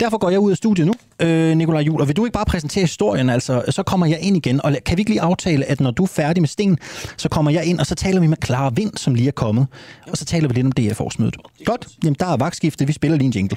Derfor 0.00 0.18
går 0.18 0.30
jeg 0.30 0.40
ud 0.40 0.50
af 0.50 0.56
studiet 0.56 0.86
nu, 0.86 0.92
øh, 1.20 1.56
Nikolaj 1.56 1.82
Jul, 1.82 2.00
og 2.00 2.08
vil 2.08 2.16
du 2.16 2.24
ikke 2.24 2.32
bare 2.32 2.44
præsentere 2.44 2.82
historien, 2.82 3.30
altså, 3.30 3.62
så 3.70 3.82
kommer 3.82 4.06
jeg 4.06 4.18
ind 4.20 4.36
igen, 4.36 4.60
og 4.64 4.76
kan 4.86 4.96
vi 4.96 5.00
ikke 5.00 5.10
lige 5.10 5.20
aftale, 5.20 5.64
at 5.64 5.80
når 5.80 5.90
du 5.90 6.02
er 6.02 6.06
færdig 6.06 6.42
med 6.42 6.48
Sten, 6.48 6.78
så 7.16 7.28
kommer 7.28 7.50
jeg 7.50 7.64
ind, 7.64 7.80
og 7.80 7.86
så 7.86 7.94
taler 7.94 8.20
vi 8.20 8.26
med 8.26 8.36
Clara 8.44 8.70
Vind, 8.74 8.96
som 8.96 9.14
lige 9.14 9.28
er 9.28 9.32
kommet, 9.32 9.66
og 10.10 10.16
så 10.16 10.24
taler 10.24 10.48
vi 10.48 10.54
lidt 10.54 10.66
om 10.66 10.72
DF-årsmødet. 10.72 11.36
Godt, 11.64 11.88
jamen 12.04 12.16
der 12.20 12.26
er 12.26 12.36
vagtskifte, 12.36 12.86
vi 12.86 12.92
spiller 12.92 13.18
lige 13.18 13.26
en 13.26 13.32
jingle. 13.32 13.56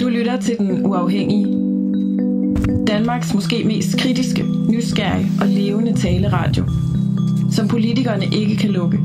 Du 0.00 0.08
lytter 0.08 0.40
til 0.40 0.58
Den 0.58 0.86
Uafhængige. 0.86 1.46
Danmarks 2.86 3.34
måske 3.34 3.64
mest 3.64 3.98
kritiske, 3.98 4.44
nysgerrige 4.68 5.30
og 5.40 5.46
levende 5.46 6.00
taleradio, 6.00 6.64
som 7.52 7.68
politikerne 7.68 8.24
ikke 8.24 8.56
kan 8.56 8.70
lukke. 8.70 8.98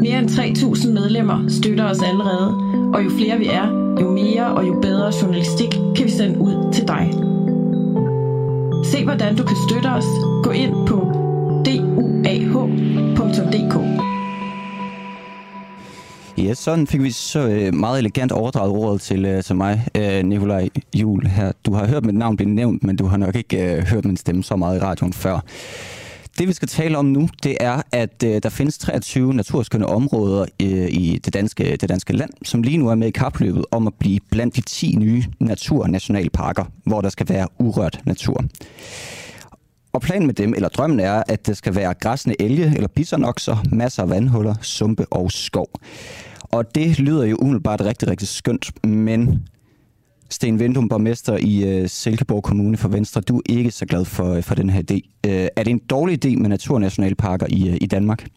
Mere 0.00 0.18
end 0.18 0.30
3.000 0.30 0.90
medlemmer 0.92 1.48
støtter 1.48 1.84
os 1.90 2.02
allerede, 2.02 2.54
og 2.94 3.04
jo 3.04 3.10
flere 3.10 3.38
vi 3.38 3.46
er, 3.46 3.66
jo 4.00 4.10
mere 4.10 4.46
og 4.46 4.66
jo 4.66 4.80
bedre 4.82 5.12
journalistik 5.22 5.70
kan 5.96 6.04
vi 6.04 6.10
sende 6.10 6.38
ud 6.38 6.72
til 6.72 6.88
dig. 6.88 7.10
Se 8.84 9.04
hvordan 9.04 9.36
du 9.36 9.42
kan 9.44 9.56
støtte 9.68 9.86
os. 9.86 10.04
Gå 10.42 10.50
ind 10.50 10.86
på 10.86 10.96
duah.dk. 11.66 12.86
Ja, 16.38 16.54
sådan 16.54 16.86
fik 16.86 17.02
vi 17.02 17.10
så 17.10 17.48
øh, 17.48 17.74
meget 17.74 17.98
elegant 17.98 18.32
overdraget 18.32 18.70
ordet 18.72 19.00
til, 19.00 19.24
øh, 19.24 19.42
til 19.42 19.56
mig, 19.56 19.86
øh, 19.94 20.24
Nikolaj 20.24 20.68
Jul 20.94 21.26
her. 21.26 21.52
Du 21.66 21.72
har 21.72 21.86
hørt 21.86 22.04
mit 22.04 22.14
navn 22.14 22.36
blive 22.36 22.50
nævnt, 22.50 22.84
men 22.84 22.96
du 22.96 23.06
har 23.06 23.16
nok 23.16 23.36
ikke 23.36 23.84
hørt 23.90 24.04
min 24.04 24.16
stemme 24.16 24.44
så 24.44 24.56
meget 24.56 24.76
i 24.76 24.80
radioen 24.80 25.12
før. 25.12 25.40
Det 26.38 26.48
vi 26.48 26.52
skal 26.52 26.68
tale 26.68 26.98
om 26.98 27.04
nu, 27.04 27.28
det 27.42 27.56
er, 27.60 27.82
at 27.92 28.22
øh, 28.24 28.42
der 28.42 28.48
findes 28.48 28.78
23 28.78 29.34
naturskønne 29.34 29.86
områder 29.86 30.46
øh, 30.62 30.88
i 30.88 31.20
det 31.24 31.34
danske, 31.34 31.76
det 31.76 31.88
danske 31.88 32.12
land, 32.12 32.30
som 32.42 32.62
lige 32.62 32.78
nu 32.78 32.88
er 32.88 32.94
med 32.94 33.08
i 33.08 33.10
kapløbet 33.10 33.64
om 33.70 33.86
at 33.86 33.94
blive 33.94 34.20
blandt 34.30 34.56
de 34.56 34.60
10 34.60 34.96
nye 34.98 35.24
naturnationalparker, 35.40 36.64
hvor 36.84 37.00
der 37.00 37.08
skal 37.08 37.28
være 37.28 37.48
urørt 37.58 38.00
natur. 38.04 38.44
Og 39.92 40.00
planen 40.00 40.26
med 40.26 40.34
dem, 40.34 40.54
eller 40.54 40.68
drømmen 40.68 41.00
er, 41.00 41.22
at 41.28 41.46
det 41.46 41.56
skal 41.56 41.74
være 41.74 41.94
græsne 41.94 42.42
elge 42.42 42.72
eller 42.74 42.88
bisonokser, 42.88 43.56
masser 43.72 44.02
af 44.02 44.10
vandhuller, 44.10 44.54
sumpe 44.62 45.06
og 45.10 45.32
skov. 45.32 45.68
Og 46.42 46.74
det 46.74 46.98
lyder 46.98 47.24
jo 47.24 47.36
umiddelbart 47.36 47.80
rigtig, 47.80 48.08
rigtig 48.08 48.28
skønt, 48.28 48.84
men 48.84 49.48
Sten 50.30 50.58
Vendum, 50.58 50.88
borgmester 50.88 51.36
i 51.40 51.82
uh, 51.82 51.88
Silkeborg 51.88 52.42
Kommune 52.42 52.76
for 52.76 52.88
Venstre. 52.88 53.20
Du 53.20 53.36
er 53.36 53.42
ikke 53.48 53.70
så 53.70 53.86
glad 53.86 54.04
for, 54.04 54.34
øh, 54.34 54.42
for 54.42 54.54
den 54.54 54.70
her 54.70 54.82
idé. 54.90 55.28
Uh, 55.28 55.46
er 55.56 55.62
det 55.62 55.70
en 55.70 55.78
dårlig 55.90 56.24
idé 56.24 56.38
med 56.38 56.48
naturnationalparker 56.48 57.46
i, 57.48 57.68
uh, 57.68 57.76
i 57.80 57.86
Danmark? 57.86 58.28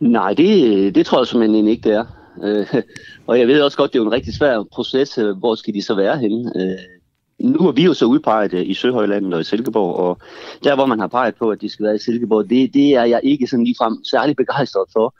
Nej, 0.00 0.34
det, 0.34 0.94
det 0.94 1.06
tror 1.06 1.20
jeg 1.20 1.26
simpelthen 1.26 1.68
ikke, 1.68 1.88
det 1.88 1.92
er. 1.96 2.04
Uh, 2.36 2.80
og 3.26 3.38
jeg 3.38 3.48
ved 3.48 3.62
også 3.62 3.76
godt, 3.76 3.92
det 3.92 3.98
er 3.98 4.02
jo 4.02 4.06
en 4.06 4.12
rigtig 4.12 4.34
svær 4.34 4.64
proces. 4.72 5.14
Hvor 5.14 5.54
skal 5.54 5.74
de 5.74 5.82
så 5.82 5.94
være 5.94 6.18
henne? 6.18 6.52
Uh, 6.54 6.98
nu 7.40 7.58
er 7.68 7.72
vi 7.72 7.84
jo 7.84 7.94
så 7.94 8.04
udpeget 8.04 8.52
i 8.52 8.74
Søhøjlandet 8.74 9.34
og 9.34 9.40
i 9.40 9.44
Silkeborg, 9.44 9.96
og 9.96 10.18
der 10.64 10.74
hvor 10.74 10.86
man 10.86 10.98
har 10.98 11.06
peget 11.06 11.34
på, 11.34 11.50
at 11.50 11.60
de 11.60 11.68
skal 11.68 11.86
være 11.86 11.94
i 11.94 11.98
Silkeborg, 11.98 12.50
det, 12.50 12.74
det 12.74 12.94
er 12.94 13.04
jeg 13.04 13.20
ikke 13.22 13.46
sådan 13.46 13.64
ligefrem 13.64 14.04
særlig 14.04 14.36
begejstret 14.36 14.84
for. 14.92 15.14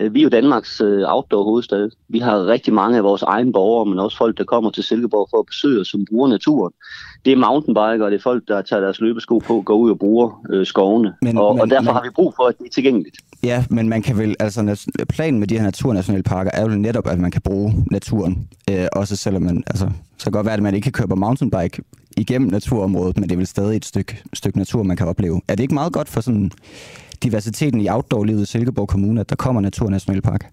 Øh, 0.00 0.14
vi 0.14 0.18
er 0.20 0.22
jo 0.22 0.28
Danmarks 0.28 0.80
øh, 0.80 1.02
outdoor 1.06 1.44
hovedstad. 1.44 1.90
Vi 2.08 2.18
har 2.18 2.46
rigtig 2.46 2.74
mange 2.74 2.96
af 2.96 3.04
vores 3.04 3.22
egne 3.22 3.52
borgere, 3.52 3.86
men 3.86 3.98
også 3.98 4.16
folk, 4.16 4.38
der 4.38 4.44
kommer 4.44 4.70
til 4.70 4.84
Silkeborg 4.84 5.28
for 5.30 5.38
at 5.38 5.46
besøge 5.46 5.80
os, 5.80 5.88
som 5.88 6.04
bruger 6.10 6.28
naturen. 6.28 6.72
Det 7.24 7.32
er 7.32 7.36
mountainbiker, 7.36 8.04
og 8.04 8.10
det 8.10 8.18
er 8.18 8.22
folk, 8.22 8.48
der 8.48 8.62
tager 8.62 8.80
deres 8.80 9.00
løbesko 9.00 9.38
på, 9.38 9.62
går 9.62 9.74
ud 9.74 9.90
og 9.90 9.98
bruger 9.98 10.42
øh, 10.50 10.66
skovene. 10.66 11.14
Men, 11.22 11.38
og, 11.38 11.54
men, 11.54 11.62
og 11.62 11.70
derfor 11.70 11.82
men, 11.82 11.94
har 11.94 12.02
vi 12.02 12.10
brug 12.14 12.32
for, 12.36 12.42
at 12.42 12.58
det 12.58 12.66
er 12.66 12.70
tilgængeligt. 12.70 13.16
Ja, 13.42 13.64
men 13.70 13.88
man 13.88 14.02
kan 14.02 14.18
vel, 14.18 14.36
altså 14.38 14.88
planen 15.08 15.40
med 15.40 15.48
de 15.48 15.58
her 15.58 15.64
naturnationalparker 15.64 16.50
er 16.54 16.62
jo 16.62 16.68
netop, 16.68 17.06
at 17.08 17.18
man 17.18 17.30
kan 17.30 17.42
bruge 17.42 17.84
naturen. 17.90 18.48
Øh, 18.70 18.86
også 18.92 19.16
selvom 19.16 19.42
man, 19.42 19.64
altså, 19.66 19.90
så 20.18 20.24
kan 20.24 20.32
godt 20.32 20.46
være, 20.46 20.54
at 20.54 20.62
man 20.62 20.74
ikke 20.74 20.84
kan 20.84 20.92
køre 20.92 21.08
på 21.08 21.14
mountainbike 21.14 21.82
igennem 22.16 22.50
naturområdet, 22.50 23.16
men 23.16 23.28
det 23.28 23.32
er 23.32 23.36
vel 23.36 23.46
stadig 23.46 23.76
et 23.76 23.84
stykke, 23.84 24.22
stykke 24.34 24.58
natur, 24.58 24.82
man 24.82 24.96
kan 24.96 25.06
opleve. 25.08 25.40
Er 25.48 25.54
det 25.54 25.62
ikke 25.62 25.74
meget 25.74 25.92
godt 25.92 26.08
for 26.08 26.20
sådan 26.20 26.52
diversiteten 27.22 27.80
i 27.80 27.88
outdoor-livet 27.88 28.42
i 28.42 28.46
Silkeborg 28.46 28.88
Kommune, 28.88 29.20
at 29.20 29.30
der 29.30 29.36
kommer 29.36 29.60
Naturnationalpark? 29.60 30.52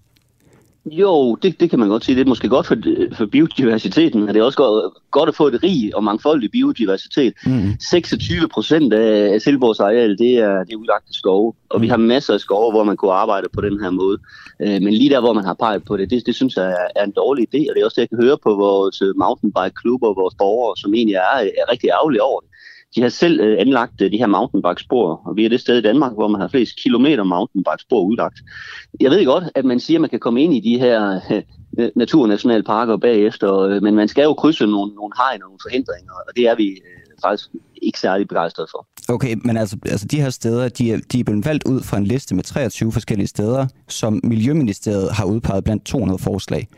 Jo, 0.92 1.34
det, 1.34 1.60
det 1.60 1.70
kan 1.70 1.78
man 1.78 1.88
godt 1.88 2.04
sige. 2.04 2.16
Det 2.16 2.22
er 2.22 2.28
måske 2.28 2.48
godt 2.48 2.66
for, 2.66 2.76
for 3.12 3.26
biodiversiteten, 3.26 4.20
men 4.20 4.34
det 4.34 4.40
er 4.40 4.44
også 4.44 4.58
godt, 4.58 4.94
godt 5.10 5.28
at 5.28 5.34
få 5.34 5.46
et 5.46 5.62
rig 5.62 5.96
og 5.96 6.04
mangfoldig 6.04 6.50
biodiversitet. 6.50 7.32
Mm. 7.46 7.72
26 7.90 8.48
procent 8.48 8.92
af 8.92 9.40
Silborgs 9.40 9.80
areal, 9.80 10.18
det 10.18 10.38
er, 10.38 10.64
det 10.64 10.72
er 10.72 10.76
udlagte 10.76 11.12
skove, 11.12 11.52
og 11.70 11.78
mm. 11.78 11.82
vi 11.82 11.88
har 11.88 11.96
masser 11.96 12.34
af 12.34 12.40
skove, 12.40 12.70
hvor 12.70 12.84
man 12.84 12.96
kunne 12.96 13.12
arbejde 13.12 13.48
på 13.52 13.60
den 13.60 13.80
her 13.82 13.90
måde. 13.90 14.18
Øh, 14.62 14.82
men 14.82 14.92
lige 14.92 15.10
der, 15.10 15.20
hvor 15.20 15.32
man 15.32 15.44
har 15.44 15.54
peget 15.54 15.84
på 15.84 15.96
det, 15.96 16.10
det, 16.10 16.26
det 16.26 16.34
synes 16.34 16.56
jeg 16.56 16.70
er, 16.70 16.86
er 16.96 17.04
en 17.04 17.12
dårlig 17.16 17.42
idé, 17.48 17.60
og 17.68 17.74
det 17.74 17.80
er 17.80 17.84
også 17.84 18.00
det, 18.00 18.02
jeg 18.02 18.08
kan 18.08 18.24
høre 18.24 18.38
på 18.42 18.54
vores 18.54 19.02
mountainbike-klubber 19.16 20.08
og 20.08 20.16
vores 20.16 20.34
borgere, 20.38 20.76
som 20.76 20.94
egentlig 20.94 21.14
er, 21.14 21.34
er 21.60 21.72
rigtig 21.72 21.88
ærgerlige 21.88 22.22
over 22.22 22.40
det. 22.40 22.47
De 22.98 23.02
har 23.02 23.08
selv 23.08 23.40
øh, 23.40 23.60
anlagt 23.60 24.00
øh, 24.02 24.10
de 24.12 24.16
her 24.16 24.26
mountainbike-spor, 24.26 25.20
og 25.26 25.36
vi 25.36 25.44
er 25.44 25.48
det 25.48 25.60
sted 25.60 25.78
i 25.78 25.82
Danmark, 25.82 26.12
hvor 26.12 26.28
man 26.28 26.40
har 26.40 26.48
flest 26.48 26.72
kilometer 26.82 27.24
mountainbike-spor 27.24 28.00
udlagt. 28.00 28.38
Jeg 29.00 29.10
ved 29.10 29.24
godt, 29.24 29.44
at 29.54 29.64
man 29.64 29.80
siger, 29.80 29.98
at 29.98 30.00
man 30.00 30.10
kan 30.10 30.20
komme 30.20 30.42
ind 30.42 30.54
i 30.54 30.60
de 30.60 30.78
her 30.78 31.20
øh, 31.78 31.90
naturnationalparker 31.96 32.96
bagefter, 32.96 33.58
øh, 33.58 33.82
men 33.82 33.94
man 33.94 34.08
skal 34.08 34.22
jo 34.22 34.34
krydse 34.34 34.66
nogle, 34.66 34.94
nogle 34.94 35.12
hegn 35.16 35.42
og 35.42 35.48
nogle 35.48 35.58
forhindringer, 35.62 36.12
og 36.28 36.36
det 36.36 36.48
er 36.48 36.56
vi 36.56 36.68
øh, 36.68 37.08
faktisk 37.24 37.48
ikke 37.82 38.00
særlig 38.00 38.28
begejstrede 38.28 38.68
for. 38.70 38.86
Okay, 39.08 39.36
men 39.44 39.56
altså, 39.56 39.76
altså 39.86 40.06
de 40.06 40.20
her 40.20 40.30
steder, 40.30 40.68
de 40.68 40.92
er, 40.92 40.98
de 41.12 41.20
er 41.20 41.24
blevet 41.24 41.44
valgt 41.44 41.64
ud 41.68 41.80
fra 41.82 41.96
en 41.96 42.04
liste 42.04 42.34
med 42.34 42.44
23 42.44 42.92
forskellige 42.92 43.26
steder, 43.26 43.66
som 43.88 44.20
Miljøministeriet 44.24 45.12
har 45.12 45.24
udpeget 45.24 45.64
blandt 45.64 45.84
200 45.84 46.18
forslag. 46.18 46.68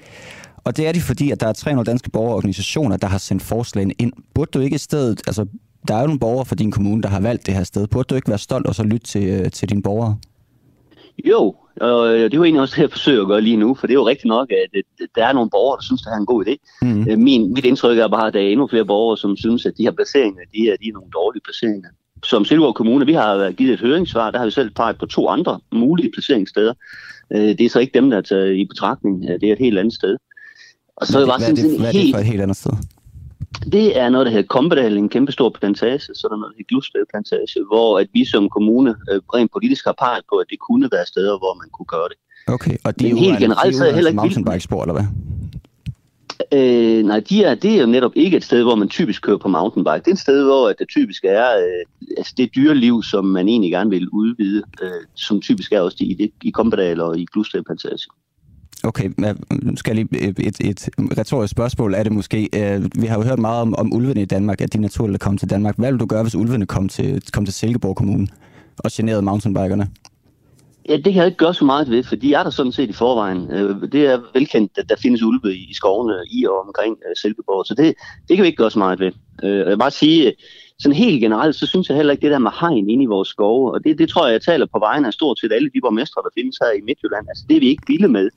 Og 0.65 0.77
det 0.77 0.89
er 0.89 0.93
de, 0.93 1.01
fordi 1.01 1.31
at 1.31 1.41
der 1.41 1.47
er 1.47 1.53
300 1.53 1.91
danske 1.91 2.11
borgerorganisationer, 2.11 2.97
der 2.97 3.07
har 3.07 3.19
sendt 3.19 3.43
forslagene 3.43 3.95
ind. 3.99 4.13
Burde 4.35 4.51
du 4.55 4.61
ikke 4.61 4.75
i 4.75 4.79
stedet, 4.79 5.21
altså 5.27 5.47
der 5.89 5.95
er 5.95 6.01
jo 6.01 6.07
nogle 6.07 6.21
borgere 6.21 6.45
fra 6.45 6.55
din 6.55 6.71
kommune, 6.71 7.03
der 7.03 7.09
har 7.09 7.21
valgt 7.21 7.47
det 7.47 7.55
her 7.55 7.65
sted. 7.65 7.87
Burde 7.87 8.07
du 8.07 8.15
ikke 8.15 8.29
være 8.29 8.39
stolt 8.39 8.67
og 8.67 8.75
så 8.75 8.83
lytte 8.83 9.07
til, 9.07 9.29
øh, 9.29 9.51
til 9.51 9.69
dine 9.69 9.83
borgere? 9.83 10.17
Jo, 11.25 11.55
og 11.81 12.09
det 12.09 12.35
er 12.35 12.37
jo 12.39 12.45
egentlig 12.45 12.61
også 12.61 12.75
det, 12.77 12.83
jeg 12.83 12.91
forsøger 12.91 13.23
at 13.23 13.29
gøre 13.29 13.41
lige 13.41 13.57
nu, 13.57 13.75
for 13.75 13.87
det 13.87 13.95
er 13.95 13.99
jo 13.99 14.09
rigtigt 14.09 14.29
nok, 14.29 14.51
at 14.53 14.83
der 15.15 15.27
er 15.27 15.33
nogle 15.33 15.51
borgere, 15.51 15.77
der 15.77 15.83
synes, 15.83 16.03
det 16.03 16.13
er 16.13 16.17
en 16.17 16.27
god 16.27 16.45
idé. 16.47 16.55
Mm. 16.83 17.23
Min, 17.23 17.53
mit 17.55 17.65
indtryk 17.65 17.99
er 17.99 18.09
bare, 18.09 18.27
at 18.27 18.35
der 18.35 18.41
er 18.41 18.49
endnu 18.49 18.67
flere 18.67 18.85
borgere, 18.85 19.17
som 19.17 19.37
synes, 19.37 19.67
at 19.67 19.73
de 19.79 19.83
her 19.83 19.91
placeringer, 19.91 20.43
de 20.55 20.69
er, 20.71 20.77
de 20.83 20.89
er 20.89 20.93
nogle 20.93 21.11
dårlige 21.11 21.43
placeringer. 21.45 21.89
Som 22.25 22.45
Silkeborg 22.45 22.75
Kommune, 22.75 23.07
vi 23.07 23.13
har 23.13 23.51
givet 23.51 23.73
et 23.73 23.81
høringssvar, 23.81 24.31
der 24.31 24.39
har 24.39 24.45
vi 24.45 24.51
selv 24.51 24.71
peget 24.71 24.99
på 24.99 25.07
to 25.07 25.29
andre 25.29 25.61
mulige 25.73 26.11
placeringssteder. 26.15 26.75
Øh, 27.33 27.41
det 27.41 27.61
er 27.61 27.69
så 27.69 27.79
ikke 27.79 27.95
dem, 27.95 28.11
der 28.11 28.17
er 28.17 28.23
taget 28.23 28.57
i 28.57 28.65
betragtning. 28.65 29.23
Det 29.23 29.45
er 29.49 29.53
et 29.53 29.59
helt 29.59 29.79
andet 29.79 29.95
sted. 29.95 30.17
Og 30.97 31.07
så 31.07 31.25
hvad, 31.25 31.49
er 31.49 31.55
det, 31.55 31.65
hvad, 31.65 31.65
er 31.65 31.71
det, 31.71 31.81
hvad 31.81 31.89
er 31.89 31.93
det 31.93 32.15
for 32.15 32.19
et 32.19 32.27
helt 32.27 32.43
andet 32.43 32.57
sted? 32.57 32.73
Det 33.73 33.99
er 33.99 34.09
noget, 34.09 34.27
der 34.27 34.33
hedder 34.33 34.47
Kompedal, 34.47 34.97
en 34.97 35.09
kæmpe 35.09 35.33
stor 35.33 35.51
plantage, 35.51 35.99
så 35.99 36.21
er 36.25 36.29
der 36.29 36.37
noget, 36.37 36.53
der 36.53 36.57
hedder 36.59 36.69
Glusted 36.69 37.05
plantage, 37.11 37.65
hvor 37.71 37.99
at 37.99 38.09
vi 38.13 38.25
som 38.25 38.49
kommune 38.49 38.91
øh, 39.11 39.21
rent 39.35 39.53
politisk 39.53 39.85
har 39.85 39.97
peget 39.99 40.25
på, 40.31 40.37
at 40.37 40.47
det 40.51 40.59
kunne 40.59 40.89
være 40.93 41.07
steder, 41.07 41.39
hvor 41.39 41.55
man 41.61 41.69
kunne 41.73 41.87
gøre 41.87 42.09
det. 42.09 42.19
Okay, 42.55 42.77
og 42.85 43.01
det 43.01 43.07
er 43.07 43.11
jo 43.11 43.17
helt 43.17 43.39
generelt 43.39 43.77
så 43.77 43.87
er 43.87 43.93
heller 43.93 44.11
ikke 44.11 44.17
mountainbikespor, 44.17 44.83
eller 44.83 44.93
hvad? 44.93 45.07
Øh, 46.53 47.05
nej, 47.05 47.21
de 47.21 47.45
er, 47.45 47.55
det 47.55 47.75
er 47.75 47.81
jo 47.81 47.87
netop 47.87 48.13
ikke 48.15 48.37
et 48.37 48.45
sted, 48.45 48.63
hvor 48.63 48.75
man 48.75 48.89
typisk 48.89 49.23
kører 49.23 49.37
på 49.37 49.49
mountainbike. 49.49 50.03
Det 50.05 50.07
er 50.07 50.13
et 50.13 50.19
sted, 50.19 50.45
hvor 50.45 50.73
det 50.73 50.89
typisk 50.89 51.25
er 51.25 51.57
øh, 51.57 52.15
altså 52.19 52.35
det 52.37 52.55
dyreliv, 52.55 53.03
som 53.03 53.25
man 53.25 53.49
egentlig 53.49 53.71
gerne 53.71 53.91
vil 53.91 54.09
udvide, 54.09 54.63
øh, 54.83 54.91
som 55.15 55.41
typisk 55.41 55.73
er 55.73 55.81
også 55.81 55.97
i, 56.01 56.05
i, 56.05 56.33
i 56.43 56.51
Kompedal 56.51 57.01
og 57.01 57.19
i 57.19 57.27
Glusted 57.33 57.63
plantage. 57.63 58.07
Okay, 58.85 59.11
nu 59.63 59.77
skal 59.77 59.97
jeg 59.97 60.07
lige 60.07 60.29
et, 60.29 60.39
et, 60.41 60.61
et 60.61 60.89
retorisk 61.19 61.51
spørgsmål 61.51 61.95
er 61.95 62.03
det 62.03 62.13
måske. 62.13 62.49
Øh, 62.55 62.85
vi 63.03 63.07
har 63.07 63.17
jo 63.17 63.23
hørt 63.23 63.39
meget 63.39 63.61
om, 63.61 63.75
om 63.79 63.93
ulvene 63.93 64.23
i 64.23 64.25
Danmark, 64.25 64.61
at 64.61 64.73
de 64.73 64.79
naturligt 64.79 65.21
kommer 65.21 65.39
til 65.39 65.51
Danmark. 65.51 65.79
Hvad 65.79 65.91
vil 65.91 66.01
du 66.01 66.07
gøre, 66.07 66.23
hvis 66.23 66.35
ulvene 66.35 66.67
kom 66.67 66.89
til, 66.89 67.23
kom 67.33 67.45
til 67.45 67.55
Silkeborg 67.55 67.97
Kommune 67.97 68.29
og 68.79 68.91
generede 68.93 69.23
mountainbikerne? 69.23 69.89
Ja, 70.89 70.97
det 70.97 71.05
kan 71.05 71.15
jeg 71.15 71.27
ikke 71.27 71.39
gøre 71.39 71.55
så 71.55 71.65
meget 71.65 71.91
ved, 71.91 72.05
for 72.05 72.17
de 72.17 72.35
er 72.35 72.43
der 72.43 72.51
sådan 72.51 72.73
set 72.73 72.91
i 72.91 72.93
forvejen. 72.93 73.51
Øh, 73.51 73.93
det 73.93 74.07
er 74.07 74.21
velkendt, 74.35 74.73
at 74.79 74.89
der 74.89 74.97
findes 74.97 75.23
ulve 75.23 75.57
i 75.57 75.75
skovene 75.75 76.15
i 76.31 76.47
og 76.47 76.67
omkring 76.67 76.97
Silkeborg, 77.17 77.67
så 77.67 77.75
det, 77.75 77.95
det 78.29 78.37
kan 78.37 78.43
vi 78.43 78.47
ikke 78.47 78.63
gøre 78.63 78.71
så 78.71 78.79
meget 78.79 79.01
ved. 79.01 79.13
Jeg 79.43 79.67
vil 79.67 79.79
bare 79.79 79.91
sige, 79.91 80.33
sådan 80.81 80.97
helt 80.97 81.21
generelt, 81.21 81.57
så 81.57 81.67
synes 81.67 81.89
jeg 81.89 81.97
heller 81.97 82.13
ikke 82.13 82.23
det 82.23 82.31
der 82.31 82.39
med 82.39 82.51
hegn 82.61 82.91
inde 82.91 83.05
i 83.05 83.07
vores 83.07 83.29
skove, 83.29 83.73
og 83.75 83.85
det, 83.85 83.99
det 83.99 84.09
tror 84.09 84.27
jeg, 84.27 84.33
jeg 84.33 84.43
taler 84.43 84.67
på 84.67 84.79
vegne 84.79 85.07
af 85.07 85.13
stort 85.13 85.39
set 85.39 85.53
alle 85.53 85.71
de 85.75 85.81
borgmestre, 85.81 86.23
der 86.23 86.29
findes 86.39 86.57
her 86.63 86.71
i 86.79 86.81
Midtjylland. 86.89 87.27
Altså 87.29 87.45
det 87.49 87.57
er 87.57 87.61
vi 87.61 87.69
ikke 87.69 87.83
vilde 87.87 88.09
med. 88.09 88.31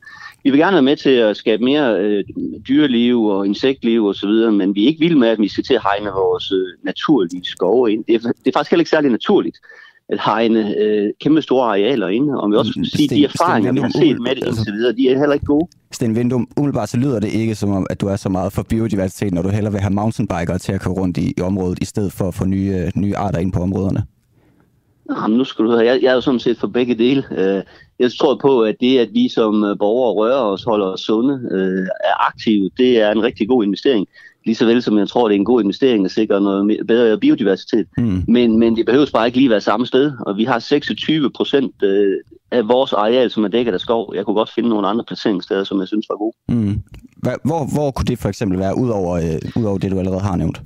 Vi 0.44 0.50
vil 0.50 0.60
gerne 0.60 0.74
være 0.74 0.82
med 0.82 0.96
til 0.96 1.10
at 1.10 1.38
skabe 1.38 1.64
mere 1.64 2.00
øh, 2.00 2.24
dyreliv 2.68 3.24
og 3.24 3.46
insektliv 3.46 4.06
osv., 4.06 4.30
men 4.30 4.76
vi 4.76 4.84
er 4.84 4.88
ikke 4.88 5.00
vilde 5.00 5.20
med, 5.20 5.28
at 5.28 5.40
vi 5.40 5.48
skal 5.48 5.64
til 5.64 5.74
at 5.74 5.82
hegne 5.84 6.10
vores 6.10 6.52
øh, 6.52 6.68
naturlige 6.84 7.44
skove 7.44 7.92
ind. 7.92 8.04
Det 8.08 8.16
er, 8.16 8.20
det 8.20 8.48
er 8.48 8.52
faktisk 8.54 8.72
heller 8.72 8.82
ikke 8.82 8.90
særlig 8.90 9.12
naturligt 9.12 9.58
at 10.10 10.20
hegne 10.26 10.78
øh, 10.78 11.10
kæmpe 11.22 11.42
store 11.42 11.68
arealer 11.68 12.08
ind, 12.08 12.30
og 12.30 12.52
vi 12.52 12.56
også 12.56 12.72
skal 12.72 12.86
sige, 12.86 13.08
Sten, 13.08 13.18
de 13.18 13.24
erfaringer, 13.24 13.72
Sten, 13.72 13.76
vi 13.76 13.82
har 13.82 13.90
set 13.90 14.22
med 14.22 14.36
det 14.36 14.48
indtil 14.48 14.74
videre, 14.74 14.94
de 14.94 15.10
er 15.10 15.20
heller 15.20 15.34
ikke 15.34 15.46
gode. 15.46 15.68
Sten 15.92 16.16
Vindum, 16.16 16.48
umiddelbart 16.58 16.90
så 16.90 16.98
lyder 16.98 17.20
det 17.20 17.34
ikke 17.34 17.56
som 17.56 17.72
om, 17.72 17.88
at 17.90 18.02
du 18.02 18.08
er 18.08 18.16
så 18.16 18.30
meget 18.30 18.54
for 18.54 18.64
biodiversitet, 18.64 19.34
når 19.34 19.42
du 19.42 19.50
hellere 19.50 19.74
vil 19.74 19.82
have 19.82 19.94
mountainbikere 19.94 20.58
til 20.58 20.72
at 20.72 20.82
køre 20.82 20.94
rundt 20.94 21.18
i, 21.18 21.34
i 21.38 21.42
området, 21.42 21.80
i 21.82 21.86
stedet 21.86 22.12
for 22.14 22.28
at 22.28 22.34
få 22.34 22.46
nye, 22.46 22.74
øh, 22.86 22.92
nye 22.96 23.16
arter 23.18 23.40
ind 23.40 23.52
på 23.52 23.60
områderne. 23.60 24.04
Jamen, 25.10 25.38
nu 25.38 25.44
skal 25.44 25.66
du 25.66 25.72
høre, 25.72 25.86
jeg, 25.86 26.00
jeg 26.02 26.10
er 26.10 26.14
jo 26.14 26.22
sådan 26.22 26.40
set 26.40 26.58
for 26.58 26.68
begge 26.68 26.96
dele. 26.96 27.24
Øh, 28.00 28.04
jeg 28.04 28.12
tror 28.20 28.40
på, 28.42 28.62
at 28.62 28.76
det, 28.80 29.00
at 29.00 29.10
vi 29.14 29.30
som 29.30 29.64
øh, 29.64 29.78
borgere 29.78 30.14
rører 30.14 30.42
os, 30.42 30.64
holder 30.64 30.86
os 30.86 31.02
sunde, 31.02 31.34
er 32.04 32.28
aktive, 32.28 32.70
det 32.78 33.02
er 33.02 33.12
en 33.12 33.24
rigtig 33.24 33.48
god 33.48 33.64
investering 33.64 34.08
lige 34.46 34.56
så 34.56 34.66
vel 34.66 34.82
som 34.82 34.98
jeg 34.98 35.08
tror, 35.08 35.28
det 35.28 35.36
er 35.36 35.40
en 35.40 35.46
god 35.46 35.62
investering 35.62 36.06
at 36.06 36.12
sikre 36.12 36.42
noget 36.42 36.88
bedre 36.88 37.18
biodiversitet. 37.18 37.88
Mm. 37.98 38.24
Men, 38.28 38.60
men 38.60 38.76
det 38.76 38.86
behøver 38.86 39.06
bare 39.14 39.26
ikke 39.26 39.38
lige 39.38 39.50
være 39.50 39.62
samme 39.62 39.86
sted, 39.86 40.12
og 40.20 40.38
vi 40.38 40.44
har 40.44 40.60
26 40.60 41.32
procent 41.32 41.84
øh, 41.84 42.18
af 42.52 42.68
vores 42.68 42.94
areal, 42.94 43.30
som 43.30 43.44
er 43.44 43.48
dækket 43.48 43.74
af 43.74 43.80
skov. 43.80 44.16
Jeg 44.16 44.26
kunne 44.26 44.34
godt 44.34 44.52
finde 44.56 44.70
nogle 44.70 44.88
andre 44.88 45.04
placeringssteder, 45.08 45.64
som 45.64 45.80
jeg 45.80 45.88
synes 45.88 46.06
var 46.10 46.18
gode. 46.18 46.36
Mm. 46.50 46.82
Hvor, 47.44 47.74
hvor 47.74 47.92
kunne 47.92 48.06
det 48.06 48.20
for 48.20 48.30
eksempel 48.30 48.60
være, 48.60 48.78
udover, 48.78 49.16
øh, 49.16 49.62
udover 49.62 49.78
det, 49.78 49.92
du 49.92 50.00
allerede 50.00 50.22
har 50.22 50.36
nævnt? 50.36 50.62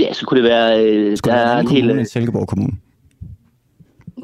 Ja, 0.00 0.12
så 0.12 0.26
kunne 0.26 0.40
det 0.42 0.50
være... 0.50 0.84
Øh, 0.84 1.16
Skulle 1.16 1.36
der 1.36 1.40
det 1.40 1.70
være 1.70 1.78
en, 1.78 1.96
hel... 1.96 2.06
Silkeborg 2.06 2.48
Kommune? 2.48 2.72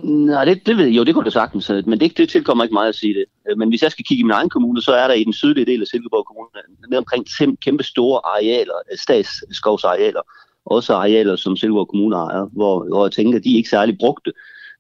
Nej, 0.05 0.44
det, 0.44 0.66
det 0.66 0.76
ved 0.76 0.85
jeg 0.85 0.97
jo, 0.97 1.05
det 1.05 1.14
kunne 1.14 1.24
det 1.24 1.32
sagtens, 1.32 1.70
men 1.86 2.01
det, 2.01 2.18
det 2.18 2.28
tilkommer 2.28 2.64
ikke 2.64 2.74
meget 2.74 2.89
at 2.89 2.94
sige 2.94 3.14
det. 3.14 3.24
Øh, 3.51 3.59
men 3.59 3.68
hvis 3.68 3.82
jeg 3.82 3.90
skal 3.90 4.05
kigge 4.05 4.20
i 4.20 4.24
min 4.24 4.31
egen 4.31 4.48
kommune, 4.48 4.82
så 4.82 4.93
er 4.93 5.09
der 5.09 5.14
i 5.14 5.24
den 5.24 5.32
sydlige 5.32 5.66
del 5.66 5.81
af 5.81 5.86
Silkeborg 5.86 6.26
Kommune 6.26 6.48
ned 6.90 6.98
omkring 6.98 7.26
kæmpe 7.60 7.85
store 7.85 8.20
arealer, 8.24 8.74
øh, 8.93 8.98
statsskovsarealer, 8.98 10.20
også 10.66 10.94
arealer, 10.94 11.36
som 11.36 11.56
Silkeborg 11.56 11.89
Kommune 11.89 12.16
ejer, 12.16 12.47
hvor, 12.52 12.89
hvor 12.89 13.06
jeg 13.06 13.12
tænker, 13.12 13.39
at 13.39 13.44
de 13.44 13.52
er 13.52 13.56
ikke 13.56 13.68
særlig 13.68 13.98
brugte. 13.98 14.32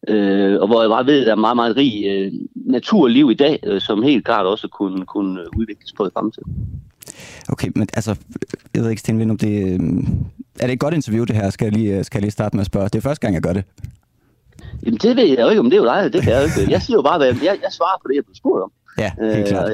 Øh, 0.08 0.60
og 0.60 0.66
hvor 0.66 0.80
jeg 0.82 0.90
bare 0.90 1.06
ved, 1.06 1.20
at 1.20 1.26
der 1.26 1.32
er 1.32 1.36
meget, 1.36 1.56
meget 1.56 1.76
rig 1.76 2.04
øh, 2.06 2.32
naturliv 2.54 3.30
i 3.30 3.34
dag, 3.34 3.58
øh, 3.66 3.80
som 3.80 4.02
helt 4.02 4.24
klart 4.24 4.46
også 4.46 4.68
kunne, 4.68 5.06
kunne 5.06 5.40
udvikles 5.58 5.92
på 5.92 6.06
i 6.06 6.10
fremtiden. 6.14 6.52
Okay, 7.48 7.70
men 7.74 7.88
altså, 7.94 8.16
jeg 8.74 8.82
ved 8.82 8.90
ikke, 8.90 9.00
Sten 9.00 9.30
om 9.30 9.38
det, 9.38 9.72
øh, 9.72 9.80
er 10.60 10.66
det 10.66 10.72
et 10.72 10.78
godt 10.80 10.94
interview, 10.94 11.24
det 11.24 11.36
her? 11.36 11.50
Skal 11.50 11.64
jeg, 11.64 11.72
lige, 11.72 11.98
øh, 11.98 12.04
skal 12.04 12.18
jeg 12.18 12.22
lige 12.22 12.30
starte 12.30 12.56
med 12.56 12.60
at 12.60 12.66
spørge? 12.66 12.88
Det 12.88 12.94
er 12.94 13.00
første 13.00 13.20
gang, 13.20 13.34
jeg 13.34 13.42
gør 13.42 13.52
det. 13.52 13.64
Jamen 14.84 14.98
det 14.98 15.16
ved 15.16 15.24
jeg 15.24 15.38
jo 15.38 15.48
ikke, 15.48 15.60
om 15.60 15.70
det 15.70 15.76
er 15.76 15.82
jo 15.82 15.84
dig, 15.84 16.12
det 16.12 16.22
kan 16.22 16.32
jeg 16.32 16.40
jo 16.40 16.44
ikke. 16.44 16.72
Jeg 16.72 16.82
siger 16.82 16.96
jo 16.96 17.02
bare, 17.02 17.18
hvad 17.18 17.26
jeg, 17.26 17.58
jeg 17.62 17.72
svarer 17.72 17.98
på 18.02 18.08
det, 18.08 18.14
jeg 18.14 18.24
bliver 18.24 18.36
spurgt 18.36 18.62
om. 18.62 18.72
Ja, 18.98 19.12
helt 19.20 19.38
øh, 19.38 19.46
klart. 19.46 19.72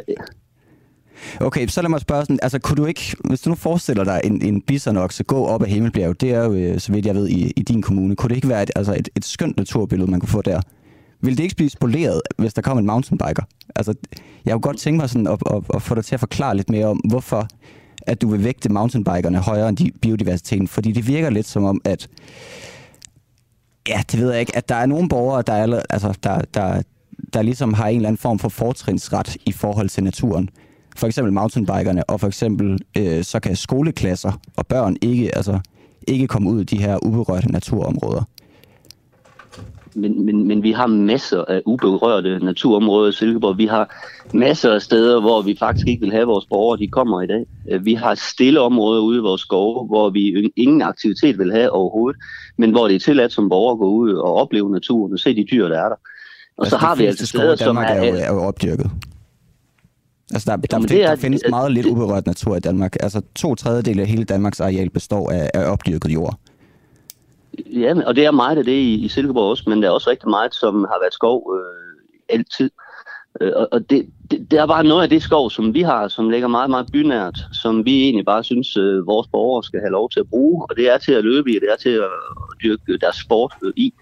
Okay, 1.41 1.67
så 1.67 1.83
lad 1.83 1.91
mig 1.91 2.01
spørge 2.01 2.23
sådan, 2.23 2.39
altså 2.43 2.59
kunne 2.59 2.77
du 2.77 2.87
ikke, 2.87 3.17
hvis 3.25 3.41
du 3.41 3.49
nu 3.51 3.57
forestiller 3.57 4.05
dig 4.05 4.21
en, 4.25 4.43
en 4.43 4.63
bisonokse 4.63 5.25
gå 5.25 5.47
op 5.47 5.63
ad 5.63 5.67
Himmelbjerg, 5.67 6.21
det 6.21 6.31
er 6.31 6.45
jo, 6.45 6.55
øh, 6.55 6.81
så 6.81 6.93
vidt 6.93 7.07
jeg 7.07 7.15
ved, 7.15 7.29
i, 7.29 7.53
i 7.57 7.63
din 7.63 7.83
kommune, 7.83 8.17
kunne 8.17 8.29
det 8.29 8.37
ikke 8.37 8.49
være 8.49 8.63
et, 8.63 8.71
altså 8.77 8.95
et, 8.95 9.09
et 9.17 9.25
skønt 9.25 9.57
naturbillede, 9.57 10.11
man 10.11 10.21
kunne 10.21 10.29
få 10.29 10.43
der? 10.43 10.61
Vil 11.23 11.37
det 11.37 11.43
ikke 11.43 11.57
blive 11.57 11.71
spoleret, 11.71 12.23
hvis 12.39 12.55
der 12.55 12.63
kom 12.63 12.79
en 12.79 12.87
mountainbiker? 12.87 13.43
Altså, 13.77 13.95
jeg 14.45 14.53
kunne 14.53 14.61
godt 14.61 14.79
tænke 14.79 15.01
mig 15.01 15.11
sådan 15.11 15.27
at, 15.27 15.39
at, 15.51 15.63
at 15.75 15.83
få 15.83 15.95
dig 15.95 16.05
til 16.05 16.15
at 16.15 16.21
forklare 16.21 16.57
lidt 16.57 16.71
mere 16.71 16.87
om, 16.87 16.97
hvorfor 16.97 17.49
at 18.03 18.23
du 18.23 18.31
vil 18.31 18.45
vægte 18.45 18.73
mountainbikerne 18.73 19.39
højere 19.39 19.69
end 19.69 19.79
biodiversiteten, 20.03 20.69
fordi 20.69 20.93
det 20.93 21.07
virker 21.07 21.31
lidt 21.31 21.47
som 21.47 21.65
om, 21.65 21.81
at 21.85 22.09
Ja, 23.91 24.03
det 24.13 24.21
ved 24.21 24.31
jeg 24.31 24.41
ikke. 24.41 24.57
At 24.57 24.69
der 24.69 24.75
er 24.75 24.87
nogle 24.87 25.09
borgere, 25.09 25.43
der, 25.47 25.53
er, 25.53 25.83
altså, 25.91 26.19
der, 26.23 26.41
der, 26.55 26.83
der 27.33 27.43
ligesom 27.43 27.75
har 27.75 27.89
en 27.89 27.97
eller 27.97 28.09
anden 28.09 28.21
form 28.21 28.39
for 28.39 28.49
fortrinsret 28.49 29.37
i 29.47 29.53
forhold 29.53 29.89
til 29.89 30.05
naturen. 30.05 30.49
For 30.97 31.07
eksempel 31.07 31.33
mountainbikerne, 31.33 32.11
og 32.11 32.21
for 32.21 32.27
eksempel 32.27 32.79
øh, 32.99 33.25
så 33.25 33.41
kan 33.41 33.57
skoleklasser 33.57 34.33
og 34.57 34.67
børn 34.67 34.97
ikke, 35.03 35.37
altså, 35.37 35.59
ikke 36.09 36.27
komme 36.27 36.51
ud 36.51 36.61
i 36.61 36.65
de 36.65 36.79
her 36.79 37.05
uberørte 37.05 37.53
naturområder. 37.53 38.23
Men, 39.95 40.25
men, 40.25 40.49
men 40.49 40.63
vi 40.63 40.73
har 40.73 40.87
masser 40.87 41.45
af 41.49 41.63
uberørte 41.67 42.39
naturområder 42.39 43.09
i 43.11 43.13
Silkeborg. 43.13 43.59
Vi 43.59 43.67
har 43.67 43.95
masser 44.35 44.75
af 44.75 44.83
steder, 44.83 45.21
hvor 45.21 45.43
vi 45.43 45.57
faktisk 45.59 45.87
ikke 45.87 46.01
vil 46.01 46.13
have 46.13 46.27
vores 46.27 46.47
borgere, 46.47 46.79
de 46.79 46.89
kommer 46.89 47.23
i 47.23 47.27
dag. 47.27 47.47
Øh, 47.71 47.85
vi 47.85 47.95
har 47.95 48.15
stille 48.15 48.61
områder 48.61 49.03
ude 49.03 49.19
i 49.19 49.21
vores 49.21 49.41
skove, 49.41 49.87
hvor 49.87 50.11
vi 50.11 50.53
ingen 50.57 50.83
aktivitet 50.83 51.39
vil 51.39 51.53
have 51.53 51.71
overhovedet, 51.71 52.21
men 52.59 52.71
hvor 52.71 52.89
det 52.89 52.95
er 52.95 53.01
tilladt 53.01 53.33
som 53.33 53.49
borgere 53.49 53.73
at 53.73 53.79
gå 53.79 53.89
ud 53.91 54.13
og 54.13 54.35
opleve 54.35 54.71
naturen 54.71 55.13
og 55.13 55.19
se 55.19 55.37
de 55.37 55.47
dyr, 55.53 55.69
der 55.69 55.79
er 55.79 55.89
der. 55.89 55.97
Og 56.57 56.65
altså, 56.65 56.79
så 56.79 56.87
har 56.87 56.95
vi 56.95 57.05
altså 57.05 57.27
steder, 57.27 57.57
som 57.57 57.77
er... 57.77 57.81
er 57.81 58.07
jo, 58.07 58.15
er 58.15 58.33
jo 58.33 58.41
opdyrket. 58.41 58.91
Altså, 60.33 60.51
der, 60.51 60.57
der, 60.57 60.79
der, 60.79 60.87
der, 60.87 61.07
der 61.07 61.17
findes 61.17 61.43
meget 61.51 61.73
lidt 61.73 61.87
uberørt 61.87 62.27
natur 62.27 62.57
i 62.57 62.61
Danmark. 62.61 62.97
Altså, 63.01 63.23
to 63.35 63.55
tredjedele 63.55 64.03
af 64.03 64.09
hele 64.09 64.25
Danmarks 64.25 64.61
areal 64.61 64.91
består 64.91 65.31
af, 65.31 65.51
af 65.55 65.73
opdyrket 65.73 66.11
jord. 66.11 66.39
Ja, 67.59 67.95
og 68.07 68.17
det 68.17 68.25
er 68.25 68.31
meget 68.31 68.59
af 68.59 68.65
det 68.65 68.73
i, 68.73 68.95
i 68.95 69.09
Silkeborg 69.09 69.51
også, 69.51 69.65
men 69.67 69.83
der 69.83 69.89
er 69.89 69.93
også 69.93 70.11
rigtig 70.11 70.29
meget, 70.29 70.55
som 70.55 70.75
har 70.75 70.99
været 71.03 71.15
skov 71.15 71.55
øh, 71.57 72.37
altid. 72.39 72.71
Øh, 73.41 73.53
og 73.57 73.69
og 73.73 73.91
det, 73.91 74.07
det, 74.31 74.51
det 74.51 74.59
er 74.59 74.67
bare 74.67 74.85
noget 74.85 75.03
af 75.03 75.09
det 75.09 75.23
skov, 75.23 75.51
som 75.51 75.75
vi 75.75 75.83
har, 75.83 76.09
som 76.09 76.31
ligger 76.31 76.49
meget, 76.49 76.71
meget 76.71 76.87
bynært, 76.93 77.39
som 77.53 77.85
vi 77.85 78.03
egentlig 78.03 78.25
bare 78.25 78.45
synes, 78.45 78.77
øh, 78.77 79.07
vores 79.07 79.29
borgere 79.29 79.65
skal 79.65 79.81
have 79.81 79.93
lov 79.93 80.11
til 80.11 80.21
at 80.21 80.29
bruge, 80.31 80.67
og 80.71 80.77
det 80.77 80.91
er 80.91 80.99
til 80.99 81.13
at 81.13 81.25
løbe 81.25 81.51
i, 81.51 81.55
det 81.55 81.69
er 81.73 81.77
til 81.77 81.91
at 81.91 82.11
dyrke 82.63 82.99
deres 82.99 83.17
sport 83.17 83.53
øh, 83.65 83.73
i. 83.77 83.95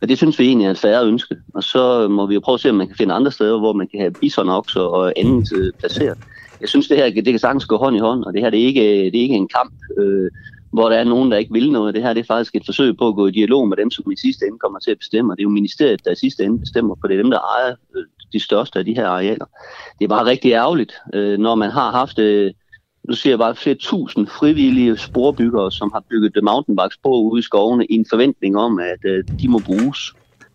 Og 0.00 0.08
det 0.08 0.16
synes 0.18 0.38
vi 0.38 0.46
egentlig 0.46 0.66
er 0.66 0.70
et 0.70 0.78
færre 0.78 1.06
ønske. 1.06 1.36
Og 1.54 1.62
så 1.62 2.08
må 2.08 2.26
vi 2.26 2.34
jo 2.34 2.40
prøve 2.40 2.54
at 2.54 2.60
se, 2.60 2.70
om 2.70 2.76
man 2.76 2.86
kan 2.86 2.96
finde 2.96 3.14
andre 3.14 3.32
steder, 3.32 3.58
hvor 3.58 3.72
man 3.72 3.88
kan 3.88 4.00
have 4.00 4.12
bisonokser 4.12 4.80
og 4.80 5.12
andet 5.16 5.52
øh, 5.56 5.72
placeret. 5.78 6.18
Jeg 6.60 6.68
synes, 6.68 6.88
det 6.88 6.96
her 6.96 7.10
det 7.10 7.24
kan 7.24 7.38
sagtens 7.38 7.66
gå 7.66 7.76
hånd 7.76 7.96
i 7.96 7.98
hånd, 7.98 8.24
og 8.24 8.32
det 8.32 8.42
her 8.42 8.50
det 8.50 8.62
er 8.62 8.66
ikke, 8.66 8.82
det 8.82 9.16
er 9.16 9.22
ikke 9.22 9.34
en 9.34 9.48
kamp, 9.48 9.74
øh, 9.98 10.30
hvor 10.72 10.88
der 10.88 10.96
er 10.96 11.04
nogen, 11.04 11.30
der 11.30 11.38
ikke 11.38 11.52
vil 11.52 11.72
noget. 11.72 11.94
Det 11.94 12.02
her 12.02 12.12
det 12.12 12.20
er 12.20 12.34
faktisk 12.34 12.54
et 12.54 12.66
forsøg 12.66 12.96
på 12.96 13.08
at 13.08 13.14
gå 13.14 13.26
i 13.26 13.30
dialog 13.30 13.68
med 13.68 13.76
dem, 13.76 13.90
som 13.90 14.12
i 14.12 14.16
sidste 14.16 14.46
ende 14.46 14.58
kommer 14.58 14.78
til 14.78 14.90
at 14.90 14.98
bestemme. 14.98 15.32
Og 15.32 15.36
det 15.36 15.42
er 15.42 15.48
jo 15.50 15.58
ministeriet, 15.60 16.04
der 16.04 16.10
i 16.10 16.14
sidste 16.14 16.44
ende 16.44 16.58
bestemmer, 16.58 16.94
for 17.00 17.08
det 17.08 17.14
er 17.14 17.22
dem, 17.22 17.30
der 17.30 17.38
ejer 17.38 17.74
øh, 17.96 18.04
de 18.32 18.40
største 18.40 18.78
af 18.78 18.84
de 18.84 18.94
her 18.94 19.08
arealer. 19.08 19.46
Det 19.98 20.04
er 20.04 20.08
bare 20.08 20.26
rigtig 20.26 20.52
ærgerligt, 20.52 20.92
øh, 21.14 21.38
når 21.38 21.54
man 21.54 21.70
har 21.70 21.90
haft, 21.90 22.18
øh, 22.18 22.52
nu 23.08 23.14
siger 23.14 23.32
jeg 23.32 23.38
bare, 23.38 23.56
flere 23.56 23.76
tusind 23.80 24.26
frivillige 24.26 24.96
sporbyggere, 24.96 25.72
som 25.72 25.90
har 25.94 26.04
bygget 26.10 26.44
mountainbike-spor 26.44 27.20
ude 27.20 27.38
i 27.38 27.42
skovene 27.42 27.86
i 27.86 27.94
en 27.94 28.06
forventning 28.10 28.56
om, 28.56 28.78
at 28.78 29.26
de 29.40 29.48
må 29.48 29.58
bruges. 29.58 29.98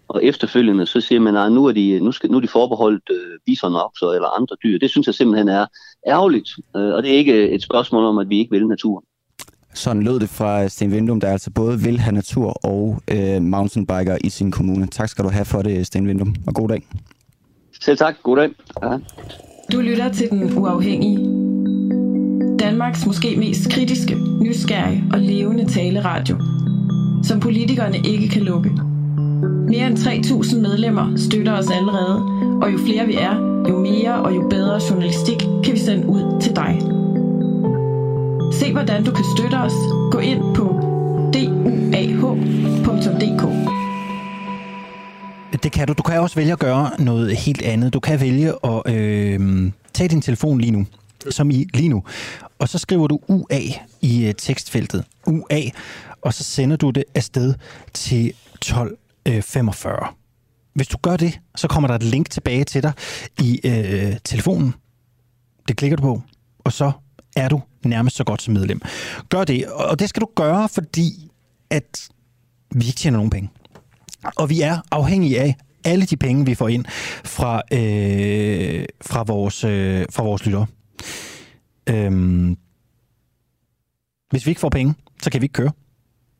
Og 0.07 0.23
efterfølgende 0.23 0.85
så 0.85 1.01
siger 1.01 1.19
man, 1.19 1.37
at 1.37 1.51
nu 1.51 1.65
er 1.65 1.71
de, 1.71 1.99
nu 1.99 2.11
skal, 2.11 2.31
nu 2.31 2.37
er 2.37 2.41
de 2.41 2.47
forbeholdt 2.47 3.09
øh, 3.11 3.39
bisonokser 3.45 4.07
eller 4.07 4.39
andre 4.39 4.55
dyr. 4.63 4.79
Det 4.79 4.89
synes 4.89 5.07
jeg 5.07 5.15
simpelthen 5.15 5.49
er 5.49 5.65
ærgerligt, 6.07 6.49
øh, 6.75 6.93
og 6.93 7.03
det 7.03 7.13
er 7.13 7.17
ikke 7.17 7.49
et 7.49 7.63
spørgsmål 7.63 8.03
om, 8.03 8.17
at 8.17 8.29
vi 8.29 8.39
ikke 8.39 8.51
vil 8.51 8.67
naturen. 8.67 9.05
Sådan 9.75 10.03
lød 10.03 10.19
det 10.19 10.29
fra 10.29 10.67
Sten 10.67 10.91
Vindum, 10.91 11.19
der 11.19 11.31
altså 11.31 11.51
både 11.51 11.79
vil 11.79 11.99
have 11.99 12.15
natur 12.15 12.65
og 12.65 13.01
øh, 13.11 13.41
mountainbiker 13.41 14.17
i 14.23 14.29
sin 14.29 14.51
kommune. 14.51 14.87
Tak 14.87 15.09
skal 15.09 15.25
du 15.25 15.29
have 15.29 15.45
for 15.45 15.61
det, 15.61 15.87
Sten 15.87 16.07
Vindum, 16.07 16.35
og 16.47 16.53
god 16.53 16.69
dag. 16.69 16.83
Selv 17.81 17.97
tak. 17.97 18.15
God 18.23 18.37
dag. 18.37 18.49
Ja. 18.83 18.97
Du 19.71 19.79
lytter 19.79 20.11
til 20.11 20.29
Den 20.29 20.57
Uafhængige. 20.57 21.17
Danmarks 22.59 23.05
måske 23.05 23.35
mest 23.37 23.71
kritiske, 23.71 24.15
nysgerrige 24.41 25.03
og 25.13 25.19
levende 25.19 25.65
taleradio, 25.65 26.37
som 27.23 27.39
politikerne 27.39 27.97
ikke 27.97 28.27
kan 28.29 28.41
lukke. 28.41 28.71
Mere 29.67 29.87
end 29.87 29.97
3.000 29.97 30.59
medlemmer 30.59 31.17
støtter 31.17 31.53
os 31.53 31.69
allerede, 31.71 32.15
og 32.61 32.73
jo 32.73 32.77
flere 32.77 33.05
vi 33.07 33.13
er, 33.13 33.35
jo 33.69 33.79
mere 33.79 34.13
og 34.13 34.35
jo 34.35 34.47
bedre 34.49 34.79
journalistik 34.89 35.37
kan 35.63 35.73
vi 35.73 35.79
sende 35.79 36.07
ud 36.07 36.41
til 36.41 36.55
dig. 36.55 36.81
Se 38.53 38.71
hvordan 38.71 39.03
du 39.03 39.11
kan 39.11 39.25
støtte 39.37 39.55
os. 39.55 39.71
Gå 40.11 40.19
ind 40.19 40.55
på 40.55 40.63
duah.dk. 41.33 43.43
Det 45.63 45.71
kan 45.71 45.87
du. 45.87 45.93
Du 45.93 46.03
kan 46.03 46.19
også 46.19 46.35
vælge 46.35 46.51
at 46.51 46.59
gøre 46.59 46.91
noget 46.99 47.37
helt 47.37 47.61
andet. 47.61 47.93
Du 47.93 47.99
kan 47.99 48.19
vælge 48.19 48.53
at 48.63 48.93
øh, 48.95 49.71
tage 49.93 50.07
din 50.07 50.21
telefon 50.21 50.61
lige 50.61 50.71
nu, 50.71 50.85
som 51.29 51.51
i 51.51 51.67
lige 51.73 51.89
nu, 51.89 52.03
og 52.59 52.69
så 52.69 52.77
skriver 52.77 53.07
du 53.07 53.19
UA 53.27 53.59
i 54.01 54.25
øh, 54.25 54.33
tekstfeltet. 54.37 55.03
UA, 55.27 55.61
og 56.21 56.33
så 56.33 56.43
sender 56.43 56.77
du 56.77 56.89
det 56.89 57.03
afsted 57.15 57.53
til 57.93 58.33
1245. 58.55 59.93
Øh, 59.93 59.99
Hvis 60.73 60.87
du 60.87 60.97
gør 60.97 61.17
det, 61.17 61.39
så 61.55 61.67
kommer 61.67 61.87
der 61.87 61.95
et 61.95 62.03
link 62.03 62.29
tilbage 62.29 62.63
til 62.63 62.83
dig 62.83 62.93
i 63.41 63.59
øh, 63.63 64.15
telefonen. 64.23 64.73
Det 65.67 65.77
klikker 65.77 65.97
du 65.97 66.01
på, 66.01 66.21
og 66.59 66.73
så 66.73 66.91
er 67.35 67.49
du 67.49 67.61
nærmest 67.89 68.15
så 68.15 68.23
godt 68.23 68.41
som 68.41 68.53
medlem. 68.53 68.81
Gør 69.29 69.43
det, 69.43 69.65
og 69.67 69.99
det 69.99 70.09
skal 70.09 70.21
du 70.21 70.27
gøre, 70.35 70.69
fordi 70.69 71.31
at 71.69 72.09
vi 72.75 72.85
ikke 72.85 72.97
tjener 72.97 73.17
nogen 73.17 73.29
penge. 73.29 73.49
Og 74.35 74.49
vi 74.49 74.61
er 74.61 74.77
afhængige 74.91 75.41
af 75.41 75.55
alle 75.85 76.05
de 76.05 76.17
penge, 76.17 76.45
vi 76.45 76.55
får 76.55 76.67
ind 76.67 76.85
fra, 77.25 77.61
øh, 77.71 78.85
fra, 79.01 79.23
vores, 79.23 79.63
øh, 79.63 80.05
fra 80.11 80.23
vores 80.23 80.45
lyttere. 80.45 80.65
Øhm, 81.89 82.57
hvis 84.29 84.45
vi 84.45 84.51
ikke 84.51 84.61
får 84.61 84.69
penge, 84.69 84.93
så 85.23 85.29
kan 85.29 85.41
vi 85.41 85.45
ikke 85.45 85.53
køre. 85.53 85.71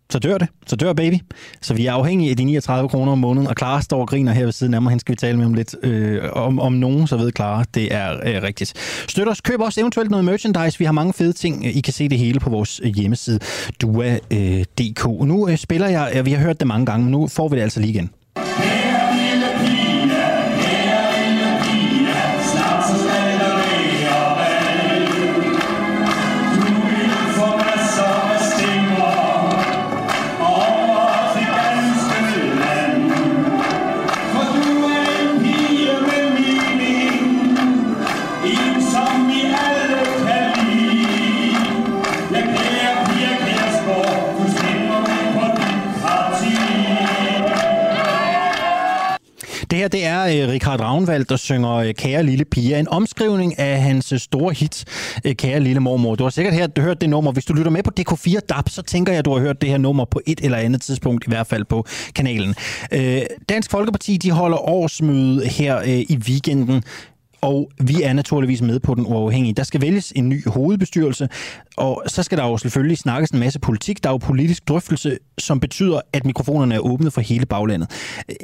Så 0.10 0.19
dør 0.19 0.38
det. 0.38 0.48
Så 0.68 0.76
dør 0.76 0.94
baby. 0.94 1.15
Så 1.61 1.73
vi 1.73 1.86
er 1.86 1.94
afhængige 1.94 2.32
af 2.32 2.38
de 2.38 2.44
39 2.44 2.90
kroner 2.90 3.11
om 3.11 3.18
måneden, 3.18 3.48
og 3.48 3.56
Clara 3.57 3.82
står 3.82 4.02
og 4.02 4.07
griner 4.07 4.32
her 4.32 4.44
ved 4.44 4.52
siden 4.52 4.73
af 4.73 4.82
mig. 4.82 4.90
Hende 4.90 5.02
skal 5.02 5.11
vi 5.11 5.18
tale 5.18 5.38
med 5.38 5.45
om 5.45 5.53
lidt. 5.53 5.76
Øh, 5.84 6.22
om, 6.34 6.60
om 6.60 6.73
nogen, 6.73 7.07
så 7.07 7.18
ved 7.18 7.32
Clara, 7.36 7.64
det 7.73 7.94
er 7.94 8.14
øh, 8.14 8.44
rigtigt. 8.44 8.73
Støt 9.07 9.27
os, 9.27 9.41
køb 9.41 9.60
også 9.60 9.82
eventuelt 9.82 10.10
noget 10.10 10.26
merchandise. 10.26 10.80
Vi 10.80 10.86
har 10.86 10.91
mange 10.91 11.14
fede 11.14 11.34
ting. 11.34 11.65
I 11.77 11.82
kan 11.82 11.94
se 11.94 12.10
det 12.10 12.18
hele 12.18 12.40
på 12.40 12.49
vores 12.49 12.82
øh, 12.84 12.91
hjemmeside, 12.91 13.40
dua.dk. 13.82 15.06
Øh, 15.06 15.27
nu 15.27 15.49
øh, 15.49 15.57
spiller 15.57 15.88
jeg, 15.88 16.11
øh, 16.15 16.26
vi 16.26 16.32
har 16.32 16.44
hørt 16.44 16.60
det 16.60 16.68
mange 16.68 16.86
gange, 16.86 17.03
men 17.03 17.11
nu 17.11 17.27
får 17.27 17.48
vi 17.48 17.56
det 17.56 17.61
altså 17.61 17.80
lige 17.80 17.94
igen. 17.94 18.10
Det 49.76 49.81
her, 49.81 49.88
det 49.88 50.06
er 50.06 50.23
øh, 50.23 50.49
Richard 50.53 50.81
Ravnvald, 50.81 51.26
der 51.26 51.35
synger 51.35 51.72
øh, 51.73 51.93
Kære 51.93 52.23
Lille 52.23 52.45
Pia. 52.45 52.80
En 52.80 52.88
omskrivning 52.88 53.60
af 53.60 53.81
hans 53.81 54.11
øh, 54.11 54.19
store 54.19 54.53
hit, 54.53 54.85
Kære 55.38 55.60
Lille 55.60 55.80
Mormor. 55.80 56.15
Du 56.15 56.23
har 56.23 56.30
sikkert 56.30 56.56
hørt, 56.56 56.72
hørt 56.77 57.02
det 57.02 57.10
nummer. 57.10 57.31
Hvis 57.31 57.45
du 57.45 57.53
lytter 57.53 57.72
med 57.72 57.84
på 57.84 57.91
DK4 57.99 58.39
DAB, 58.39 58.69
så 58.69 58.81
tænker 58.81 59.11
jeg, 59.11 59.19
at 59.19 59.26
du 59.26 59.34
har 59.34 59.39
hørt 59.39 59.61
det 59.61 59.69
her 59.69 59.77
nummer 59.77 60.06
på 60.06 60.22
et 60.27 60.39
eller 60.43 60.57
andet 60.57 60.81
tidspunkt, 60.81 61.27
i 61.27 61.30
hvert 61.30 61.47
fald 61.47 61.65
på 61.65 61.85
kanalen. 62.15 62.56
Dansk 63.49 63.72
Folkeparti, 63.72 64.18
de 64.18 64.31
holder 64.31 64.57
årsmøde 64.57 65.47
her 65.47 65.81
i 65.84 66.18
weekenden 66.27 66.84
og 67.46 67.72
vi 67.82 68.02
er 68.02 68.14
naturligvis 68.14 68.62
med 68.62 68.80
på 68.80 68.96
den 68.96 69.06
uafhængige. 69.06 69.54
Der 69.54 69.64
skal 69.64 69.82
vælges 69.82 70.14
en 70.16 70.30
ny 70.30 70.50
hovedbestyrelse, 70.50 71.30
og 71.78 72.04
så 72.08 72.24
skal 72.24 72.38
der 72.38 72.46
jo 72.46 72.58
selvfølgelig 72.58 72.98
snakkes 72.98 73.30
en 73.30 73.40
masse 73.40 73.60
politik. 73.60 74.04
Der 74.04 74.10
er 74.10 74.14
jo 74.14 74.18
politisk 74.18 74.68
drøftelse, 74.68 75.18
som 75.38 75.60
betyder, 75.60 76.02
at 76.14 76.26
mikrofonerne 76.26 76.76
er 76.76 76.80
åbne 76.80 77.12
for 77.12 77.22
hele 77.22 77.46
baglandet. 77.46 77.90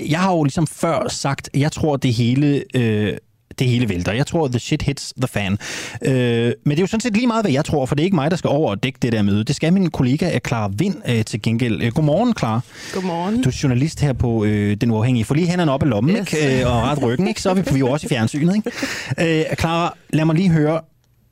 Jeg 0.10 0.19
har 0.19 0.32
jo 0.32 0.44
ligesom 0.44 0.68
før 0.68 1.07
sagt, 1.07 1.49
at 1.53 1.60
jeg 1.60 1.72
tror, 1.72 1.98
det 1.98 2.14
hele... 2.14 2.64
Øh, 2.76 3.18
det 3.60 3.68
hele 3.68 3.90
vælter. 3.90 4.11
Jeg 4.11 4.28
tror, 4.28 4.48
the 4.48 4.60
shit 4.60 4.82
hits 4.82 5.14
the 5.18 5.28
fan. 5.28 5.57
Øh, 6.02 6.11
men 6.14 6.72
det 6.72 6.78
er 6.78 6.82
jo 6.82 6.88
sådan 6.88 7.02
set 7.02 7.14
lige 7.14 7.28
meget, 7.28 7.44
hvad 7.44 7.52
jeg 7.52 7.65
tror, 7.65 7.86
for 7.86 7.95
det 7.95 8.02
er 8.03 8.06
ikke 8.06 8.15
mig, 8.15 8.32
der 8.32 8.38
skal 8.38 8.48
over 8.48 8.69
og 8.72 8.84
dække 8.84 8.99
det 9.02 9.11
der 9.11 9.22
møde. 9.22 9.44
Det 9.44 9.56
skal 9.56 9.73
min 9.73 9.90
kollega 9.91 10.40
Clara 10.48 10.72
Vind 10.78 10.95
øh, 11.10 11.26
til 11.26 11.41
gengæld. 11.41 11.82
Øh, 11.84 11.91
godmorgen, 11.91 12.34
Clara. 12.40 12.60
Godmorgen. 12.94 13.41
Du 13.44 13.49
er 13.49 13.60
journalist 13.64 13.99
her 13.99 14.14
på 14.14 14.45
øh, 14.45 14.76
Den 14.82 14.91
Uafhængige. 14.91 15.26
Få 15.26 15.34
lige 15.34 15.48
hænderne 15.48 15.72
op 15.72 15.84
i 15.84 15.86
lommen 15.86 16.15
Yes. 16.15 16.34
ikke? 16.34 16.61
Øh, 16.61 16.68
og 16.76 16.84
ret 16.84 17.03
ryggen, 17.03 17.28
ikke? 17.28 17.41
så 17.41 17.49
er 17.49 17.53
vi, 17.53 17.61
vi 17.61 17.76
er 17.76 17.80
jo 17.80 17.91
også 17.91 18.07
i 18.07 18.10
fjernsynet. 18.10 18.56
Ikke? 18.56 19.49
Øh, 19.49 19.56
Clara, 19.60 19.98
lad 20.10 20.26
mig 20.26 20.36
lige 20.36 20.49
høre, 20.49 20.82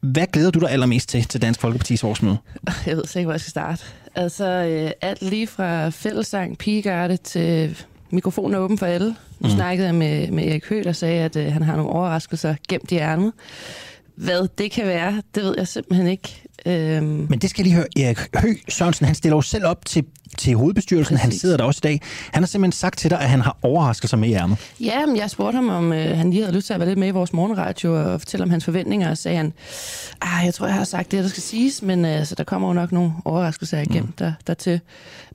hvad 0.01 0.25
glæder 0.33 0.51
du 0.51 0.59
dig 0.59 0.71
allermest 0.71 1.09
til 1.09 1.23
til 1.23 1.41
Dansk 1.41 1.61
Folkepartis 1.61 2.03
årsmøde? 2.03 2.37
Jeg 2.85 2.97
ved 2.97 3.05
slet 3.05 3.15
ikke, 3.19 3.25
hvor 3.25 3.33
jeg 3.33 3.41
skal 3.41 3.49
starte. 3.51 3.83
Altså, 4.15 4.45
øh, 4.45 4.91
alt 5.01 5.21
lige 5.21 5.47
fra 5.47 5.89
fællesang, 5.89 6.57
pigegarde 6.57 7.17
til 7.17 7.77
mikrofonen 8.11 8.55
er 8.55 8.59
åben 8.59 8.77
for 8.77 8.85
alle. 8.85 9.07
Nu 9.39 9.49
Mm. 9.49 9.49
snakkede 9.49 9.87
jeg 9.87 9.95
med, 9.95 10.31
med 10.31 10.47
Erik 10.47 10.65
Høgh, 10.69 10.83
der 10.83 10.91
sagde, 10.91 11.23
at 11.23 11.35
øh, 11.35 11.53
han 11.53 11.61
har 11.61 11.75
nogle 11.75 11.91
overraskelser 11.91 12.55
gemt 12.69 12.91
i 12.91 12.95
ærmet. 12.97 13.33
Hvad 14.19 14.47
det 14.57 14.71
kan 14.71 14.85
være, 14.87 15.21
det 15.35 15.43
ved 15.43 15.55
jeg 15.57 15.67
simpelthen 15.67 16.07
ikke. 16.07 16.43
Øhm, 16.65 17.27
Men 17.29 17.39
det 17.39 17.49
skal 17.49 17.63
jeg 17.63 17.71
lige 17.71 17.75
høre. 17.75 18.05
Erik 18.05 18.19
Høgh 18.35 18.57
Sørensen, 18.69 19.05
han 19.05 19.15
stiller 19.15 19.37
jo 19.37 19.41
selv 19.41 19.65
op 19.65 19.85
til, 19.85 20.05
til 20.37 20.55
hovedbestyrelsen. 20.55 21.17
Han 21.17 21.31
sidder 21.31 21.57
der 21.57 21.63
også 21.63 21.79
i 21.83 21.85
dag. 21.87 22.01
Han 22.31 22.43
har 22.43 22.47
simpelthen 22.47 22.71
sagt 22.71 22.99
til 22.99 23.09
dig, 23.09 23.19
at 23.19 23.29
han 23.29 23.41
har 23.41 23.57
overraskelser 23.61 24.17
med 24.17 24.29
i 24.29 24.33
ærmet. 24.33 24.57
Ja, 24.79 25.05
men 25.05 25.17
jeg 25.17 25.29
spurgte 25.29 25.55
ham, 25.55 25.69
om 25.69 25.93
øh, 25.93 26.17
han 26.17 26.29
lige 26.31 26.43
havde 26.43 26.55
lyst 26.55 26.67
til 26.67 26.73
at 26.73 26.79
være 26.79 26.89
lidt 26.89 26.99
med 26.99 27.07
i 27.07 27.11
vores 27.11 27.33
morgenradio 27.33 28.13
og 28.13 28.21
fortælle 28.21 28.43
om 28.43 28.49
hans 28.49 28.65
forventninger, 28.65 29.09
og 29.09 29.17
sagde 29.17 29.37
han, 29.37 29.53
ah, 30.21 30.45
jeg 30.45 30.53
tror, 30.53 30.65
jeg 30.67 30.75
har 30.75 30.83
sagt 30.83 31.11
det, 31.11 31.23
der 31.23 31.29
skal 31.29 31.43
siges, 31.43 31.81
men 31.81 32.05
øh, 32.05 32.19
altså, 32.19 32.35
der 32.35 32.43
kommer 32.43 32.67
jo 32.67 32.73
nok 32.73 32.91
nogle 32.91 33.11
overraskelser 33.25 33.79
igennem 33.79 34.03
mm. 34.05 34.13
der, 34.19 34.33
dertil. 34.47 34.79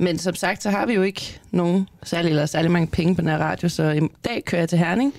Men 0.00 0.18
som 0.18 0.34
sagt, 0.34 0.62
så 0.62 0.70
har 0.70 0.86
vi 0.86 0.92
jo 0.92 1.02
ikke 1.02 1.40
nogen 1.50 1.88
særlig, 2.02 2.28
eller 2.28 2.46
særlig 2.46 2.70
mange 2.70 2.86
penge 2.86 3.14
på 3.14 3.20
den 3.20 3.30
her 3.30 3.38
radio, 3.38 3.68
så 3.68 3.90
i 3.90 4.00
dag 4.24 4.44
kører 4.44 4.62
jeg 4.62 4.68
til 4.68 4.78
Herning. 4.78 5.14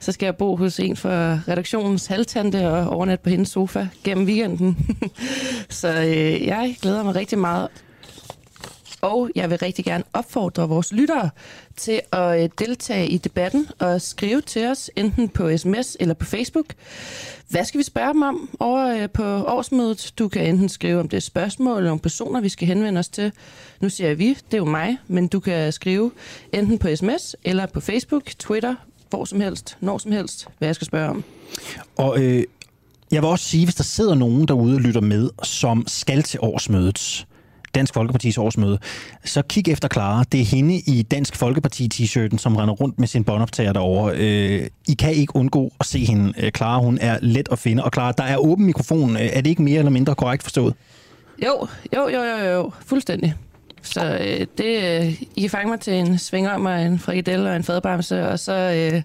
Så 0.00 0.12
skal 0.12 0.26
jeg 0.26 0.36
bo 0.36 0.56
hos 0.56 0.80
en 0.80 0.96
fra 0.96 1.40
redaktionens 1.48 2.06
halvtante 2.06 2.68
og 2.68 2.88
overnatte 2.88 3.22
på 3.22 3.30
hendes 3.30 3.48
sofa 3.48 3.88
gennem 4.04 4.26
weekenden. 4.26 4.96
så 5.70 5.88
øh, 5.88 6.46
jeg 6.46 6.76
glæder 6.82 7.02
mig 7.02 7.14
rigtig 7.14 7.38
meget. 7.38 7.68
Og 9.00 9.30
jeg 9.34 9.50
vil 9.50 9.58
rigtig 9.58 9.84
gerne 9.84 10.04
opfordre 10.12 10.68
vores 10.68 10.92
lyttere 10.92 11.30
til 11.76 12.00
at 12.12 12.42
øh, 12.42 12.48
deltage 12.58 13.08
i 13.08 13.18
debatten 13.18 13.68
og 13.78 14.00
skrive 14.00 14.40
til 14.40 14.66
os, 14.66 14.90
enten 14.96 15.28
på 15.28 15.56
sms 15.56 15.96
eller 16.00 16.14
på 16.14 16.24
Facebook. 16.24 16.66
Hvad 17.48 17.64
skal 17.64 17.78
vi 17.78 17.84
spørge 17.84 18.12
dem 18.12 18.22
om 18.22 18.56
over 18.60 19.02
øh, 19.02 19.10
på 19.10 19.24
årsmødet? 19.24 20.12
Du 20.18 20.28
kan 20.28 20.46
enten 20.46 20.68
skrive 20.68 21.00
om 21.00 21.08
det 21.08 21.16
er 21.16 21.20
spørgsmål 21.20 21.78
eller 21.78 21.90
om 21.90 21.98
personer, 21.98 22.40
vi 22.40 22.48
skal 22.48 22.68
henvende 22.68 22.98
os 22.98 23.08
til. 23.08 23.32
Nu 23.80 23.88
siger 23.88 24.08
jeg 24.08 24.18
vi, 24.18 24.28
det 24.28 24.54
er 24.54 24.58
jo 24.58 24.64
mig, 24.64 24.96
men 25.08 25.28
du 25.28 25.40
kan 25.40 25.72
skrive 25.72 26.10
enten 26.52 26.78
på 26.78 26.96
sms 26.96 27.36
eller 27.44 27.66
på 27.66 27.80
Facebook, 27.80 28.24
Twitter, 28.38 28.74
hvor 29.10 29.24
som 29.24 29.40
helst, 29.40 29.76
når 29.80 29.98
som 29.98 30.12
helst, 30.12 30.48
hvad 30.58 30.68
jeg 30.68 30.74
skal 30.74 30.86
spørge 30.86 31.08
om. 31.08 31.24
Og 31.96 32.22
øh, 32.22 32.44
jeg 33.12 33.22
vil 33.22 33.28
også 33.30 33.44
sige, 33.44 33.66
hvis 33.66 33.74
der 33.74 33.84
sidder 33.84 34.14
nogen 34.14 34.48
derude 34.48 34.74
og 34.74 34.80
lytter 34.80 35.00
med, 35.00 35.30
som 35.42 35.84
skal 35.86 36.22
til 36.22 36.40
årsmødet, 36.42 37.26
Dansk 37.74 37.94
Folkepartis 37.94 38.38
årsmøde, 38.38 38.78
så 39.24 39.42
kig 39.42 39.68
efter 39.68 39.88
Clara. 39.88 40.24
Det 40.32 40.40
er 40.40 40.44
hende 40.44 40.74
i 40.74 41.02
Dansk 41.02 41.36
Folkeparti-t-shirten, 41.36 42.38
som 42.38 42.56
render 42.56 42.74
rundt 42.74 42.98
med 42.98 43.08
sin 43.08 43.24
båndoptager 43.24 43.72
derovre. 43.72 44.16
Øh, 44.16 44.66
I 44.88 44.94
kan 44.94 45.12
ikke 45.12 45.36
undgå 45.36 45.72
at 45.80 45.86
se 45.86 46.04
hende. 46.04 46.32
Øh, 46.38 46.50
Clara, 46.50 46.80
hun 46.80 46.98
er 47.00 47.18
let 47.22 47.48
at 47.52 47.58
finde. 47.58 47.84
Og 47.84 47.90
Clara, 47.94 48.12
der 48.12 48.24
er 48.24 48.36
åben 48.36 48.66
mikrofon. 48.66 49.16
Øh, 49.16 49.22
er 49.22 49.40
det 49.40 49.50
ikke 49.50 49.62
mere 49.62 49.78
eller 49.78 49.90
mindre 49.90 50.14
korrekt 50.14 50.42
forstået? 50.42 50.74
Jo, 51.44 51.66
jo, 51.96 52.08
jo, 52.08 52.22
jo, 52.22 52.44
jo. 52.44 52.72
Fuldstændig. 52.86 53.34
Så 53.86 54.18
øh, 54.20 54.46
det, 54.58 55.02
øh, 55.02 55.22
I 55.36 55.40
kan 55.40 55.50
fange 55.50 55.70
mig 55.70 55.80
til 55.80 55.94
en 55.94 56.18
svinger 56.18 56.50
og 56.50 56.82
en 56.82 56.98
frikadelle 56.98 57.50
og 57.50 57.56
en 57.56 57.64
fadbamse, 57.64 58.28
og 58.28 58.38
så, 58.38 58.52
øh, 58.52 59.02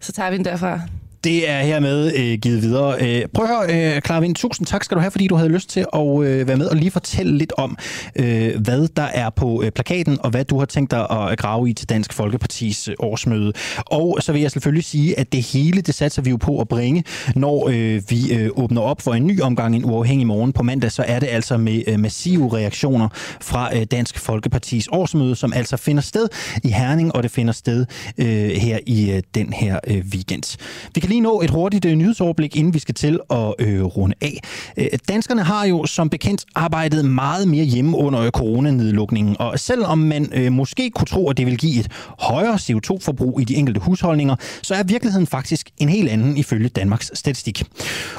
så 0.00 0.12
tager 0.12 0.30
vi 0.30 0.36
den 0.36 0.44
derfra. 0.44 0.80
Det 1.24 1.50
er 1.50 1.60
hermed 1.60 2.12
øh, 2.16 2.38
givet 2.38 2.62
videre. 2.62 2.96
Øh, 3.00 3.28
prøv 3.34 3.46
at 3.46 3.72
høre, 3.74 3.94
øh, 3.96 4.02
Clara 4.02 4.20
Vind, 4.20 4.34
tusind 4.34 4.66
tak 4.66 4.84
skal 4.84 4.94
du 4.94 5.00
have, 5.00 5.10
fordi 5.10 5.26
du 5.26 5.34
havde 5.34 5.50
lyst 5.50 5.70
til 5.70 5.86
at 5.92 6.24
øh, 6.24 6.48
være 6.48 6.56
med 6.56 6.66
og 6.66 6.76
lige 6.76 6.90
fortælle 6.90 7.38
lidt 7.38 7.52
om, 7.58 7.76
øh, 8.16 8.60
hvad 8.60 8.88
der 8.88 9.02
er 9.02 9.30
på 9.30 9.62
øh, 9.62 9.70
plakaten, 9.70 10.18
og 10.20 10.30
hvad 10.30 10.44
du 10.44 10.58
har 10.58 10.66
tænkt 10.66 10.90
dig 10.90 11.10
at 11.10 11.38
grave 11.38 11.70
i 11.70 11.72
til 11.72 11.88
Dansk 11.88 12.12
Folkepartis 12.12 12.88
øh, 12.88 12.94
årsmøde. 12.98 13.52
Og 13.86 14.18
så 14.20 14.32
vil 14.32 14.40
jeg 14.40 14.50
selvfølgelig 14.50 14.84
sige, 14.84 15.18
at 15.18 15.32
det 15.32 15.42
hele, 15.42 15.80
det 15.80 15.94
satser 15.94 16.22
vi 16.22 16.30
jo 16.30 16.36
på 16.36 16.60
at 16.60 16.68
bringe, 16.68 17.04
når 17.34 17.68
øh, 17.72 18.02
vi 18.08 18.34
øh, 18.34 18.50
åbner 18.56 18.80
op 18.80 19.02
for 19.02 19.14
en 19.14 19.26
ny 19.26 19.40
omgang 19.40 19.76
en 19.76 19.84
uafhængig 19.84 20.26
morgen 20.26 20.52
på 20.52 20.62
mandag, 20.62 20.92
så 20.92 21.04
er 21.06 21.18
det 21.18 21.26
altså 21.26 21.56
med 21.56 21.82
øh, 21.86 22.00
massive 22.00 22.56
reaktioner 22.56 23.08
fra 23.40 23.76
øh, 23.76 23.86
Dansk 23.90 24.18
Folkepartis 24.18 24.88
årsmøde, 24.92 25.36
som 25.36 25.52
altså 25.52 25.76
finder 25.76 26.02
sted 26.02 26.28
i 26.64 26.68
Herning, 26.68 27.14
og 27.14 27.22
det 27.22 27.30
finder 27.30 27.52
sted 27.52 27.86
øh, 28.18 28.48
her 28.48 28.78
i 28.86 29.10
øh, 29.10 29.22
den 29.34 29.52
her 29.52 29.78
øh, 29.86 30.04
weekend. 30.12 30.56
Vi 30.94 31.00
kan 31.00 31.08
lige 31.08 31.15
nå 31.20 31.40
et 31.40 31.50
hurtigt 31.50 31.84
øh, 31.84 31.94
nyhedsoverblik, 31.94 32.56
inden 32.56 32.74
vi 32.74 32.78
skal 32.78 32.94
til 32.94 33.20
at 33.30 33.54
øh, 33.58 33.82
runde 33.82 34.14
af. 34.20 34.40
Øh, 34.76 34.86
danskerne 35.08 35.42
har 35.42 35.66
jo 35.66 35.86
som 35.86 36.10
bekendt 36.10 36.44
arbejdet 36.54 37.04
meget 37.04 37.48
mere 37.48 37.64
hjemme 37.64 37.96
under 37.96 38.20
øh, 38.20 38.30
coronanedlukningen, 38.30 39.36
og 39.38 39.58
selvom 39.58 39.98
man 39.98 40.28
øh, 40.34 40.52
måske 40.52 40.90
kunne 40.90 41.06
tro, 41.06 41.30
at 41.30 41.36
det 41.36 41.46
vil 41.46 41.58
give 41.58 41.80
et 41.80 41.88
højere 42.18 42.54
CO2-forbrug 42.54 43.40
i 43.40 43.44
de 43.44 43.54
enkelte 43.54 43.80
husholdninger, 43.80 44.36
så 44.62 44.74
er 44.74 44.82
virkeligheden 44.82 45.26
faktisk 45.26 45.70
en 45.78 45.88
helt 45.88 46.08
anden 46.08 46.36
ifølge 46.36 46.68
Danmarks 46.68 47.10
Statistik. 47.14 47.64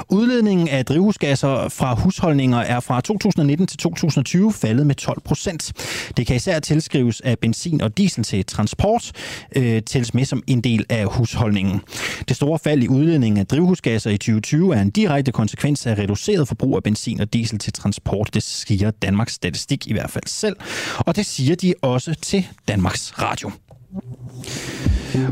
Udledningen 0.08 0.68
af 0.68 0.84
drivhusgasser 0.84 1.68
fra 1.68 1.94
husholdninger 1.94 2.58
er 2.58 2.80
fra 2.80 3.00
2019 3.00 3.66
til 3.66 3.78
2020 3.78 4.52
faldet 4.52 4.86
med 4.86 4.94
12 4.94 5.20
procent. 5.20 5.72
Det 6.16 6.26
kan 6.26 6.36
især 6.36 6.58
tilskrives 6.58 7.20
af 7.20 7.38
benzin 7.38 7.80
og 7.80 7.98
diesel 7.98 8.24
til 8.24 8.46
transport, 8.46 9.12
øh, 9.56 9.82
tælles 9.82 10.14
med 10.14 10.24
som 10.24 10.42
en 10.46 10.60
del 10.60 10.84
af 10.88 11.04
husholdningen. 11.06 11.80
Det 12.28 12.36
store 12.36 12.58
fald 12.58 12.77
i 12.82 12.88
udledningen 12.88 13.38
af 13.38 13.46
drivhusgasser 13.46 14.10
i 14.10 14.18
2020 14.18 14.74
er 14.74 14.80
en 14.80 14.90
direkte 14.90 15.32
konsekvens 15.32 15.86
af 15.86 15.98
reduceret 15.98 16.48
forbrug 16.48 16.76
af 16.76 16.82
benzin 16.82 17.20
og 17.20 17.32
diesel 17.32 17.58
til 17.58 17.72
transport. 17.72 18.34
Det 18.34 18.42
siger 18.42 18.90
Danmarks 18.90 19.32
Statistik 19.32 19.86
i 19.86 19.92
hvert 19.92 20.10
fald 20.10 20.26
selv, 20.26 20.56
og 20.98 21.16
det 21.16 21.26
siger 21.26 21.56
de 21.56 21.74
også 21.82 22.14
til 22.14 22.46
Danmarks 22.68 23.22
Radio. 23.22 23.50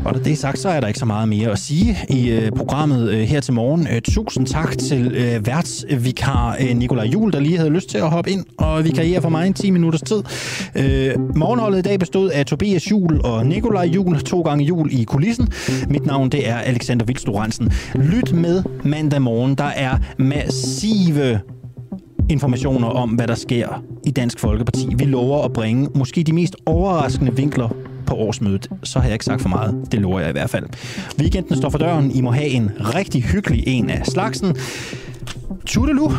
Og 0.05 0.13
når 0.13 0.19
det 0.19 0.31
er 0.31 0.35
sagt, 0.35 0.59
så 0.59 0.69
er 0.69 0.79
der 0.79 0.87
ikke 0.87 0.99
så 0.99 1.05
meget 1.05 1.29
mere 1.29 1.51
at 1.51 1.59
sige 1.59 1.97
i 2.09 2.29
øh, 2.29 2.51
programmet 2.51 3.09
øh, 3.09 3.19
her 3.19 3.41
til 3.41 3.53
morgen. 3.53 3.87
Øh, 3.91 4.01
tusind 4.01 4.47
tak 4.47 4.77
til 4.77 5.11
øh, 5.15 5.47
værtsvikar 5.47 6.57
øh, 6.59 6.75
Nikolaj 6.75 7.05
Jul, 7.05 7.31
der 7.31 7.39
lige 7.39 7.57
havde 7.57 7.69
lyst 7.69 7.89
til 7.89 7.97
at 7.97 8.09
hoppe 8.09 8.31
ind 8.31 8.45
og 8.57 8.83
vikariere 8.83 9.21
for 9.21 9.29
mig 9.29 9.47
en 9.47 9.53
10 9.53 9.71
minutters 9.71 10.01
tid. 10.01 10.23
Øh, 10.75 11.35
morgenholdet 11.35 11.79
i 11.79 11.81
dag 11.81 11.99
bestod 11.99 12.29
af 12.29 12.45
Tobias 12.45 12.91
Jul 12.91 13.21
og 13.23 13.45
Nikolaj 13.45 13.85
Jul, 13.85 14.19
to 14.19 14.41
gange 14.41 14.65
jul 14.65 14.89
i 14.91 15.03
kulissen. 15.03 15.49
Mit 15.89 16.05
navn 16.05 16.29
det 16.29 16.49
er 16.49 16.57
Alexander 16.57 17.05
Vildstorensen. 17.05 17.71
Lyt 17.95 18.33
med 18.33 18.63
mandag 18.83 19.21
morgen. 19.21 19.55
Der 19.55 19.63
er 19.63 19.97
massive 20.17 21.39
informationer 22.29 22.87
om, 22.87 23.09
hvad 23.09 23.27
der 23.27 23.35
sker 23.35 23.83
i 24.05 24.11
Dansk 24.11 24.39
Folkeparti. 24.39 24.87
Vi 24.97 25.05
lover 25.05 25.45
at 25.45 25.53
bringe 25.53 25.89
måske 25.95 26.23
de 26.23 26.33
mest 26.33 26.55
overraskende 26.65 27.35
vinkler 27.35 27.69
på 28.07 28.15
årsmødet, 28.15 28.69
så 28.83 28.99
har 28.99 29.05
jeg 29.05 29.13
ikke 29.13 29.25
sagt 29.25 29.41
for 29.41 29.49
meget. 29.49 29.87
Det 29.91 30.01
lover 30.01 30.19
jeg 30.19 30.29
i 30.29 30.31
hvert 30.31 30.49
fald. 30.49 30.65
Weekenden 31.19 31.57
står 31.57 31.69
for 31.69 31.77
døren. 31.77 32.11
I 32.11 32.21
må 32.21 32.31
have 32.31 32.47
en 32.47 32.71
rigtig 32.79 33.23
hyggelig 33.23 33.63
en 33.67 33.89
af 33.89 34.05
slagsen. 34.05 34.55
Tudelu! 35.65 36.11